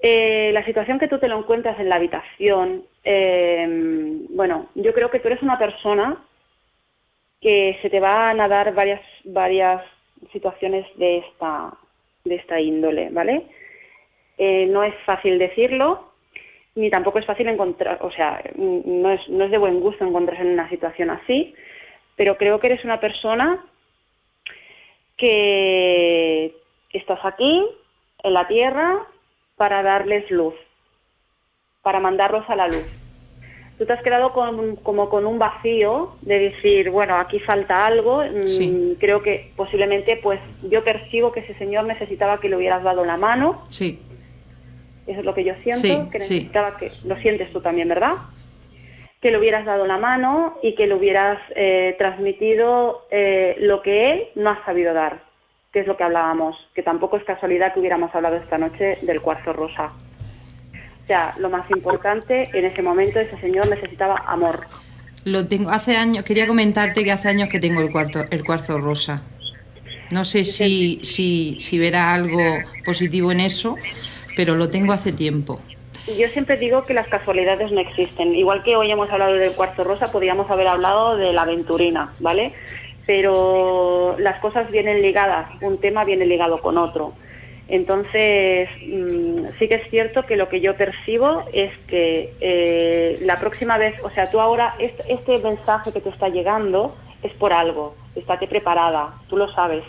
Eh, 0.00 0.50
la 0.52 0.64
situación 0.64 0.98
que 0.98 1.06
tú 1.06 1.18
te 1.18 1.28
lo 1.28 1.38
encuentras 1.38 1.78
en 1.78 1.88
la 1.88 1.96
habitación, 1.96 2.84
eh, 3.04 4.26
bueno, 4.30 4.66
yo 4.74 4.92
creo 4.92 5.10
que 5.10 5.20
tú 5.20 5.28
eres 5.28 5.42
una 5.42 5.58
persona 5.58 6.16
que 7.40 7.78
se 7.82 7.90
te 7.90 8.00
van 8.00 8.40
a 8.40 8.48
dar 8.48 8.74
varias, 8.74 9.00
varias 9.24 9.82
situaciones 10.32 10.86
de 10.96 11.18
esta, 11.18 11.72
de 12.24 12.36
esta 12.36 12.60
índole, 12.60 13.10
¿vale? 13.10 13.46
Eh, 14.38 14.66
no 14.66 14.82
es 14.82 14.94
fácil 15.04 15.38
decirlo, 15.38 16.12
ni 16.74 16.90
tampoco 16.90 17.18
es 17.18 17.26
fácil 17.26 17.48
encontrar, 17.48 17.98
o 18.00 18.10
sea, 18.10 18.42
no 18.56 19.10
es, 19.10 19.28
no 19.28 19.44
es 19.44 19.50
de 19.50 19.58
buen 19.58 19.80
gusto 19.80 20.04
encontrarse 20.04 20.42
en 20.42 20.52
una 20.52 20.68
situación 20.68 21.10
así, 21.10 21.54
pero 22.16 22.36
creo 22.36 22.58
que 22.60 22.68
eres 22.68 22.84
una 22.84 23.00
persona 23.00 23.64
que 25.16 26.54
estás 26.92 27.20
aquí, 27.24 27.64
en 28.22 28.34
la 28.34 28.46
tierra, 28.48 29.06
para 29.56 29.82
darles 29.82 30.30
luz, 30.30 30.54
para 31.82 32.00
mandarlos 32.00 32.48
a 32.48 32.56
la 32.56 32.68
luz. 32.68 33.01
Tú 33.82 33.86
te 33.86 33.94
has 33.94 34.02
quedado 34.02 34.32
como 34.32 35.08
con 35.08 35.26
un 35.26 35.40
vacío 35.40 36.10
de 36.20 36.38
decir, 36.38 36.90
bueno, 36.90 37.16
aquí 37.16 37.40
falta 37.40 37.84
algo. 37.84 38.22
Mm, 38.22 38.92
creo 39.00 39.24
que 39.24 39.50
posiblemente, 39.56 40.20
pues 40.22 40.38
yo 40.62 40.84
percibo 40.84 41.32
que 41.32 41.40
ese 41.40 41.54
señor 41.54 41.86
necesitaba 41.86 42.38
que 42.38 42.48
le 42.48 42.54
hubieras 42.54 42.84
dado 42.84 43.04
la 43.04 43.16
mano. 43.16 43.60
Sí. 43.70 43.98
Eso 45.04 45.18
es 45.18 45.26
lo 45.26 45.34
que 45.34 45.42
yo 45.42 45.54
siento, 45.64 46.08
que 46.10 46.20
necesitaba 46.20 46.76
que, 46.76 46.92
lo 47.04 47.16
sientes 47.16 47.52
tú 47.52 47.60
también, 47.60 47.88
¿verdad? 47.88 48.12
Que 49.20 49.32
le 49.32 49.38
hubieras 49.38 49.66
dado 49.66 49.84
la 49.84 49.98
mano 49.98 50.60
y 50.62 50.76
que 50.76 50.86
le 50.86 50.94
hubieras 50.94 51.40
eh, 51.56 51.96
transmitido 51.98 53.08
eh, 53.10 53.56
lo 53.58 53.82
que 53.82 54.10
él 54.12 54.28
no 54.36 54.50
ha 54.50 54.64
sabido 54.64 54.94
dar, 54.94 55.24
que 55.72 55.80
es 55.80 55.88
lo 55.88 55.96
que 55.96 56.04
hablábamos, 56.04 56.56
que 56.72 56.84
tampoco 56.84 57.16
es 57.16 57.24
casualidad 57.24 57.74
que 57.74 57.80
hubiéramos 57.80 58.14
hablado 58.14 58.36
esta 58.36 58.58
noche 58.58 58.98
del 59.02 59.20
cuarzo 59.20 59.52
rosa. 59.52 59.90
Lo 61.38 61.50
más 61.50 61.68
importante 61.70 62.48
en 62.52 62.64
ese 62.64 62.82
momento 62.82 63.20
ese 63.20 63.38
señor 63.38 63.68
necesitaba 63.68 64.16
amor. 64.26 64.66
Lo 65.24 65.46
tengo 65.46 65.70
hace 65.70 65.96
años, 65.96 66.24
quería 66.24 66.46
comentarte 66.46 67.04
que 67.04 67.12
hace 67.12 67.28
años 67.28 67.48
que 67.48 67.60
tengo 67.60 67.80
el 67.80 67.92
cuarzo, 67.92 68.24
el 68.30 68.44
cuarzo 68.44 68.78
rosa. 68.78 69.22
No 70.10 70.24
sé 70.24 70.44
si, 70.44 71.00
si, 71.02 71.58
si 71.60 71.78
verá 71.78 72.12
algo 72.14 72.40
positivo 72.84 73.30
en 73.32 73.40
eso, 73.40 73.76
pero 74.36 74.54
lo 74.54 74.68
tengo 74.68 74.92
hace 74.92 75.12
tiempo. 75.12 75.60
Yo 76.06 76.28
siempre 76.28 76.56
digo 76.56 76.84
que 76.84 76.94
las 76.94 77.06
casualidades 77.08 77.70
no 77.70 77.80
existen. 77.80 78.34
Igual 78.34 78.62
que 78.62 78.74
hoy 78.74 78.90
hemos 78.90 79.10
hablado 79.10 79.34
del 79.34 79.52
cuarzo 79.52 79.84
rosa, 79.84 80.10
podríamos 80.10 80.50
haber 80.50 80.66
hablado 80.66 81.16
de 81.16 81.32
la 81.32 81.42
aventurina, 81.42 82.12
¿vale? 82.18 82.52
Pero 83.06 84.16
las 84.18 84.40
cosas 84.40 84.70
vienen 84.70 85.02
ligadas, 85.02 85.48
un 85.60 85.78
tema 85.78 86.04
viene 86.04 86.26
ligado 86.26 86.60
con 86.60 86.76
otro. 86.78 87.14
Entonces, 87.68 88.68
mm, 88.86 89.46
sí 89.58 89.68
que 89.68 89.76
es 89.76 89.90
cierto 89.90 90.26
que 90.26 90.36
lo 90.36 90.48
que 90.48 90.60
yo 90.60 90.76
percibo 90.76 91.44
es 91.52 91.72
que 91.86 92.32
eh, 92.40 93.18
la 93.22 93.36
próxima 93.36 93.78
vez, 93.78 93.94
o 94.02 94.10
sea, 94.10 94.30
tú 94.30 94.40
ahora, 94.40 94.74
este, 94.78 95.12
este, 95.12 95.38
mensaje 95.38 95.92
que 95.92 96.00
te 96.00 96.10
está 96.10 96.28
llegando 96.28 96.96
es 97.22 97.32
por 97.34 97.52
algo, 97.52 97.94
estate 98.16 98.48
preparada, 98.48 99.14
tú 99.28 99.36
lo 99.36 99.50
sabes, 99.52 99.84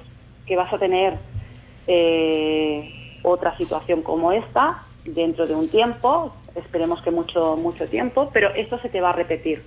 que 0.45 0.55
vas 0.55 0.71
a 0.71 0.77
tener 0.77 1.15
eh, 1.87 3.19
otra 3.23 3.57
situación 3.57 4.03
como 4.03 4.31
esta 4.31 4.83
dentro 5.03 5.47
de 5.47 5.55
un 5.55 5.69
tiempo, 5.69 6.35
esperemos 6.55 7.01
que 7.01 7.11
mucho, 7.11 7.57
mucho 7.57 7.87
tiempo, 7.87 8.29
pero 8.31 8.53
esto 8.53 8.77
se 8.79 8.89
te 8.89 9.01
va 9.01 9.09
a 9.09 9.13
repetir, 9.13 9.63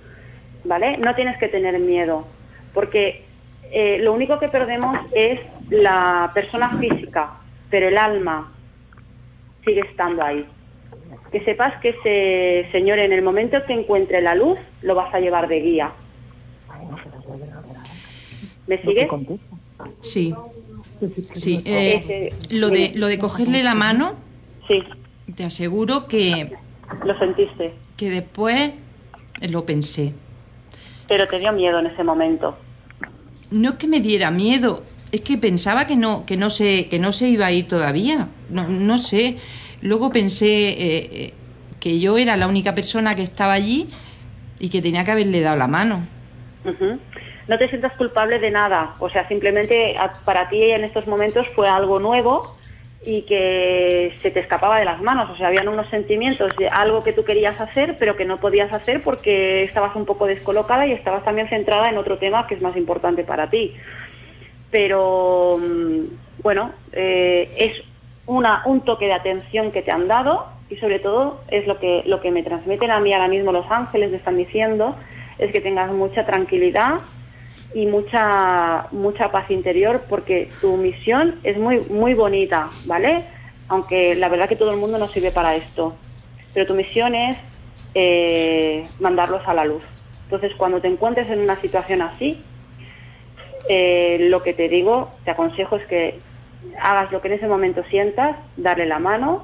¿vale? 0.63 0.97
No 0.97 1.13
tienes 1.13 1.37
que 1.37 1.49
tener 1.49 1.77
miedo, 1.79 2.25
porque 2.73 3.25
eh, 3.71 3.99
lo 3.99 4.13
único 4.13 4.39
que 4.39 4.47
perdemos 4.47 4.97
es 5.11 5.39
la 5.69 6.31
persona 6.33 6.77
física, 6.79 7.33
pero 7.69 7.87
el 7.87 7.97
alma 7.97 8.51
sigue 9.65 9.81
estando 9.81 10.23
ahí. 10.23 10.45
Que 11.31 11.43
sepas 11.43 11.79
que 11.81 11.89
ese 11.89 12.71
Señor 12.71 12.99
en 12.99 13.11
el 13.11 13.21
momento 13.21 13.57
que 13.65 13.73
encuentre 13.73 14.21
la 14.21 14.35
luz, 14.35 14.57
lo 14.81 14.95
vas 14.95 15.13
a 15.13 15.19
llevar 15.19 15.47
de 15.47 15.59
guía. 15.59 15.91
¿Me 18.67 18.81
sigues? 18.81 19.07
Sí. 20.01 20.33
Sí, 21.33 21.61
eh, 21.65 22.33
lo, 22.49 22.69
de, 22.69 22.93
lo 22.95 23.07
de 23.07 23.19
cogerle 23.19 23.61
la 23.61 23.75
mano, 23.75 24.15
sí. 24.67 24.83
te 25.35 25.43
aseguro 25.43 26.07
que... 26.07 26.53
Lo 27.05 27.15
sentiste. 27.17 27.73
Que 27.95 28.09
después 28.09 28.71
lo 29.41 29.65
pensé. 29.65 30.13
Pero 31.07 31.27
te 31.27 31.39
dio 31.39 31.53
miedo 31.53 31.79
en 31.79 31.87
ese 31.87 32.03
momento. 32.03 32.57
No 33.51 33.69
es 33.69 33.75
que 33.75 33.87
me 33.87 34.01
diera 34.01 34.31
miedo, 34.31 34.83
es 35.11 35.21
que 35.21 35.37
pensaba 35.37 35.87
que 35.87 35.95
no, 35.95 36.25
que 36.25 36.37
no 36.37 36.49
se, 36.49 36.89
que 36.89 36.99
no 36.99 37.11
se 37.11 37.27
iba 37.27 37.45
a 37.45 37.51
ir 37.51 37.67
todavía. 37.67 38.27
No, 38.49 38.67
no 38.67 38.97
sé. 38.97 39.37
Luego 39.81 40.11
pensé 40.11 40.69
eh, 40.69 41.09
eh, 41.11 41.33
que 41.79 41.99
yo 41.99 42.17
era 42.17 42.37
la 42.37 42.47
única 42.47 42.75
persona 42.75 43.15
que 43.15 43.23
estaba 43.23 43.53
allí 43.53 43.89
y 44.59 44.69
que 44.69 44.81
tenía 44.81 45.03
que 45.05 45.11
haberle 45.11 45.41
dado 45.41 45.57
la 45.57 45.67
mano 45.67 46.05
no 47.47 47.57
te 47.57 47.69
sientas 47.69 47.93
culpable 47.93 48.39
de 48.39 48.51
nada. 48.51 48.95
O 48.99 49.09
sea, 49.09 49.27
simplemente 49.27 49.95
para 50.25 50.49
ti 50.49 50.61
en 50.63 50.83
estos 50.83 51.07
momentos 51.07 51.47
fue 51.49 51.67
algo 51.67 51.99
nuevo 51.99 52.55
y 53.05 53.21
que 53.21 54.13
se 54.21 54.31
te 54.31 54.41
escapaba 54.41 54.79
de 54.79 54.85
las 54.85 55.01
manos. 55.01 55.29
O 55.29 55.37
sea, 55.37 55.47
habían 55.47 55.67
unos 55.69 55.89
sentimientos 55.89 56.53
de 56.57 56.67
algo 56.67 57.03
que 57.03 57.13
tú 57.13 57.23
querías 57.23 57.59
hacer, 57.61 57.95
pero 57.97 58.17
que 58.17 58.25
no 58.25 58.37
podías 58.37 58.73
hacer 58.73 59.01
porque 59.01 59.63
estabas 59.63 59.95
un 59.95 60.05
poco 60.05 60.25
descolocada 60.25 60.85
y 60.87 60.91
estabas 60.91 61.23
también 61.23 61.47
centrada 61.47 61.89
en 61.89 61.97
otro 61.97 62.17
tema 62.17 62.47
que 62.47 62.55
es 62.55 62.61
más 62.61 62.75
importante 62.75 63.23
para 63.23 63.49
ti. 63.49 63.75
Pero 64.71 65.57
mm, 65.59 66.41
bueno, 66.43 66.71
eh, 66.91 67.49
es 67.57 67.83
una, 68.25 68.63
un 68.65 68.81
toque 68.81 69.05
de 69.05 69.13
atención 69.13 69.71
que 69.71 69.81
te 69.81 69.91
han 69.91 70.07
dado 70.07 70.47
y 70.69 70.75
sobre 70.77 70.99
todo 70.99 71.41
es 71.49 71.65
lo 71.65 71.79
que, 71.79 72.03
lo 72.05 72.19
que 72.19 72.31
me 72.31 72.43
transmiten 72.43 72.91
a 72.91 72.99
mí 72.99 73.13
ahora 73.13 73.29
mismo 73.29 73.51
los 73.51 73.69
ángeles, 73.71 74.11
me 74.11 74.17
están 74.17 74.37
diciendo, 74.37 74.95
es 75.37 75.51
que 75.51 75.61
tengas 75.61 75.91
mucha 75.91 76.25
tranquilidad, 76.25 76.99
y 77.73 77.85
mucha 77.85 78.87
mucha 78.91 79.31
paz 79.31 79.49
interior 79.51 80.05
porque 80.09 80.49
tu 80.61 80.77
misión 80.77 81.39
es 81.43 81.57
muy 81.57 81.79
muy 81.89 82.13
bonita, 82.13 82.69
¿vale? 82.85 83.23
Aunque 83.67 84.15
la 84.15 84.29
verdad 84.29 84.47
que 84.47 84.55
todo 84.55 84.71
el 84.71 84.77
mundo 84.77 84.97
no 84.97 85.07
sirve 85.09 85.31
para 85.31 85.55
esto, 85.55 85.95
pero 86.53 86.65
tu 86.65 86.73
misión 86.73 87.13
es 87.15 87.37
eh, 87.93 88.87
mandarlos 88.99 89.41
a 89.45 89.53
la 89.53 89.65
luz. 89.65 89.83
Entonces, 90.23 90.53
cuando 90.57 90.81
te 90.81 90.87
encuentres 90.87 91.29
en 91.29 91.39
una 91.39 91.55
situación 91.57 92.01
así, 92.01 92.43
eh, 93.69 94.17
lo 94.29 94.43
que 94.43 94.53
te 94.53 94.69
digo, 94.69 95.11
te 95.23 95.31
aconsejo 95.31 95.75
es 95.75 95.85
que 95.87 96.19
hagas 96.79 97.11
lo 97.11 97.21
que 97.21 97.27
en 97.27 97.35
ese 97.35 97.47
momento 97.47 97.83
sientas, 97.89 98.37
darle 98.55 98.85
la 98.85 98.99
mano. 98.99 99.43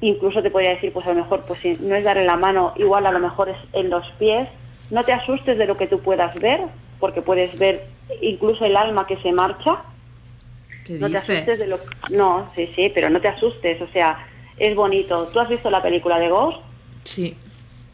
Incluso 0.00 0.42
te 0.42 0.50
podría 0.50 0.70
decir, 0.70 0.92
pues 0.92 1.06
a 1.06 1.10
lo 1.10 1.16
mejor, 1.16 1.44
pues 1.46 1.60
si 1.60 1.76
no 1.80 1.94
es 1.94 2.04
darle 2.04 2.24
la 2.24 2.36
mano, 2.36 2.72
igual 2.76 3.06
a 3.06 3.12
lo 3.12 3.20
mejor 3.20 3.48
es 3.48 3.56
en 3.72 3.90
los 3.90 4.06
pies. 4.18 4.48
No 4.90 5.04
te 5.04 5.12
asustes 5.12 5.56
de 5.56 5.66
lo 5.66 5.76
que 5.76 5.86
tú 5.86 6.00
puedas 6.00 6.34
ver, 6.36 6.60
porque 7.00 7.22
puedes 7.22 7.56
ver 7.58 7.86
incluso 8.20 8.64
el 8.64 8.76
alma 8.76 9.06
que 9.06 9.16
se 9.18 9.32
marcha. 9.32 9.78
no 10.88 11.10
te 11.10 11.16
asustes 11.16 11.58
de 11.58 11.66
lo 11.66 11.80
No, 12.10 12.50
sí, 12.54 12.70
sí, 12.74 12.92
pero 12.94 13.08
no 13.08 13.20
te 13.20 13.28
asustes, 13.28 13.80
o 13.80 13.88
sea, 13.88 14.18
es 14.58 14.74
bonito. 14.74 15.28
¿Tú 15.32 15.40
has 15.40 15.48
visto 15.48 15.70
la 15.70 15.82
película 15.82 16.18
de 16.18 16.28
Ghost? 16.28 16.58
Sí. 17.04 17.36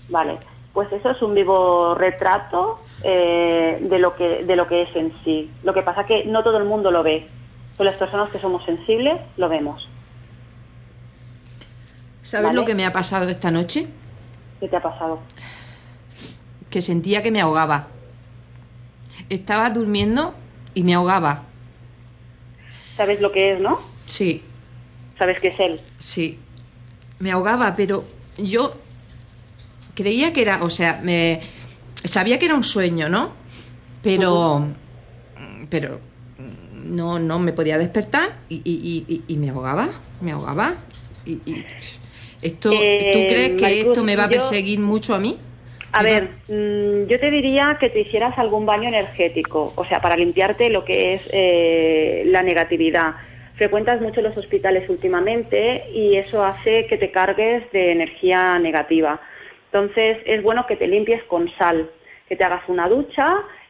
Vale, 0.08 0.36
pues 0.72 0.90
eso 0.92 1.10
es 1.10 1.22
un 1.22 1.34
vivo 1.34 1.94
retrato 1.94 2.80
eh, 3.02 3.78
de, 3.80 3.98
lo 3.98 4.14
que, 4.16 4.44
de 4.44 4.56
lo 4.56 4.66
que 4.66 4.82
es 4.82 4.96
en 4.96 5.12
sí. 5.24 5.50
Lo 5.62 5.74
que 5.74 5.82
pasa 5.82 6.06
que 6.06 6.24
no 6.24 6.42
todo 6.42 6.58
el 6.58 6.64
mundo 6.64 6.90
lo 6.90 7.02
ve, 7.02 7.26
pero 7.76 7.90
las 7.90 7.98
personas 7.98 8.30
que 8.30 8.38
somos 8.38 8.64
sensibles 8.64 9.20
lo 9.36 9.48
vemos. 9.48 9.88
¿Sabes 12.22 12.54
lo 12.54 12.64
que 12.64 12.74
me 12.74 12.86
ha 12.86 12.92
pasado 12.92 13.28
esta 13.28 13.50
noche? 13.50 13.86
¿Qué 14.60 14.68
te 14.68 14.76
ha 14.76 14.82
pasado? 14.82 15.18
Que 16.70 16.80
sentía 16.80 17.22
que 17.22 17.30
me 17.30 17.40
ahogaba 17.40 17.88
estaba 19.30 19.70
durmiendo 19.70 20.34
y 20.74 20.82
me 20.82 20.92
ahogaba. 20.92 21.44
¿Sabes 22.96 23.20
lo 23.20 23.32
que 23.32 23.52
es, 23.52 23.60
no? 23.60 23.80
Sí. 24.06 24.42
¿Sabes 25.16 25.40
qué 25.40 25.48
es 25.48 25.60
él? 25.60 25.80
Sí. 25.98 26.38
Me 27.18 27.30
ahogaba, 27.30 27.74
pero 27.74 28.04
yo 28.36 28.74
creía 29.94 30.32
que 30.32 30.42
era, 30.42 30.62
o 30.62 30.68
sea, 30.68 31.00
me 31.02 31.40
sabía 32.04 32.38
que 32.38 32.46
era 32.46 32.54
un 32.54 32.64
sueño, 32.64 33.08
¿no? 33.08 33.32
Pero, 34.02 34.66
pero 35.68 36.00
no, 36.84 37.18
no 37.18 37.38
me 37.38 37.52
podía 37.52 37.78
despertar 37.78 38.30
y, 38.48 39.24
y, 39.26 39.36
me 39.36 39.50
ahogaba, 39.50 39.88
me 40.20 40.32
ahogaba. 40.32 40.74
Y, 41.26 41.64
esto, 42.42 42.70
¿Tú 42.70 42.76
eh, 42.80 43.26
crees 43.28 43.60
que 43.60 43.80
esto 43.80 44.02
me 44.02 44.16
va 44.16 44.24
a 44.24 44.28
perseguir 44.28 44.78
mucho 44.80 45.14
a 45.14 45.18
mí? 45.18 45.38
A 45.92 46.02
ver, 46.02 46.28
mm, 46.48 47.06
yo 47.06 47.18
te 47.18 47.30
diría 47.30 47.76
que 47.80 47.90
te 47.90 48.00
hicieras 48.00 48.38
algún 48.38 48.64
baño 48.64 48.88
energético, 48.88 49.72
o 49.74 49.84
sea, 49.84 50.00
para 50.00 50.16
limpiarte 50.16 50.70
lo 50.70 50.84
que 50.84 51.14
es 51.14 51.28
eh, 51.32 52.22
la 52.26 52.42
negatividad. 52.42 53.14
Frecuentas 53.56 54.00
mucho 54.00 54.22
los 54.22 54.36
hospitales 54.36 54.88
últimamente 54.88 55.84
y 55.92 56.16
eso 56.16 56.44
hace 56.44 56.86
que 56.86 56.96
te 56.96 57.10
cargues 57.10 57.70
de 57.72 57.92
energía 57.92 58.58
negativa. 58.58 59.20
Entonces, 59.72 60.18
es 60.26 60.42
bueno 60.42 60.66
que 60.66 60.74
te 60.74 60.88
limpies 60.88 61.22
con 61.24 61.48
sal, 61.56 61.88
que 62.28 62.34
te 62.34 62.42
hagas 62.42 62.68
una 62.68 62.88
ducha 62.88 63.26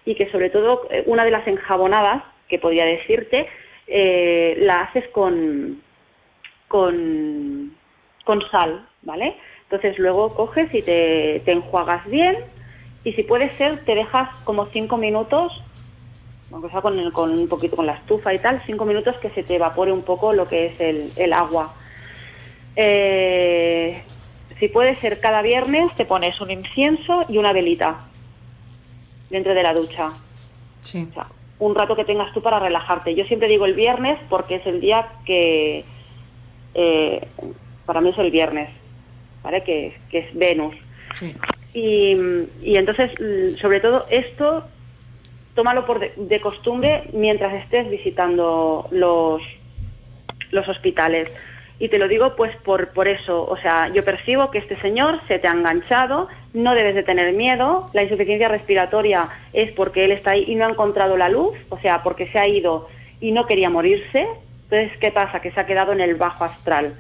y 0.06 0.14
que 0.14 0.30
sobre 0.30 0.48
todo 0.48 0.88
eh, 0.90 1.02
una 1.06 1.24
de 1.24 1.30
las 1.30 1.46
enjabonadas, 1.46 2.22
que 2.48 2.58
podría 2.58 2.86
decirte, 2.86 3.46
eh, 3.86 4.56
la 4.60 4.76
haces 4.76 5.06
con, 5.08 5.82
con, 6.68 7.76
con 8.24 8.50
sal, 8.50 8.88
¿vale? 9.02 9.36
Entonces 9.64 9.98
luego 9.98 10.34
coges 10.34 10.72
y 10.72 10.82
te, 10.82 11.50
enjuagas 11.50 12.06
bien 12.06 12.36
y 13.04 13.12
si 13.12 13.22
puede 13.22 13.56
ser 13.58 13.84
te 13.84 13.94
dejas 13.94 14.28
como 14.44 14.66
cinco 14.72 14.96
minutos, 14.96 15.52
aunque 16.50 16.70
sea 16.70 16.80
con, 16.80 17.10
con 17.10 17.30
un 17.30 17.48
poquito 17.48 17.76
con 17.76 17.86
la 17.86 17.94
estufa 17.94 18.32
y 18.32 18.38
tal, 18.38 18.62
cinco 18.64 18.86
minutos 18.86 19.16
que 19.18 19.30
se 19.30 19.42
te 19.42 19.56
evapore 19.56 19.92
un 19.92 20.02
poco 20.02 20.32
lo 20.32 20.48
que 20.48 20.66
es 20.66 20.80
el, 21.16 21.32
agua. 21.34 21.74
eh, 22.74 24.02
si 24.60 24.68
puede 24.68 24.94
ser 25.00 25.20
cada 25.20 25.42
viernes, 25.42 25.92
te 25.96 26.04
pones 26.04 26.40
un 26.40 26.50
incienso 26.50 27.22
y 27.28 27.38
una 27.38 27.52
velita 27.52 27.98
dentro 29.30 29.54
de 29.54 29.62
la 29.62 29.72
ducha. 29.72 30.10
Sí. 30.82 31.08
O 31.10 31.14
sea, 31.14 31.26
un 31.58 31.74
rato 31.74 31.96
que 31.96 32.04
tengas 32.04 32.32
tú 32.32 32.42
para 32.42 32.58
relajarte. 32.58 33.14
Yo 33.14 33.24
siempre 33.24 33.48
digo 33.48 33.64
el 33.64 33.74
viernes 33.74 34.18
porque 34.28 34.56
es 34.56 34.66
el 34.66 34.80
día 34.80 35.08
que 35.24 35.84
eh, 36.74 37.26
para 37.86 38.00
mí 38.00 38.10
es 38.10 38.18
el 38.18 38.30
viernes, 38.30 38.70
¿vale? 39.42 39.62
Que, 39.62 39.96
es 40.12 40.34
Venus. 40.34 40.74
Sí. 41.18 41.34
Y, 41.72 42.16
y, 42.62 42.76
entonces, 42.76 43.12
sobre 43.60 43.80
todo 43.80 44.06
esto, 44.10 44.64
tómalo 45.54 45.86
por 45.86 46.00
de, 46.00 46.40
costumbre 46.40 47.04
mientras 47.12 47.54
estés 47.54 47.88
visitando 47.88 48.88
los, 48.90 49.42
los 50.50 50.68
hospitales. 50.68 51.30
Y 51.80 51.88
te 51.88 51.98
lo 51.98 52.06
digo 52.06 52.36
pues 52.36 52.54
por, 52.58 52.90
por 52.90 53.08
eso, 53.08 53.44
o 53.44 53.56
sea, 53.56 53.88
yo 53.88 54.04
percibo 54.04 54.50
que 54.50 54.58
este 54.58 54.76
señor 54.76 55.18
se 55.26 55.38
te 55.38 55.48
ha 55.48 55.52
enganchado, 55.52 56.28
no 56.54 56.74
debes 56.74 56.94
de 56.94 57.02
tener 57.02 57.32
miedo, 57.32 57.90
la 57.94 58.02
insuficiencia 58.02 58.48
respiratoria 58.48 59.28
es 59.52 59.72
porque 59.72 60.04
él 60.04 60.12
está 60.12 60.32
ahí 60.32 60.44
y 60.46 60.54
no 60.54 60.66
ha 60.66 60.70
encontrado 60.70 61.16
la 61.16 61.30
luz, 61.30 61.56
o 61.70 61.78
sea, 61.78 62.02
porque 62.02 62.28
se 62.28 62.38
ha 62.38 62.46
ido 62.46 62.86
y 63.18 63.32
no 63.32 63.46
quería 63.46 63.70
morirse, 63.70 64.28
entonces, 64.70 64.96
¿qué 64.98 65.10
pasa? 65.10 65.40
Que 65.40 65.50
se 65.50 65.58
ha 65.58 65.66
quedado 65.66 65.92
en 65.92 66.00
el 66.00 66.14
bajo 66.14 66.44
astral. 66.44 66.94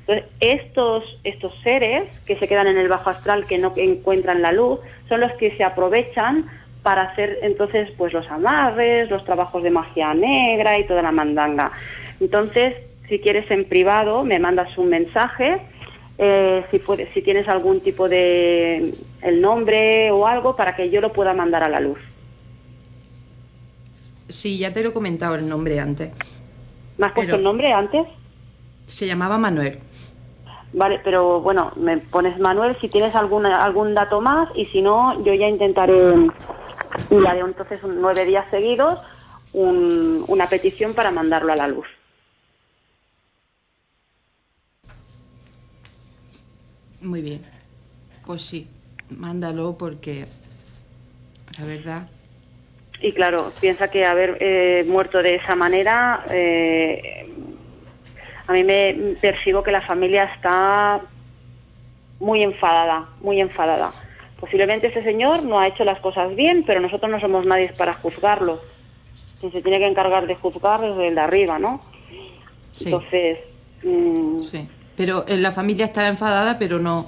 Entonces, 0.00 0.26
estos, 0.40 1.04
estos 1.24 1.54
seres 1.62 2.02
que 2.26 2.36
se 2.36 2.46
quedan 2.46 2.66
en 2.66 2.76
el 2.76 2.88
bajo 2.88 3.08
astral, 3.08 3.46
que 3.46 3.56
no 3.56 3.72
encuentran 3.76 4.42
la 4.42 4.52
luz, 4.52 4.80
son 5.08 5.20
los 5.20 5.32
que 5.32 5.56
se 5.56 5.64
aprovechan 5.64 6.44
para 6.82 7.02
hacer 7.02 7.38
entonces 7.40 7.88
pues 7.96 8.12
los 8.12 8.30
amarres, 8.30 9.10
los 9.10 9.24
trabajos 9.24 9.62
de 9.62 9.70
magia 9.70 10.12
negra 10.12 10.78
y 10.78 10.86
toda 10.86 11.00
la 11.00 11.12
mandanga. 11.12 11.72
Entonces, 12.20 12.74
si 13.08 13.18
quieres 13.18 13.50
en 13.50 13.64
privado, 13.64 14.24
me 14.24 14.38
mandas 14.38 14.76
un 14.78 14.88
mensaje. 14.88 15.60
Eh, 16.16 16.64
si, 16.70 16.78
puedes, 16.78 17.12
si 17.12 17.22
tienes 17.22 17.48
algún 17.48 17.80
tipo 17.80 18.08
de 18.08 18.94
el 19.20 19.40
nombre 19.40 20.10
o 20.12 20.26
algo 20.26 20.54
para 20.54 20.76
que 20.76 20.88
yo 20.88 21.00
lo 21.00 21.12
pueda 21.12 21.34
mandar 21.34 21.64
a 21.64 21.68
la 21.68 21.80
luz. 21.80 21.98
Sí, 24.28 24.58
ya 24.58 24.72
te 24.72 24.82
lo 24.82 24.90
he 24.90 24.92
comentado 24.92 25.34
el 25.34 25.48
nombre 25.48 25.80
antes. 25.80 26.12
¿Me 26.98 27.06
has 27.06 27.12
puesto 27.12 27.36
el 27.36 27.42
nombre 27.42 27.72
antes? 27.72 28.06
Se 28.86 29.06
llamaba 29.06 29.38
Manuel. 29.38 29.78
Vale, 30.72 31.00
pero 31.04 31.40
bueno, 31.40 31.72
me 31.76 31.98
pones 31.98 32.38
Manuel 32.38 32.76
si 32.80 32.88
tienes 32.88 33.14
algún 33.14 33.46
algún 33.46 33.94
dato 33.94 34.20
más 34.20 34.48
y 34.56 34.66
si 34.66 34.82
no, 34.82 35.22
yo 35.24 35.34
ya 35.34 35.48
intentaré 35.48 36.14
y 37.10 37.26
haré 37.26 37.40
entonces 37.40 37.80
nueve 37.84 38.24
días 38.24 38.46
seguidos 38.50 38.98
una 39.52 40.48
petición 40.48 40.94
para 40.94 41.12
mandarlo 41.12 41.52
a 41.52 41.56
la 41.56 41.68
luz. 41.68 41.86
Muy 47.04 47.20
bien. 47.20 47.42
Pues 48.26 48.42
sí, 48.42 48.66
mándalo 49.10 49.76
porque 49.78 50.26
la 51.58 51.64
verdad. 51.66 52.08
Y 53.00 53.12
claro, 53.12 53.52
piensa 53.60 53.88
que 53.88 54.06
haber 54.06 54.38
eh, 54.40 54.84
muerto 54.88 55.22
de 55.22 55.34
esa 55.34 55.54
manera, 55.54 56.24
eh, 56.30 57.28
a 58.46 58.52
mí 58.52 58.64
me 58.64 59.16
percibo 59.20 59.62
que 59.62 59.70
la 59.70 59.82
familia 59.82 60.24
está 60.34 61.02
muy 62.20 62.42
enfadada, 62.42 63.06
muy 63.20 63.40
enfadada. 63.40 63.92
Posiblemente 64.40 64.86
ese 64.86 65.02
señor 65.02 65.42
no 65.42 65.58
ha 65.58 65.68
hecho 65.68 65.84
las 65.84 66.00
cosas 66.00 66.34
bien, 66.34 66.64
pero 66.66 66.80
nosotros 66.80 67.10
no 67.10 67.20
somos 67.20 67.46
nadie 67.46 67.72
para 67.76 67.92
juzgarlo. 67.92 68.60
Quien 69.40 69.52
se 69.52 69.60
tiene 69.60 69.78
que 69.78 69.86
encargar 69.86 70.26
de 70.26 70.36
juzgar 70.36 70.82
es 70.84 70.96
el 70.96 71.14
de 71.14 71.20
arriba, 71.20 71.58
¿no? 71.58 71.80
Entonces. 72.80 73.38
Mm, 73.82 74.40
sí. 74.40 74.68
Pero 74.96 75.24
en 75.28 75.42
la 75.42 75.52
familia 75.52 75.86
está 75.86 76.06
enfadada, 76.08 76.58
pero 76.58 76.78
no, 76.78 77.06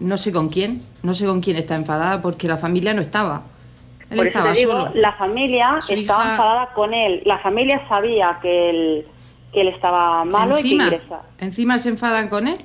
no 0.00 0.16
sé 0.16 0.32
con 0.32 0.48
quién. 0.48 0.82
No 1.02 1.14
sé 1.14 1.26
con 1.26 1.40
quién 1.40 1.56
está 1.56 1.76
enfadada 1.76 2.22
porque 2.22 2.48
la 2.48 2.58
familia 2.58 2.94
no 2.94 3.02
estaba. 3.02 3.42
Él 4.10 4.18
Por 4.18 4.26
estaba 4.28 4.52
digo, 4.52 4.88
la 4.94 5.12
familia 5.12 5.78
estaba 5.88 6.30
enfadada 6.30 6.72
con 6.74 6.94
él. 6.94 7.22
La 7.24 7.38
familia 7.38 7.82
sabía 7.88 8.38
que 8.40 8.70
él, 8.70 9.06
que 9.52 9.62
él 9.62 9.68
estaba 9.68 10.24
malo 10.24 10.56
¿Encima? 10.58 10.86
y 10.86 10.90
que 10.90 11.00
¿Encima 11.38 11.78
se 11.78 11.88
enfadan 11.88 12.28
con 12.28 12.46
él? 12.46 12.58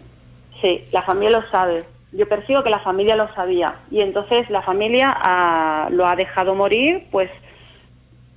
Sí, 0.61 0.81
la 0.91 1.01
familia 1.01 1.39
lo 1.39 1.49
sabe. 1.49 1.83
Yo 2.11 2.27
percibo 2.27 2.61
que 2.63 2.69
la 2.69 2.79
familia 2.79 3.15
lo 3.15 3.33
sabía. 3.33 3.75
Y 3.89 4.01
entonces 4.01 4.49
la 4.49 4.61
familia 4.61 5.15
ah, 5.15 5.87
lo 5.91 6.05
ha 6.05 6.15
dejado 6.15 6.53
morir, 6.53 7.07
pues 7.11 7.31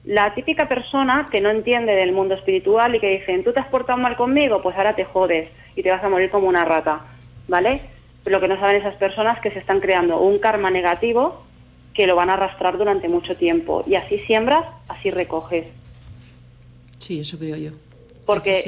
la 0.05 0.35
típica 0.35 0.69
persona 0.69 1.29
que 1.31 1.41
no 1.41 1.51
entiende 1.51 1.93
del 1.95 2.13
mundo 2.13 2.35
espiritual 2.35 2.95
y 2.95 3.01
que 3.01 3.19
dicen, 3.19 3.43
tú 3.43 3.53
te 3.53 3.61
has 3.61 3.69
portado 3.69 3.99
mal 3.99 4.17
conmigo, 4.17 4.63
pues 4.63 4.77
ahora 4.77 4.95
te 4.95 5.05
jodes 5.05 5.49
y 5.77 5.83
te 5.83 5.91
vas 5.91 6.05
a 6.05 6.09
morir 6.09 6.31
como 6.31 6.49
una 6.49 6.65
rata, 6.65 7.01
¿vale? 7.49 7.81
Pero 8.23 8.37
lo 8.37 8.41
que 8.41 8.49
no 8.49 8.59
saben 8.59 8.77
esas 8.77 8.97
personas 8.97 9.37
es 9.37 9.43
que 9.43 9.51
se 9.51 9.59
están 9.59 9.81
creando 9.81 10.21
un 10.21 10.39
karma 10.39 10.71
negativo 10.71 11.43
que 11.95 12.07
lo 12.07 12.17
van 12.17 12.29
a 12.29 12.35
arrastrar 12.35 12.77
durante 12.77 13.09
mucho 13.09 13.37
tiempo. 13.37 13.85
Y 13.87 13.95
así 13.95 14.19
siembras, 14.21 14.65
así 14.89 15.11
recoges. 15.11 15.67
Sí, 16.99 17.21
eso 17.21 17.39
creo 17.39 17.57
yo. 17.57 17.71
Porque 18.27 18.65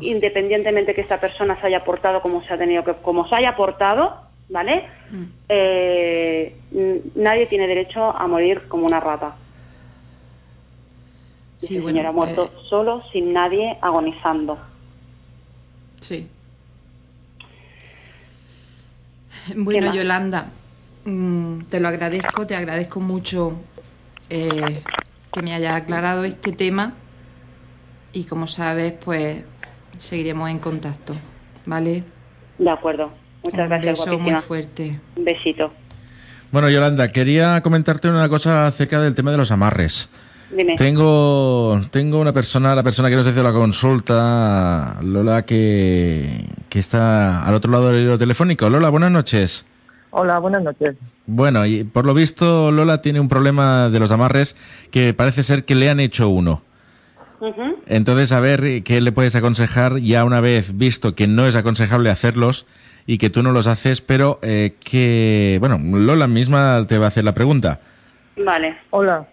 independientemente 0.00 0.94
que 0.94 1.00
esta 1.00 1.20
persona 1.20 1.58
se 1.60 1.68
haya 1.68 1.84
portado 1.84 2.20
como 2.20 2.42
se 2.42 2.52
ha 2.52 2.58
tenido 2.58 2.84
que, 2.84 2.94
como 2.94 3.28
se 3.28 3.36
haya 3.36 3.54
portado, 3.54 4.16
¿vale? 4.48 4.84
Mm. 5.10 5.24
Eh, 5.48 6.56
nadie 7.14 7.46
tiene 7.46 7.68
derecho 7.68 8.04
a 8.04 8.26
morir 8.26 8.62
como 8.68 8.86
una 8.86 8.98
rata. 8.98 9.36
Sí, 11.60 11.76
ese 11.76 11.86
señor 11.86 12.06
ha 12.06 12.12
muerto 12.12 12.44
eh, 12.44 12.58
solo, 12.68 13.02
sin 13.12 13.32
nadie, 13.32 13.76
agonizando. 13.82 14.58
Sí. 16.00 16.26
Bueno, 19.54 19.94
Yolanda, 19.94 20.46
mm, 21.04 21.62
te 21.64 21.80
lo 21.80 21.88
agradezco, 21.88 22.46
te 22.46 22.56
agradezco 22.56 23.00
mucho 23.00 23.60
eh, 24.30 24.82
que 25.32 25.42
me 25.42 25.54
hayas 25.54 25.82
aclarado 25.82 26.24
este 26.24 26.52
tema 26.52 26.94
y 28.12 28.24
como 28.24 28.46
sabes, 28.46 28.94
pues 29.04 29.42
seguiremos 29.98 30.48
en 30.48 30.58
contacto, 30.58 31.14
¿vale? 31.66 32.04
De 32.58 32.70
acuerdo. 32.70 33.10
Muchas 33.42 33.68
gracias. 33.68 34.00
Un 34.00 34.04
beso 34.06 34.18
muy 34.18 34.34
fuerte. 34.36 35.00
Un 35.16 35.24
besito. 35.24 35.72
Bueno, 36.52 36.68
Yolanda, 36.68 37.12
quería 37.12 37.60
comentarte 37.60 38.08
una 38.08 38.28
cosa 38.28 38.66
acerca 38.66 39.00
del 39.00 39.14
tema 39.14 39.30
de 39.30 39.36
los 39.36 39.52
amarres. 39.52 40.08
Tengo, 40.76 41.80
tengo 41.90 42.18
una 42.18 42.32
persona, 42.32 42.74
la 42.74 42.82
persona 42.82 43.08
que 43.08 43.14
nos 43.14 43.26
hizo 43.26 43.42
la 43.42 43.52
consulta, 43.52 44.98
Lola, 45.00 45.42
que, 45.42 46.44
que 46.68 46.78
está 46.80 47.44
al 47.44 47.54
otro 47.54 47.70
lado 47.70 47.90
del 47.90 48.04
hilo 48.04 48.18
telefónico. 48.18 48.68
Lola, 48.68 48.88
buenas 48.88 49.12
noches. 49.12 49.64
Hola, 50.10 50.38
buenas 50.40 50.62
noches. 50.62 50.96
Bueno, 51.26 51.64
y 51.66 51.84
por 51.84 52.04
lo 52.04 52.14
visto 52.14 52.72
Lola 52.72 53.00
tiene 53.00 53.20
un 53.20 53.28
problema 53.28 53.90
de 53.90 54.00
los 54.00 54.10
amarres 54.10 54.56
que 54.90 55.14
parece 55.14 55.44
ser 55.44 55.64
que 55.64 55.76
le 55.76 55.88
han 55.88 56.00
hecho 56.00 56.28
uno. 56.28 56.62
Entonces, 57.86 58.32
a 58.32 58.40
ver 58.40 58.82
qué 58.82 59.00
le 59.00 59.12
puedes 59.12 59.34
aconsejar 59.34 59.98
ya 59.98 60.24
una 60.24 60.40
vez 60.40 60.76
visto 60.76 61.14
que 61.14 61.26
no 61.26 61.46
es 61.46 61.56
aconsejable 61.56 62.10
hacerlos 62.10 62.66
y 63.06 63.16
que 63.16 63.30
tú 63.30 63.42
no 63.42 63.52
los 63.52 63.66
haces, 63.66 64.02
pero 64.02 64.38
eh, 64.42 64.74
que, 64.84 65.56
bueno, 65.58 65.78
Lola 65.78 66.26
misma 66.26 66.84
te 66.86 66.98
va 66.98 67.06
a 67.06 67.08
hacer 67.08 67.24
la 67.24 67.32
pregunta. 67.32 67.80
Vale. 68.36 68.76
Hola. 68.90 69.26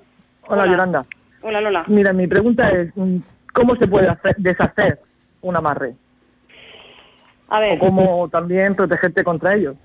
Hola, 0.50 0.66
Yolanda. 0.66 1.06
Hola, 1.42 1.62
Lola. 1.62 1.84
Mira, 1.88 2.14
mi 2.14 2.28
pregunta 2.28 2.70
es, 2.70 2.96
mm, 2.96 3.18
¿cómo 3.54 3.76
se 3.76 3.88
puede 3.88 4.08
deshacer 4.38 5.00
un 5.42 5.56
amarre? 5.56 5.94
A 7.50 7.60
ver. 7.60 7.76
O 7.76 7.80
cómo 7.80 8.30
también 8.30 8.76
protegerte 8.76 9.24
contra 9.24 9.56
ellos. 9.56 9.76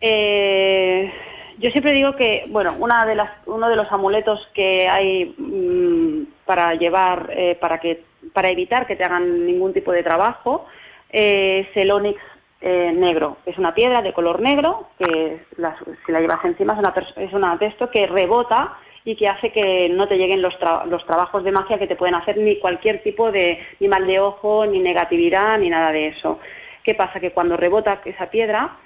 Eh, 0.00 1.10
yo 1.58 1.70
siempre 1.70 1.92
digo 1.92 2.14
que, 2.16 2.44
bueno, 2.50 2.74
una 2.78 3.06
de 3.06 3.14
las, 3.14 3.30
uno 3.46 3.68
de 3.68 3.76
los 3.76 3.90
amuletos 3.90 4.40
que 4.54 4.88
hay 4.88 5.34
mm, 5.38 6.44
para 6.44 6.74
llevar, 6.74 7.30
eh, 7.34 7.56
para 7.58 7.78
que, 7.78 8.04
para 8.34 8.50
evitar 8.50 8.86
que 8.86 8.96
te 8.96 9.04
hagan 9.04 9.46
ningún 9.46 9.72
tipo 9.72 9.90
de 9.90 10.02
trabajo, 10.02 10.66
eh, 11.10 11.66
es 11.68 11.76
el 11.76 11.90
onix 11.90 12.20
negro. 12.62 13.36
Es 13.46 13.58
una 13.58 13.74
piedra 13.74 14.02
de 14.02 14.12
color 14.12 14.40
negro 14.40 14.88
que 14.98 15.40
si 15.56 16.10
la 16.10 16.20
llevas 16.20 16.44
encima 16.44 16.72
es 16.72 16.78
una, 16.80 16.94
es 17.16 17.32
una 17.32 17.56
de 17.58 17.66
esto 17.66 17.90
que 17.90 18.06
rebota 18.06 18.76
y 19.06 19.14
que 19.14 19.28
hace 19.28 19.52
que 19.52 19.88
no 19.88 20.08
te 20.08 20.18
lleguen 20.18 20.42
los, 20.42 20.54
los 20.86 21.06
trabajos 21.06 21.44
de 21.44 21.52
magia 21.52 21.78
que 21.78 21.86
te 21.86 21.94
pueden 21.94 22.16
hacer 22.16 22.36
ni 22.38 22.58
cualquier 22.58 23.04
tipo 23.04 23.30
de 23.30 23.56
ni 23.78 23.86
mal 23.86 24.04
de 24.04 24.18
ojo, 24.18 24.66
ni 24.66 24.80
negatividad, 24.80 25.58
ni 25.58 25.70
nada 25.70 25.92
de 25.92 26.08
eso. 26.08 26.40
¿Qué 26.82 26.94
pasa? 26.94 27.20
Que 27.20 27.30
cuando 27.30 27.56
rebota 27.56 28.00
esa 28.04 28.28
piedra 28.28 28.76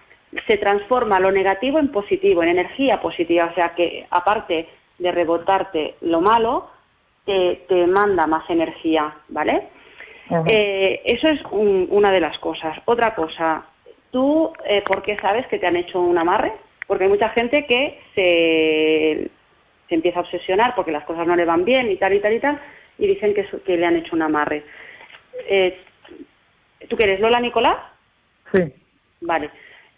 se 0.47 0.59
transforma 0.59 1.18
lo 1.18 1.32
negativo 1.32 1.78
en 1.78 1.88
positivo, 1.88 2.42
en 2.42 2.51
energía 2.51 3.01
positiva, 3.01 3.47
o 3.51 3.55
sea 3.55 3.70
que 3.74 4.06
aparte 4.10 4.68
de 4.98 5.10
rebotarte 5.10 5.94
lo 6.02 6.20
malo, 6.20 6.68
te, 7.24 7.86
manda 7.86 8.26
más 8.26 8.48
energía, 8.51 9.14
¿vale? 9.28 9.68
Eh, 10.47 11.01
eso 11.05 11.28
es 11.28 11.40
una 11.51 12.12
de 12.12 12.20
las 12.20 12.38
cosas. 12.38 12.76
Otra 12.84 13.14
cosa, 13.14 13.64
¿tú 14.10 14.52
eh, 14.66 14.82
por 14.82 15.02
qué 15.02 15.16
sabes 15.16 15.47
que 15.47 15.59
te 15.59 15.66
han 15.66 15.76
hecho 15.76 15.98
un 15.98 16.18
amarre? 16.18 16.52
Porque 16.86 17.05
hay 17.05 17.10
mucha 17.10 17.30
gente 17.30 17.64
que 17.66 18.01
se 18.14 19.30
se 19.91 19.97
empieza 19.97 20.21
a 20.21 20.23
obsesionar 20.23 20.75
porque 20.75 20.93
las 20.93 21.05
cosas 21.05 21.27
no 21.27 21.37
le 21.37 21.45
van 21.45 21.65
bien 21.65 21.91
y 21.91 21.97
tal 21.97 22.15
y 22.15 22.21
tal 22.21 22.33
y 22.33 22.41
tal, 22.41 22.59
y 22.97 23.09
dicen 23.09 23.35
que, 23.35 23.45
que 23.67 23.77
le 23.77 23.85
han 23.85 23.97
hecho 23.97 24.15
un 24.15 24.23
amarre. 24.23 24.65
Eh, 25.49 25.79
¿Tú 26.89 26.97
qué 26.97 27.05
eres, 27.05 27.21
Lola 27.21 27.41
Nicolás? 27.41 27.77
Sí. 28.55 28.73
Vale. 29.21 29.51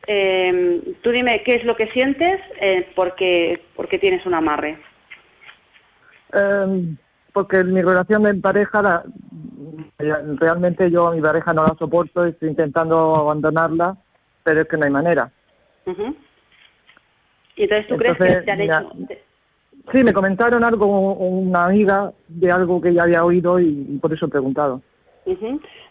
Eh, 0.06 0.96
tú 1.02 1.10
dime 1.10 1.42
qué 1.44 1.56
es 1.56 1.64
lo 1.64 1.76
que 1.76 1.88
sientes 1.88 2.40
eh, 2.58 2.90
porque, 2.96 3.62
porque 3.76 3.98
tienes 3.98 4.24
un 4.24 4.34
amarre. 4.34 4.78
Eh, 6.32 6.94
porque 7.34 7.62
mi 7.64 7.82
relación 7.82 8.22
de 8.22 8.34
pareja, 8.34 9.04
realmente 9.98 10.90
yo 10.90 11.08
a 11.08 11.14
mi 11.14 11.20
pareja 11.20 11.52
no 11.52 11.64
la 11.64 11.74
soporto, 11.78 12.24
estoy 12.24 12.48
intentando 12.48 13.14
abandonarla, 13.14 13.96
pero 14.42 14.62
es 14.62 14.68
que 14.68 14.76
no 14.76 14.84
hay 14.84 14.90
manera. 14.90 15.30
¿Y 17.56 17.62
entonces 17.64 17.86
tú 17.88 17.96
crees 17.96 18.16
que 18.16 18.42
te 18.42 18.50
han 18.50 18.60
hecho...? 18.62 18.92
Sí, 19.90 20.04
me 20.04 20.12
comentaron 20.12 20.62
algo, 20.62 20.86
una 20.86 21.64
amiga 21.64 22.12
de 22.28 22.52
algo 22.52 22.80
que 22.80 22.94
ya 22.94 23.02
había 23.02 23.24
oído 23.24 23.58
y, 23.58 23.98
por 24.00 24.12
eso 24.12 24.26
he 24.26 24.28
preguntado. 24.30 24.80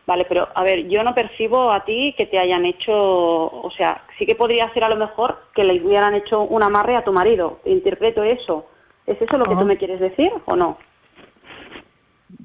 Vale, 0.07 0.25
pero 0.27 0.47
a 0.55 0.63
ver, 0.63 0.87
yo 0.87 1.03
no 1.03 1.13
percibo 1.13 1.71
a 1.71 1.83
ti 1.83 2.13
que 2.17 2.25
te 2.25 2.39
hayan 2.39 2.65
hecho, 2.65 2.93
o 2.93 3.69
sea, 3.77 4.01
sí 4.17 4.25
que 4.25 4.35
podría 4.35 4.71
ser 4.73 4.83
a 4.83 4.89
lo 4.89 4.95
mejor 4.95 5.37
que 5.53 5.63
le 5.63 5.81
hubieran 5.83 6.15
hecho 6.15 6.41
un 6.41 6.63
amarre 6.63 6.95
a 6.95 7.03
tu 7.03 7.11
marido. 7.11 7.59
Interpreto 7.65 8.23
eso. 8.23 8.65
¿Es 9.05 9.21
eso 9.21 9.37
lo 9.37 9.45
que 9.45 9.55
tú 9.55 9.65
me 9.65 9.77
quieres 9.77 9.99
decir 9.99 10.31
o 10.45 10.55
no? 10.55 10.77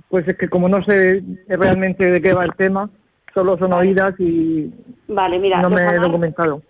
Pues 0.08 0.26
es 0.28 0.36
que 0.36 0.48
como 0.48 0.68
no 0.68 0.82
sé 0.84 1.22
realmente 1.48 2.10
de 2.10 2.20
qué 2.20 2.32
va 2.32 2.44
el 2.44 2.54
tema, 2.54 2.90
solo 3.34 3.56
son 3.58 3.72
oídas 3.72 4.14
y 4.18 4.72
vale, 5.08 5.38
mira, 5.38 5.60
no 5.60 5.70
me 5.70 5.82
he 5.82 5.98
documentado. 5.98 6.62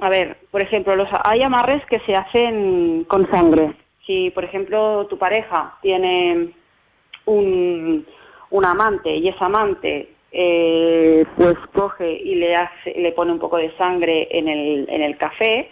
A 0.00 0.08
ver, 0.08 0.36
por 0.50 0.62
ejemplo, 0.62 0.96
los, 0.96 1.08
hay 1.24 1.42
amarres 1.42 1.84
que 1.86 2.00
se 2.00 2.14
hacen 2.14 3.04
con 3.04 3.30
sangre. 3.30 3.74
Si, 4.06 4.30
por 4.30 4.44
ejemplo, 4.44 5.06
tu 5.06 5.18
pareja 5.18 5.76
tiene 5.80 6.50
un, 7.26 8.06
un 8.50 8.64
amante 8.64 9.16
y 9.16 9.28
ese 9.28 9.44
amante 9.44 10.14
eh, 10.30 11.24
pues 11.36 11.54
coge 11.72 12.10
y 12.12 12.34
le 12.34 12.56
hace, 12.56 12.92
le 12.96 13.12
pone 13.12 13.32
un 13.32 13.38
poco 13.38 13.56
de 13.56 13.74
sangre 13.76 14.28
en 14.30 14.48
el, 14.48 14.86
en 14.88 15.02
el 15.02 15.16
café 15.16 15.70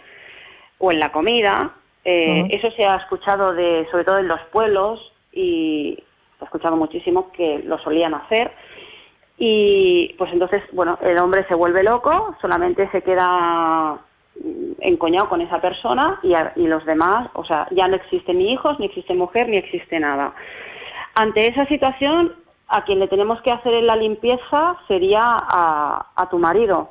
o 0.79 0.91
en 0.91 0.99
la 0.99 1.11
comida. 1.11 1.75
Eh, 2.05 2.47
eso 2.49 2.71
se 2.71 2.85
ha 2.85 2.95
escuchado 2.95 3.53
de, 3.53 3.85
sobre 3.91 4.03
todo 4.03 4.19
en 4.19 4.27
los 4.27 4.41
pueblos 4.51 5.13
y 5.31 5.97
se 6.37 6.43
ha 6.43 6.45
escuchado 6.45 6.75
muchísimo 6.75 7.31
que 7.31 7.59
lo 7.65 7.77
solían 7.79 8.13
hacer. 8.13 8.51
Y 9.37 10.15
pues 10.17 10.31
entonces, 10.31 10.63
bueno, 10.71 10.97
el 11.01 11.17
hombre 11.17 11.45
se 11.47 11.55
vuelve 11.55 11.83
loco, 11.83 12.35
solamente 12.39 12.89
se 12.91 13.01
queda 13.01 13.99
encoñado 14.79 15.29
con 15.29 15.41
esa 15.41 15.61
persona 15.61 16.19
y, 16.23 16.33
y 16.59 16.67
los 16.67 16.85
demás, 16.85 17.29
o 17.33 17.45
sea, 17.45 17.67
ya 17.71 17.87
no 17.87 17.95
existen 17.95 18.37
ni 18.37 18.51
hijos, 18.51 18.79
ni 18.79 18.87
existe 18.87 19.13
mujer, 19.13 19.47
ni 19.47 19.57
existe 19.57 19.99
nada. 19.99 20.33
Ante 21.15 21.47
esa 21.47 21.65
situación, 21.67 22.33
a 22.67 22.83
quien 22.83 22.99
le 22.99 23.07
tenemos 23.07 23.41
que 23.41 23.51
hacer 23.51 23.71
la 23.83 23.95
limpieza 23.95 24.77
sería 24.87 25.21
a, 25.23 26.27
tu 26.31 26.39
marido, 26.39 26.89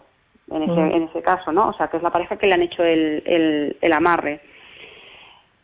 en 0.50 0.62
ese, 0.62 0.80
en 0.80 1.02
ese 1.04 1.22
caso, 1.22 1.50
¿no? 1.50 1.68
O 1.68 1.72
sea, 1.72 1.88
que 1.88 1.96
es 1.96 2.02
la 2.02 2.10
pareja 2.10 2.36
que 2.36 2.46
le 2.46 2.54
han 2.54 2.62
hecho 2.62 2.84
el, 2.84 3.76
el, 3.80 3.92
amarre. 3.92 4.40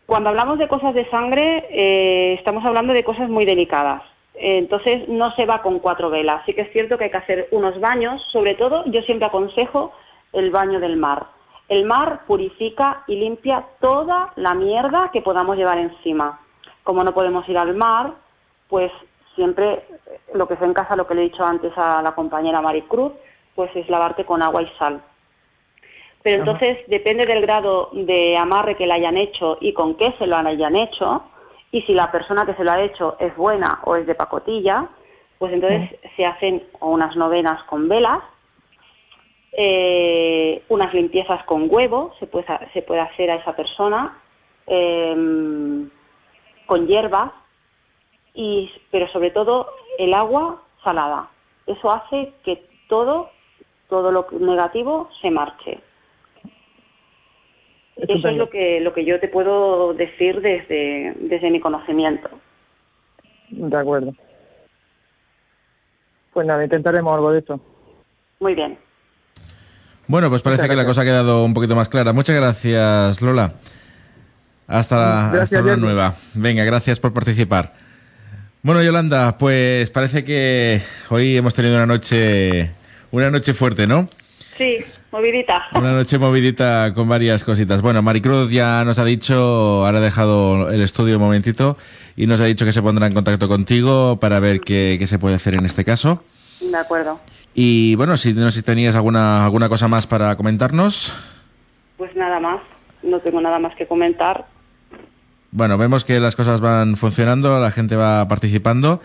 Cuando 0.06 0.30
hablamos 0.30 0.58
de 0.58 0.66
cosas 0.66 0.94
de 0.94 1.08
sangre, 1.10 1.66
eh, 1.70 2.34
estamos 2.34 2.64
hablando 2.64 2.92
de 2.94 3.04
cosas 3.04 3.28
muy 3.28 3.44
delicadas. 3.44 4.02
entonces, 4.34 5.08
no 5.08 5.34
se 5.36 5.46
va 5.46 5.62
con 5.62 5.78
cuatro 5.78 6.10
velas. 6.10 6.42
Sí 6.46 6.54
que 6.54 6.62
es 6.62 6.72
cierto 6.72 6.96
que 6.98 7.04
hay 7.04 7.10
que 7.10 7.18
hacer 7.18 7.48
unos 7.52 7.78
baños. 7.80 8.20
Sobre 8.32 8.54
todo, 8.54 8.84
yo 8.86 9.02
siempre 9.02 9.26
aconsejo 9.26 9.92
el 10.32 10.50
baño 10.50 10.80
del 10.80 10.96
mar. 10.96 11.26
El 11.68 11.84
mar 11.84 12.22
purifica 12.26 13.04
y 13.06 13.16
limpia 13.16 13.64
toda 13.80 14.32
la 14.36 14.54
mierda 14.54 15.10
que 15.12 15.22
podamos 15.22 15.56
llevar 15.56 15.78
encima. 15.78 16.40
Como 16.82 17.04
no 17.04 17.12
podemos 17.12 17.46
ir 17.48 17.58
al 17.58 17.74
mar, 17.74 18.14
pues 18.68 18.90
siempre 19.34 19.84
lo 20.34 20.48
que 20.48 20.54
es 20.54 20.62
en 20.62 20.74
casa, 20.74 20.96
lo 20.96 21.06
que 21.06 21.14
le 21.14 21.22
he 21.22 21.24
dicho 21.24 21.44
antes 21.44 21.72
a 21.76 22.02
la 22.02 22.12
compañera 22.14 22.60
Maricruz, 22.60 23.12
pues 23.54 23.70
es 23.76 23.88
lavarte 23.88 24.24
con 24.24 24.42
agua 24.42 24.62
y 24.62 24.68
sal. 24.78 25.02
Pero 26.22 26.38
entonces 26.38 26.78
depende 26.88 27.26
del 27.26 27.42
grado 27.42 27.90
de 27.92 28.36
amarre 28.36 28.76
que 28.76 28.86
le 28.86 28.94
hayan 28.94 29.16
hecho 29.16 29.58
y 29.60 29.72
con 29.72 29.94
qué 29.94 30.14
se 30.18 30.26
lo 30.26 30.36
hayan 30.36 30.76
hecho, 30.76 31.22
y 31.70 31.82
si 31.82 31.94
la 31.94 32.10
persona 32.10 32.46
que 32.46 32.54
se 32.54 32.64
lo 32.64 32.72
ha 32.72 32.80
hecho 32.80 33.16
es 33.20 33.36
buena 33.36 33.80
o 33.84 33.94
es 33.96 34.06
de 34.06 34.14
pacotilla, 34.14 34.88
pues 35.38 35.52
entonces 35.52 35.90
se 36.16 36.24
hacen 36.24 36.66
unas 36.80 37.14
novenas 37.14 37.62
con 37.64 37.88
velas, 37.88 38.20
eh, 39.52 40.62
unas 40.68 40.92
limpiezas 40.94 41.42
con 41.44 41.66
huevo, 41.70 42.14
se 42.18 42.26
puede, 42.26 42.46
se 42.72 42.82
puede 42.82 43.00
hacer 43.00 43.30
a 43.30 43.36
esa 43.36 43.56
persona, 43.56 44.18
em, 44.66 45.88
con 46.66 46.86
hierbas, 46.86 47.32
y, 48.34 48.70
pero 48.90 49.08
sobre 49.08 49.30
todo 49.30 49.68
el 49.98 50.14
agua 50.14 50.62
salada. 50.84 51.30
Eso 51.66 51.90
hace 51.90 52.32
que 52.44 52.62
todo, 52.88 53.30
todo 53.88 54.12
lo 54.12 54.26
negativo 54.38 55.08
se 55.20 55.30
marche. 55.30 55.80
Eso 57.96 58.28
es 58.28 58.36
lo 58.36 58.48
que, 58.48 58.80
lo 58.80 58.94
que 58.94 59.04
yo 59.04 59.18
te 59.18 59.26
puedo 59.26 59.92
decir 59.92 60.40
desde, 60.40 61.14
desde 61.18 61.50
mi 61.50 61.58
conocimiento. 61.58 62.30
De 63.50 63.76
acuerdo. 63.76 64.12
Pues 66.32 66.46
nada, 66.46 66.62
intentaremos 66.62 67.12
algo 67.12 67.32
de 67.32 67.40
esto. 67.40 67.60
Muy 68.38 68.54
bien. 68.54 68.78
Bueno, 70.08 70.30
pues 70.30 70.40
parece 70.40 70.68
que 70.68 70.74
la 70.74 70.86
cosa 70.86 71.02
ha 71.02 71.04
quedado 71.04 71.44
un 71.44 71.52
poquito 71.52 71.76
más 71.76 71.90
clara. 71.90 72.14
Muchas 72.14 72.34
gracias, 72.34 73.20
Lola. 73.20 73.52
Hasta, 74.66 75.30
hasta 75.40 75.60
una 75.60 75.76
nueva. 75.76 76.14
Venga, 76.34 76.64
gracias 76.64 76.98
por 76.98 77.12
participar. 77.12 77.74
Bueno, 78.62 78.82
Yolanda, 78.82 79.36
pues 79.36 79.90
parece 79.90 80.24
que 80.24 80.80
hoy 81.10 81.36
hemos 81.36 81.52
tenido 81.52 81.76
una 81.76 81.86
noche, 81.86 82.72
una 83.10 83.30
noche 83.30 83.52
fuerte, 83.52 83.86
¿no? 83.86 84.08
Sí, 84.56 84.78
movidita. 85.12 85.66
Una 85.74 85.92
noche 85.92 86.18
movidita 86.18 86.92
con 86.94 87.06
varias 87.06 87.44
cositas. 87.44 87.82
Bueno, 87.82 88.00
Maricruz 88.00 88.50
ya 88.50 88.84
nos 88.84 88.98
ha 88.98 89.04
dicho, 89.04 89.86
ahora 89.86 89.98
ha 89.98 90.02
dejado 90.02 90.70
el 90.70 90.80
estudio 90.80 91.16
un 91.16 91.22
momentito 91.22 91.76
y 92.16 92.26
nos 92.26 92.40
ha 92.40 92.46
dicho 92.46 92.64
que 92.64 92.72
se 92.72 92.82
pondrá 92.82 93.06
en 93.06 93.12
contacto 93.12 93.46
contigo 93.46 94.18
para 94.18 94.40
ver 94.40 94.60
qué, 94.60 94.96
qué 94.98 95.06
se 95.06 95.18
puede 95.18 95.36
hacer 95.36 95.54
en 95.54 95.66
este 95.66 95.84
caso. 95.84 96.24
De 96.60 96.76
acuerdo. 96.76 97.20
Y 97.60 97.96
bueno, 97.96 98.16
si 98.16 98.34
no 98.34 98.52
si 98.52 98.62
tenías 98.62 98.94
alguna 98.94 99.44
alguna 99.44 99.68
cosa 99.68 99.88
más 99.88 100.06
para 100.06 100.36
comentarnos. 100.36 101.12
Pues 101.96 102.14
nada 102.14 102.38
más, 102.38 102.60
no 103.02 103.18
tengo 103.18 103.40
nada 103.40 103.58
más 103.58 103.74
que 103.74 103.84
comentar. 103.84 104.46
Bueno, 105.50 105.76
vemos 105.76 106.04
que 106.04 106.20
las 106.20 106.36
cosas 106.36 106.60
van 106.60 106.94
funcionando, 106.94 107.58
la 107.58 107.72
gente 107.72 107.96
va 107.96 108.28
participando 108.28 109.00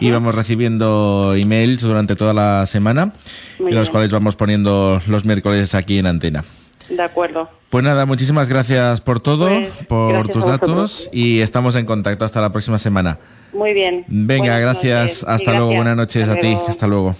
y 0.00 0.10
vamos 0.10 0.34
recibiendo 0.34 1.34
emails 1.36 1.82
durante 1.82 2.16
toda 2.16 2.32
la 2.32 2.64
semana, 2.64 3.12
y 3.58 3.72
los 3.72 3.90
cuales 3.90 4.10
vamos 4.10 4.36
poniendo 4.36 5.02
los 5.06 5.26
miércoles 5.26 5.74
aquí 5.74 5.98
en 5.98 6.06
antena. 6.06 6.44
De 6.88 7.02
acuerdo. 7.02 7.50
Pues 7.68 7.84
nada, 7.84 8.06
muchísimas 8.06 8.48
gracias 8.48 9.02
por 9.02 9.20
todo, 9.20 9.48
pues, 9.48 9.84
por 9.86 10.28
tus 10.28 10.46
datos 10.46 11.10
y 11.12 11.40
estamos 11.40 11.76
en 11.76 11.84
contacto 11.84 12.24
hasta 12.24 12.40
la 12.40 12.52
próxima 12.52 12.78
semana. 12.78 13.18
Muy 13.52 13.74
bien. 13.74 14.06
Venga, 14.08 14.58
gracias. 14.60 15.24
Hasta 15.24 15.52
luego. 15.52 15.74
Buenas 15.74 15.96
noches 15.96 16.26
a 16.26 16.36
ti. 16.36 16.56
Hasta 16.66 16.86
luego. 16.86 17.14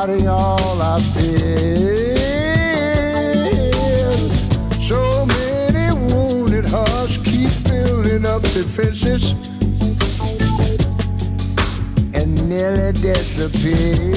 Fighting 0.00 0.28
all 0.28 0.82
I 0.82 1.00
feel. 1.14 1.96
So 4.90 5.24
many 5.24 5.86
wounded 6.12 6.66
hearts 6.66 7.16
keep 7.16 7.50
building 7.64 8.26
up 8.26 8.42
defenses 8.42 9.32
and 12.14 12.30
nearly 12.46 12.92
disappear. 12.92 14.16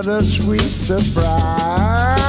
What 0.00 0.06
a 0.06 0.22
sweet 0.22 0.60
surprise. 0.60 2.19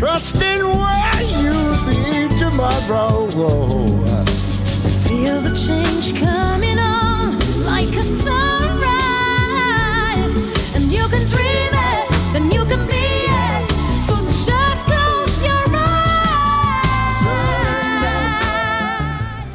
trusting 0.00 0.64
where 0.64 1.22
you'll 1.24 1.76
be 1.84 2.26
tomorrow. 2.38 3.28
Feel 5.06 5.42
the 5.42 5.54
change 5.54 6.18
come. 6.18 6.39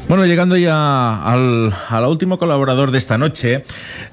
Bueno, 0.08 0.24
llegando 0.24 0.56
ya 0.56 1.20
al, 1.24 1.72
último 2.06 2.38
colaborador 2.38 2.92
de 2.92 2.98
esta 2.98 3.18
noche, 3.18 3.64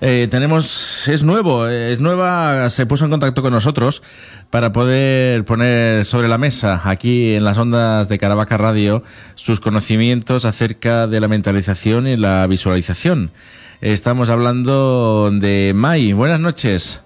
eh, 0.02 0.28
tenemos, 0.30 1.08
es 1.08 1.22
nuevo, 1.22 1.68
es 1.68 2.00
nueva, 2.00 2.68
se 2.72 2.88
puso 2.88 3.06
en 3.06 3.12
contacto 3.12 3.44
con 3.44 3.54
nosotros 3.54 4.02
para 4.50 4.72
poder 4.72 5.46
poner 5.46 6.04
sobre 6.04 6.28
la 6.28 6.40
mesa 6.40 6.82
aquí 6.90 7.36
en 7.36 7.44
las 7.44 7.60
ondas 7.60 8.10
de 8.10 8.18
Caravaca 8.18 8.58
Radio 8.58 9.04
sus 9.36 9.60
conocimientos 9.60 10.46
acerca 10.46 11.06
de 11.06 11.20
la 11.20 11.28
mentalización 11.28 12.08
y 12.08 12.18
la 12.18 12.48
visualización. 12.48 13.30
Estamos 13.80 14.32
hablando 14.32 15.30
de 15.32 15.74
Mai. 15.76 16.14
Buenas 16.14 16.40
noches. 16.40 17.03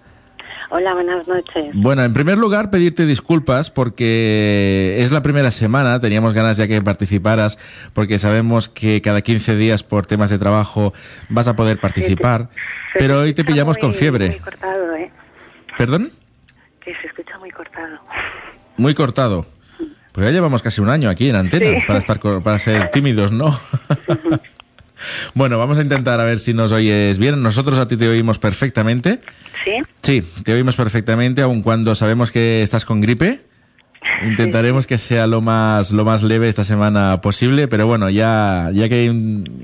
Hola, 0.70 0.94
buenas 0.94 1.26
noches. 1.28 1.72
Bueno, 1.74 2.04
en 2.04 2.12
primer 2.12 2.38
lugar, 2.38 2.70
pedirte 2.70 3.06
disculpas 3.06 3.72
porque 3.72 4.98
es 5.00 5.12
la 5.12 5.22
primera 5.22 5.50
semana, 5.52 6.00
teníamos 6.02 6.34
ganas 6.34 6.58
ya 6.58 6.68
que 6.68 6.82
participaras, 6.82 7.58
porque 7.94 8.20
sabemos 8.20 8.68
que 8.68 9.02
cada 9.02 9.22
15 9.22 9.56
días 9.56 9.84
por 9.84 10.06
temas 10.06 10.30
de 10.30 10.40
trabajo 10.40 10.94
vas 11.30 11.48
a 11.48 11.56
poder 11.56 11.80
participar, 11.80 12.50
pero 12.94 13.22
hoy 13.22 13.34
te 13.34 13.46
pillamos 13.46 13.78
con 13.78 13.94
fiebre. 13.94 14.30
Muy 14.30 14.40
cortado, 14.40 14.96
¿eh? 14.96 15.12
¿Perdón? 15.78 16.12
Que 16.82 16.94
se 16.96 17.08
escucha 17.08 17.38
muy 17.40 17.52
cortado. 17.52 18.00
Muy 18.76 18.94
cortado. 18.94 19.46
Pues 20.12 20.26
ya 20.26 20.32
llevamos 20.32 20.62
casi 20.64 20.82
un 20.82 20.90
año 20.90 21.10
aquí 21.10 21.30
en 21.30 21.36
antena 21.36 21.80
para 21.86 22.00
estar 22.00 22.20
para 22.20 22.60
ser 22.60 22.90
tímidos, 22.92 23.32
¿no? 23.32 23.48
Bueno, 25.34 25.58
vamos 25.58 25.78
a 25.78 25.82
intentar 25.82 26.20
a 26.20 26.24
ver 26.24 26.40
si 26.40 26.54
nos 26.54 26.72
oyes 26.72 27.18
bien. 27.18 27.42
Nosotros 27.42 27.78
a 27.80 27.88
ti 27.88 27.98
te 27.98 28.08
oímos 28.08 28.40
perfectamente. 28.40 29.20
¿Sí? 29.64 29.84
Sí, 30.02 30.24
te 30.44 30.54
oímos 30.54 30.76
perfectamente, 30.76 31.42
aun 31.42 31.62
cuando 31.62 31.96
sabemos 31.96 32.32
que 32.32 32.62
estás 32.62 32.86
con 32.86 33.02
gripe. 33.02 33.42
Intentaremos 34.24 34.88
que 34.88 34.98
sea 34.98 35.28
lo 35.28 35.42
más, 35.42 35.92
lo 35.92 36.04
más 36.06 36.24
leve 36.24 36.48
esta 36.48 36.64
semana 36.64 37.22
posible, 37.22 37.68
pero 37.68 37.86
bueno, 37.86 38.10
ya, 38.10 38.70
ya 38.74 38.90
que 38.90 39.14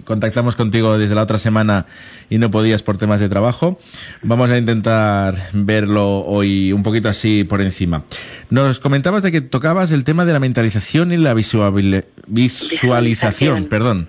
contactamos 0.05 0.55
contigo 0.55 0.97
desde 0.97 1.15
la 1.15 1.23
otra 1.23 1.37
semana 1.37 1.85
y 2.29 2.37
no 2.37 2.51
podías 2.51 2.83
por 2.83 2.97
temas 2.97 3.19
de 3.19 3.29
trabajo, 3.29 3.79
vamos 4.21 4.51
a 4.51 4.57
intentar 4.57 5.35
verlo 5.53 6.25
hoy 6.25 6.71
un 6.71 6.83
poquito 6.83 7.09
así 7.09 7.43
por 7.43 7.61
encima. 7.61 8.03
Nos 8.49 8.79
comentabas 8.79 9.23
de 9.23 9.31
que 9.31 9.41
tocabas 9.41 9.91
el 9.91 10.03
tema 10.03 10.25
de 10.25 10.33
la 10.33 10.39
mentalización 10.39 11.11
y 11.11 11.17
la 11.17 11.33
visualización, 11.33 12.05
visualización. 12.27 13.65
perdón 13.65 14.07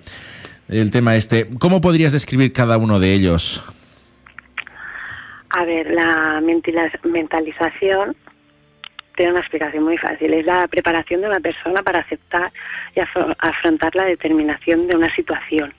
el 0.69 0.91
tema 0.91 1.15
este. 1.15 1.47
¿Cómo 1.59 1.81
podrías 1.81 2.11
describir 2.11 2.53
cada 2.53 2.77
uno 2.77 2.99
de 2.99 3.13
ellos? 3.13 3.63
A 5.49 5.63
ver, 5.63 5.89
la 5.91 6.41
mentalización 7.03 8.15
tiene 9.15 9.31
una 9.31 9.41
explicación 9.41 9.83
muy 9.83 9.97
fácil. 9.97 10.33
Es 10.33 10.45
la 10.45 10.67
preparación 10.67 11.21
de 11.21 11.27
una 11.27 11.39
persona 11.39 11.81
para 11.81 11.99
aceptar 11.99 12.51
y 12.95 12.99
afrontar 12.99 13.95
la 13.95 14.05
determinación 14.05 14.87
de 14.87 14.97
una 14.97 15.13
situación. 15.15 15.73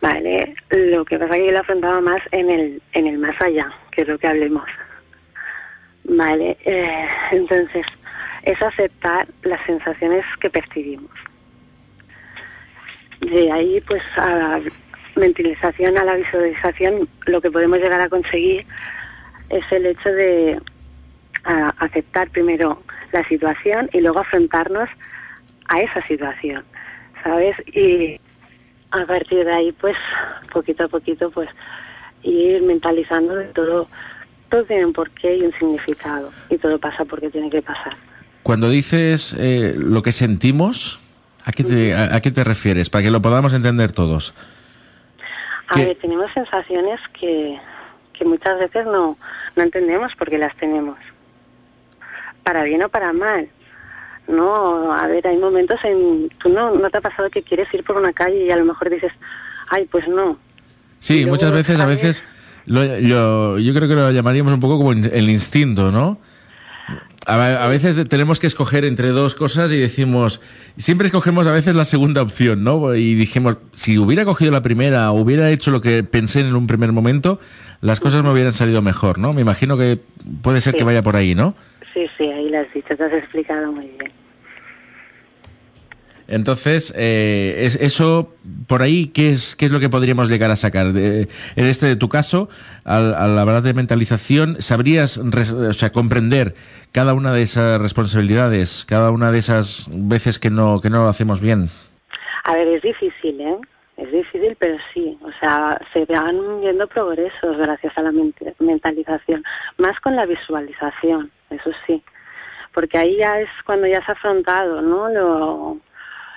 Vale, 0.00 0.54
lo 0.70 1.04
que 1.04 1.18
pasa 1.18 1.34
es 1.34 1.40
que 1.40 1.46
yo 1.46 1.52
lo 1.52 1.60
afrontaba 1.60 2.00
más 2.00 2.22
en 2.32 2.50
el, 2.50 2.82
en 2.94 3.06
el 3.06 3.18
más 3.18 3.40
allá, 3.40 3.70
que 3.92 4.02
es 4.02 4.08
lo 4.08 4.18
que 4.18 4.26
hablemos. 4.26 4.64
Vale, 6.04 6.56
eh, 6.64 7.06
entonces 7.32 7.86
es 8.42 8.62
aceptar 8.62 9.28
las 9.42 9.64
sensaciones 9.66 10.24
que 10.40 10.48
percibimos 10.48 11.10
de 13.20 13.52
ahí 13.52 13.80
pues 13.82 14.02
a 14.16 14.58
la 14.58 14.62
mentalización, 15.16 15.98
a 15.98 16.04
la 16.04 16.16
visualización, 16.16 17.08
lo 17.26 17.40
que 17.40 17.50
podemos 17.50 17.78
llegar 17.78 18.00
a 18.00 18.08
conseguir 18.08 18.66
es 19.50 19.64
el 19.72 19.86
hecho 19.86 20.10
de 20.10 20.60
aceptar 21.78 22.30
primero 22.30 22.82
la 23.12 23.26
situación 23.28 23.88
y 23.92 24.00
luego 24.00 24.20
afrontarnos 24.20 24.88
a 25.68 25.80
esa 25.80 26.02
situación, 26.02 26.64
¿sabes? 27.22 27.56
Y 27.68 28.20
a 28.90 29.06
partir 29.06 29.44
de 29.44 29.52
ahí, 29.52 29.72
pues, 29.72 29.96
poquito 30.52 30.84
a 30.84 30.88
poquito, 30.88 31.30
pues, 31.30 31.48
ir 32.22 32.62
mentalizando 32.62 33.36
de 33.36 33.46
todo, 33.46 33.88
todo 34.50 34.64
tiene 34.64 34.86
un 34.86 34.92
porqué 34.92 35.36
y 35.36 35.42
un 35.42 35.52
significado, 35.52 36.30
y 36.50 36.58
todo 36.58 36.78
pasa 36.78 37.04
porque 37.04 37.30
tiene 37.30 37.50
que 37.50 37.62
pasar. 37.62 37.94
Cuando 38.42 38.68
dices 38.68 39.36
eh, 39.38 39.74
lo 39.76 40.02
que 40.02 40.12
sentimos, 40.12 41.00
¿A 41.50 41.52
qué 41.52 41.64
te, 41.64 41.94
a, 41.96 42.20
qué 42.20 42.30
te 42.30 42.44
refieres? 42.44 42.88
Para 42.90 43.02
que 43.02 43.10
lo 43.10 43.20
podamos 43.20 43.52
entender 43.54 43.90
todos. 43.90 44.34
A 45.66 45.78
ver, 45.78 45.96
tenemos 45.96 46.30
sensaciones 46.32 47.00
que, 47.18 47.58
que 48.16 48.24
muchas 48.24 48.56
veces 48.60 48.86
no, 48.86 49.18
no 49.56 49.62
entendemos 49.62 50.12
porque 50.16 50.38
las 50.38 50.56
tenemos. 50.58 50.96
Para 52.44 52.62
bien 52.62 52.84
o 52.84 52.88
para 52.88 53.12
mal. 53.12 53.48
No, 54.28 54.94
a 54.94 55.08
ver, 55.08 55.26
hay 55.26 55.38
momentos 55.38 55.80
en... 55.82 56.28
Tú 56.38 56.50
no, 56.50 56.70
no 56.76 56.88
te 56.88 56.98
ha 56.98 57.00
pasado 57.00 57.28
que 57.30 57.42
quieres 57.42 57.66
ir 57.74 57.82
por 57.82 57.96
una 57.96 58.12
calle 58.12 58.44
y 58.46 58.50
a 58.52 58.56
lo 58.56 58.64
mejor 58.64 58.88
dices, 58.88 59.12
ay, 59.70 59.88
pues 59.90 60.06
no. 60.06 60.38
Sí, 61.00 61.26
muchas 61.26 61.50
veces, 61.50 61.80
a 61.80 61.86
veces, 61.86 62.22
yo, 62.64 63.58
yo 63.58 63.74
creo 63.74 63.88
que 63.88 63.94
lo 63.96 64.12
llamaríamos 64.12 64.52
un 64.52 64.60
poco 64.60 64.78
como 64.78 64.92
el 64.92 65.30
instinto, 65.30 65.90
¿no? 65.90 66.18
A, 67.26 67.68
veces 67.68 68.08
tenemos 68.08 68.40
que 68.40 68.46
escoger 68.46 68.84
entre 68.84 69.08
dos 69.08 69.34
cosas 69.34 69.72
y 69.72 69.78
decimos, 69.78 70.40
siempre 70.76 71.06
escogemos 71.06 71.46
a 71.46 71.52
veces 71.52 71.76
la 71.76 71.84
segunda 71.84 72.22
opción, 72.22 72.64
¿no? 72.64 72.94
Y 72.94 73.14
dijimos, 73.14 73.58
si 73.72 73.98
hubiera 73.98 74.24
cogido 74.24 74.52
la 74.52 74.62
primera, 74.62 75.10
hubiera 75.12 75.50
hecho 75.50 75.70
lo 75.70 75.80
que 75.80 76.02
pensé 76.02 76.40
en 76.40 76.54
un 76.56 76.66
primer 76.66 76.92
momento, 76.92 77.38
las 77.82 78.00
cosas 78.00 78.22
me 78.22 78.30
hubieran 78.30 78.52
salido 78.52 78.82
mejor, 78.82 79.18
¿no? 79.18 79.32
Me 79.32 79.42
imagino 79.42 79.76
que 79.76 79.98
puede 80.42 80.60
ser 80.60 80.74
que 80.74 80.84
vaya 80.84 81.02
por 81.02 81.16
ahí, 81.16 81.34
¿no? 81.34 81.54
Sí, 81.92 82.06
sí, 82.16 82.24
ahí 82.24 82.48
lo 82.48 82.60
has 82.60 82.72
dicho, 82.72 82.96
te 82.96 83.04
has 83.04 83.12
explicado 83.12 83.70
muy 83.72 83.86
bien. 83.98 84.19
Entonces, 86.30 86.94
eh, 86.96 87.56
es, 87.58 87.74
eso, 87.74 88.32
por 88.68 88.82
ahí, 88.82 89.08
¿qué 89.08 89.30
es, 89.30 89.56
¿qué 89.56 89.66
es 89.66 89.72
lo 89.72 89.80
que 89.80 89.88
podríamos 89.88 90.30
llegar 90.30 90.52
a 90.52 90.56
sacar? 90.56 90.92
De, 90.92 91.22
en 91.56 91.64
este 91.66 91.86
de 91.86 91.96
tu 91.96 92.08
caso, 92.08 92.48
al, 92.84 93.14
al 93.14 93.36
hablar 93.36 93.62
de 93.62 93.74
mentalización, 93.74 94.62
¿sabrías 94.62 95.18
o 95.18 95.72
sea, 95.72 95.90
comprender 95.90 96.54
cada 96.92 97.14
una 97.14 97.32
de 97.32 97.42
esas 97.42 97.82
responsabilidades, 97.82 98.86
cada 98.88 99.10
una 99.10 99.32
de 99.32 99.38
esas 99.38 99.88
veces 99.92 100.38
que 100.38 100.50
no, 100.50 100.80
que 100.80 100.88
no 100.88 101.02
lo 101.02 101.08
hacemos 101.08 101.40
bien? 101.40 101.66
A 102.44 102.54
ver, 102.54 102.68
es 102.68 102.82
difícil, 102.82 103.40
¿eh? 103.40 103.56
Es 103.96 104.12
difícil, 104.12 104.56
pero 104.58 104.78
sí. 104.94 105.18
O 105.22 105.30
sea, 105.40 105.80
se 105.92 106.04
van 106.04 106.60
viendo 106.60 106.86
progresos 106.86 107.58
gracias 107.58 107.92
a 107.98 108.02
la 108.02 108.12
mentalización. 108.60 109.42
Más 109.78 109.98
con 110.00 110.14
la 110.14 110.26
visualización, 110.26 111.28
eso 111.50 111.70
sí 111.88 112.00
porque 112.72 112.98
ahí 112.98 113.16
ya 113.16 113.40
es 113.40 113.48
cuando 113.66 113.88
ya 113.88 113.98
has 113.98 114.08
afrontado, 114.08 114.80
¿no? 114.80 115.08
Lo, 115.08 115.78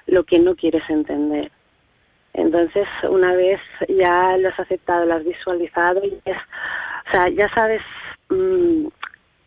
lo 0.07 0.23
que 0.23 0.40
no 0.40 0.56
quieres 0.56 0.83
entender. 0.90 1.51
Entonces, 2.33 2.88
una 3.09 3.33
vez 3.33 3.59
ya 3.88 4.38
lo 4.38 4.49
has 4.49 4.59
aceptado, 4.59 5.06
lo 5.06 5.15
has 5.15 5.23
visualizado, 5.23 6.03
y 6.03 6.19
es, 6.25 6.38
o 7.07 7.11
sea, 7.11 7.30
ya 7.30 7.48
sabes 7.53 7.82
mm, 8.30 8.88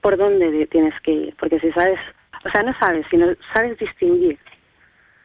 por 0.01 0.17
dónde 0.17 0.67
tienes 0.67 0.95
que 1.01 1.11
ir, 1.11 1.35
porque 1.39 1.59
si 1.59 1.73
sabes, 1.73 1.99
o 2.45 2.51
sea, 2.51 2.63
no 2.63 2.73
sabes, 2.79 3.05
sino 3.11 3.27
sabes 3.53 3.77
distinguir. 3.79 4.39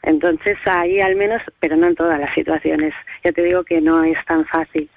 Entonces, 0.03 0.57
ahí 0.65 0.99
al 0.99 1.15
menos, 1.15 1.41
pero 1.59 1.75
no 1.75 1.87
en 1.87 1.95
todas 1.95 2.19
las 2.19 2.33
situaciones, 2.33 2.93
ya 3.23 3.31
te 3.31 3.43
digo 3.43 3.63
que 3.63 3.79
no 3.79 4.03
es 4.03 4.17
tan 4.25 4.45
fácil, 4.45 4.89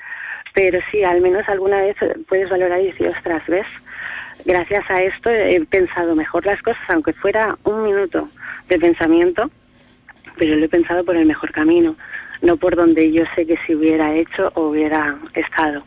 pero 0.55 0.79
sí, 0.91 1.05
al 1.05 1.21
menos 1.21 1.47
alguna 1.49 1.83
vez 1.83 1.97
puedes 2.29 2.49
valorar 2.49 2.81
y 2.81 2.87
decir, 2.87 3.09
ostras, 3.09 3.43
¿ves? 3.47 3.67
Gracias 4.47 4.85
a 4.91 5.03
esto 5.03 5.31
he 5.31 5.61
pensado 5.67 6.15
mejor 6.15 6.47
las 6.47 6.63
cosas, 6.63 6.83
aunque 6.89 7.13
fuera 7.13 7.57
un 7.65 7.83
minuto 7.83 8.29
de 8.69 8.79
pensamiento, 8.79 9.51
pero 10.39 10.57
lo 10.57 10.65
he 10.65 10.69
pensado 10.69 11.05
por 11.05 11.17
el 11.17 11.27
mejor 11.27 11.53
camino 11.53 11.97
no 12.45 12.57
por 12.57 12.77
donde 12.77 13.11
yo 13.11 13.25
sé 13.35 13.47
que 13.47 13.57
si 13.67 13.75
hubiera 13.75 14.15
hecho 14.15 14.53
o 14.55 14.69
hubiera 14.69 15.17
estado. 15.35 15.83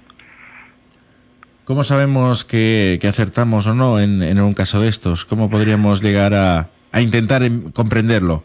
¿Cómo 1.64 1.84
sabemos 1.84 2.46
que, 2.46 3.00
acertamos 3.08 3.68
o 3.68 3.74
no 3.74 4.00
en, 4.00 4.40
un 4.40 4.54
caso 4.54 4.82
de 4.82 4.88
estos? 4.88 5.26
¿Cómo 5.26 5.50
podríamos 5.50 6.02
llegar 6.02 6.34
a, 6.34 6.70
a 6.92 7.02
intentar 7.02 7.44
em, 7.44 7.72
comprenderlo? 7.72 8.44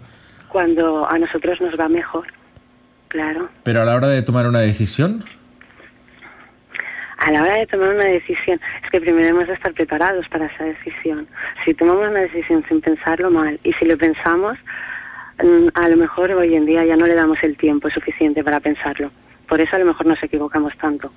Cuando 0.48 1.08
a 1.08 1.18
nosotros 1.18 1.60
nos 1.60 1.78
va 1.78 1.88
mejor, 1.88 2.26
claro. 3.08 3.48
¿Pero 3.62 3.82
a 3.82 3.84
la 3.84 3.94
hora 3.94 4.08
de 4.08 4.22
tomar 4.22 4.46
una 4.46 4.58
decisión? 4.58 5.24
A 7.18 7.30
la 7.30 7.42
hora 7.42 7.54
de 7.58 7.66
tomar 7.68 7.90
una 7.90 8.04
decisión, 8.04 8.60
es 8.82 8.90
que 8.90 9.00
primero 9.00 9.28
hemos 9.28 9.46
de 9.46 9.54
estar 9.54 9.72
preparados 9.72 10.28
para 10.28 10.46
esa 10.46 10.64
decisión. 10.64 11.28
Si 11.64 11.72
tomamos 11.72 12.10
una 12.10 12.20
decisión 12.20 12.64
sin 12.68 12.80
pensarlo 12.80 13.30
mal 13.30 13.60
y 13.62 13.72
si 13.74 13.84
lo 13.84 13.96
pensamos, 13.96 14.58
a 15.74 15.88
lo 15.88 15.96
mejor 15.96 16.32
hoy 16.32 16.54
en 16.54 16.66
día 16.66 16.84
ya 16.84 16.96
no 16.96 17.06
le 17.06 17.14
damos 17.14 17.38
el 17.42 17.56
tiempo 17.56 17.90
suficiente 17.90 18.44
para 18.44 18.60
pensarlo. 18.60 19.10
Por 19.48 19.60
eso 19.60 19.76
a 19.76 19.78
lo 19.78 19.86
mejor 19.86 20.06
nos 20.06 20.22
equivocamos 20.22 20.72
tanto. 20.78 21.10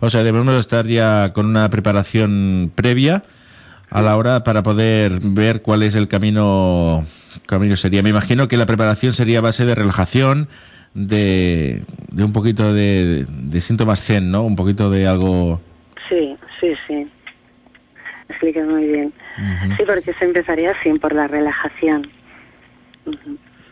O 0.00 0.10
sea, 0.10 0.22
debemos 0.22 0.54
estar 0.54 0.86
ya 0.86 1.32
con 1.32 1.46
una 1.46 1.70
preparación 1.70 2.70
previa 2.74 3.22
a 3.90 4.02
la 4.02 4.16
hora 4.16 4.44
para 4.44 4.62
poder 4.62 5.20
ver 5.22 5.62
cuál 5.62 5.82
es 5.82 5.94
el 5.94 6.08
camino 6.08 7.04
camino 7.46 7.76
sería. 7.76 8.02
Me 8.02 8.10
imagino 8.10 8.48
que 8.48 8.56
la 8.56 8.66
preparación 8.66 9.12
sería 9.12 9.38
a 9.38 9.42
base 9.42 9.64
de 9.64 9.74
relajación, 9.74 10.48
de, 10.94 11.82
de 12.10 12.24
un 12.24 12.32
poquito 12.32 12.72
de, 12.72 13.26
de, 13.28 13.60
síntomas 13.60 14.02
zen, 14.04 14.30
¿no? 14.30 14.42
Un 14.42 14.56
poquito 14.56 14.90
de 14.90 15.06
algo... 15.06 15.60
Sí, 16.08 16.36
sí, 16.60 16.72
sí. 16.86 17.06
Explicas 18.28 18.66
muy 18.66 18.86
bien. 18.86 19.12
Sí, 19.76 19.84
porque 19.86 20.12
se 20.14 20.24
empezaría 20.24 20.70
así, 20.70 20.98
por 20.98 21.14
la 21.14 21.26
relajación. 21.26 22.08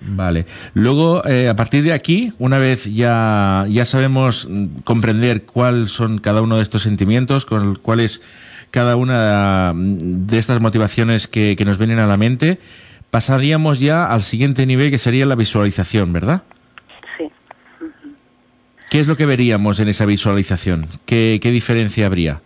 Vale. 0.07 0.47
Luego, 0.75 1.25
eh, 1.27 1.49
a 1.49 1.57
partir 1.57 1.83
de 1.83 1.93
aquí, 1.93 2.33
una 2.39 2.59
vez 2.59 2.85
ya, 2.85 3.65
ya 3.69 3.85
sabemos 3.85 4.47
mm, 4.49 4.67
comprender 4.85 5.45
cuáles 5.45 5.91
son 5.91 6.19
cada 6.19 6.43
uno 6.43 6.57
de 6.57 6.63
estos 6.63 6.83
sentimientos, 6.83 7.47
con 7.47 7.77
cuál 7.77 8.01
es 8.01 8.23
cada 8.71 8.97
una 8.97 9.73
mm, 9.75 10.27
de 10.27 10.39
estas 10.39 10.61
motivaciones 10.61 11.27
que, 11.27 11.57
nos 11.65 11.79
vienen 11.79 11.99
a 11.99 12.07
la 12.07 12.17
mente, 12.17 12.59
pasaríamos 13.11 13.81
ya 13.81 14.05
al 14.05 14.23
siguiente 14.23 14.67
nivel 14.67 14.91
que 14.91 14.99
sería 14.99 15.25
la 15.25 15.37
visualización, 15.37 16.13
¿verdad? 16.13 16.43
Sí. 17.17 17.31
¿Qué 18.91 19.01
es 19.01 19.07
lo 19.07 19.17
que 19.17 19.25
veríamos 19.25 19.81
en 19.81 19.89
esa 19.89 20.05
visualización? 20.05 20.87
¿Qué, 21.07 21.39
qué 21.41 21.51
diferencia 21.51 22.07
habría? 22.07 22.43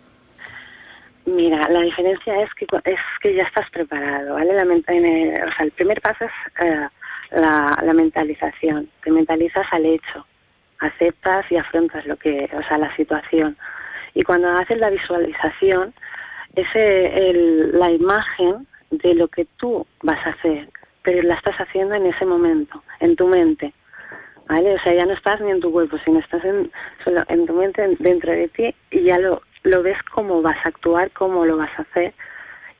Mira, 1.35 1.61
la 1.69 1.81
diferencia 1.81 2.41
es 2.41 2.53
que 2.55 2.65
es 2.85 2.99
que 3.21 3.35
ya 3.35 3.43
estás 3.43 3.69
preparado, 3.69 4.33
¿vale? 4.33 4.53
La, 4.53 4.63
el, 4.63 4.73
o 4.73 5.51
sea, 5.55 5.65
el 5.65 5.71
primer 5.71 6.01
paso 6.01 6.25
es 6.25 6.31
eh, 6.65 6.87
la, 7.31 7.77
la, 7.83 7.93
mentalización. 7.93 8.89
Te 9.03 9.11
mentalizas 9.11 9.65
al 9.71 9.85
hecho, 9.85 10.25
aceptas 10.79 11.45
y 11.51 11.57
afrontas 11.57 12.05
lo 12.07 12.17
que, 12.17 12.49
o 12.51 12.63
sea, 12.67 12.79
la 12.79 12.95
situación. 12.95 13.57
Y 14.15 14.23
cuando 14.23 14.49
haces 14.49 14.79
la 14.79 14.89
visualización, 14.89 15.93
es 16.55 16.67
el, 16.73 17.77
la 17.77 17.91
imagen 17.91 18.65
de 18.89 19.13
lo 19.13 19.27
que 19.27 19.45
tú 19.57 19.85
vas 20.01 20.25
a 20.25 20.31
hacer, 20.31 20.67
pero 21.03 21.21
la 21.21 21.35
estás 21.35 21.57
haciendo 21.57 21.93
en 21.93 22.07
ese 22.07 22.25
momento, 22.25 22.83
en 23.01 23.15
tu 23.15 23.27
mente. 23.27 23.73
¿Vale? 24.47 24.73
O 24.73 24.79
sea, 24.79 24.95
ya 24.95 25.05
no 25.05 25.13
estás 25.13 25.39
ni 25.41 25.51
en 25.51 25.59
tu 25.59 25.71
cuerpo, 25.71 25.97
sino 26.03 26.17
estás 26.17 26.43
en, 26.43 26.71
solo 27.03 27.21
en 27.27 27.45
tu 27.45 27.53
mente, 27.53 27.87
dentro 27.99 28.31
de 28.31 28.47
ti, 28.47 28.73
y 28.89 29.03
ya 29.03 29.19
lo, 29.19 29.43
lo 29.63 29.83
ves 29.83 29.97
cómo 30.13 30.41
vas 30.41 30.57
a 30.65 30.69
actuar, 30.69 31.11
cómo 31.11 31.45
lo 31.45 31.57
vas 31.57 31.71
a 31.77 31.83
hacer 31.83 32.13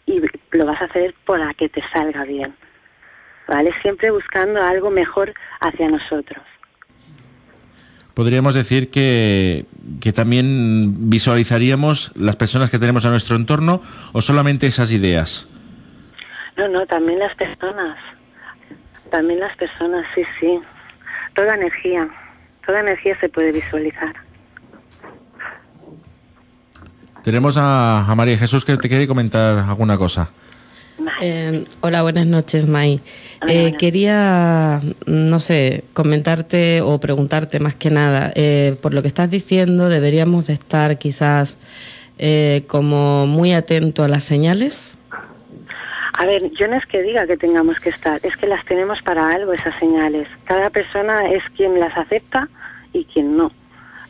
y 0.06 0.22
lo 0.52 0.66
vas 0.66 0.82
a 0.82 0.86
hacer 0.86 1.14
para 1.26 1.54
que 1.54 1.70
te 1.70 1.82
salga 1.94 2.24
bien. 2.24 2.56
¿Vale? 3.48 3.72
Siempre 3.82 4.12
buscando 4.12 4.62
algo 4.62 4.90
mejor 4.92 5.34
hacia 5.60 5.88
nosotros. 5.90 6.44
Podríamos 8.14 8.54
decir 8.54 8.92
que, 8.92 9.66
que 10.02 10.12
también 10.12 11.10
visualizaríamos 11.10 12.16
las 12.16 12.36
personas 12.36 12.70
que 12.70 12.78
tenemos 12.78 13.06
a 13.06 13.10
nuestro 13.10 13.36
entorno 13.36 13.82
o 14.12 14.22
solamente 14.22 14.68
esas 14.68 14.92
ideas. 14.92 15.48
No, 16.58 16.68
no, 16.68 16.86
también 16.86 17.20
las 17.20 17.34
personas. 17.36 17.98
También 19.10 19.40
las 19.40 19.56
personas, 19.56 20.06
sí, 20.14 20.24
sí. 20.40 20.60
Toda 21.34 21.56
energía, 21.56 22.08
toda 22.66 22.82
energía 22.82 23.18
se 23.20 23.30
puede 23.30 23.52
visualizar. 23.52 24.14
Tenemos 27.24 27.58
a, 27.58 28.14
María 28.16 28.38
Jesús 28.38 28.64
que 28.64 28.78
te 28.78 28.88
quiere 28.88 29.08
comentar 29.08 29.58
alguna 29.58 29.98
cosa. 29.98 30.32
Eh, 31.22 31.66
hola, 31.82 32.02
buenas 32.02 32.28
noches, 32.28 32.68
May. 32.68 33.02
Eh, 33.48 33.74
quería, 33.78 34.82
no 35.06 35.40
sé, 35.40 35.84
comentarte 35.94 36.82
o 36.82 37.00
preguntarte 37.00 37.60
más 37.60 37.76
que 37.76 37.90
nada, 37.90 38.32
eh, 38.36 38.78
por 38.82 38.94
lo 38.94 39.02
que 39.02 39.10
estás 39.10 39.30
diciendo, 39.30 39.90
deberíamos 39.90 40.48
de 40.48 40.54
estar 40.54 40.98
quizás 40.98 41.58
como 42.68 43.28
muy 43.28 43.54
atentos 43.54 44.04
a 44.04 44.10
las 44.10 44.26
señales. 44.26 44.98
A 46.14 46.26
ver, 46.26 46.52
yo 46.60 46.68
no 46.68 46.76
es 46.76 46.86
que 46.86 47.02
diga 47.02 47.26
que 47.26 47.38
tengamos 47.38 47.80
que 47.80 47.90
estar, 47.90 48.20
es 48.24 48.36
que 48.36 48.46
las 48.46 48.66
tenemos 48.66 49.02
para 49.04 49.30
algo 49.30 49.54
esas 49.54 49.74
señales. 49.80 50.28
Cada 50.44 50.70
persona 50.70 51.32
es 51.32 51.42
quien 51.56 51.80
las 51.80 51.98
acepta 51.98 52.50
y 52.92 53.06
quien 53.06 53.38
no. 53.38 53.54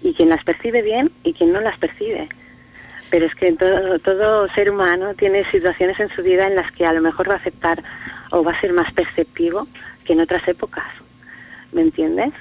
Y 0.02 0.14
quien 0.16 0.30
las 0.30 0.44
percibe 0.44 0.82
bien 0.82 1.12
y 1.24 1.34
quien 1.34 1.54
no 1.54 1.62
las 1.62 1.78
percibe 1.78 2.30
pero 3.10 3.26
es 3.26 3.36
que 3.36 3.52
todo, 3.54 4.00
todo 4.00 4.48
ser 4.54 4.70
humano 4.70 5.14
tiene 5.16 5.50
situaciones 5.52 6.00
en 6.00 6.10
su 6.10 6.22
vida 6.24 6.46
en 6.46 6.56
las 6.56 6.72
que 6.72 6.86
a 6.86 6.94
lo 6.94 7.02
mejor 7.02 7.30
va 7.30 7.36
a 7.36 7.38
aceptar 7.38 7.84
o 8.32 8.44
va 8.44 8.52
a 8.52 8.62
ser 8.62 8.74
más 8.74 8.92
perceptivo 8.94 9.68
que 10.06 10.14
en 10.14 10.22
otras 10.22 10.48
épocas. 10.48 10.86
¿Me 11.72 11.82
entiendes? 11.82 12.34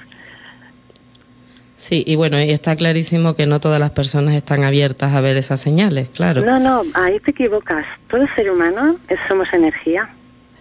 Sí, 1.75 2.03
y 2.05 2.17
bueno, 2.17 2.37
y 2.41 2.49
está 2.51 2.75
clarísimo 2.75 3.35
que 3.35 3.45
no 3.45 3.61
todas 3.61 3.79
las 3.79 3.91
personas 3.91 4.35
están 4.35 4.65
abiertas 4.65 5.13
a 5.13 5.21
ver 5.21 5.37
esas 5.37 5.61
señales, 5.61 6.09
claro. 6.09 6.41
No, 6.41 6.59
no, 6.59 6.83
ahí 6.93 7.21
te 7.21 7.31
equivocas. 7.31 7.85
Todo 8.09 8.25
ser 8.35 8.51
humano 8.51 8.97
somos 9.29 9.47
energía. 9.53 10.09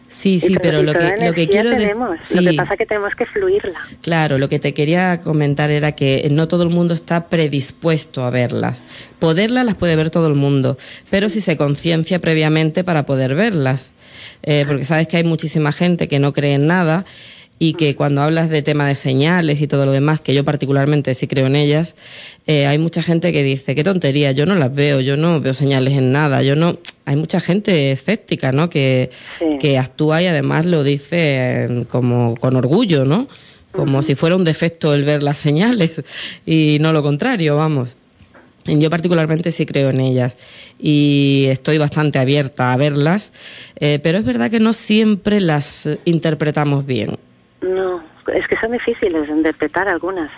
Sí, 0.08 0.40
sí, 0.40 0.56
pero 0.60 0.82
lo 0.82 0.94
que, 0.94 1.14
lo 1.20 1.34
que 1.34 1.48
quiero 1.48 1.70
decir... 1.70 1.94
Lo 2.42 2.50
que 2.50 2.56
pasa 2.56 2.72
es 2.72 2.78
que 2.78 2.86
tenemos 2.86 3.14
que 3.14 3.26
fluirla. 3.26 3.78
Claro, 4.00 4.38
lo 4.38 4.48
que 4.48 4.58
te 4.58 4.72
quería 4.72 5.20
comentar 5.20 5.70
era 5.70 5.92
que 5.92 6.26
no 6.30 6.48
todo 6.48 6.62
el 6.62 6.70
mundo 6.70 6.94
está 6.94 7.28
predispuesto 7.28 8.24
a 8.24 8.30
verlas. 8.30 8.82
Poderlas 9.18 9.66
las 9.66 9.74
puede 9.74 9.96
ver 9.96 10.10
todo 10.10 10.26
el 10.26 10.34
mundo, 10.34 10.78
pero 11.10 11.28
si 11.28 11.42
se 11.42 11.58
conciencia 11.58 12.18
previamente 12.20 12.84
para 12.84 13.04
poder 13.04 13.34
verlas. 13.34 13.92
Eh, 14.42 14.64
porque 14.66 14.84
sabes 14.84 15.08
que 15.08 15.18
hay 15.18 15.24
muchísima 15.24 15.72
gente 15.72 16.08
que 16.08 16.18
no 16.18 16.32
cree 16.32 16.54
en 16.54 16.66
nada 16.66 17.04
y 17.58 17.74
que 17.74 17.96
cuando 17.96 18.22
hablas 18.22 18.50
de 18.50 18.62
tema 18.62 18.86
de 18.86 18.94
señales 18.94 19.60
y 19.60 19.66
todo 19.66 19.84
lo 19.84 19.92
demás, 19.92 20.20
que 20.20 20.34
yo 20.34 20.44
particularmente 20.44 21.14
sí 21.14 21.26
creo 21.26 21.46
en 21.46 21.56
ellas, 21.56 21.96
eh, 22.46 22.66
hay 22.66 22.78
mucha 22.78 23.02
gente 23.02 23.32
que 23.32 23.42
dice, 23.42 23.74
qué 23.74 23.82
tontería, 23.82 24.32
yo 24.32 24.46
no 24.46 24.54
las 24.54 24.72
veo, 24.72 25.00
yo 25.00 25.16
no 25.16 25.40
veo 25.40 25.54
señales 25.54 25.94
en 25.94 26.12
nada, 26.12 26.42
yo 26.42 26.54
no... 26.54 26.78
Hay 27.04 27.16
mucha 27.16 27.40
gente 27.40 27.90
escéptica, 27.90 28.52
¿no? 28.52 28.68
Que, 28.68 29.10
que 29.60 29.78
actúa 29.78 30.22
y 30.22 30.26
además 30.26 30.66
lo 30.66 30.84
dice 30.84 31.86
como 31.88 32.36
con 32.36 32.54
orgullo, 32.54 33.06
¿no? 33.06 33.28
Como 33.72 34.02
si 34.02 34.14
fuera 34.14 34.36
un 34.36 34.44
defecto 34.44 34.94
el 34.94 35.04
ver 35.04 35.22
las 35.22 35.38
señales 35.38 36.02
y 36.44 36.76
no 36.80 36.92
lo 36.92 37.02
contrario, 37.02 37.56
vamos. 37.56 37.96
Yo 38.66 38.90
particularmente 38.90 39.52
sí 39.52 39.64
creo 39.64 39.88
en 39.88 40.00
ellas 40.00 40.36
y 40.78 41.46
estoy 41.48 41.78
bastante 41.78 42.18
abierta 42.18 42.74
a 42.74 42.76
verlas, 42.76 43.32
eh, 43.76 43.98
pero 44.02 44.18
es 44.18 44.24
verdad 44.26 44.50
que 44.50 44.60
no 44.60 44.74
siempre 44.74 45.40
las 45.40 45.88
interpretamos 46.04 46.84
bien. 46.84 47.18
No, 47.60 48.02
es 48.32 48.46
que 48.46 48.56
son 48.58 48.72
difíciles 48.72 49.26
de 49.26 49.34
interpretar 49.34 49.88
algunas. 49.88 50.30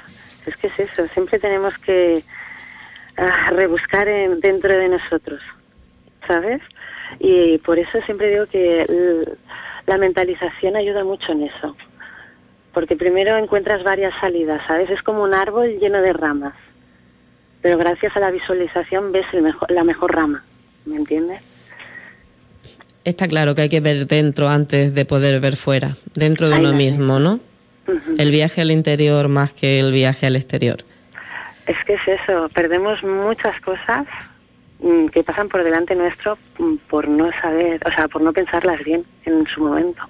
Es 0.46 0.56
que 0.56 0.68
es 0.68 0.80
eso, 0.80 1.06
siempre 1.08 1.38
tenemos 1.38 1.76
que 1.78 2.24
ah, 3.16 3.50
rebuscar 3.50 4.08
en, 4.08 4.40
dentro 4.40 4.72
de 4.72 4.88
nosotros, 4.88 5.40
¿sabes? 6.26 6.62
Y 7.18 7.58
por 7.58 7.78
eso 7.78 8.00
siempre 8.02 8.30
digo 8.30 8.46
que 8.46 9.26
la 9.86 9.98
mentalización 9.98 10.76
ayuda 10.76 11.04
mucho 11.04 11.32
en 11.32 11.44
eso. 11.44 11.76
Porque 12.72 12.96
primero 12.96 13.36
encuentras 13.36 13.82
varias 13.82 14.14
salidas, 14.20 14.62
¿sabes? 14.66 14.88
Es 14.90 15.02
como 15.02 15.24
un 15.24 15.34
árbol 15.34 15.78
lleno 15.78 16.00
de 16.00 16.12
ramas. 16.12 16.54
Pero 17.60 17.76
gracias 17.76 18.16
a 18.16 18.20
la 18.20 18.30
visualización 18.30 19.12
ves 19.12 19.26
el 19.32 19.42
mejor, 19.42 19.70
la 19.70 19.84
mejor 19.84 20.14
rama, 20.14 20.44
¿me 20.86 20.96
entiendes? 20.96 21.42
Está 23.04 23.28
claro 23.28 23.54
que 23.54 23.62
hay 23.62 23.68
que 23.68 23.80
ver 23.80 24.06
dentro 24.06 24.48
antes 24.48 24.94
de 24.94 25.04
poder 25.04 25.40
ver 25.40 25.56
fuera, 25.56 25.96
dentro 26.14 26.48
de 26.48 26.58
uno 26.58 26.72
mismo, 26.72 27.18
¿no? 27.18 27.40
El 28.18 28.30
viaje 28.30 28.60
al 28.60 28.70
interior 28.70 29.28
más 29.28 29.52
que 29.52 29.80
el 29.80 29.90
viaje 29.90 30.26
al 30.26 30.36
exterior. 30.36 30.78
Es 31.66 31.76
que 31.86 31.94
es 31.94 32.20
eso, 32.20 32.48
perdemos 32.54 33.02
muchas 33.02 33.58
cosas 33.60 34.06
mm, 34.80 35.06
que 35.06 35.22
pasan 35.22 35.48
por 35.48 35.64
delante 35.64 35.94
nuestro 35.94 36.36
mm, 36.58 36.74
por 36.88 37.08
no 37.08 37.30
saber, 37.40 37.80
o 37.86 37.90
sea, 37.90 38.06
por 38.08 38.22
no 38.22 38.32
pensarlas 38.32 38.82
bien 38.84 39.04
en 39.24 39.46
su 39.46 39.62
momento. 39.62 40.02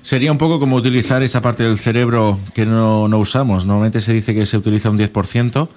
Sería 0.00 0.32
un 0.32 0.38
poco 0.38 0.60
como 0.60 0.76
utilizar 0.76 1.22
esa 1.22 1.40
parte 1.40 1.62
del 1.62 1.78
cerebro 1.78 2.38
que 2.54 2.66
no, 2.66 3.08
no 3.08 3.18
usamos. 3.18 3.64
Normalmente 3.64 4.02
se 4.02 4.12
dice 4.12 4.34
que 4.34 4.44
se 4.44 4.58
utiliza 4.58 4.90
un 4.90 4.98
10%. 4.98 5.68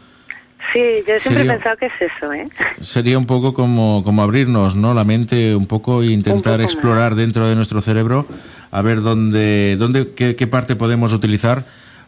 Sí, 0.74 0.82
yo 1.08 1.20
siempre 1.20 1.44
he 1.44 1.48
pensado 1.48 1.78
que 1.78 1.86
es 1.86 1.94
eso, 2.00 2.34
¿eh? 2.34 2.48
Sería 2.82 3.18
un 3.18 3.26
poco 3.26 3.54
como, 3.54 4.02
como 4.04 4.22
abrirnos, 4.22 4.76
¿no? 4.76 4.94
La 4.94 5.04
mente 5.04 5.56
un 5.56 5.66
poco 5.66 6.02
e 6.02 6.08
intentar 6.08 6.62
explorar 6.62 7.16
dentro 7.16 7.48
de 7.48 7.56
nuestro 7.56 7.80
cerebro 7.80 8.28
a 8.72 8.82
ver 8.82 9.02
dónde, 9.02 9.78
dónde 9.80 10.14
qué, 10.14 10.36
qué, 10.36 10.48
parte 10.48 10.76
podemos 10.76 11.14
utilizar 11.14 11.66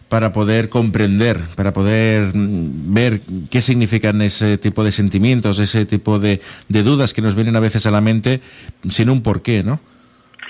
para 0.09 0.33
poder 0.33 0.69
comprender, 0.69 1.39
para 1.55 1.71
poder 1.71 2.35
mm, 2.35 2.93
ver 2.93 3.21
qué 3.49 3.61
significan 3.61 4.21
ese 4.21 4.57
tipo 4.57 4.83
de 4.83 4.91
sentimientos, 4.91 5.59
ese 5.59 5.85
tipo 5.85 6.19
de, 6.19 6.41
de 6.67 6.83
dudas 6.83 7.13
que 7.13 7.21
nos 7.21 7.35
vienen 7.35 7.55
a 7.55 7.59
veces 7.59 7.85
a 7.85 7.91
la 7.91 8.01
mente 8.01 8.41
sin 8.89 9.09
un 9.09 9.21
porqué, 9.21 9.63
¿no? 9.63 9.79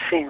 Sí. 0.10 0.26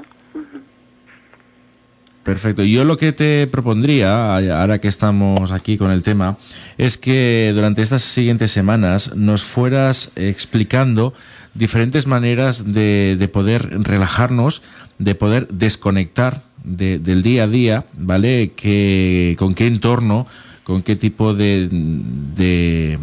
Perfecto. 2.23 2.63
Yo 2.63 2.83
lo 2.83 2.97
que 2.97 3.13
te 3.13 3.47
propondría, 3.47 4.35
ahora 4.35 4.79
que 4.79 4.87
estamos 4.87 5.51
aquí 5.51 5.77
con 5.77 5.91
el 5.91 6.03
tema, 6.03 6.37
es 6.77 6.97
que 6.97 7.51
durante 7.55 7.81
estas 7.81 8.03
siguientes 8.03 8.51
semanas 8.51 9.15
nos 9.15 9.43
fueras 9.43 10.11
explicando 10.15 11.13
diferentes 11.53 12.07
maneras 12.07 12.71
de, 12.73 13.29
poder 13.31 13.83
relajarnos, 13.83 14.61
de 14.97 15.15
poder 15.15 15.47
desconectar 15.47 16.41
del 16.63 17.23
día 17.23 17.43
a 17.43 17.47
día, 17.47 17.85
¿vale? 17.97 18.51
Que, 18.55 19.35
con 19.39 19.55
qué 19.55 19.67
entorno, 19.67 20.27
con 20.65 20.83
qué 20.83 20.95
tipo 20.95 21.33
de, 21.33 21.69
de, 21.71 22.99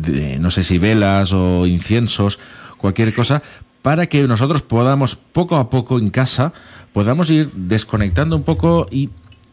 de, 0.00 0.38
no 0.38 0.50
sé 0.50 0.64
si 0.64 0.78
velas 0.78 1.32
o 1.32 1.66
inciensos, 1.66 2.38
cualquier 2.78 3.12
cosa, 3.12 3.42
para 3.82 4.06
que 4.06 4.22
nosotros 4.22 4.62
podamos 4.62 5.16
poco 5.16 5.56
a 5.56 5.68
poco 5.68 5.98
en 5.98 6.10
casa 6.10 6.52
podamos 6.92 7.30
ir 7.30 7.50
desconectando 7.54 8.36
un 8.36 8.42
poco 8.42 8.86
y 8.90 9.10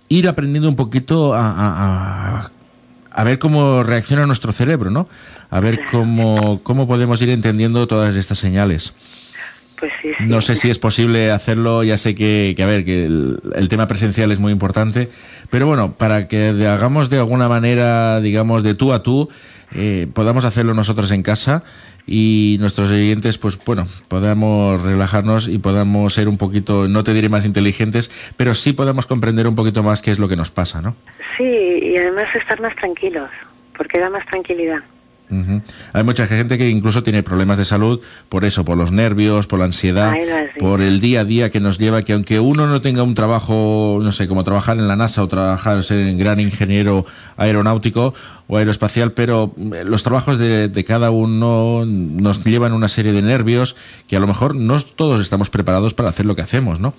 ir 0.10 0.28
aprendiendo 0.28 0.70
un 0.70 0.76
poquito 0.76 1.34
a, 1.34 2.52
a, 3.12 3.24
ver 3.24 3.40
cómo 3.40 3.84
reacciona 3.84 4.26
nuestro 4.26 4.52
cerebro, 4.52 4.90
¿no? 4.90 5.08
A 5.50 5.60
ver 5.60 5.82
cómo, 5.92 6.62
cómo 6.64 6.88
podemos 6.88 7.22
ir 7.22 7.30
entendiendo 7.30 7.88
todas 7.88 8.16
estas 8.16 8.40
señales. 8.40 8.94
Pues 9.80 9.92
sí, 10.02 10.10
No 10.20 10.42
sé 10.42 10.56
si 10.56 10.70
es 10.70 10.78
posible 10.78 11.32
hacerlo, 11.32 11.84
ya 11.84 11.96
sé 11.96 12.14
que, 12.14 12.54
que 12.58 12.64
a 12.64 12.66
ver, 12.66 12.84
que 12.84 13.06
el, 13.06 13.40
el, 13.56 13.70
tema 13.70 13.88
presencial 13.88 14.32
es 14.32 14.40
muy 14.40 14.52
importante, 14.52 15.10
pero 15.50 15.68
bueno, 15.68 15.94
para 15.94 16.28
que 16.28 16.50
hagamos 16.68 17.10
de 17.10 17.18
alguna 17.18 17.48
manera, 17.48 18.20
digamos, 18.20 18.62
de 18.64 18.74
tú 18.74 18.92
a 18.92 19.04
tú, 19.04 19.30
eh, 19.72 20.08
podamos 20.14 20.46
hacerlo 20.46 20.74
nosotros 20.74 21.12
en 21.12 21.24
casa 21.24 21.64
y 22.12 22.58
nuestros 22.60 22.90
oyentes, 22.90 23.38
pues 23.38 23.64
bueno, 23.64 23.86
podamos 24.08 24.82
relajarnos 24.82 25.48
y 25.48 25.60
podamos 25.60 26.16
ser 26.16 26.28
un 26.28 26.38
poquito, 26.38 26.88
no 26.88 27.04
te 27.04 27.14
diré 27.14 27.30
más 27.30 27.46
inteligentes, 27.46 28.10
pero 28.36 28.56
sí 28.56 28.74
podamos 28.74 29.06
comprender 29.06 29.48
un 29.48 29.54
poquito 29.54 29.84
más 29.84 30.02
qué 30.02 30.10
es 30.10 30.18
lo 30.18 30.28
que 30.28 30.36
nos 30.36 30.50
pasa, 30.50 30.82
¿no? 30.82 30.96
Sí, 31.38 31.44
y 31.44 31.96
además 31.98 32.26
estar 32.34 32.60
más 32.62 32.76
tranquilos, 32.78 33.30
porque 33.78 34.00
da 34.00 34.10
más 34.10 34.26
tranquilidad. 34.26 34.80
Hay 35.94 36.04
mucha 36.04 36.26
gente 36.26 36.58
que 36.58 36.70
incluso 36.70 37.04
tiene 37.04 37.22
problemas 37.22 37.58
de 37.58 37.66
salud 37.66 38.02
por 38.30 38.46
eso, 38.46 38.66
por 38.66 38.78
los 38.78 38.92
nervios, 38.92 39.46
por 39.46 39.60
la 39.60 39.66
ansiedad, 39.66 40.14
por 40.60 40.82
el 40.82 41.00
día 41.00 41.22
a 41.22 41.24
día 41.24 41.52
que 41.52 41.60
nos 41.60 41.78
lleva, 41.78 42.02
que 42.02 42.14
aunque 42.14 42.40
uno 42.40 42.68
no 42.68 42.82
tenga 42.82 43.04
un 43.04 43.14
trabajo, 43.14 44.00
no 44.02 44.12
sé, 44.12 44.28
como 44.28 44.44
trabajar 44.44 44.78
en 44.78 44.88
la 44.88 44.96
NASA 44.96 45.22
o 45.22 45.28
trabajar, 45.28 45.84
ser 45.84 46.08
un 46.08 46.18
gran 46.18 46.40
ingeniero 46.40 47.06
aeronáutico 47.38 48.14
o 48.48 48.58
aeroespacial, 48.58 49.12
pero 49.12 49.54
eh, 49.58 49.84
los 49.86 50.02
trabajos 50.02 50.40
de, 50.40 50.68
de, 50.68 50.84
cada 50.84 51.12
uno 51.12 51.86
nos 51.86 52.44
llevan 52.44 52.74
una 52.74 52.88
serie 52.88 53.14
de 53.14 53.22
nervios 53.22 53.76
que 54.08 54.18
a 54.18 54.20
lo 54.20 54.26
mejor 54.26 54.56
no 54.56 54.80
todos 54.82 55.22
estamos 55.22 55.52
preparados 55.52 55.94
para 55.94 56.10
hacer 56.10 56.26
lo 56.26 56.36
que 56.36 56.42
hacemos, 56.42 56.80
¿no? 56.80 56.94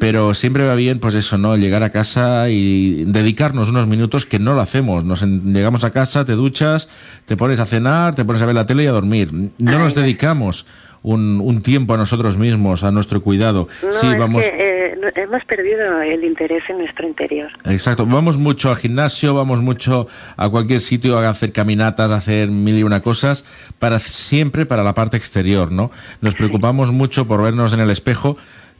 Pero 0.00 0.34
siempre 0.34 0.64
va 0.64 0.74
bien, 0.74 0.98
pues 0.98 1.14
eso, 1.14 1.38
¿no? 1.38 1.56
Llegar 1.56 1.82
a 1.82 1.90
casa 1.90 2.48
y 2.50 3.04
dedicarnos 3.04 3.68
unos 3.68 3.86
minutos 3.86 4.26
que 4.26 4.38
no 4.38 4.54
lo 4.54 4.60
hacemos. 4.60 5.04
Nos 5.04 5.22
llegamos 5.22 5.84
a 5.84 5.90
casa, 5.90 6.24
te 6.24 6.32
duchas, 6.32 6.88
te 7.24 7.36
pones 7.36 7.60
a 7.60 7.66
cenar, 7.66 8.14
te 8.14 8.24
pones 8.24 8.42
a 8.42 8.46
ver 8.46 8.54
la 8.54 8.66
tele 8.66 8.84
y 8.84 8.86
a 8.86 8.92
dormir. 8.92 9.30
No 9.58 9.78
nos 9.78 9.94
dedicamos 9.94 10.66
un, 11.02 11.40
un 11.42 11.62
tiempo 11.62 11.94
a 11.94 11.96
nosotros 11.96 12.36
mismos, 12.36 12.84
a 12.84 12.90
nuestro 12.90 13.22
cuidado. 13.22 13.68
No, 13.82 13.92
sí, 13.92 14.06
vamos. 14.18 14.44
Que, 14.44 14.50
eh, 14.58 15.12
hemos 15.16 15.44
perdido 15.44 16.00
el 16.02 16.24
interés 16.24 16.62
en 16.68 16.78
nuestro 16.78 17.06
interior. 17.06 17.50
Exacto. 17.64 18.06
Vamos 18.06 18.38
mucho 18.38 18.70
al 18.70 18.76
gimnasio, 18.76 19.34
vamos 19.34 19.60
mucho 19.60 20.08
a 20.36 20.48
cualquier 20.48 20.80
sitio 20.80 21.18
a 21.18 21.28
hacer 21.28 21.52
caminatas, 21.52 22.10
a 22.10 22.16
hacer 22.16 22.48
mil 22.48 22.78
y 22.78 22.82
una 22.82 23.00
cosas, 23.00 23.44
para 23.78 23.98
siempre 23.98 24.66
para 24.66 24.82
la 24.82 24.94
parte 24.94 25.16
exterior, 25.16 25.72
¿no? 25.72 25.90
Nos 26.20 26.34
preocupamos 26.34 26.92
mucho 26.92 27.26
por 27.26 27.42
vernos 27.42 27.72
en 27.72 27.80
el 27.80 27.90
espejo 27.90 28.36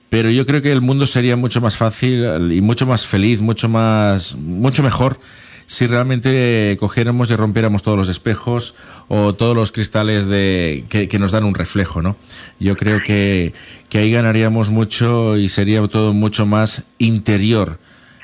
pero 0.09 0.31
yo 0.31 0.47
creo 0.47 0.63
que 0.63 0.73
el 0.73 0.81
mundo 0.81 1.07
sería 1.07 1.37
mucho 1.37 1.61
más 1.61 1.77
fácil 1.77 2.53
y 2.53 2.61
mucho 2.61 2.87
más 2.87 3.07
feliz, 3.07 3.41
mucho 3.41 3.69
más, 3.69 4.37
mucho 4.37 4.83
mejor 4.83 5.19
si 5.69 5.87
realmente 5.87 6.79
cogiéramos 6.81 7.31
y 7.31 7.37
rompiéramos 7.37 7.83
todos 7.83 7.99
los 7.99 8.09
espejos 8.09 8.75
o 9.09 9.35
todos 9.35 9.55
los 9.55 9.71
cristales 9.71 10.27
de, 10.27 10.85
que, 10.89 11.09
que 11.09 11.19
nos 11.19 11.31
dan 11.31 11.45
un 11.45 11.55
reflejo, 11.55 12.01
¿no? 12.01 12.17
Yo 12.59 12.75
creo 12.75 13.03
que, 13.03 13.53
que, 13.91 13.99
ahí 13.99 14.11
ganaríamos 14.11 14.71
mucho 14.71 15.37
y 15.37 15.51
sería 15.51 15.87
todo 15.87 16.15
mucho 16.15 16.47
más 16.47 16.87
interior 16.97 17.79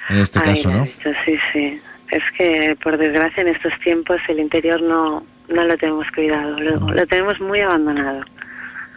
en 0.09 0.17
este 0.17 0.39
Ay, 0.39 0.47
caso, 0.47 0.71
¿no? 0.71 0.85
Dicho, 0.85 1.11
sí, 1.27 1.39
sí. 1.53 1.81
Es 2.11 2.23
que, 2.37 2.77
por 2.83 2.97
desgracia, 2.97 3.43
en 3.43 3.49
estos 3.49 3.73
tiempos 3.81 4.17
el 4.29 4.41
interior 4.41 4.81
no, 4.81 5.23
no 5.49 5.65
lo 5.67 5.77
tenemos 5.77 6.11
cuidado, 6.13 6.59
lo, 6.59 6.79
lo 6.79 7.07
tenemos 7.07 7.39
muy 7.41 7.61
abandonado. 7.61 8.23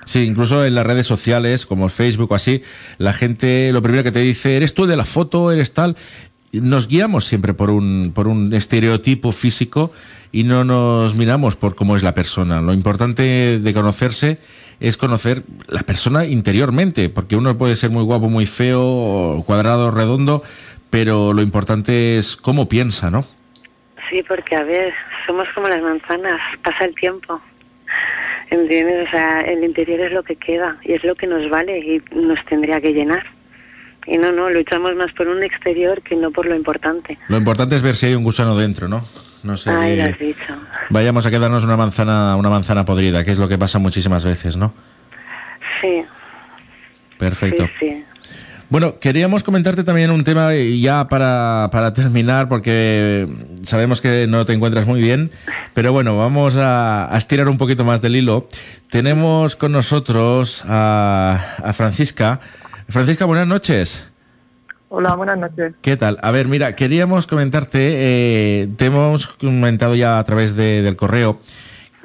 Sí, 0.08 0.24
incluso 0.24 0.64
en 0.64 0.74
las 0.74 0.86
redes 0.86 1.06
sociales, 1.06 1.66
como 1.66 1.90
Facebook 1.90 2.32
o 2.32 2.36
así, 2.36 2.64
la 2.98 3.12
gente 3.12 3.72
lo 3.74 3.82
primero 3.82 4.06
que 4.06 4.14
te 4.14 4.20
dice, 4.20 4.56
eres 4.56 4.74
tú 4.74 4.88
de 4.88 4.96
la 4.96 5.04
foto, 5.04 5.52
eres 5.52 5.74
tal. 5.74 5.98
Nos 6.54 6.88
guiamos 6.88 7.26
siempre 7.26 7.54
por 7.54 7.70
un, 7.70 8.14
por 8.16 8.30
un 8.30 8.54
estereotipo 8.54 9.34
físico 9.34 9.92
y 10.32 10.46
no 10.46 10.64
nos 10.64 11.14
miramos 11.14 11.58
por 11.58 11.76
cómo 11.76 11.98
es 11.98 12.04
la 12.04 12.14
persona. 12.14 12.62
Lo 12.62 12.72
importante 12.72 13.60
de 13.60 13.74
conocerse 13.74 14.40
es 14.80 14.96
conocer 14.96 15.44
la 15.68 15.82
persona 15.82 16.24
interiormente, 16.24 17.10
porque 17.10 17.36
uno 17.36 17.58
puede 17.58 17.76
ser 17.76 17.90
muy 17.90 18.04
guapo, 18.04 18.30
muy 18.30 18.46
feo, 18.46 19.44
cuadrado, 19.46 19.92
redondo, 19.92 20.42
pero 20.90 21.34
lo 21.34 21.42
importante 21.42 22.18
es 22.18 22.38
cómo 22.38 22.70
piensa, 22.70 23.12
¿no? 23.12 23.26
Sí, 24.10 24.24
porque 24.26 24.56
a 24.56 24.64
ver, 24.64 24.94
somos 25.26 25.50
como 25.54 25.68
las 25.68 25.82
manzanas, 25.82 26.40
pasa 26.64 26.86
el 26.86 26.96
tiempo. 26.96 27.42
¿Entiendes? 28.50 29.08
O 29.08 29.12
sea, 29.12 29.40
el 29.40 29.64
interior 29.64 30.00
es 30.02 30.12
lo 30.12 30.24
que 30.24 30.36
queda 30.36 30.78
y 30.84 30.94
es 30.94 31.04
lo 31.04 31.16
que 31.16 31.28
nos 31.28 31.50
vale 31.50 31.80
y 31.80 32.02
nos 32.16 32.44
tendría 32.46 32.80
que 32.80 32.94
llenar. 32.94 33.26
Y 34.06 34.18
no, 34.18 34.32
no, 34.32 34.50
luchamos 34.50 34.96
más 34.96 35.12
por 35.12 35.28
un 35.28 35.44
exterior 35.44 36.02
que 36.02 36.16
no 36.16 36.32
por 36.32 36.46
lo 36.46 36.56
importante. 36.56 37.18
Lo 37.28 37.38
importante 37.38 37.76
es 37.76 37.82
ver 37.82 37.94
si 37.94 38.06
hay 38.06 38.16
un 38.16 38.24
gusano 38.24 38.58
dentro, 38.58 38.88
¿no? 38.88 39.02
No 39.44 39.58
sé. 39.58 39.70
Ay, 39.70 39.98
lo 39.98 40.04
has 40.06 40.18
dicho. 40.18 40.56
Vayamos 40.90 41.26
a 41.26 41.32
quedarnos 41.32 41.66
una 41.66 41.76
manzana, 41.76 42.38
una 42.38 42.50
manzana 42.50 42.86
podrida, 42.86 43.26
que 43.26 43.32
es 43.32 43.40
lo 43.40 43.50
que 43.50 43.58
pasa 43.58 43.80
muchísimas 43.80 44.24
veces, 44.24 44.56
¿no? 44.56 44.74
Sí. 45.82 46.04
Perfecto. 47.18 47.68
Sí, 47.80 47.90
sí. 47.90 48.04
Bueno, 48.70 48.98
queríamos 48.98 49.44
comentarte 49.44 49.86
también 49.86 50.12
un 50.12 50.26
tema 50.26 50.54
ya 50.54 51.08
para, 51.08 51.70
para, 51.72 51.94
terminar, 51.94 52.50
porque 52.50 53.26
sabemos 53.64 54.02
que 54.02 54.28
no 54.28 54.46
te 54.46 54.52
encuentras 54.52 54.86
muy 54.86 55.02
bien, 55.02 55.32
pero 55.74 55.94
bueno, 55.94 56.18
vamos 56.18 56.58
a, 56.58 57.14
a 57.14 57.18
estirar 57.18 57.48
un 57.48 57.58
poquito 57.58 57.86
más 57.86 58.02
del 58.02 58.18
hilo. 58.18 58.50
Tenemos 58.90 59.56
con 59.56 59.72
nosotros 59.72 60.66
a, 60.68 61.40
a, 61.64 61.72
Francisca. 61.72 62.42
Francisca, 62.90 63.24
buenas 63.24 63.48
noches. 63.48 64.10
Hola, 64.90 65.16
buenas 65.16 65.38
noches. 65.38 65.74
¿Qué 65.82 65.96
tal? 65.96 66.18
A 66.22 66.32
ver, 66.32 66.50
mira, 66.50 66.76
queríamos 66.76 67.26
comentarte, 67.26 67.80
eh, 67.80 68.68
te 68.76 68.88
hemos 68.88 69.28
comentado 69.28 69.96
ya 69.96 70.20
a 70.20 70.24
través 70.26 70.58
de, 70.58 70.82
del 70.82 70.98
correo, 70.98 71.40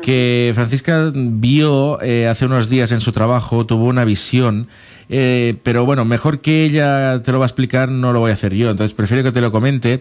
que 0.01 0.53
Francisca 0.55 1.11
vio 1.13 2.01
eh, 2.03 2.29
hace 2.29 2.47
unos 2.47 2.69
días 2.69 2.93
en 2.93 3.01
su 3.01 3.11
trabajo, 3.11 3.67
tuvo 3.67 3.87
una 3.87 4.05
visión 4.05 4.69
eh, 5.15 5.59
pero 5.63 5.85
bueno, 5.85 6.07
mejor 6.07 6.41
que 6.41 6.65
ella 6.65 7.23
te 7.23 7.33
lo 7.33 7.39
va 7.39 7.45
a 7.45 7.47
explicar, 7.47 7.91
no 7.91 8.15
lo 8.15 8.21
voy 8.21 8.31
a 8.31 8.35
hacer 8.35 8.55
yo. 8.55 8.71
Entonces 8.71 8.95
prefiero 8.95 9.23
que 9.23 9.31
te 9.31 9.43
lo 9.43 9.53
comente, 9.53 10.01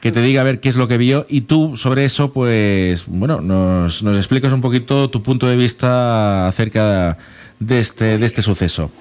que 0.00 0.12
te 0.12 0.22
diga 0.22 0.42
a 0.42 0.44
ver 0.44 0.60
qué 0.60 0.68
es 0.68 0.76
lo 0.76 0.86
que 0.86 0.98
vio 0.98 1.26
y 1.28 1.40
tú 1.40 1.76
sobre 1.76 2.04
eso, 2.04 2.32
pues 2.32 3.08
bueno, 3.08 3.40
nos, 3.40 4.04
nos 4.04 4.16
explicas 4.16 4.52
un 4.52 4.60
poquito 4.60 5.10
tu 5.10 5.20
punto 5.20 5.48
de 5.48 5.56
vista 5.56 6.46
acerca 6.46 7.18
de 7.58 7.80
este, 7.80 8.18
de 8.18 8.24
este 8.24 8.40
suceso. 8.40 8.92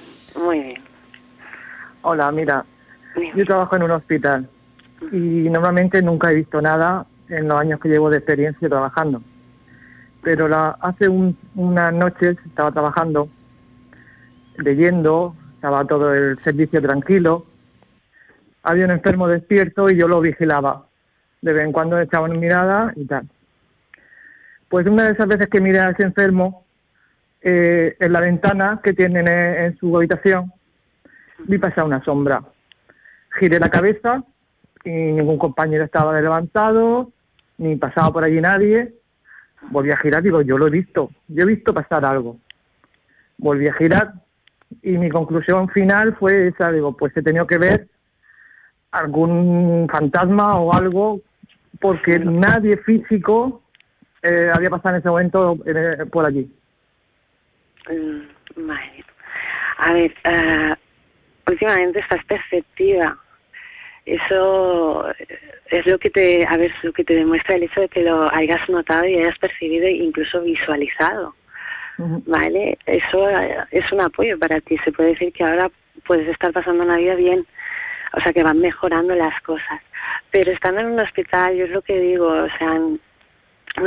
Muy 0.44 0.62
bien. 0.62 0.82
Hola, 2.02 2.32
mira, 2.32 2.66
yo 3.36 3.46
trabajo 3.46 3.76
en 3.76 3.84
un 3.84 3.92
hospital 3.92 4.50
y 5.12 5.48
normalmente 5.48 6.02
nunca 6.02 6.32
he 6.32 6.36
visto 6.38 6.60
nada 6.60 7.06
en 7.30 7.48
los 7.48 7.62
años 7.62 7.80
que 7.80 7.88
llevo 7.88 8.10
de 8.10 8.18
experiencia 8.18 8.68
trabajando. 8.68 9.22
Pero 10.24 10.48
la, 10.48 10.76
hace 10.82 11.08
un, 11.08 11.38
unas 11.54 11.94
noches 11.94 12.36
estaba 12.48 12.72
trabajando 12.72 13.30
leyendo, 14.58 15.36
estaba 15.62 15.86
todo 15.86 16.12
el 16.12 16.40
servicio 16.40 16.82
tranquilo. 16.82 17.46
Había 18.64 18.86
un 18.86 18.92
enfermo 18.92 19.28
despierto 19.28 19.92
y 19.92 19.96
yo 19.96 20.08
lo 20.08 20.20
vigilaba. 20.20 20.88
De 21.40 21.54
vez 21.54 21.64
en 21.64 21.72
cuando 21.72 22.02
echaba 22.02 22.26
una 22.26 22.40
mirada 22.40 22.92
y 22.96 23.06
tal. 23.06 23.30
Pues 24.70 24.88
una 24.88 25.06
de 25.06 25.12
esas 25.12 25.28
veces 25.28 25.46
que 25.50 25.62
miré 25.62 25.80
a 25.80 25.92
ese 25.92 26.02
enfermo, 26.02 26.66
eh, 27.44 27.96
en 28.00 28.12
la 28.12 28.22
ventana 28.22 28.80
que 28.84 28.94
tienen 28.94 29.28
en, 29.28 29.78
su 29.78 29.96
habitación, 29.96 30.52
vi 31.46 31.60
pasar 31.60 31.84
una 31.84 32.04
sombra. 32.04 32.42
Giré 33.40 33.60
la 33.60 33.70
cabeza 33.70 34.24
y 34.84 34.90
ningún 34.90 35.38
compañero 35.38 35.84
estaba 35.84 36.20
levantado, 36.20 37.12
ni 37.60 37.76
pasaba 37.76 38.12
por 38.12 38.24
allí 38.24 38.42
nadie. 38.42 38.96
Volví 39.70 39.92
a 39.92 39.98
girar, 39.98 40.24
digo, 40.24 40.42
yo 40.42 40.58
lo 40.58 40.66
he 40.66 40.72
visto, 40.72 41.12
yo 41.28 41.44
he 41.44 41.46
visto 41.46 41.72
pasar 41.72 42.04
algo. 42.04 42.38
Volví 43.38 43.68
a 43.68 43.74
girar 43.74 44.14
y 44.82 44.98
mi 44.98 45.10
conclusión 45.10 45.70
final 45.70 46.16
fue 46.20 46.48
esa, 46.48 46.72
digo, 46.72 46.96
pues 46.96 47.16
he 47.16 47.22
tenido 47.22 47.48
que 47.48 47.58
ver 47.58 47.88
algún 48.92 49.88
fantasma 49.92 50.60
o 50.60 50.74
algo, 50.74 51.22
porque 51.80 52.20
nadie 52.20 52.78
físico 52.78 53.64
eh, 54.22 54.52
había 54.54 54.70
pasado 54.70 54.96
en 54.96 55.00
ese 55.00 55.10
momento 55.10 55.58
eh, 55.66 56.06
por 56.12 56.26
allí. 56.26 56.52
Mm, 57.90 58.70
a 59.78 59.94
ver, 59.94 60.14
uh, 60.26 61.52
últimamente 61.52 62.00
estás 62.00 62.24
perceptiva. 62.26 63.18
Eso 64.06 65.08
es 65.70 65.86
lo 65.86 65.98
que 65.98 66.10
te, 66.10 66.46
a 66.48 66.58
ver, 66.58 66.72
lo 66.84 66.92
que 66.92 67.04
te 67.04 67.16
demuestra 67.16 67.56
el 67.56 67.64
hecho 67.64 67.82
de 67.82 67.90
que 67.90 68.04
lo 68.04 68.32
hayas 68.34 68.68
notado 68.70 69.06
y 69.06 69.18
hayas 69.18 69.38
percibido 69.40 69.86
e 69.86 69.94
incluso 69.94 70.42
visualizado. 70.42 71.36
¿Vale? 71.98 72.78
Eso 72.86 73.30
es 73.72 73.92
un 73.92 74.02
apoyo 74.02 74.40
para 74.40 74.60
ti. 74.62 74.78
Se 74.84 74.92
puede 74.92 75.10
decir 75.10 75.32
que 75.34 75.44
ahora 75.44 75.70
puedes 76.06 76.28
estar 76.28 76.52
pasando 76.52 76.84
una 76.84 76.98
vida 76.98 77.16
bien, 77.16 77.46
o 78.14 78.22
sea, 78.22 78.34
que 78.34 78.44
van 78.44 78.60
mejorando 78.60 79.14
las 79.14 79.40
cosas. 79.42 79.82
Pero 80.32 80.52
estando 80.52 80.82
en 80.82 80.88
un 80.88 81.00
hospital, 81.00 81.56
yo 81.56 81.66
es 81.66 81.72
lo 81.72 81.82
que 81.82 82.00
digo, 82.00 82.28
o 82.28 82.50
sea, 82.58 82.72
un 82.72 83.00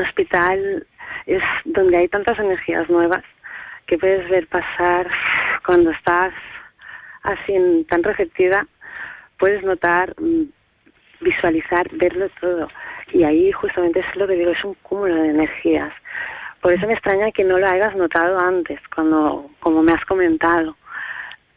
hospital 0.01 0.87
es 1.27 1.43
donde 1.65 1.99
hay 1.99 2.09
tantas 2.09 2.39
energías 2.39 2.89
nuevas 2.89 3.23
que 3.87 3.99
puedes 3.99 4.29
ver 4.29 4.47
pasar 4.47 5.11
cuando 5.65 5.91
estás 5.91 6.33
así 7.23 7.87
tan 7.89 8.03
receptiva, 8.03 8.67
puedes 9.39 9.63
notar, 9.63 10.15
mm, 10.19 10.45
visualizar, 11.21 11.89
verlo 11.93 12.29
todo. 12.41 12.69
Y 13.13 13.25
ahí 13.25 13.51
justamente 13.53 14.01
es 14.01 14.17
lo 14.17 14.27
que 14.27 14.35
digo, 14.35 14.51
es 14.51 14.65
un 14.65 14.75
cúmulo 14.83 15.15
de 15.15 15.31
energías. 15.31 15.93
Por 16.65 16.73
eso 16.73 16.87
me 16.87 16.95
extraña 16.95 17.31
que 17.31 17.45
no 17.45 17.59
lo 17.59 17.67
hayas 17.67 17.95
notado 17.95 18.41
antes, 18.41 18.81
cuando, 18.95 19.51
como 19.61 19.83
me 19.83 19.93
has 19.93 20.03
comentado. 20.07 20.75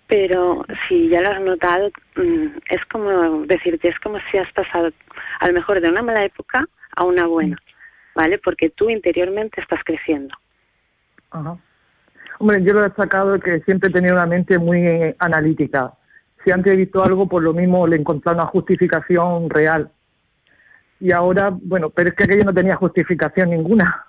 Pero 0.06 0.66
si 0.86 1.08
ya 1.08 1.22
lo 1.22 1.32
has 1.32 1.40
notado, 1.40 1.90
mm, 2.18 2.58
es 2.70 2.86
como 2.92 3.46
decirte, 3.46 3.88
es 3.88 3.98
como 4.02 4.18
si 4.30 4.38
has 4.38 4.52
pasado 4.52 4.90
a 5.40 5.48
lo 5.48 5.54
mejor 5.54 5.80
de 5.80 5.88
una 5.88 6.02
mala 6.02 6.26
época 6.26 6.68
a 6.94 7.06
una 7.06 7.26
buena, 7.26 7.58
¿vale? 8.16 8.38
Porque 8.40 8.70
tú 8.70 8.90
interiormente 8.90 9.62
estás 9.62 9.80
creciendo. 9.86 10.36
Ajá. 11.32 11.58
Hombre, 12.40 12.62
yo 12.64 12.74
lo 12.74 12.82
he 12.82 12.90
destacado 12.90 13.40
que 13.40 13.62
siempre 13.62 13.90
he 13.90 13.94
tenido 13.94 14.16
una 14.16 14.26
mente 14.26 14.60
muy 14.60 14.86
eh, 14.86 15.16
analítica. 15.20 15.94
Si 16.44 16.52
antes 16.52 16.74
he 16.74 16.76
visto 16.76 17.02
algo, 17.02 17.30
por 17.30 17.44
lo 17.44 17.54
mismo 17.54 17.88
le 17.88 17.96
he 17.96 18.00
encontrado 18.02 18.40
una 18.40 18.48
justificación 18.48 19.50
real. 19.50 19.90
Y 21.00 21.14
ahora, 21.14 21.50
bueno, 21.50 21.92
pero 21.92 22.10
es 22.10 22.16
que 22.16 22.26
aquello 22.26 22.44
no 22.44 22.54
tenía 22.54 22.76
justificación 22.76 23.52
ninguna. 23.52 24.07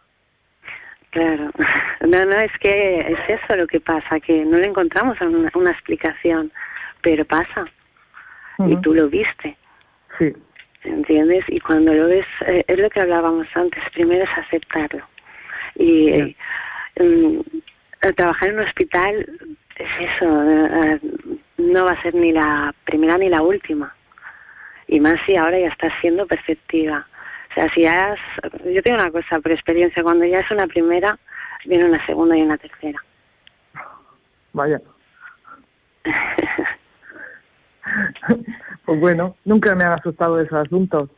Claro, 1.10 1.50
no, 2.00 2.24
no, 2.24 2.36
es 2.36 2.52
que 2.60 3.00
es 3.00 3.18
eso 3.28 3.56
lo 3.56 3.66
que 3.66 3.80
pasa, 3.80 4.20
que 4.20 4.44
no 4.44 4.58
le 4.58 4.68
encontramos 4.68 5.18
una, 5.20 5.70
explicación, 5.70 6.52
pero 7.02 7.24
pasa. 7.24 7.66
Y 8.66 8.76
tú 8.80 8.92
lo 8.92 9.08
viste. 9.08 9.56
Sí. 10.18 10.32
¿Entiendes? 10.82 11.44
Y 11.48 11.60
cuando 11.60 11.92
lo 11.94 12.08
ves, 12.08 12.26
eh, 12.46 12.64
es 12.66 12.78
lo 12.78 12.90
que 12.90 13.00
hablábamos 13.00 13.46
antes, 13.54 13.82
primero 13.94 14.24
es 14.24 14.30
aceptarlo. 14.36 15.04
Y 15.76 16.34
mm, 17.00 17.40
trabajar 18.16 18.48
en 18.48 18.58
un 18.58 18.66
hospital 18.66 19.26
es 19.76 20.10
eso, 20.10 20.50
eh, 20.50 21.00
no 21.58 21.84
va 21.84 21.92
a 21.92 22.02
ser 22.02 22.14
ni 22.14 22.32
la 22.32 22.74
primera 22.84 23.16
ni 23.16 23.28
la 23.28 23.42
última. 23.42 23.94
Y 24.86 25.00
más 25.00 25.16
si 25.26 25.36
ahora 25.36 25.58
ya 25.58 25.68
estás 25.68 25.92
siendo 26.00 26.26
perceptiva. 26.26 27.06
Sea, 27.58 27.68
si 27.74 27.84
has, 27.86 28.18
yo 28.64 28.80
tengo 28.82 29.00
una 29.00 29.10
cosa 29.10 29.40
por 29.40 29.50
experiencia, 29.50 30.00
cuando 30.04 30.24
ya 30.24 30.38
es 30.38 30.50
una 30.52 30.68
primera, 30.68 31.18
viene 31.64 31.86
una 31.86 32.06
segunda 32.06 32.36
y 32.36 32.42
una 32.42 32.56
tercera. 32.56 33.02
Vaya. 34.52 34.80
pues 38.84 39.00
bueno, 39.00 39.34
nunca 39.44 39.74
me 39.74 39.82
han 39.82 39.94
asustado 39.94 40.40
esos 40.40 40.66
asuntos. 40.66 41.10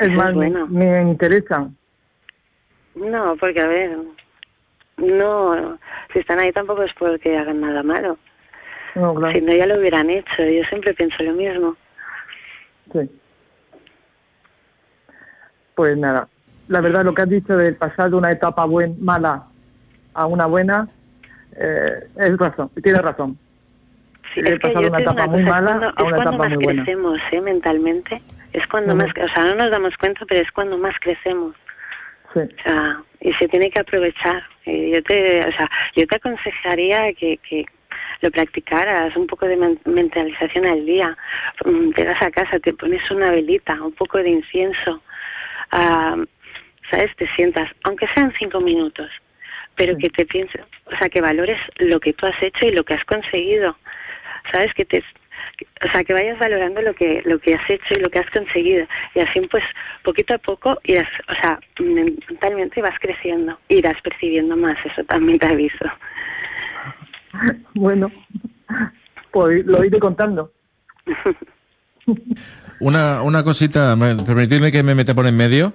Es 0.00 0.10
más, 0.10 0.34
me 0.70 1.02
interesan. 1.02 1.76
No, 2.94 3.36
porque 3.36 3.60
a 3.60 3.66
ver, 3.66 3.98
no, 4.96 5.78
si 6.14 6.20
están 6.20 6.40
ahí 6.40 6.50
tampoco 6.52 6.82
es 6.82 6.92
porque 6.98 7.36
hagan 7.36 7.60
nada 7.60 7.82
malo. 7.82 8.16
No, 8.94 9.14
claro. 9.14 9.34
Si 9.34 9.42
no, 9.42 9.52
ya 9.52 9.66
lo 9.66 9.78
hubieran 9.78 10.08
hecho. 10.08 10.38
Yo 10.38 10.64
siempre 10.70 10.94
pienso 10.94 11.22
lo 11.22 11.34
mismo. 11.34 11.76
Sí. 12.90 13.10
Pues 15.78 15.96
nada, 15.96 16.26
la 16.66 16.80
verdad 16.80 17.04
lo 17.04 17.14
que 17.14 17.22
has 17.22 17.28
dicho 17.28 17.56
de 17.56 17.72
pasar 17.72 18.10
de 18.10 18.16
una 18.16 18.32
etapa 18.32 18.64
buen, 18.64 18.96
mala 19.00 19.44
a 20.12 20.26
una 20.26 20.46
buena, 20.46 20.88
eh, 21.56 22.02
es 22.16 22.36
razón, 22.36 22.68
tienes 22.82 23.00
razón. 23.00 23.38
Sí, 24.34 24.40
es 24.44 24.58
pasado 24.58 24.80
de 24.80 24.88
una 24.88 24.98
etapa 24.98 25.28
muy 25.28 25.44
mala 25.44 25.92
a 25.94 26.02
una 26.02 26.16
etapa 26.16 26.48
muy 26.48 26.64
buena. 26.64 26.82
crecemos, 26.82 27.20
¿eh? 27.30 27.40
Mentalmente. 27.40 28.20
Es 28.52 28.66
cuando 28.66 28.96
más, 28.96 29.06
o 29.06 29.28
sea, 29.32 29.44
no 29.44 29.54
nos 29.54 29.70
damos 29.70 29.96
cuenta, 29.98 30.26
pero 30.26 30.40
es 30.40 30.50
cuando 30.50 30.76
más 30.78 30.96
crecemos. 30.98 31.54
Sí. 32.34 32.40
O 32.40 32.62
sea, 32.64 33.00
y 33.20 33.32
se 33.34 33.46
tiene 33.46 33.70
que 33.70 33.78
aprovechar. 33.78 34.42
yo 34.66 35.00
te, 35.04 35.46
o 35.46 35.52
sea, 35.52 35.70
yo 35.94 36.08
te 36.08 36.16
aconsejaría 36.16 37.12
que, 37.12 37.38
que 37.48 37.66
lo 38.22 38.32
practicaras, 38.32 39.16
un 39.16 39.28
poco 39.28 39.46
de 39.46 39.56
mentalización 39.84 40.66
al 40.66 40.84
día. 40.84 41.16
Mm, 41.64 41.90
te 41.92 42.04
vas 42.04 42.20
a 42.20 42.32
casa, 42.32 42.58
te 42.58 42.72
pones 42.72 43.08
una 43.12 43.30
velita, 43.30 43.80
un 43.80 43.92
poco 43.92 44.18
de 44.18 44.30
incienso, 44.30 45.02
uh, 45.72 46.24
¿sabes? 46.90 47.14
Te 47.16 47.28
sientas, 47.36 47.70
aunque 47.84 48.06
sean 48.14 48.32
cinco 48.38 48.60
minutos, 48.60 49.10
pero 49.76 49.96
que 49.96 50.10
te 50.10 50.26
pienses, 50.26 50.62
o 50.86 50.96
sea, 50.98 51.08
que 51.08 51.20
valores 51.20 51.58
lo 51.76 52.00
que 52.00 52.12
tú 52.12 52.26
has 52.26 52.42
hecho 52.42 52.66
y 52.66 52.72
lo 52.72 52.84
que 52.84 52.94
has 52.94 53.04
conseguido. 53.04 53.76
¿Sabes? 54.52 54.72
Que 54.74 54.84
te, 54.84 55.04
o 55.84 55.92
sea, 55.92 56.02
que 56.04 56.12
vayas 56.12 56.38
valorando 56.38 56.80
lo 56.82 56.94
que 56.94 57.22
lo 57.24 57.38
que 57.38 57.54
has 57.54 57.70
hecho 57.70 57.94
y 57.94 58.00
lo 58.00 58.08
que 58.08 58.18
has 58.18 58.30
conseguido 58.30 58.86
y 59.14 59.20
así 59.20 59.40
pues 59.50 59.64
poquito 60.02 60.34
a 60.34 60.38
poco 60.38 60.78
irás, 60.84 61.08
o 61.28 61.34
sea, 61.40 61.58
mentalmente 61.80 62.80
vas 62.80 62.98
creciendo, 63.00 63.58
irás 63.68 64.00
percibiendo 64.02 64.56
más, 64.56 64.76
eso 64.84 65.04
también 65.04 65.38
te 65.38 65.46
aviso. 65.46 65.84
Bueno, 67.74 68.10
pues 69.30 69.64
lo 69.66 69.84
iré 69.84 69.98
contando. 70.00 70.50
Una, 72.80 73.22
una 73.22 73.42
cosita, 73.42 73.96
permitidme 74.24 74.70
que 74.70 74.82
me 74.82 74.94
meta 74.94 75.14
por 75.14 75.26
en 75.26 75.36
medio. 75.36 75.72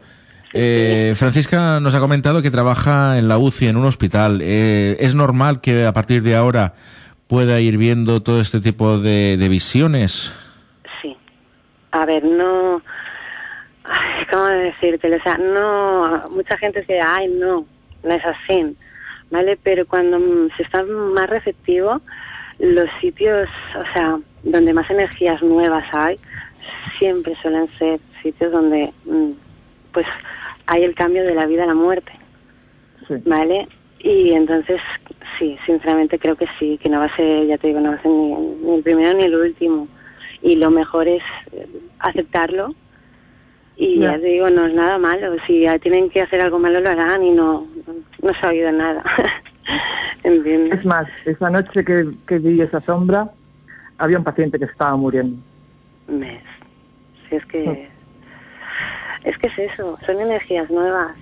Eh, 0.53 1.13
Francisca 1.15 1.79
nos 1.79 1.95
ha 1.95 1.99
comentado 1.99 2.41
que 2.41 2.51
trabaja 2.51 3.17
en 3.17 3.27
la 3.27 3.37
UCI, 3.37 3.67
en 3.67 3.77
un 3.77 3.85
hospital. 3.85 4.39
Eh, 4.41 4.95
¿Es 4.99 5.13
normal 5.15 5.59
que 5.59 5.85
a 5.85 5.91
partir 5.91 6.23
de 6.23 6.35
ahora 6.35 6.75
pueda 7.33 7.59
ir 7.59 7.77
viendo 7.79 8.21
todo 8.21 8.39
este 8.41 8.59
tipo 8.59 8.99
de, 8.99 9.47
visiones. 9.49 10.31
Sí. 11.01 11.17
A 11.91 12.05
ver, 12.05 12.23
no... 12.23 12.79
¿Cómo 14.31 14.45
decirte? 14.45 15.15
O 15.15 15.23
sea, 15.23 15.37
no... 15.37 16.29
Mucha 16.29 16.57
gente 16.57 16.81
dice, 16.81 16.99
ay, 17.01 17.27
no, 17.29 17.65
no 18.03 18.13
es 18.13 18.21
así, 18.23 18.77
¿vale? 19.31 19.57
Pero 19.63 19.85
cuando 19.87 20.19
se 20.55 20.61
está 20.61 20.83
más 20.83 21.27
receptivo, 21.27 22.01
los 22.59 22.87
sitios, 23.01 23.49
o 23.79 23.93
sea, 23.93 24.19
donde 24.43 24.73
más 24.73 24.89
energías 24.89 25.41
nuevas 25.41 25.85
hay, 25.95 26.15
siempre 26.97 27.35
suelen 27.41 27.67
ser 27.77 27.99
sitios 28.21 28.51
donde, 28.51 28.93
mm, 29.05 29.31
pues, 29.91 30.05
hay 30.67 30.83
el 30.83 30.95
cambio 30.95 31.23
de 31.23 31.35
la 31.35 31.45
vida 31.45 31.63
a 31.63 31.67
la 31.67 31.73
muerte, 31.73 32.11
¿vale? 33.25 33.67
Y 33.99 34.33
entonces 34.33 34.79
sí, 35.39 35.57
sinceramente 35.65 36.19
creo 36.19 36.35
que 36.35 36.47
sí, 36.59 36.77
que 36.81 36.89
no 36.89 36.99
va 36.99 37.05
a 37.05 37.15
ser, 37.15 37.47
ya 37.47 37.57
te 37.57 37.67
digo, 37.67 37.79
no 37.79 37.89
va 37.89 37.95
a 37.95 38.01
ser 38.01 38.11
ni, 38.11 38.75
el 38.75 38.83
primero 38.83 39.13
ni 39.17 39.23
el 39.23 39.35
último. 39.35 39.87
Y 40.41 40.57
lo 40.57 40.69
mejor 40.71 41.07
es 41.07 41.23
eh, 41.53 41.67
aceptarlo 41.99 42.75
y 43.75 43.99
ya 43.99 44.19
te 44.19 44.27
digo, 44.27 44.49
no 44.49 44.67
es 44.67 44.73
nada 44.73 44.97
malo. 44.97 45.35
Si 45.47 45.61
ya 45.61 45.79
tienen 45.79 46.09
que 46.09 46.21
hacer 46.21 46.41
algo 46.41 46.59
malo, 46.59 46.79
lo 46.79 46.89
harán 46.89 47.23
y 47.23 47.31
no, 47.31 47.65
no 48.21 48.29
se 48.39 48.45
ha 48.45 48.49
oído 48.49 48.71
nada. 48.71 49.03
¿Entiendes? 50.23 50.79
Es 50.79 50.85
más, 50.85 51.07
esa 51.25 51.49
noche 51.49 51.83
que, 51.83 52.07
que 52.27 52.39
vi 52.39 52.61
esa 52.61 52.81
sombra, 52.81 53.29
había 53.97 54.17
un 54.17 54.23
paciente 54.23 54.59
que 54.59 54.65
estaba 54.65 54.95
muriendo. 54.95 55.41
¿Ves? 56.07 56.43
Si 57.29 57.35
es 57.35 57.45
que... 57.45 57.89
Es 59.23 59.37
que 59.37 59.47
es 59.47 59.71
eso, 59.71 59.97
son 60.05 60.19
energías 60.19 60.69
nuevas. 60.69 61.15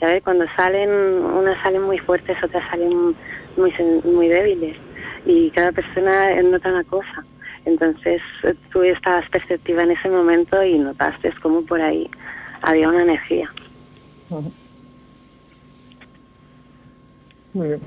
Ya 0.00 0.20
cuando 0.20 0.44
salen, 0.56 0.90
unas 0.90 1.56
salen 1.62 1.82
muy 1.82 1.98
fuertes, 1.98 2.36
otras 2.42 2.68
salen 2.70 3.14
muy, 3.56 3.72
muy 4.04 4.28
débiles. 4.28 4.76
y 5.24 5.50
cada 5.50 5.72
persona 5.72 6.40
nota 6.42 6.68
una 6.70 6.84
cosa. 6.84 7.24
Entonces 7.64 8.22
tú 8.72 8.82
estabas 8.82 9.28
perceptiva 9.28 9.82
en 9.82 9.90
ese 9.90 10.08
momento 10.08 10.62
y 10.62 10.78
notaste 10.78 11.32
como 11.42 11.62
por 11.62 11.80
ahí 11.80 12.08
había 12.62 12.88
una 12.88 13.02
energía. 13.02 13.50
Muy 17.52 17.68
bien. 17.68 17.80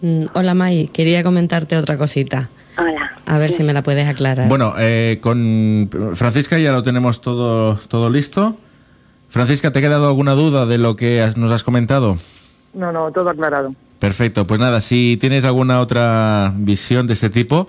Mm, 0.00 0.26
hola 0.34 0.54
May, 0.54 0.88
quería 0.88 1.22
comentarte 1.24 1.76
otra 1.76 1.98
cosita. 1.98 2.48
Hola. 2.76 3.18
A 3.26 3.38
ver 3.38 3.50
si 3.50 3.62
me 3.62 3.72
la 3.72 3.82
puedes 3.82 4.06
aclarar. 4.08 4.48
Bueno, 4.48 4.74
eh, 4.78 5.18
con 5.20 5.88
Francisca 6.14 6.58
ya 6.58 6.72
lo 6.72 6.82
tenemos 6.82 7.20
todo, 7.20 7.76
todo 7.88 8.10
listo. 8.10 8.56
Francisca, 9.28 9.72
¿te 9.72 9.78
ha 9.78 9.82
quedado 9.82 10.06
alguna 10.06 10.32
duda 10.32 10.66
de 10.66 10.78
lo 10.78 10.96
que 10.96 11.28
nos 11.36 11.52
has 11.52 11.64
comentado? 11.64 12.16
No, 12.72 12.92
no, 12.92 13.10
todo 13.12 13.30
aclarado. 13.30 13.74
Perfecto, 13.98 14.46
pues 14.46 14.60
nada, 14.60 14.80
si 14.80 15.16
tienes 15.20 15.44
alguna 15.44 15.80
otra 15.80 16.52
visión 16.56 17.06
de 17.06 17.14
este 17.14 17.30
tipo, 17.30 17.68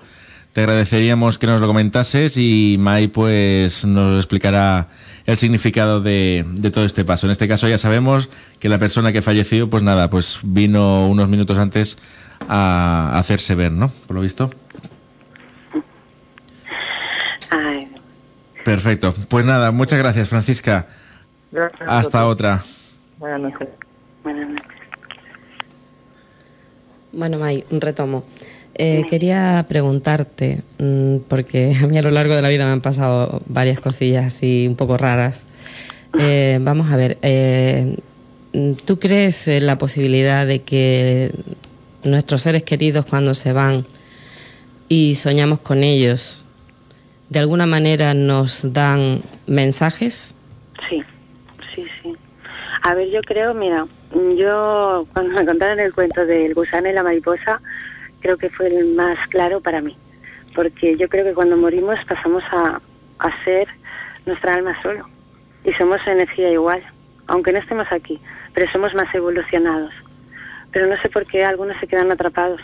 te 0.52 0.60
agradeceríamos 0.60 1.38
que 1.38 1.46
nos 1.46 1.60
lo 1.60 1.66
comentases 1.66 2.36
y 2.36 2.76
Mai 2.78 3.08
pues 3.08 3.84
nos 3.84 4.18
explicará 4.18 4.88
el 5.24 5.36
significado 5.36 6.00
de, 6.00 6.44
de, 6.46 6.70
todo 6.70 6.84
este 6.84 7.04
paso. 7.04 7.26
En 7.26 7.30
este 7.30 7.48
caso 7.48 7.68
ya 7.68 7.78
sabemos 7.78 8.28
que 8.58 8.68
la 8.68 8.78
persona 8.78 9.12
que 9.12 9.22
falleció, 9.22 9.68
pues 9.70 9.82
nada, 9.82 10.10
pues 10.10 10.38
vino 10.42 11.08
unos 11.08 11.28
minutos 11.28 11.58
antes 11.58 11.98
a 12.48 13.18
hacerse 13.18 13.54
ver, 13.54 13.72
¿no? 13.72 13.90
Por 14.06 14.16
lo 14.16 14.22
visto. 14.22 14.50
Perfecto. 18.66 19.14
Pues 19.28 19.44
nada, 19.44 19.70
muchas 19.70 20.00
gracias, 20.00 20.28
Francisca. 20.28 20.86
Hasta 21.86 22.26
otra. 22.26 22.60
Buenas 23.16 23.40
noches. 23.40 23.68
Buenas 24.24 24.48
noches. 24.48 24.66
Bueno, 27.12 27.38
May, 27.38 27.64
un 27.70 27.80
retomo. 27.80 28.24
Eh, 28.74 29.04
quería 29.08 29.64
preguntarte, 29.68 30.62
mm, 30.78 31.18
porque 31.28 31.76
a 31.80 31.86
mí 31.86 31.96
a 31.96 32.02
lo 32.02 32.10
largo 32.10 32.34
de 32.34 32.42
la 32.42 32.48
vida 32.48 32.66
me 32.66 32.72
han 32.72 32.80
pasado 32.80 33.40
varias 33.46 33.78
cosillas 33.78 34.34
así 34.34 34.66
un 34.66 34.74
poco 34.74 34.96
raras. 34.96 35.44
Eh, 36.18 36.58
vamos 36.60 36.90
a 36.90 36.96
ver, 36.96 37.18
eh, 37.22 37.96
¿tú 38.84 38.98
crees 38.98 39.46
en 39.46 39.64
la 39.66 39.78
posibilidad 39.78 40.44
de 40.44 40.62
que 40.62 41.30
nuestros 42.02 42.42
seres 42.42 42.64
queridos 42.64 43.06
cuando 43.06 43.32
se 43.32 43.52
van 43.52 43.86
y 44.88 45.14
soñamos 45.14 45.60
con 45.60 45.84
ellos, 45.84 46.42
de 47.28 47.38
alguna 47.38 47.66
manera 47.66 48.14
nos 48.14 48.72
dan 48.72 49.22
mensajes? 49.46 50.34
Sí, 50.88 51.02
sí, 51.74 51.86
sí. 52.02 52.12
A 52.82 52.94
ver, 52.94 53.08
yo 53.10 53.20
creo, 53.22 53.54
mira, 53.54 53.86
yo 54.36 55.06
cuando 55.12 55.34
me 55.34 55.44
contaron 55.44 55.80
el 55.80 55.92
cuento 55.92 56.24
del 56.24 56.54
gusano 56.54 56.88
y 56.88 56.92
la 56.92 57.02
mariposa, 57.02 57.60
creo 58.20 58.36
que 58.36 58.48
fue 58.50 58.68
el 58.68 58.94
más 58.94 59.18
claro 59.28 59.60
para 59.60 59.80
mí, 59.80 59.96
porque 60.54 60.96
yo 60.96 61.08
creo 61.08 61.24
que 61.24 61.34
cuando 61.34 61.56
morimos 61.56 61.98
pasamos 62.08 62.44
a, 62.52 62.80
a 63.18 63.44
ser 63.44 63.68
nuestra 64.24 64.54
alma 64.54 64.80
solo 64.82 65.08
y 65.64 65.72
somos 65.74 66.00
energía 66.06 66.50
igual, 66.50 66.82
aunque 67.26 67.52
no 67.52 67.58
estemos 67.58 67.86
aquí, 67.90 68.20
pero 68.54 68.70
somos 68.70 68.94
más 68.94 69.12
evolucionados. 69.14 69.92
Pero 70.72 70.86
no 70.86 70.96
sé 71.00 71.08
por 71.08 71.26
qué 71.26 71.44
algunos 71.44 71.78
se 71.80 71.86
quedan 71.86 72.12
atrapados 72.12 72.60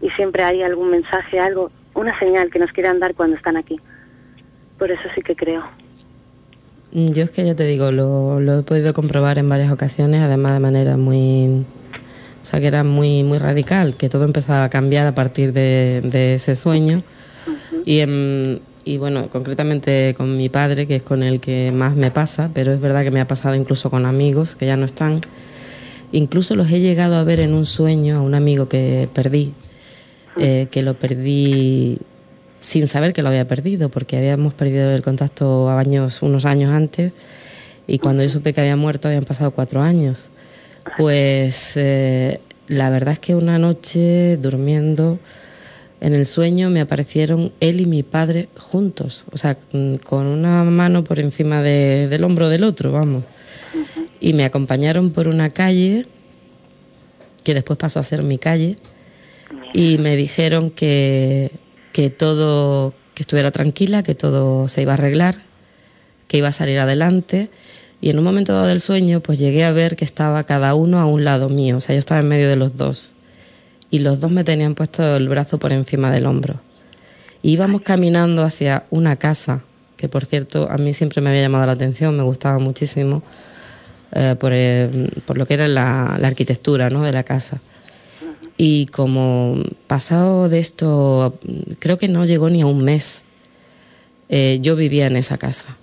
y 0.00 0.08
siempre 0.10 0.42
hay 0.42 0.62
algún 0.62 0.90
mensaje, 0.90 1.38
algo, 1.38 1.70
una 1.94 2.18
señal 2.18 2.50
que 2.50 2.58
nos 2.58 2.72
quieran 2.72 2.98
dar 2.98 3.14
cuando 3.14 3.36
están 3.36 3.56
aquí. 3.56 3.78
Por 4.78 4.90
eso 4.90 5.02
sí 5.14 5.22
que 5.22 5.36
creo. 5.36 5.62
Yo 6.92 7.24
es 7.24 7.30
que 7.30 7.44
ya 7.44 7.54
te 7.54 7.64
digo, 7.64 7.90
lo, 7.90 8.38
lo 8.40 8.58
he 8.58 8.62
podido 8.62 8.92
comprobar 8.92 9.38
en 9.38 9.48
varias 9.48 9.72
ocasiones, 9.72 10.20
además 10.20 10.54
de 10.54 10.60
manera 10.60 10.96
muy, 10.98 11.64
o 12.42 12.44
sea 12.44 12.60
que 12.60 12.66
era 12.66 12.84
muy, 12.84 13.22
muy 13.22 13.38
radical, 13.38 13.96
que 13.96 14.10
todo 14.10 14.24
empezaba 14.24 14.64
a 14.64 14.68
cambiar 14.68 15.06
a 15.06 15.14
partir 15.14 15.54
de, 15.54 16.02
de 16.04 16.34
ese 16.34 16.54
sueño. 16.54 17.02
y, 17.86 18.02
y 18.84 18.98
bueno, 18.98 19.28
concretamente 19.30 20.14
con 20.16 20.36
mi 20.36 20.50
padre, 20.50 20.86
que 20.86 20.96
es 20.96 21.02
con 21.02 21.22
el 21.22 21.40
que 21.40 21.72
más 21.72 21.96
me 21.96 22.10
pasa, 22.10 22.50
pero 22.52 22.72
es 22.72 22.80
verdad 22.80 23.04
que 23.04 23.10
me 23.10 23.20
ha 23.20 23.26
pasado 23.26 23.54
incluso 23.54 23.88
con 23.88 24.04
amigos 24.04 24.54
que 24.54 24.66
ya 24.66 24.76
no 24.76 24.84
están. 24.84 25.20
Incluso 26.10 26.56
los 26.56 26.70
he 26.70 26.80
llegado 26.80 27.16
a 27.16 27.24
ver 27.24 27.40
en 27.40 27.54
un 27.54 27.64
sueño 27.64 28.18
a 28.18 28.20
un 28.20 28.34
amigo 28.34 28.68
que 28.68 29.08
perdí, 29.14 29.54
eh, 30.36 30.68
que 30.70 30.82
lo 30.82 30.94
perdí 30.94 31.98
sin 32.62 32.86
saber 32.86 33.12
que 33.12 33.22
lo 33.22 33.28
había 33.28 33.46
perdido, 33.46 33.88
porque 33.88 34.16
habíamos 34.16 34.54
perdido 34.54 34.90
el 34.92 35.02
contacto 35.02 35.68
a 35.68 35.78
años, 35.78 36.22
unos 36.22 36.44
años 36.44 36.72
antes, 36.72 37.12
y 37.86 37.98
cuando 37.98 38.22
yo 38.22 38.28
supe 38.28 38.52
que 38.52 38.60
había 38.60 38.76
muerto 38.76 39.08
habían 39.08 39.24
pasado 39.24 39.50
cuatro 39.50 39.82
años. 39.82 40.30
Pues 40.96 41.72
eh, 41.76 42.40
la 42.68 42.90
verdad 42.90 43.12
es 43.12 43.18
que 43.18 43.34
una 43.34 43.58
noche 43.58 44.36
durmiendo 44.36 45.18
en 46.00 46.14
el 46.14 46.26
sueño 46.26 46.70
me 46.70 46.80
aparecieron 46.80 47.52
él 47.60 47.80
y 47.80 47.86
mi 47.86 48.02
padre 48.02 48.48
juntos, 48.56 49.24
o 49.32 49.38
sea, 49.38 49.56
mm, 49.72 49.96
con 49.96 50.26
una 50.26 50.64
mano 50.64 51.04
por 51.04 51.20
encima 51.20 51.62
de, 51.62 52.08
del 52.08 52.24
hombro 52.24 52.48
del 52.48 52.64
otro, 52.64 52.92
vamos. 52.92 53.24
Y 54.20 54.32
me 54.32 54.44
acompañaron 54.44 55.10
por 55.10 55.28
una 55.28 55.50
calle 55.50 56.06
que 57.44 57.54
después 57.54 57.78
pasó 57.78 57.98
a 57.98 58.02
ser 58.02 58.22
mi 58.22 58.38
calle 58.38 58.78
y 59.72 59.98
me 59.98 60.16
dijeron 60.16 60.70
que 60.70 61.50
que 61.92 62.10
todo, 62.10 62.94
que 63.14 63.22
estuviera 63.22 63.50
tranquila, 63.50 64.02
que 64.02 64.14
todo 64.14 64.68
se 64.68 64.82
iba 64.82 64.92
a 64.92 64.94
arreglar, 64.94 65.42
que 66.26 66.38
iba 66.38 66.48
a 66.48 66.52
salir 66.52 66.78
adelante. 66.78 67.50
Y 68.00 68.10
en 68.10 68.18
un 68.18 68.24
momento 68.24 68.54
dado 68.54 68.66
del 68.66 68.80
sueño, 68.80 69.20
pues 69.20 69.38
llegué 69.38 69.64
a 69.64 69.70
ver 69.70 69.94
que 69.94 70.04
estaba 70.04 70.42
cada 70.44 70.74
uno 70.74 70.98
a 70.98 71.06
un 71.06 71.24
lado 71.24 71.48
mío, 71.48 71.76
o 71.76 71.80
sea, 71.80 71.94
yo 71.94 72.00
estaba 72.00 72.20
en 72.20 72.28
medio 72.28 72.48
de 72.48 72.56
los 72.56 72.76
dos. 72.76 73.12
Y 73.90 74.00
los 74.00 74.20
dos 74.20 74.32
me 74.32 74.42
tenían 74.42 74.74
puesto 74.74 75.16
el 75.16 75.28
brazo 75.28 75.58
por 75.58 75.72
encima 75.72 76.10
del 76.10 76.26
hombro. 76.26 76.60
Y 77.42 77.52
íbamos 77.52 77.82
caminando 77.82 78.42
hacia 78.42 78.84
una 78.90 79.16
casa, 79.16 79.62
que 79.96 80.08
por 80.08 80.24
cierto 80.24 80.68
a 80.70 80.78
mí 80.78 80.94
siempre 80.94 81.20
me 81.20 81.30
había 81.30 81.42
llamado 81.42 81.66
la 81.66 81.72
atención, 81.72 82.16
me 82.16 82.22
gustaba 82.22 82.58
muchísimo, 82.58 83.22
eh, 84.12 84.34
por, 84.38 84.52
por, 85.26 85.38
lo 85.38 85.46
que 85.46 85.54
era 85.54 85.68
la, 85.68 86.16
la 86.18 86.28
arquitectura 86.28 86.90
¿no? 86.90 87.02
de 87.02 87.12
la 87.12 87.22
casa. 87.22 87.60
Y 88.56 88.86
como 88.86 89.62
pasado 89.86 90.48
de 90.48 90.58
esto, 90.58 91.38
creo 91.78 91.98
que 91.98 92.08
no 92.08 92.24
llegó 92.24 92.50
ni 92.50 92.62
a 92.62 92.66
un 92.66 92.84
mes, 92.84 93.24
eh, 94.28 94.58
yo 94.60 94.76
vivía 94.76 95.06
en 95.06 95.16
esa 95.16 95.36
casa. 95.36 95.76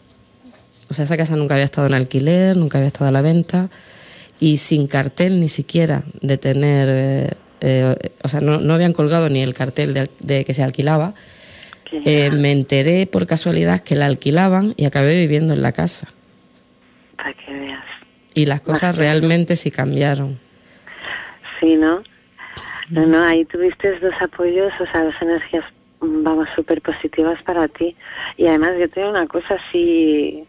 O 0.90 0.94
sea, 0.94 1.06
esa 1.06 1.18
casa 1.18 1.36
nunca 1.36 1.54
había 1.54 1.66
estado 1.66 1.88
en 1.88 1.94
alquiler, 1.94 2.58
nunca 2.58 2.80
había 2.80 2.88
estado 2.88 3.08
a 3.08 3.12
la 3.12 3.22
venta 3.22 3.70
y 4.40 4.58
sin 4.58 4.88
cartel 4.88 5.40
ni 5.40 5.50
siquiera 5.50 6.04
de 6.22 6.38
tener, 6.38 6.88
eh, 6.90 7.30
eh, 7.62 8.12
o 8.24 8.28
sea, 8.28 8.42
no, 8.42 8.60
no, 8.60 8.74
habían 8.74 8.94
colgado 8.94 9.30
ni 9.30 9.42
el 9.42 9.54
cartel 9.54 9.94
de, 9.94 10.10
de 10.20 10.46
que 10.46 10.54
se 10.54 10.64
alquilaba. 10.64 11.14
me 12.06 12.52
enteré 12.52 13.06
por 13.06 13.28
casualidad 13.28 13.82
que 13.82 13.96
la 13.96 14.06
alquilaban 14.06 14.74
y 14.78 14.86
acabé 14.86 15.16
viviendo 15.16 15.54
en 15.54 15.62
la 15.62 15.72
casa. 15.72 16.08
Para 17.18 17.34
que 17.34 17.54
veas. 17.54 17.84
Y 18.34 18.46
las 18.46 18.62
cosas 18.62 18.96
realmente 18.96 19.56
sí 19.56 19.70
cambiaron. 19.70 20.40
Sí, 21.60 21.76
¿no? 21.76 22.02
No, 22.90 23.06
no, 23.06 23.24
ahí 23.24 23.46
tuviste 23.46 24.00
dos 24.00 24.16
apoyos, 24.20 24.74
o 24.80 24.86
sea, 24.92 25.04
dos 25.04 25.16
energías, 25.22 25.64
mm, 26.02 26.24
vamos, 26.24 26.48
súper 26.56 26.82
positivas 26.82 27.42
para 27.44 27.68
ti. 27.68 27.96
Y 28.38 28.48
además 28.48 28.72
yo 28.80 28.90
tengo 28.90 29.10
una 29.10 29.28
cosa, 29.28 29.58
si 29.72 30.44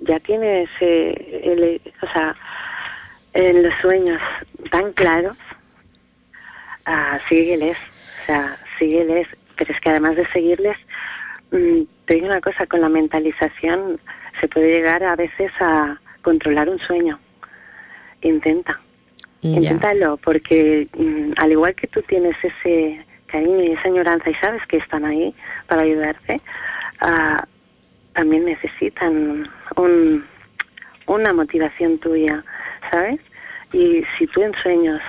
ya 0.00 0.18
tienes, 0.20 0.70
el, 0.80 1.80
o 2.00 2.06
sea, 2.12 2.34
en 3.34 3.62
los 3.62 3.74
sueños 3.80 4.20
tan 4.70 4.92
claros, 4.92 5.36
ah, 6.86 7.18
sígueles, 7.28 7.76
o 8.22 8.26
sea, 8.26 8.56
sígueles, 8.78 9.28
pero 9.56 9.72
es 9.72 9.80
que 9.80 9.90
además 9.90 10.16
de 10.16 10.26
seguirles, 10.28 10.76
mm, 11.50 11.82
te 12.06 12.14
digo 12.14 12.26
una 12.26 12.40
cosa, 12.40 12.66
con 12.66 12.80
la 12.80 12.88
mentalización 12.88 14.00
se 14.40 14.48
puede 14.48 14.70
llegar 14.70 15.04
a 15.04 15.14
veces 15.14 15.52
a 15.60 15.98
controlar 16.22 16.68
un 16.68 16.78
sueño. 16.78 17.18
Intenta. 18.22 18.81
Inténtalo, 19.42 20.16
porque 20.18 20.86
mm, 20.96 21.32
al 21.36 21.52
igual 21.52 21.74
que 21.74 21.88
tú 21.88 22.00
tienes 22.02 22.36
ese 22.42 23.04
cariño 23.26 23.62
y 23.62 23.72
esa 23.72 23.88
añoranza 23.88 24.30
y 24.30 24.34
sabes 24.34 24.62
que 24.68 24.76
están 24.76 25.04
ahí 25.04 25.34
para 25.66 25.82
ayudarte, 25.82 26.40
uh, 27.02 27.42
también 28.12 28.44
necesitan 28.44 29.48
un, 29.76 30.24
una 31.06 31.32
motivación 31.32 31.98
tuya, 31.98 32.44
¿sabes? 32.90 33.20
Y 33.72 34.04
si 34.16 34.26
tú 34.28 34.42
en 34.42 34.52
sueños 34.62 35.00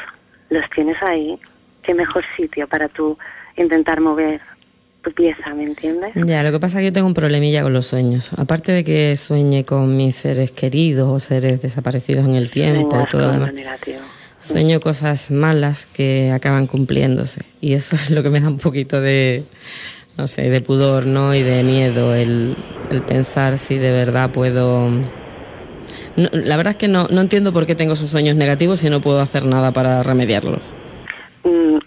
los 0.50 0.68
tienes 0.72 0.98
ahí, 1.03 1.38
qué 1.84 1.94
mejor 1.94 2.24
sitio 2.36 2.68
para 2.68 2.88
tú 2.88 3.18
intentar 3.58 4.00
mover 4.00 4.42
tu 5.03 5.12
pieza, 5.12 5.53
¿me 5.53 5.64
entiendes? 5.64 6.12
Ya, 6.16 6.42
lo 6.44 6.52
que 6.52 6.60
pasa 6.60 6.80
es 6.80 6.82
que 6.82 6.86
yo 6.86 6.94
tengo 6.94 7.08
un 7.08 7.14
problemilla 7.14 7.62
con 7.62 7.74
los 7.74 7.88
sueños. 7.88 8.34
Aparte 8.40 8.72
de 8.72 8.84
que 8.86 9.16
sueñe 9.18 9.66
con 9.66 9.98
mis 9.98 10.16
seres 10.16 10.52
queridos 10.52 11.12
o 11.12 11.20
seres 11.20 11.62
desaparecidos 11.62 12.26
en 12.26 12.36
el 12.36 12.50
tiempo 12.50 13.03
y 13.03 13.10
todo 13.10 13.28
lo 13.28 13.32
demás. 13.34 13.53
Negativo. 13.53 14.00
Sueño 14.44 14.82
cosas 14.82 15.32
malas 15.32 15.86
que 15.86 16.30
acaban 16.34 16.68
cumpliéndose 16.68 17.44
y 17.62 17.74
eso 17.74 17.96
es 17.96 18.12
lo 18.12 18.24
que 18.24 18.30
me 18.30 18.42
da 18.42 18.50
un 18.50 18.58
poquito 18.58 19.00
de, 19.00 19.46
no 20.18 20.28
sé, 20.28 20.50
de 20.50 20.60
pudor, 20.60 21.06
¿no? 21.06 21.34
Y 21.34 21.44
de 21.44 21.64
miedo, 21.64 22.14
el, 22.14 22.58
el 22.90 23.02
pensar 23.04 23.58
si 23.58 23.78
de 23.78 23.92
verdad 23.92 24.32
puedo... 24.32 24.90
La 26.16 26.58
verdad 26.58 26.72
es 26.72 26.78
que 26.78 26.90
no, 26.90 27.08
no 27.10 27.22
entiendo 27.22 27.54
por 27.54 27.66
qué 27.66 27.74
tengo 27.74 27.94
esos 27.94 28.10
sueños 28.10 28.36
negativos 28.36 28.84
y 28.84 28.90
no 28.90 29.00
puedo 29.00 29.22
hacer 29.22 29.46
nada 29.46 29.72
para 29.72 30.04
remediarlos. 30.04 30.62
Mm, 31.46 31.78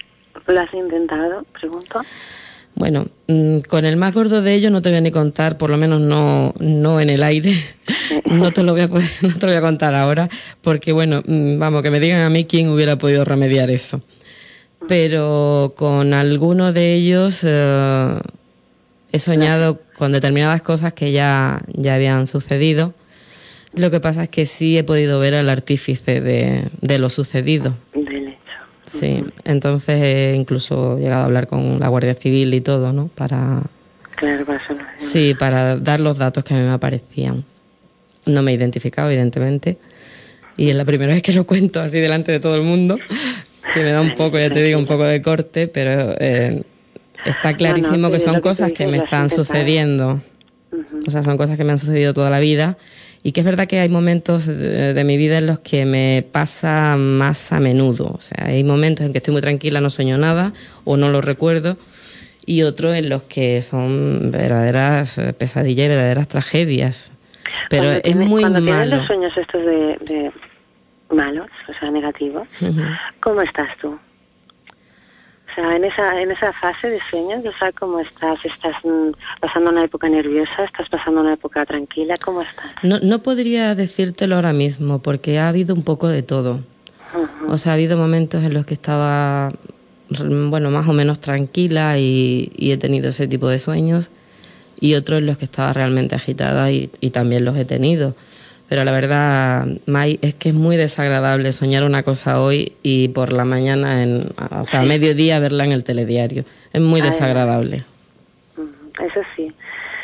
¿Lo 0.47 0.61
has 0.61 0.73
intentado? 0.73 1.45
Pregunto. 1.61 2.01
Bueno, 2.77 3.07
mm, 3.27 3.61
con 3.61 3.87
el 3.87 3.97
más 3.97 4.13
gordo 4.13 4.43
de 4.43 4.53
ellos 4.55 4.71
no 4.71 4.83
te 4.83 4.91
voy 4.91 4.99
a 4.99 5.01
ni 5.01 5.11
contar, 5.11 5.57
por 5.57 5.71
lo 5.71 5.79
menos 5.79 5.99
no, 5.99 6.55
no 6.61 7.01
en 7.01 7.11
el 7.11 7.23
aire. 7.23 7.57
No 8.27 8.53
te 8.53 8.63
lo 8.63 8.73
voy 8.73 8.83
a 8.83 8.89
no 9.23 9.35
te 9.39 9.47
lo 9.47 9.47
voy 9.47 9.55
a 9.57 9.61
contar 9.61 9.95
ahora, 9.95 10.29
porque 10.61 10.93
bueno, 10.93 11.23
mm, 11.27 11.59
vamos, 11.59 11.83
que 11.83 11.91
me 11.91 12.01
digan 12.01 12.21
a 12.21 12.29
mí 12.29 12.45
quién 12.45 12.69
hubiera 12.69 12.97
podido 12.99 13.25
remediar 13.25 13.71
eso. 13.71 14.03
Pero 14.89 15.75
con 15.77 16.13
alguno 16.13 16.73
de 16.73 16.95
ellos 16.95 17.43
eh, 17.45 18.19
he 19.13 19.19
soñado 19.19 19.81
con 19.97 20.13
determinadas 20.13 20.61
cosas 20.63 20.93
que 20.93 21.13
ya, 21.13 21.63
ya 21.73 21.95
habían 21.95 22.27
sucedido. 22.27 22.95
Lo 23.75 23.91
que 23.91 24.01
pasa 24.01 24.25
es 24.25 24.29
que 24.29 24.45
sí 24.45 24.77
he 24.77 24.85
podido 24.85 25.19
ver 25.19 25.35
al 25.35 25.49
artífice 25.49 26.21
de, 26.21 26.65
de 26.81 26.99
lo 26.99 27.09
sucedido. 27.09 27.75
Sí, 28.87 29.25
entonces 29.45 30.01
he 30.01 30.35
incluso 30.37 30.99
llegado 30.99 31.23
a 31.23 31.25
hablar 31.25 31.47
con 31.47 31.81
la 31.81 31.89
Guardia 31.89 32.15
Civil 32.15 32.55
y 32.55 32.61
todo, 32.61 32.93
¿no? 32.93 33.09
Para... 33.09 33.63
Claro, 34.15 34.47
para 34.47 34.61
Sí, 34.97 35.35
para 35.39 35.77
dar 35.77 36.01
los 36.01 36.19
datos 36.19 36.45
que 36.45 36.55
a 36.55 36.57
mí 36.57 36.63
me 36.63 36.73
aparecían. 36.73 37.45
No 38.25 38.43
me 38.43 38.53
he 38.53 38.55
identificado, 38.55 39.11
evidentemente. 39.11 39.77
Y 40.57 40.71
es 40.71 40.77
la 40.77 40.85
primera 40.85 41.13
vez 41.13 41.23
que 41.23 41.33
lo 41.33 41.47
cuento 41.47 41.81
así 41.81 42.01
delante 42.01 42.33
de 42.33 42.41
todo 42.41 42.57
el 42.57 42.63
mundo, 42.63 42.99
que 43.75 43.83
me 43.83 43.91
da 43.91 44.01
un 44.01 44.15
poco, 44.15 44.39
ya 44.39 44.51
te 44.51 44.63
digo, 44.63 44.79
un 44.79 44.87
poco 44.87 45.05
de 45.05 45.21
corte, 45.21 45.69
pero 45.69 46.15
eh, 46.19 46.63
está 47.27 47.55
clarísimo 47.55 48.11
que 48.11 48.19
son 48.19 48.41
cosas 48.41 48.73
que 48.73 48.87
me 48.87 48.99
están 48.99 49.29
sucediendo. 49.29 50.23
O 51.07 51.11
sea, 51.11 51.23
son 51.23 51.37
cosas 51.37 51.59
que 51.59 51.65
me 51.65 51.73
han 51.73 51.79
sucedido 51.79 52.15
toda 52.15 52.31
la 52.31 52.41
vida 52.41 52.79
y 53.27 53.33
que 53.33 53.41
es 53.41 53.47
verdad 53.47 53.67
que 53.67 53.81
hay 53.81 53.89
momentos 53.89 54.47
de, 54.47 55.03
mi 55.05 55.17
vida 55.17 55.39
en 55.39 55.49
los 55.49 55.59
que 55.59 55.85
me 55.85 56.25
pasa 56.31 56.95
más 56.97 57.51
a 57.51 57.59
menudo. 57.59 58.13
O 58.15 58.21
sea, 58.21 58.47
hay 58.47 58.63
momentos 58.63 59.05
en 59.05 59.11
que 59.11 59.19
estoy 59.19 59.33
muy 59.33 59.41
tranquila, 59.41 59.81
no 59.81 59.91
sueño 59.91 60.17
nada 60.17 60.53
o 60.85 60.97
no 60.97 61.09
lo 61.09 61.21
recuerdo. 61.21 61.77
Y 62.45 62.63
otros 62.63 62.95
en 62.95 63.09
los 63.09 63.25
que 63.25 63.63
son 63.63 64.31
verdaderas 64.31 65.21
pesadillas 65.39 65.87
y 65.87 65.89
verdaderas 65.89 66.29
tragedias. 66.29 67.11
Pero 67.69 67.91
es 68.05 68.15
muy 68.15 68.43
cuando 68.43 68.61
malo. 68.61 68.99
Los 68.99 69.07
sueños 69.09 69.37
estos 69.37 69.61
de, 69.61 70.31
malos, 71.11 71.49
o 71.69 71.73
sea, 71.81 71.91
negativos, 71.91 72.47
¿cómo 73.19 73.43
estás 73.43 73.77
tú? 73.81 73.99
Sea, 75.57 75.75
en 75.75 75.85
esa, 75.85 76.21
en 76.21 76.31
esa 76.31 76.53
fase 76.53 76.89
de 76.89 77.01
sueño, 77.11 77.39
o 77.39 77.59
sea, 77.59 77.73
¿cómo 77.73 77.99
estás? 77.99 78.39
¿Estás 78.45 78.77
mm, 78.85 79.11
pasando 79.41 79.71
una 79.71 79.83
época 79.83 80.09
nerviosa? 80.09 80.65
¿Estás 80.65 80.89
pasando 80.89 81.23
una 81.23 81.35
época 81.35 81.65
tranquila? 81.65 82.15
¿Cómo 82.25 82.43
estás? 82.43 82.67
No, 82.83 82.99
no 83.01 83.23
podría 83.23 83.75
decírtelo 83.75 84.37
ahora 84.37 84.53
mismo, 84.53 85.01
porque 85.01 85.39
ha 85.39 85.49
habido 85.49 85.75
un 85.75 85.83
poco 85.83 86.09
de 86.09 86.23
todo. 86.23 86.61
O 87.49 87.57
sea, 87.57 87.73
ha 87.73 87.75
habido 87.75 87.97
momentos 87.97 88.45
en 88.45 88.53
los 88.53 88.67
que 88.67 88.75
estaba, 88.75 89.51
bueno, 90.11 90.71
más 90.71 90.87
o 90.87 90.93
menos 90.93 91.19
tranquila 91.19 91.99
y, 91.99 92.53
y, 92.55 92.73
he 92.73 92.77
tenido 92.77 93.09
ese 93.09 93.27
tipo 93.27 93.49
de 93.49 93.59
sueños, 93.59 94.11
y 94.79 94.95
otros 94.95 95.21
en 95.21 95.27
los 95.27 95.39
que 95.39 95.47
estaba 95.47 95.73
realmente 95.73 96.15
agitada 96.15 96.71
y, 96.71 96.91
y 97.01 97.11
también 97.11 97.45
los 97.45 97.57
he 97.57 97.65
tenido. 97.65 98.15
Pero 98.69 98.85
la 98.85 98.91
verdad, 98.91 99.67
May, 99.87 100.19
es 100.23 100.35
que 100.35 100.49
es 100.49 100.55
muy 100.55 100.77
desagradable 100.77 101.53
soñar 101.53 101.85
una 101.85 102.03
cosa 102.03 102.41
hoy 102.41 102.73
y 102.83 103.09
por 103.09 103.33
la 103.33 103.45
mañana, 103.45 104.03
en, 104.03 104.29
o 104.51 104.67
sea, 104.67 104.81
a 104.81 104.85
mediodía 104.85 105.39
verla 105.39 105.65
en 105.65 105.73
el 105.73 105.85
telediario. 105.85 106.45
Es 106.73 106.81
muy 106.81 107.01
desagradable. 107.01 107.85
Eso 108.99 109.21
sí. 109.37 109.53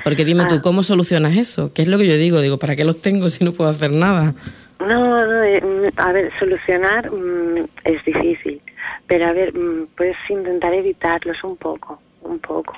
Porque 0.05 0.25
dime 0.25 0.45
tú, 0.47 0.57
ah. 0.57 0.61
¿cómo 0.63 0.83
solucionas 0.83 1.37
eso? 1.37 1.73
¿Qué 1.73 1.83
es 1.83 1.89
lo 1.89 1.99
que 1.99 2.07
yo 2.07 2.17
digo? 2.17 2.41
Digo, 2.41 2.59
¿para 2.59 2.77
qué 2.77 2.85
los 2.85 3.01
tengo 3.01 3.29
si 3.29 3.45
no 3.45 3.53
puedo 3.53 3.71
hacer 3.71 3.91
nada? 3.91 4.35
No, 4.81 5.27
no, 5.27 5.43
eh, 5.43 5.61
mm, 5.61 6.01
a 6.01 6.13
ver, 6.13 6.31
solucionar 6.39 7.11
mm, 7.11 7.69
es 7.85 8.05
difícil, 8.05 8.61
pero 9.07 9.27
a 9.27 9.33
ver, 9.33 9.55
mm, 9.55 9.89
puedes 9.97 10.17
intentar 10.29 10.75
evitarlos 10.75 11.43
un 11.45 11.57
poco, 11.57 12.01
un 12.23 12.39
poco, 12.41 12.75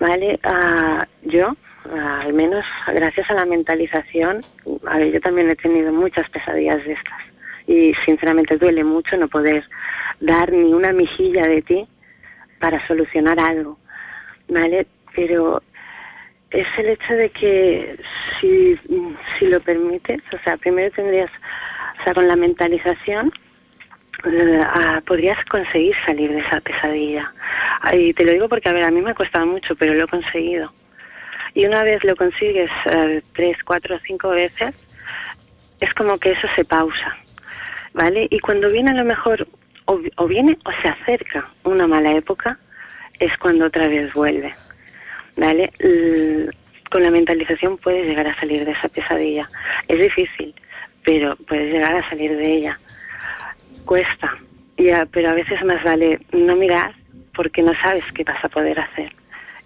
¿vale? 0.00 0.40
Uh, 0.44 1.28
yo 1.28 1.54
al 1.90 2.32
menos 2.32 2.64
gracias 2.86 3.30
a 3.30 3.34
la 3.34 3.44
mentalización, 3.44 4.40
a 4.86 4.98
ver, 4.98 5.12
yo 5.12 5.20
también 5.20 5.50
he 5.50 5.56
tenido 5.56 5.92
muchas 5.92 6.28
pesadillas 6.30 6.84
de 6.84 6.92
estas 6.92 7.20
y 7.66 7.92
sinceramente 8.06 8.56
duele 8.56 8.82
mucho 8.82 9.16
no 9.16 9.28
poder 9.28 9.64
dar 10.20 10.52
ni 10.52 10.72
una 10.72 10.92
mejilla 10.92 11.46
de 11.46 11.62
ti 11.62 11.86
para 12.58 12.84
solucionar 12.86 13.38
algo, 13.38 13.78
¿vale? 14.48 14.86
Pero 15.14 15.62
es 16.50 16.66
el 16.78 16.88
hecho 16.88 17.12
de 17.14 17.30
que 17.30 17.98
si, 18.40 18.78
si 19.38 19.46
lo 19.46 19.60
permites, 19.60 20.22
o 20.32 20.38
sea, 20.44 20.56
primero 20.56 20.90
tendrías, 20.92 21.30
o 22.00 22.04
sea, 22.04 22.14
con 22.14 22.26
la 22.26 22.36
mentalización, 22.36 23.30
eh, 24.24 24.64
podrías 25.06 25.38
conseguir 25.46 25.94
salir 26.04 26.32
de 26.32 26.40
esa 26.40 26.60
pesadilla. 26.60 27.32
Y 27.92 28.12
te 28.14 28.24
lo 28.24 28.32
digo 28.32 28.48
porque, 28.48 28.68
a 28.68 28.72
ver, 28.72 28.84
a 28.84 28.90
mí 28.90 29.00
me 29.00 29.10
ha 29.10 29.14
costado 29.14 29.46
mucho, 29.46 29.76
pero 29.76 29.94
lo 29.94 30.04
he 30.04 30.08
conseguido. 30.08 30.72
Y 31.54 31.66
una 31.66 31.82
vez 31.82 32.02
lo 32.04 32.14
consigues 32.16 32.70
eh, 32.90 33.22
tres, 33.34 33.56
cuatro, 33.64 33.98
cinco 34.06 34.30
veces, 34.30 34.74
es 35.80 35.92
como 35.94 36.18
que 36.18 36.32
eso 36.32 36.46
se 36.54 36.64
pausa, 36.64 37.16
¿vale? 37.94 38.26
Y 38.30 38.38
cuando 38.40 38.70
viene 38.70 38.90
a 38.90 38.94
lo 38.94 39.04
mejor, 39.04 39.46
o, 39.86 40.26
viene 40.26 40.58
o 40.64 40.70
se 40.82 40.88
acerca 40.88 41.48
una 41.64 41.86
mala 41.86 42.12
época, 42.12 42.58
es 43.18 43.36
cuando 43.38 43.66
otra 43.66 43.88
vez 43.88 44.12
vuelve, 44.12 44.54
¿vale? 45.36 45.72
con 46.90 47.02
la 47.02 47.10
mentalización 47.10 47.76
puedes 47.76 48.06
llegar 48.06 48.26
a 48.26 48.34
salir 48.36 48.64
de 48.64 48.72
esa 48.72 48.88
pesadilla. 48.88 49.48
Es 49.88 49.98
difícil, 49.98 50.54
pero 51.04 51.36
puedes 51.36 51.70
llegar 51.70 51.94
a 51.94 52.08
salir 52.08 52.34
de 52.34 52.54
ella. 52.54 52.78
Cuesta, 53.84 54.34
ya, 54.78 55.04
pero 55.04 55.28
a 55.28 55.34
veces 55.34 55.62
más 55.64 55.82
vale 55.84 56.18
no 56.32 56.56
mirar 56.56 56.94
porque 57.34 57.62
no 57.62 57.74
sabes 57.74 58.04
qué 58.14 58.24
vas 58.24 58.42
a 58.42 58.48
poder 58.48 58.80
hacer 58.80 59.12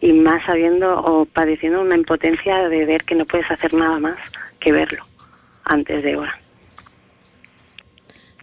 y 0.02 0.12
más 0.12 0.44
sabiendo 0.44 1.00
o 1.00 1.24
padeciendo 1.24 1.80
una 1.80 1.96
impotencia 1.96 2.68
de 2.68 2.84
ver 2.84 3.04
que 3.04 3.14
no 3.14 3.24
puedes 3.24 3.48
hacer 3.50 3.72
nada 3.72 3.98
más 4.00 4.16
que 4.58 4.72
verlo 4.72 5.04
antes 5.64 6.02
de 6.02 6.14
ahora. 6.14 6.38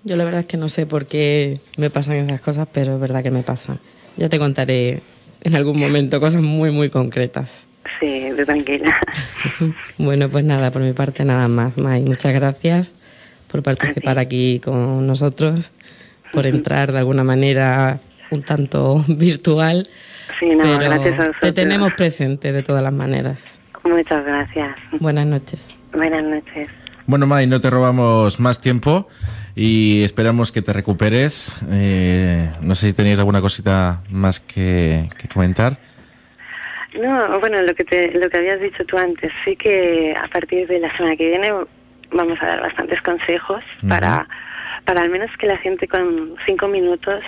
Yo 0.06 0.16
la 0.16 0.24
verdad 0.24 0.40
es 0.40 0.46
que 0.46 0.56
no 0.56 0.70
sé 0.70 0.86
por 0.86 1.06
qué 1.06 1.60
me 1.76 1.90
pasan 1.90 2.16
esas 2.16 2.40
cosas, 2.40 2.68
pero 2.74 2.96
es 2.96 3.00
verdad 3.02 3.22
que 3.22 3.32
me 3.32 3.44
pasan. 3.44 3.78
Ya 4.16 4.30
te 4.30 4.40
contaré 4.40 5.02
en 5.42 5.56
algún 5.56 5.78
momento 5.78 6.22
cosas 6.22 6.42
muy, 6.42 6.72
muy 6.72 6.90
concretas. 6.90 7.68
Sí, 8.00 8.30
de 8.30 8.46
tranquila. 8.46 8.98
bueno, 9.98 10.30
pues 10.30 10.46
nada, 10.46 10.72
por 10.72 10.82
mi 10.82 10.94
parte 10.94 11.26
nada 11.26 11.50
más, 11.50 11.78
May. 11.78 12.02
Muchas 12.04 12.34
gracias 12.34 12.92
por 13.52 13.64
participar 13.64 14.18
aquí 14.18 14.62
con 14.64 15.06
nosotros, 15.06 15.74
por 16.32 16.46
entrar 16.46 16.94
de 16.94 17.00
alguna 17.00 17.26
manera 17.26 18.00
un 18.32 18.44
tanto 18.44 19.04
virtual 19.10 19.90
Sí, 20.40 20.56
no, 20.56 20.78
gracias 20.78 21.20
a 21.20 21.32
Te 21.40 21.52
tenemos 21.52 21.94
presente 21.94 22.52
de 22.52 22.64
todas 22.64 22.84
las 22.84 22.94
maneras. 22.94 23.60
Muchas 23.84 24.26
gracias. 24.26 24.76
Buenas 25.00 25.26
noches. 25.26 25.70
Buenas 25.94 26.28
noches. 26.28 26.70
Bueno, 27.08 27.26
May, 27.26 27.48
no 27.48 27.60
te 27.60 27.70
robamos 27.70 28.40
más 28.40 28.62
tiempo 28.62 29.08
y 29.56 30.04
esperamos 30.04 30.52
que 30.52 30.62
te 30.62 30.74
recuperes. 30.74 31.58
Eh, 31.72 32.50
no 32.62 32.76
sé 32.76 32.88
si 32.88 32.94
tenías 32.94 33.20
alguna 33.20 33.42
cosita 33.42 34.04
más 34.12 34.40
que, 34.40 35.10
comentar. 35.34 35.78
No, 37.00 37.40
bueno, 37.40 37.62
lo 37.62 37.74
que, 37.74 37.84
te, 37.84 38.12
lo 38.12 38.30
que 38.30 38.38
habías 38.38 38.62
dicho 38.62 38.86
tú 38.86 38.98
antes, 38.98 39.32
sí 39.44 39.56
que 39.56 40.14
a 40.22 40.28
partir 40.28 40.68
de 40.68 40.80
la 40.80 40.96
semana 40.96 41.16
que 41.16 41.28
viene 41.28 41.52
vamos 42.12 42.38
a 42.42 42.46
dar 42.46 42.62
bastantes 42.62 43.02
consejos 43.02 43.64
para, 43.88 44.28
para 44.86 45.02
al 45.02 45.10
menos 45.10 45.30
que 45.40 45.48
la 45.48 45.58
gente 45.58 45.88
con 45.88 46.36
cinco 46.46 46.68
minutos 46.68 47.24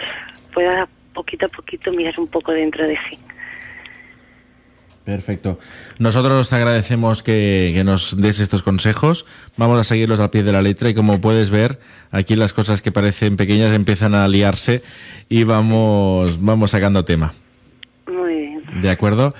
pueda 0.54 0.88
poquito 1.14 1.46
a 1.46 1.50
poquito 1.50 1.92
mirar 1.92 2.20
un 2.20 2.28
poco 2.28 2.52
dentro 2.52 2.88
de 2.88 2.98
sí. 3.10 3.18
Perfecto. 5.04 5.58
Nosotros 5.98 6.50
te 6.50 6.56
agradecemos 6.56 7.24
que, 7.24 7.82
nos 7.84 8.22
des 8.22 8.40
estos 8.40 8.62
consejos. 8.62 9.26
Vamos 9.58 9.80
a 9.80 9.84
seguirlos 9.84 10.20
al 10.20 10.30
pie 10.30 10.44
de 10.44 10.52
la 10.52 10.62
letra 10.62 10.90
y 10.90 10.94
como 10.94 11.20
puedes 11.20 11.50
ver, 11.50 11.80
aquí 12.12 12.36
las 12.36 12.54
cosas 12.54 12.82
que 12.82 12.92
parecen 12.92 13.36
pequeñas 13.36 13.74
empiezan 13.74 14.14
a 14.14 14.28
liarse 14.28 14.84
y 15.28 15.44
vamos, 15.44 16.44
vamos 16.44 16.72
sacando 16.72 17.04
tema. 17.04 17.34
Muy 18.06 18.36
bien. 18.36 18.82
De 18.82 18.90
acuerdo. 18.92 19.34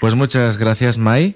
Pues 0.00 0.14
muchas 0.14 0.58
gracias, 0.58 0.98
Mai. 0.98 1.34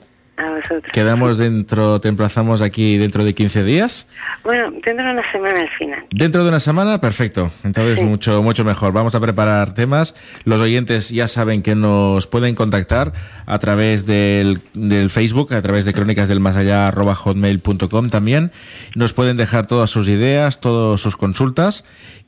Quedamos 0.93 1.39
dentro, 1.39 2.01
te 2.01 2.09
emplazamos 2.09 2.63
aquí 2.63 2.99
dentro 2.99 3.25
de 3.25 3.35
15 3.35 3.65
días. 3.65 4.09
Bueno, 4.45 4.71
dentro 4.71 5.05
de 5.05 5.13
una 5.13 5.33
semana 5.33 5.61
al 5.61 5.69
final. 5.71 6.05
Dentro 6.11 6.43
de 6.43 6.49
una 6.49 6.61
semana, 6.61 7.01
perfecto. 7.01 7.51
Entonces, 7.65 8.03
mucho, 8.03 8.43
mucho 8.43 8.65
mejor. 8.65 8.93
Vamos 8.93 9.15
a 9.15 9.21
preparar 9.21 9.75
temas. 9.75 10.15
Los 10.45 10.61
oyentes 10.61 11.11
ya 11.11 11.29
saben 11.29 11.63
que 11.63 11.75
nos 11.75 12.27
pueden 12.27 12.55
contactar 12.55 13.13
a 13.47 13.59
través 13.59 14.07
del, 14.07 14.61
del 14.75 15.11
Facebook, 15.11 15.55
a 15.55 15.63
través 15.63 15.85
de 15.85 15.93
crónicas 15.93 16.29
del 16.29 16.41
más 16.41 16.57
allá, 16.57 16.91
hotmail.com 16.91 18.09
también. 18.09 18.53
Nos 18.95 19.13
pueden 19.13 19.37
dejar 19.37 19.67
todas 19.67 19.91
sus 19.91 20.09
ideas, 20.09 20.61
todas 20.61 21.01
sus 21.01 21.17
consultas 21.17 21.85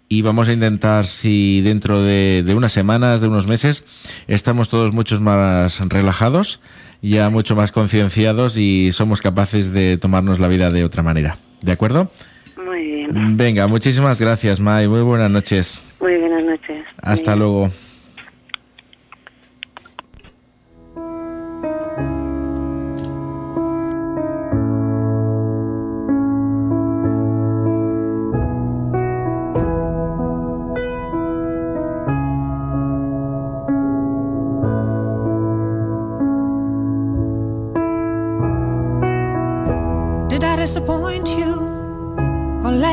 y 0.09 0.21
vamos 0.21 0.49
a 0.51 0.53
intentar 0.53 1.07
si 1.07 1.63
dentro 1.63 2.03
de, 2.03 2.43
de, 2.45 2.55
unas 2.55 2.73
semanas, 2.73 3.23
de 3.23 3.29
unos 3.29 3.47
meses, 3.47 4.13
estamos 4.29 4.69
todos 4.69 4.93
muchos 4.93 5.21
más 5.23 5.81
relajados 5.89 6.61
ya 7.11 7.29
mucho 7.31 7.57
más 7.57 7.73
concienciados 7.73 8.57
y 8.57 8.93
somos 8.93 9.21
capaces 9.21 9.73
de 9.73 9.99
tomarnos 9.99 10.41
la 10.41 10.49
vida 10.49 10.71
de 10.71 10.85
otra 10.85 11.03
manera. 11.03 11.37
¿De 11.61 11.73
acuerdo? 11.73 12.11
Muy 12.65 12.83
bien. 12.83 13.37
Venga, 13.37 13.67
muchísimas 13.67 14.21
gracias, 14.21 14.61
Mai. 14.61 14.89
Muy 14.89 15.03
buenas 15.03 15.31
noches. 15.31 15.85
Muy 16.01 16.17
buenas 16.17 16.45
noches. 16.45 16.83
Hasta 17.03 17.37
luego. 17.37 17.69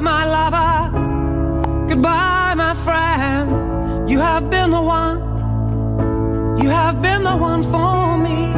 my 0.00 0.24
lover. 0.26 1.86
Goodbye 1.88 2.54
my 2.56 2.74
friend. 2.74 4.08
You 4.08 4.20
have 4.20 4.50
been 4.50 4.70
the 4.70 4.80
one. 4.80 5.18
You 6.62 6.70
have 6.70 7.02
been 7.02 7.22
the 7.22 7.36
one 7.36 7.62
for 7.62 8.16
me. 8.16 8.52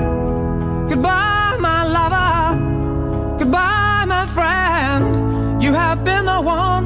Goodbye, 0.89 1.57
my 1.61 1.85
lover. 1.85 3.39
Goodbye, 3.39 4.05
my 4.07 4.25
friend. 4.27 5.61
You 5.63 5.73
have 5.75 6.05
been 6.05 6.25
the 6.27 6.41
one. 6.41 6.85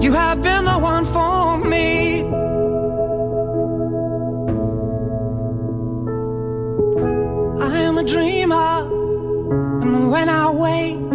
You 0.00 0.12
have 0.12 0.42
been 0.42 0.64
the 0.64 0.78
one 0.78 1.04
for 1.04 1.58
me. 1.58 2.22
I 7.62 7.78
am 7.78 7.96
a 7.98 8.04
dreamer, 8.04 8.90
and 9.82 10.10
when 10.10 10.28
I 10.28 10.50
wake, 10.50 11.05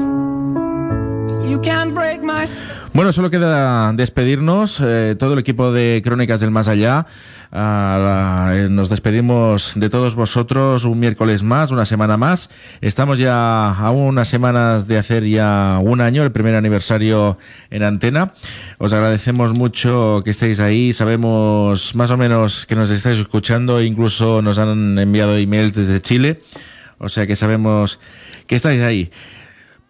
Bueno, 2.93 3.11
solo 3.11 3.29
queda 3.29 3.91
despedirnos, 3.93 4.81
eh, 4.83 5.15
todo 5.17 5.33
el 5.33 5.39
equipo 5.39 5.71
de 5.71 6.01
Crónicas 6.03 6.39
del 6.39 6.51
Más 6.51 6.67
Allá. 6.67 7.05
Eh, 7.53 8.67
nos 8.69 8.89
despedimos 8.89 9.73
de 9.75 9.89
todos 9.89 10.15
vosotros 10.15 10.85
un 10.85 10.99
miércoles 10.99 11.43
más, 11.43 11.71
una 11.71 11.85
semana 11.85 12.15
más. 12.15 12.49
Estamos 12.79 13.19
ya 13.19 13.69
a 13.69 13.91
unas 13.91 14.27
semanas 14.27 14.87
de 14.87 14.97
hacer 14.97 15.25
ya 15.25 15.79
un 15.81 15.99
año, 15.99 16.23
el 16.23 16.31
primer 16.31 16.55
aniversario 16.55 17.37
en 17.69 17.83
antena. 17.83 18.31
Os 18.77 18.93
agradecemos 18.93 19.53
mucho 19.53 20.21
que 20.23 20.31
estéis 20.31 20.59
ahí. 20.59 20.93
Sabemos 20.93 21.95
más 21.95 22.11
o 22.11 22.17
menos 22.17 22.65
que 22.65 22.75
nos 22.75 22.91
estáis 22.91 23.19
escuchando, 23.19 23.81
incluso 23.81 24.41
nos 24.41 24.57
han 24.57 24.97
enviado 24.97 25.37
emails 25.37 25.73
desde 25.73 26.01
Chile. 26.01 26.39
O 26.97 27.09
sea 27.09 27.25
que 27.25 27.35
sabemos 27.35 27.99
que 28.47 28.55
estáis 28.55 28.81
ahí. 28.81 29.11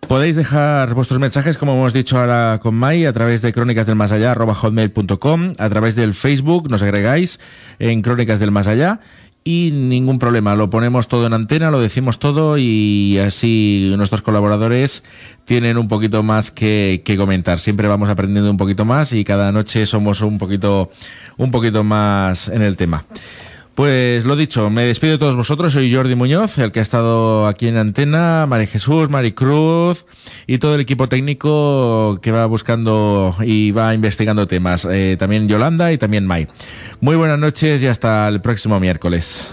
Podéis 0.08 0.36
dejar 0.36 0.94
vuestros 0.94 1.20
mensajes, 1.20 1.58
como 1.58 1.74
hemos 1.74 1.94
dicho 1.94 2.20
ahora 2.20 2.60
con 2.62 2.76
Mai, 2.76 3.06
a 3.06 3.14
través 3.14 3.42
de 3.42 3.54
crónicas 3.54 3.86
del 3.86 3.96
más 3.96 4.12
allá, 4.12 4.36
hotmail.com, 4.36 5.54
a 5.58 5.70
través 5.70 5.96
del 5.96 6.14
Facebook, 6.14 6.70
nos 6.70 6.84
agregáis 6.84 7.40
en 7.80 8.02
Crónicas 8.02 8.40
del 8.40 8.52
Más 8.52 8.68
Allá 8.68 9.00
y 9.44 9.72
ningún 9.72 10.20
problema, 10.20 10.56
lo 10.56 10.70
ponemos 10.70 11.08
todo 11.08 11.26
en 11.26 11.34
antena, 11.34 11.72
lo 11.72 11.80
decimos 11.80 12.20
todo 12.20 12.58
y 12.60 13.18
así 13.18 13.92
nuestros 13.98 14.22
colaboradores 14.22 15.04
tienen 15.46 15.78
un 15.78 15.88
poquito 15.88 16.22
más 16.22 16.52
que, 16.52 17.02
que, 17.04 17.18
comentar. 17.18 17.58
Siempre 17.58 17.88
vamos 17.88 18.10
aprendiendo 18.10 18.52
un 18.52 18.58
poquito 18.58 18.86
más 18.86 19.14
y 19.14 19.24
cada 19.24 19.52
noche 19.52 19.86
somos 19.88 20.22
un 20.22 20.38
poquito, 20.38 20.92
un 21.38 21.50
poquito 21.50 21.84
más 21.84 22.50
en 22.50 22.62
el 22.62 22.78
tema. 22.78 23.06
Pues 23.76 24.26
lo 24.26 24.36
dicho, 24.36 24.70
me 24.70 24.84
despido 24.84 25.14
de 25.14 25.18
todos 25.18 25.38
vosotros. 25.38 25.74
Soy 25.74 25.94
Jordi 25.94 26.16
Muñoz, 26.16 26.58
el 26.58 26.72
que 26.72 26.80
ha 26.80 26.82
estado 26.82 27.48
aquí 27.48 27.68
en 27.68 27.78
antena, 27.78 28.46
María 28.48 28.68
Jesús, 28.68 29.10
Maricruz 29.10 30.06
y 30.46 30.58
todo 30.58 30.76
el 30.76 30.82
equipo 30.82 31.08
técnico 31.08 32.20
que 32.22 32.32
va 32.32 32.46
buscando 32.48 33.34
y 33.42 33.72
va 33.72 33.94
investigando 33.94 34.46
temas. 34.46 34.86
Eh, 34.92 35.16
también 35.18 35.48
Yolanda 35.48 35.92
y 35.94 35.98
también 35.98 36.28
Mai. 36.28 36.48
Muy 37.00 37.16
buenas 37.16 37.40
noches 37.40 37.82
y 37.82 37.88
hasta 37.88 38.28
el 38.28 38.42
próximo 38.42 38.80
miércoles. 38.80 39.52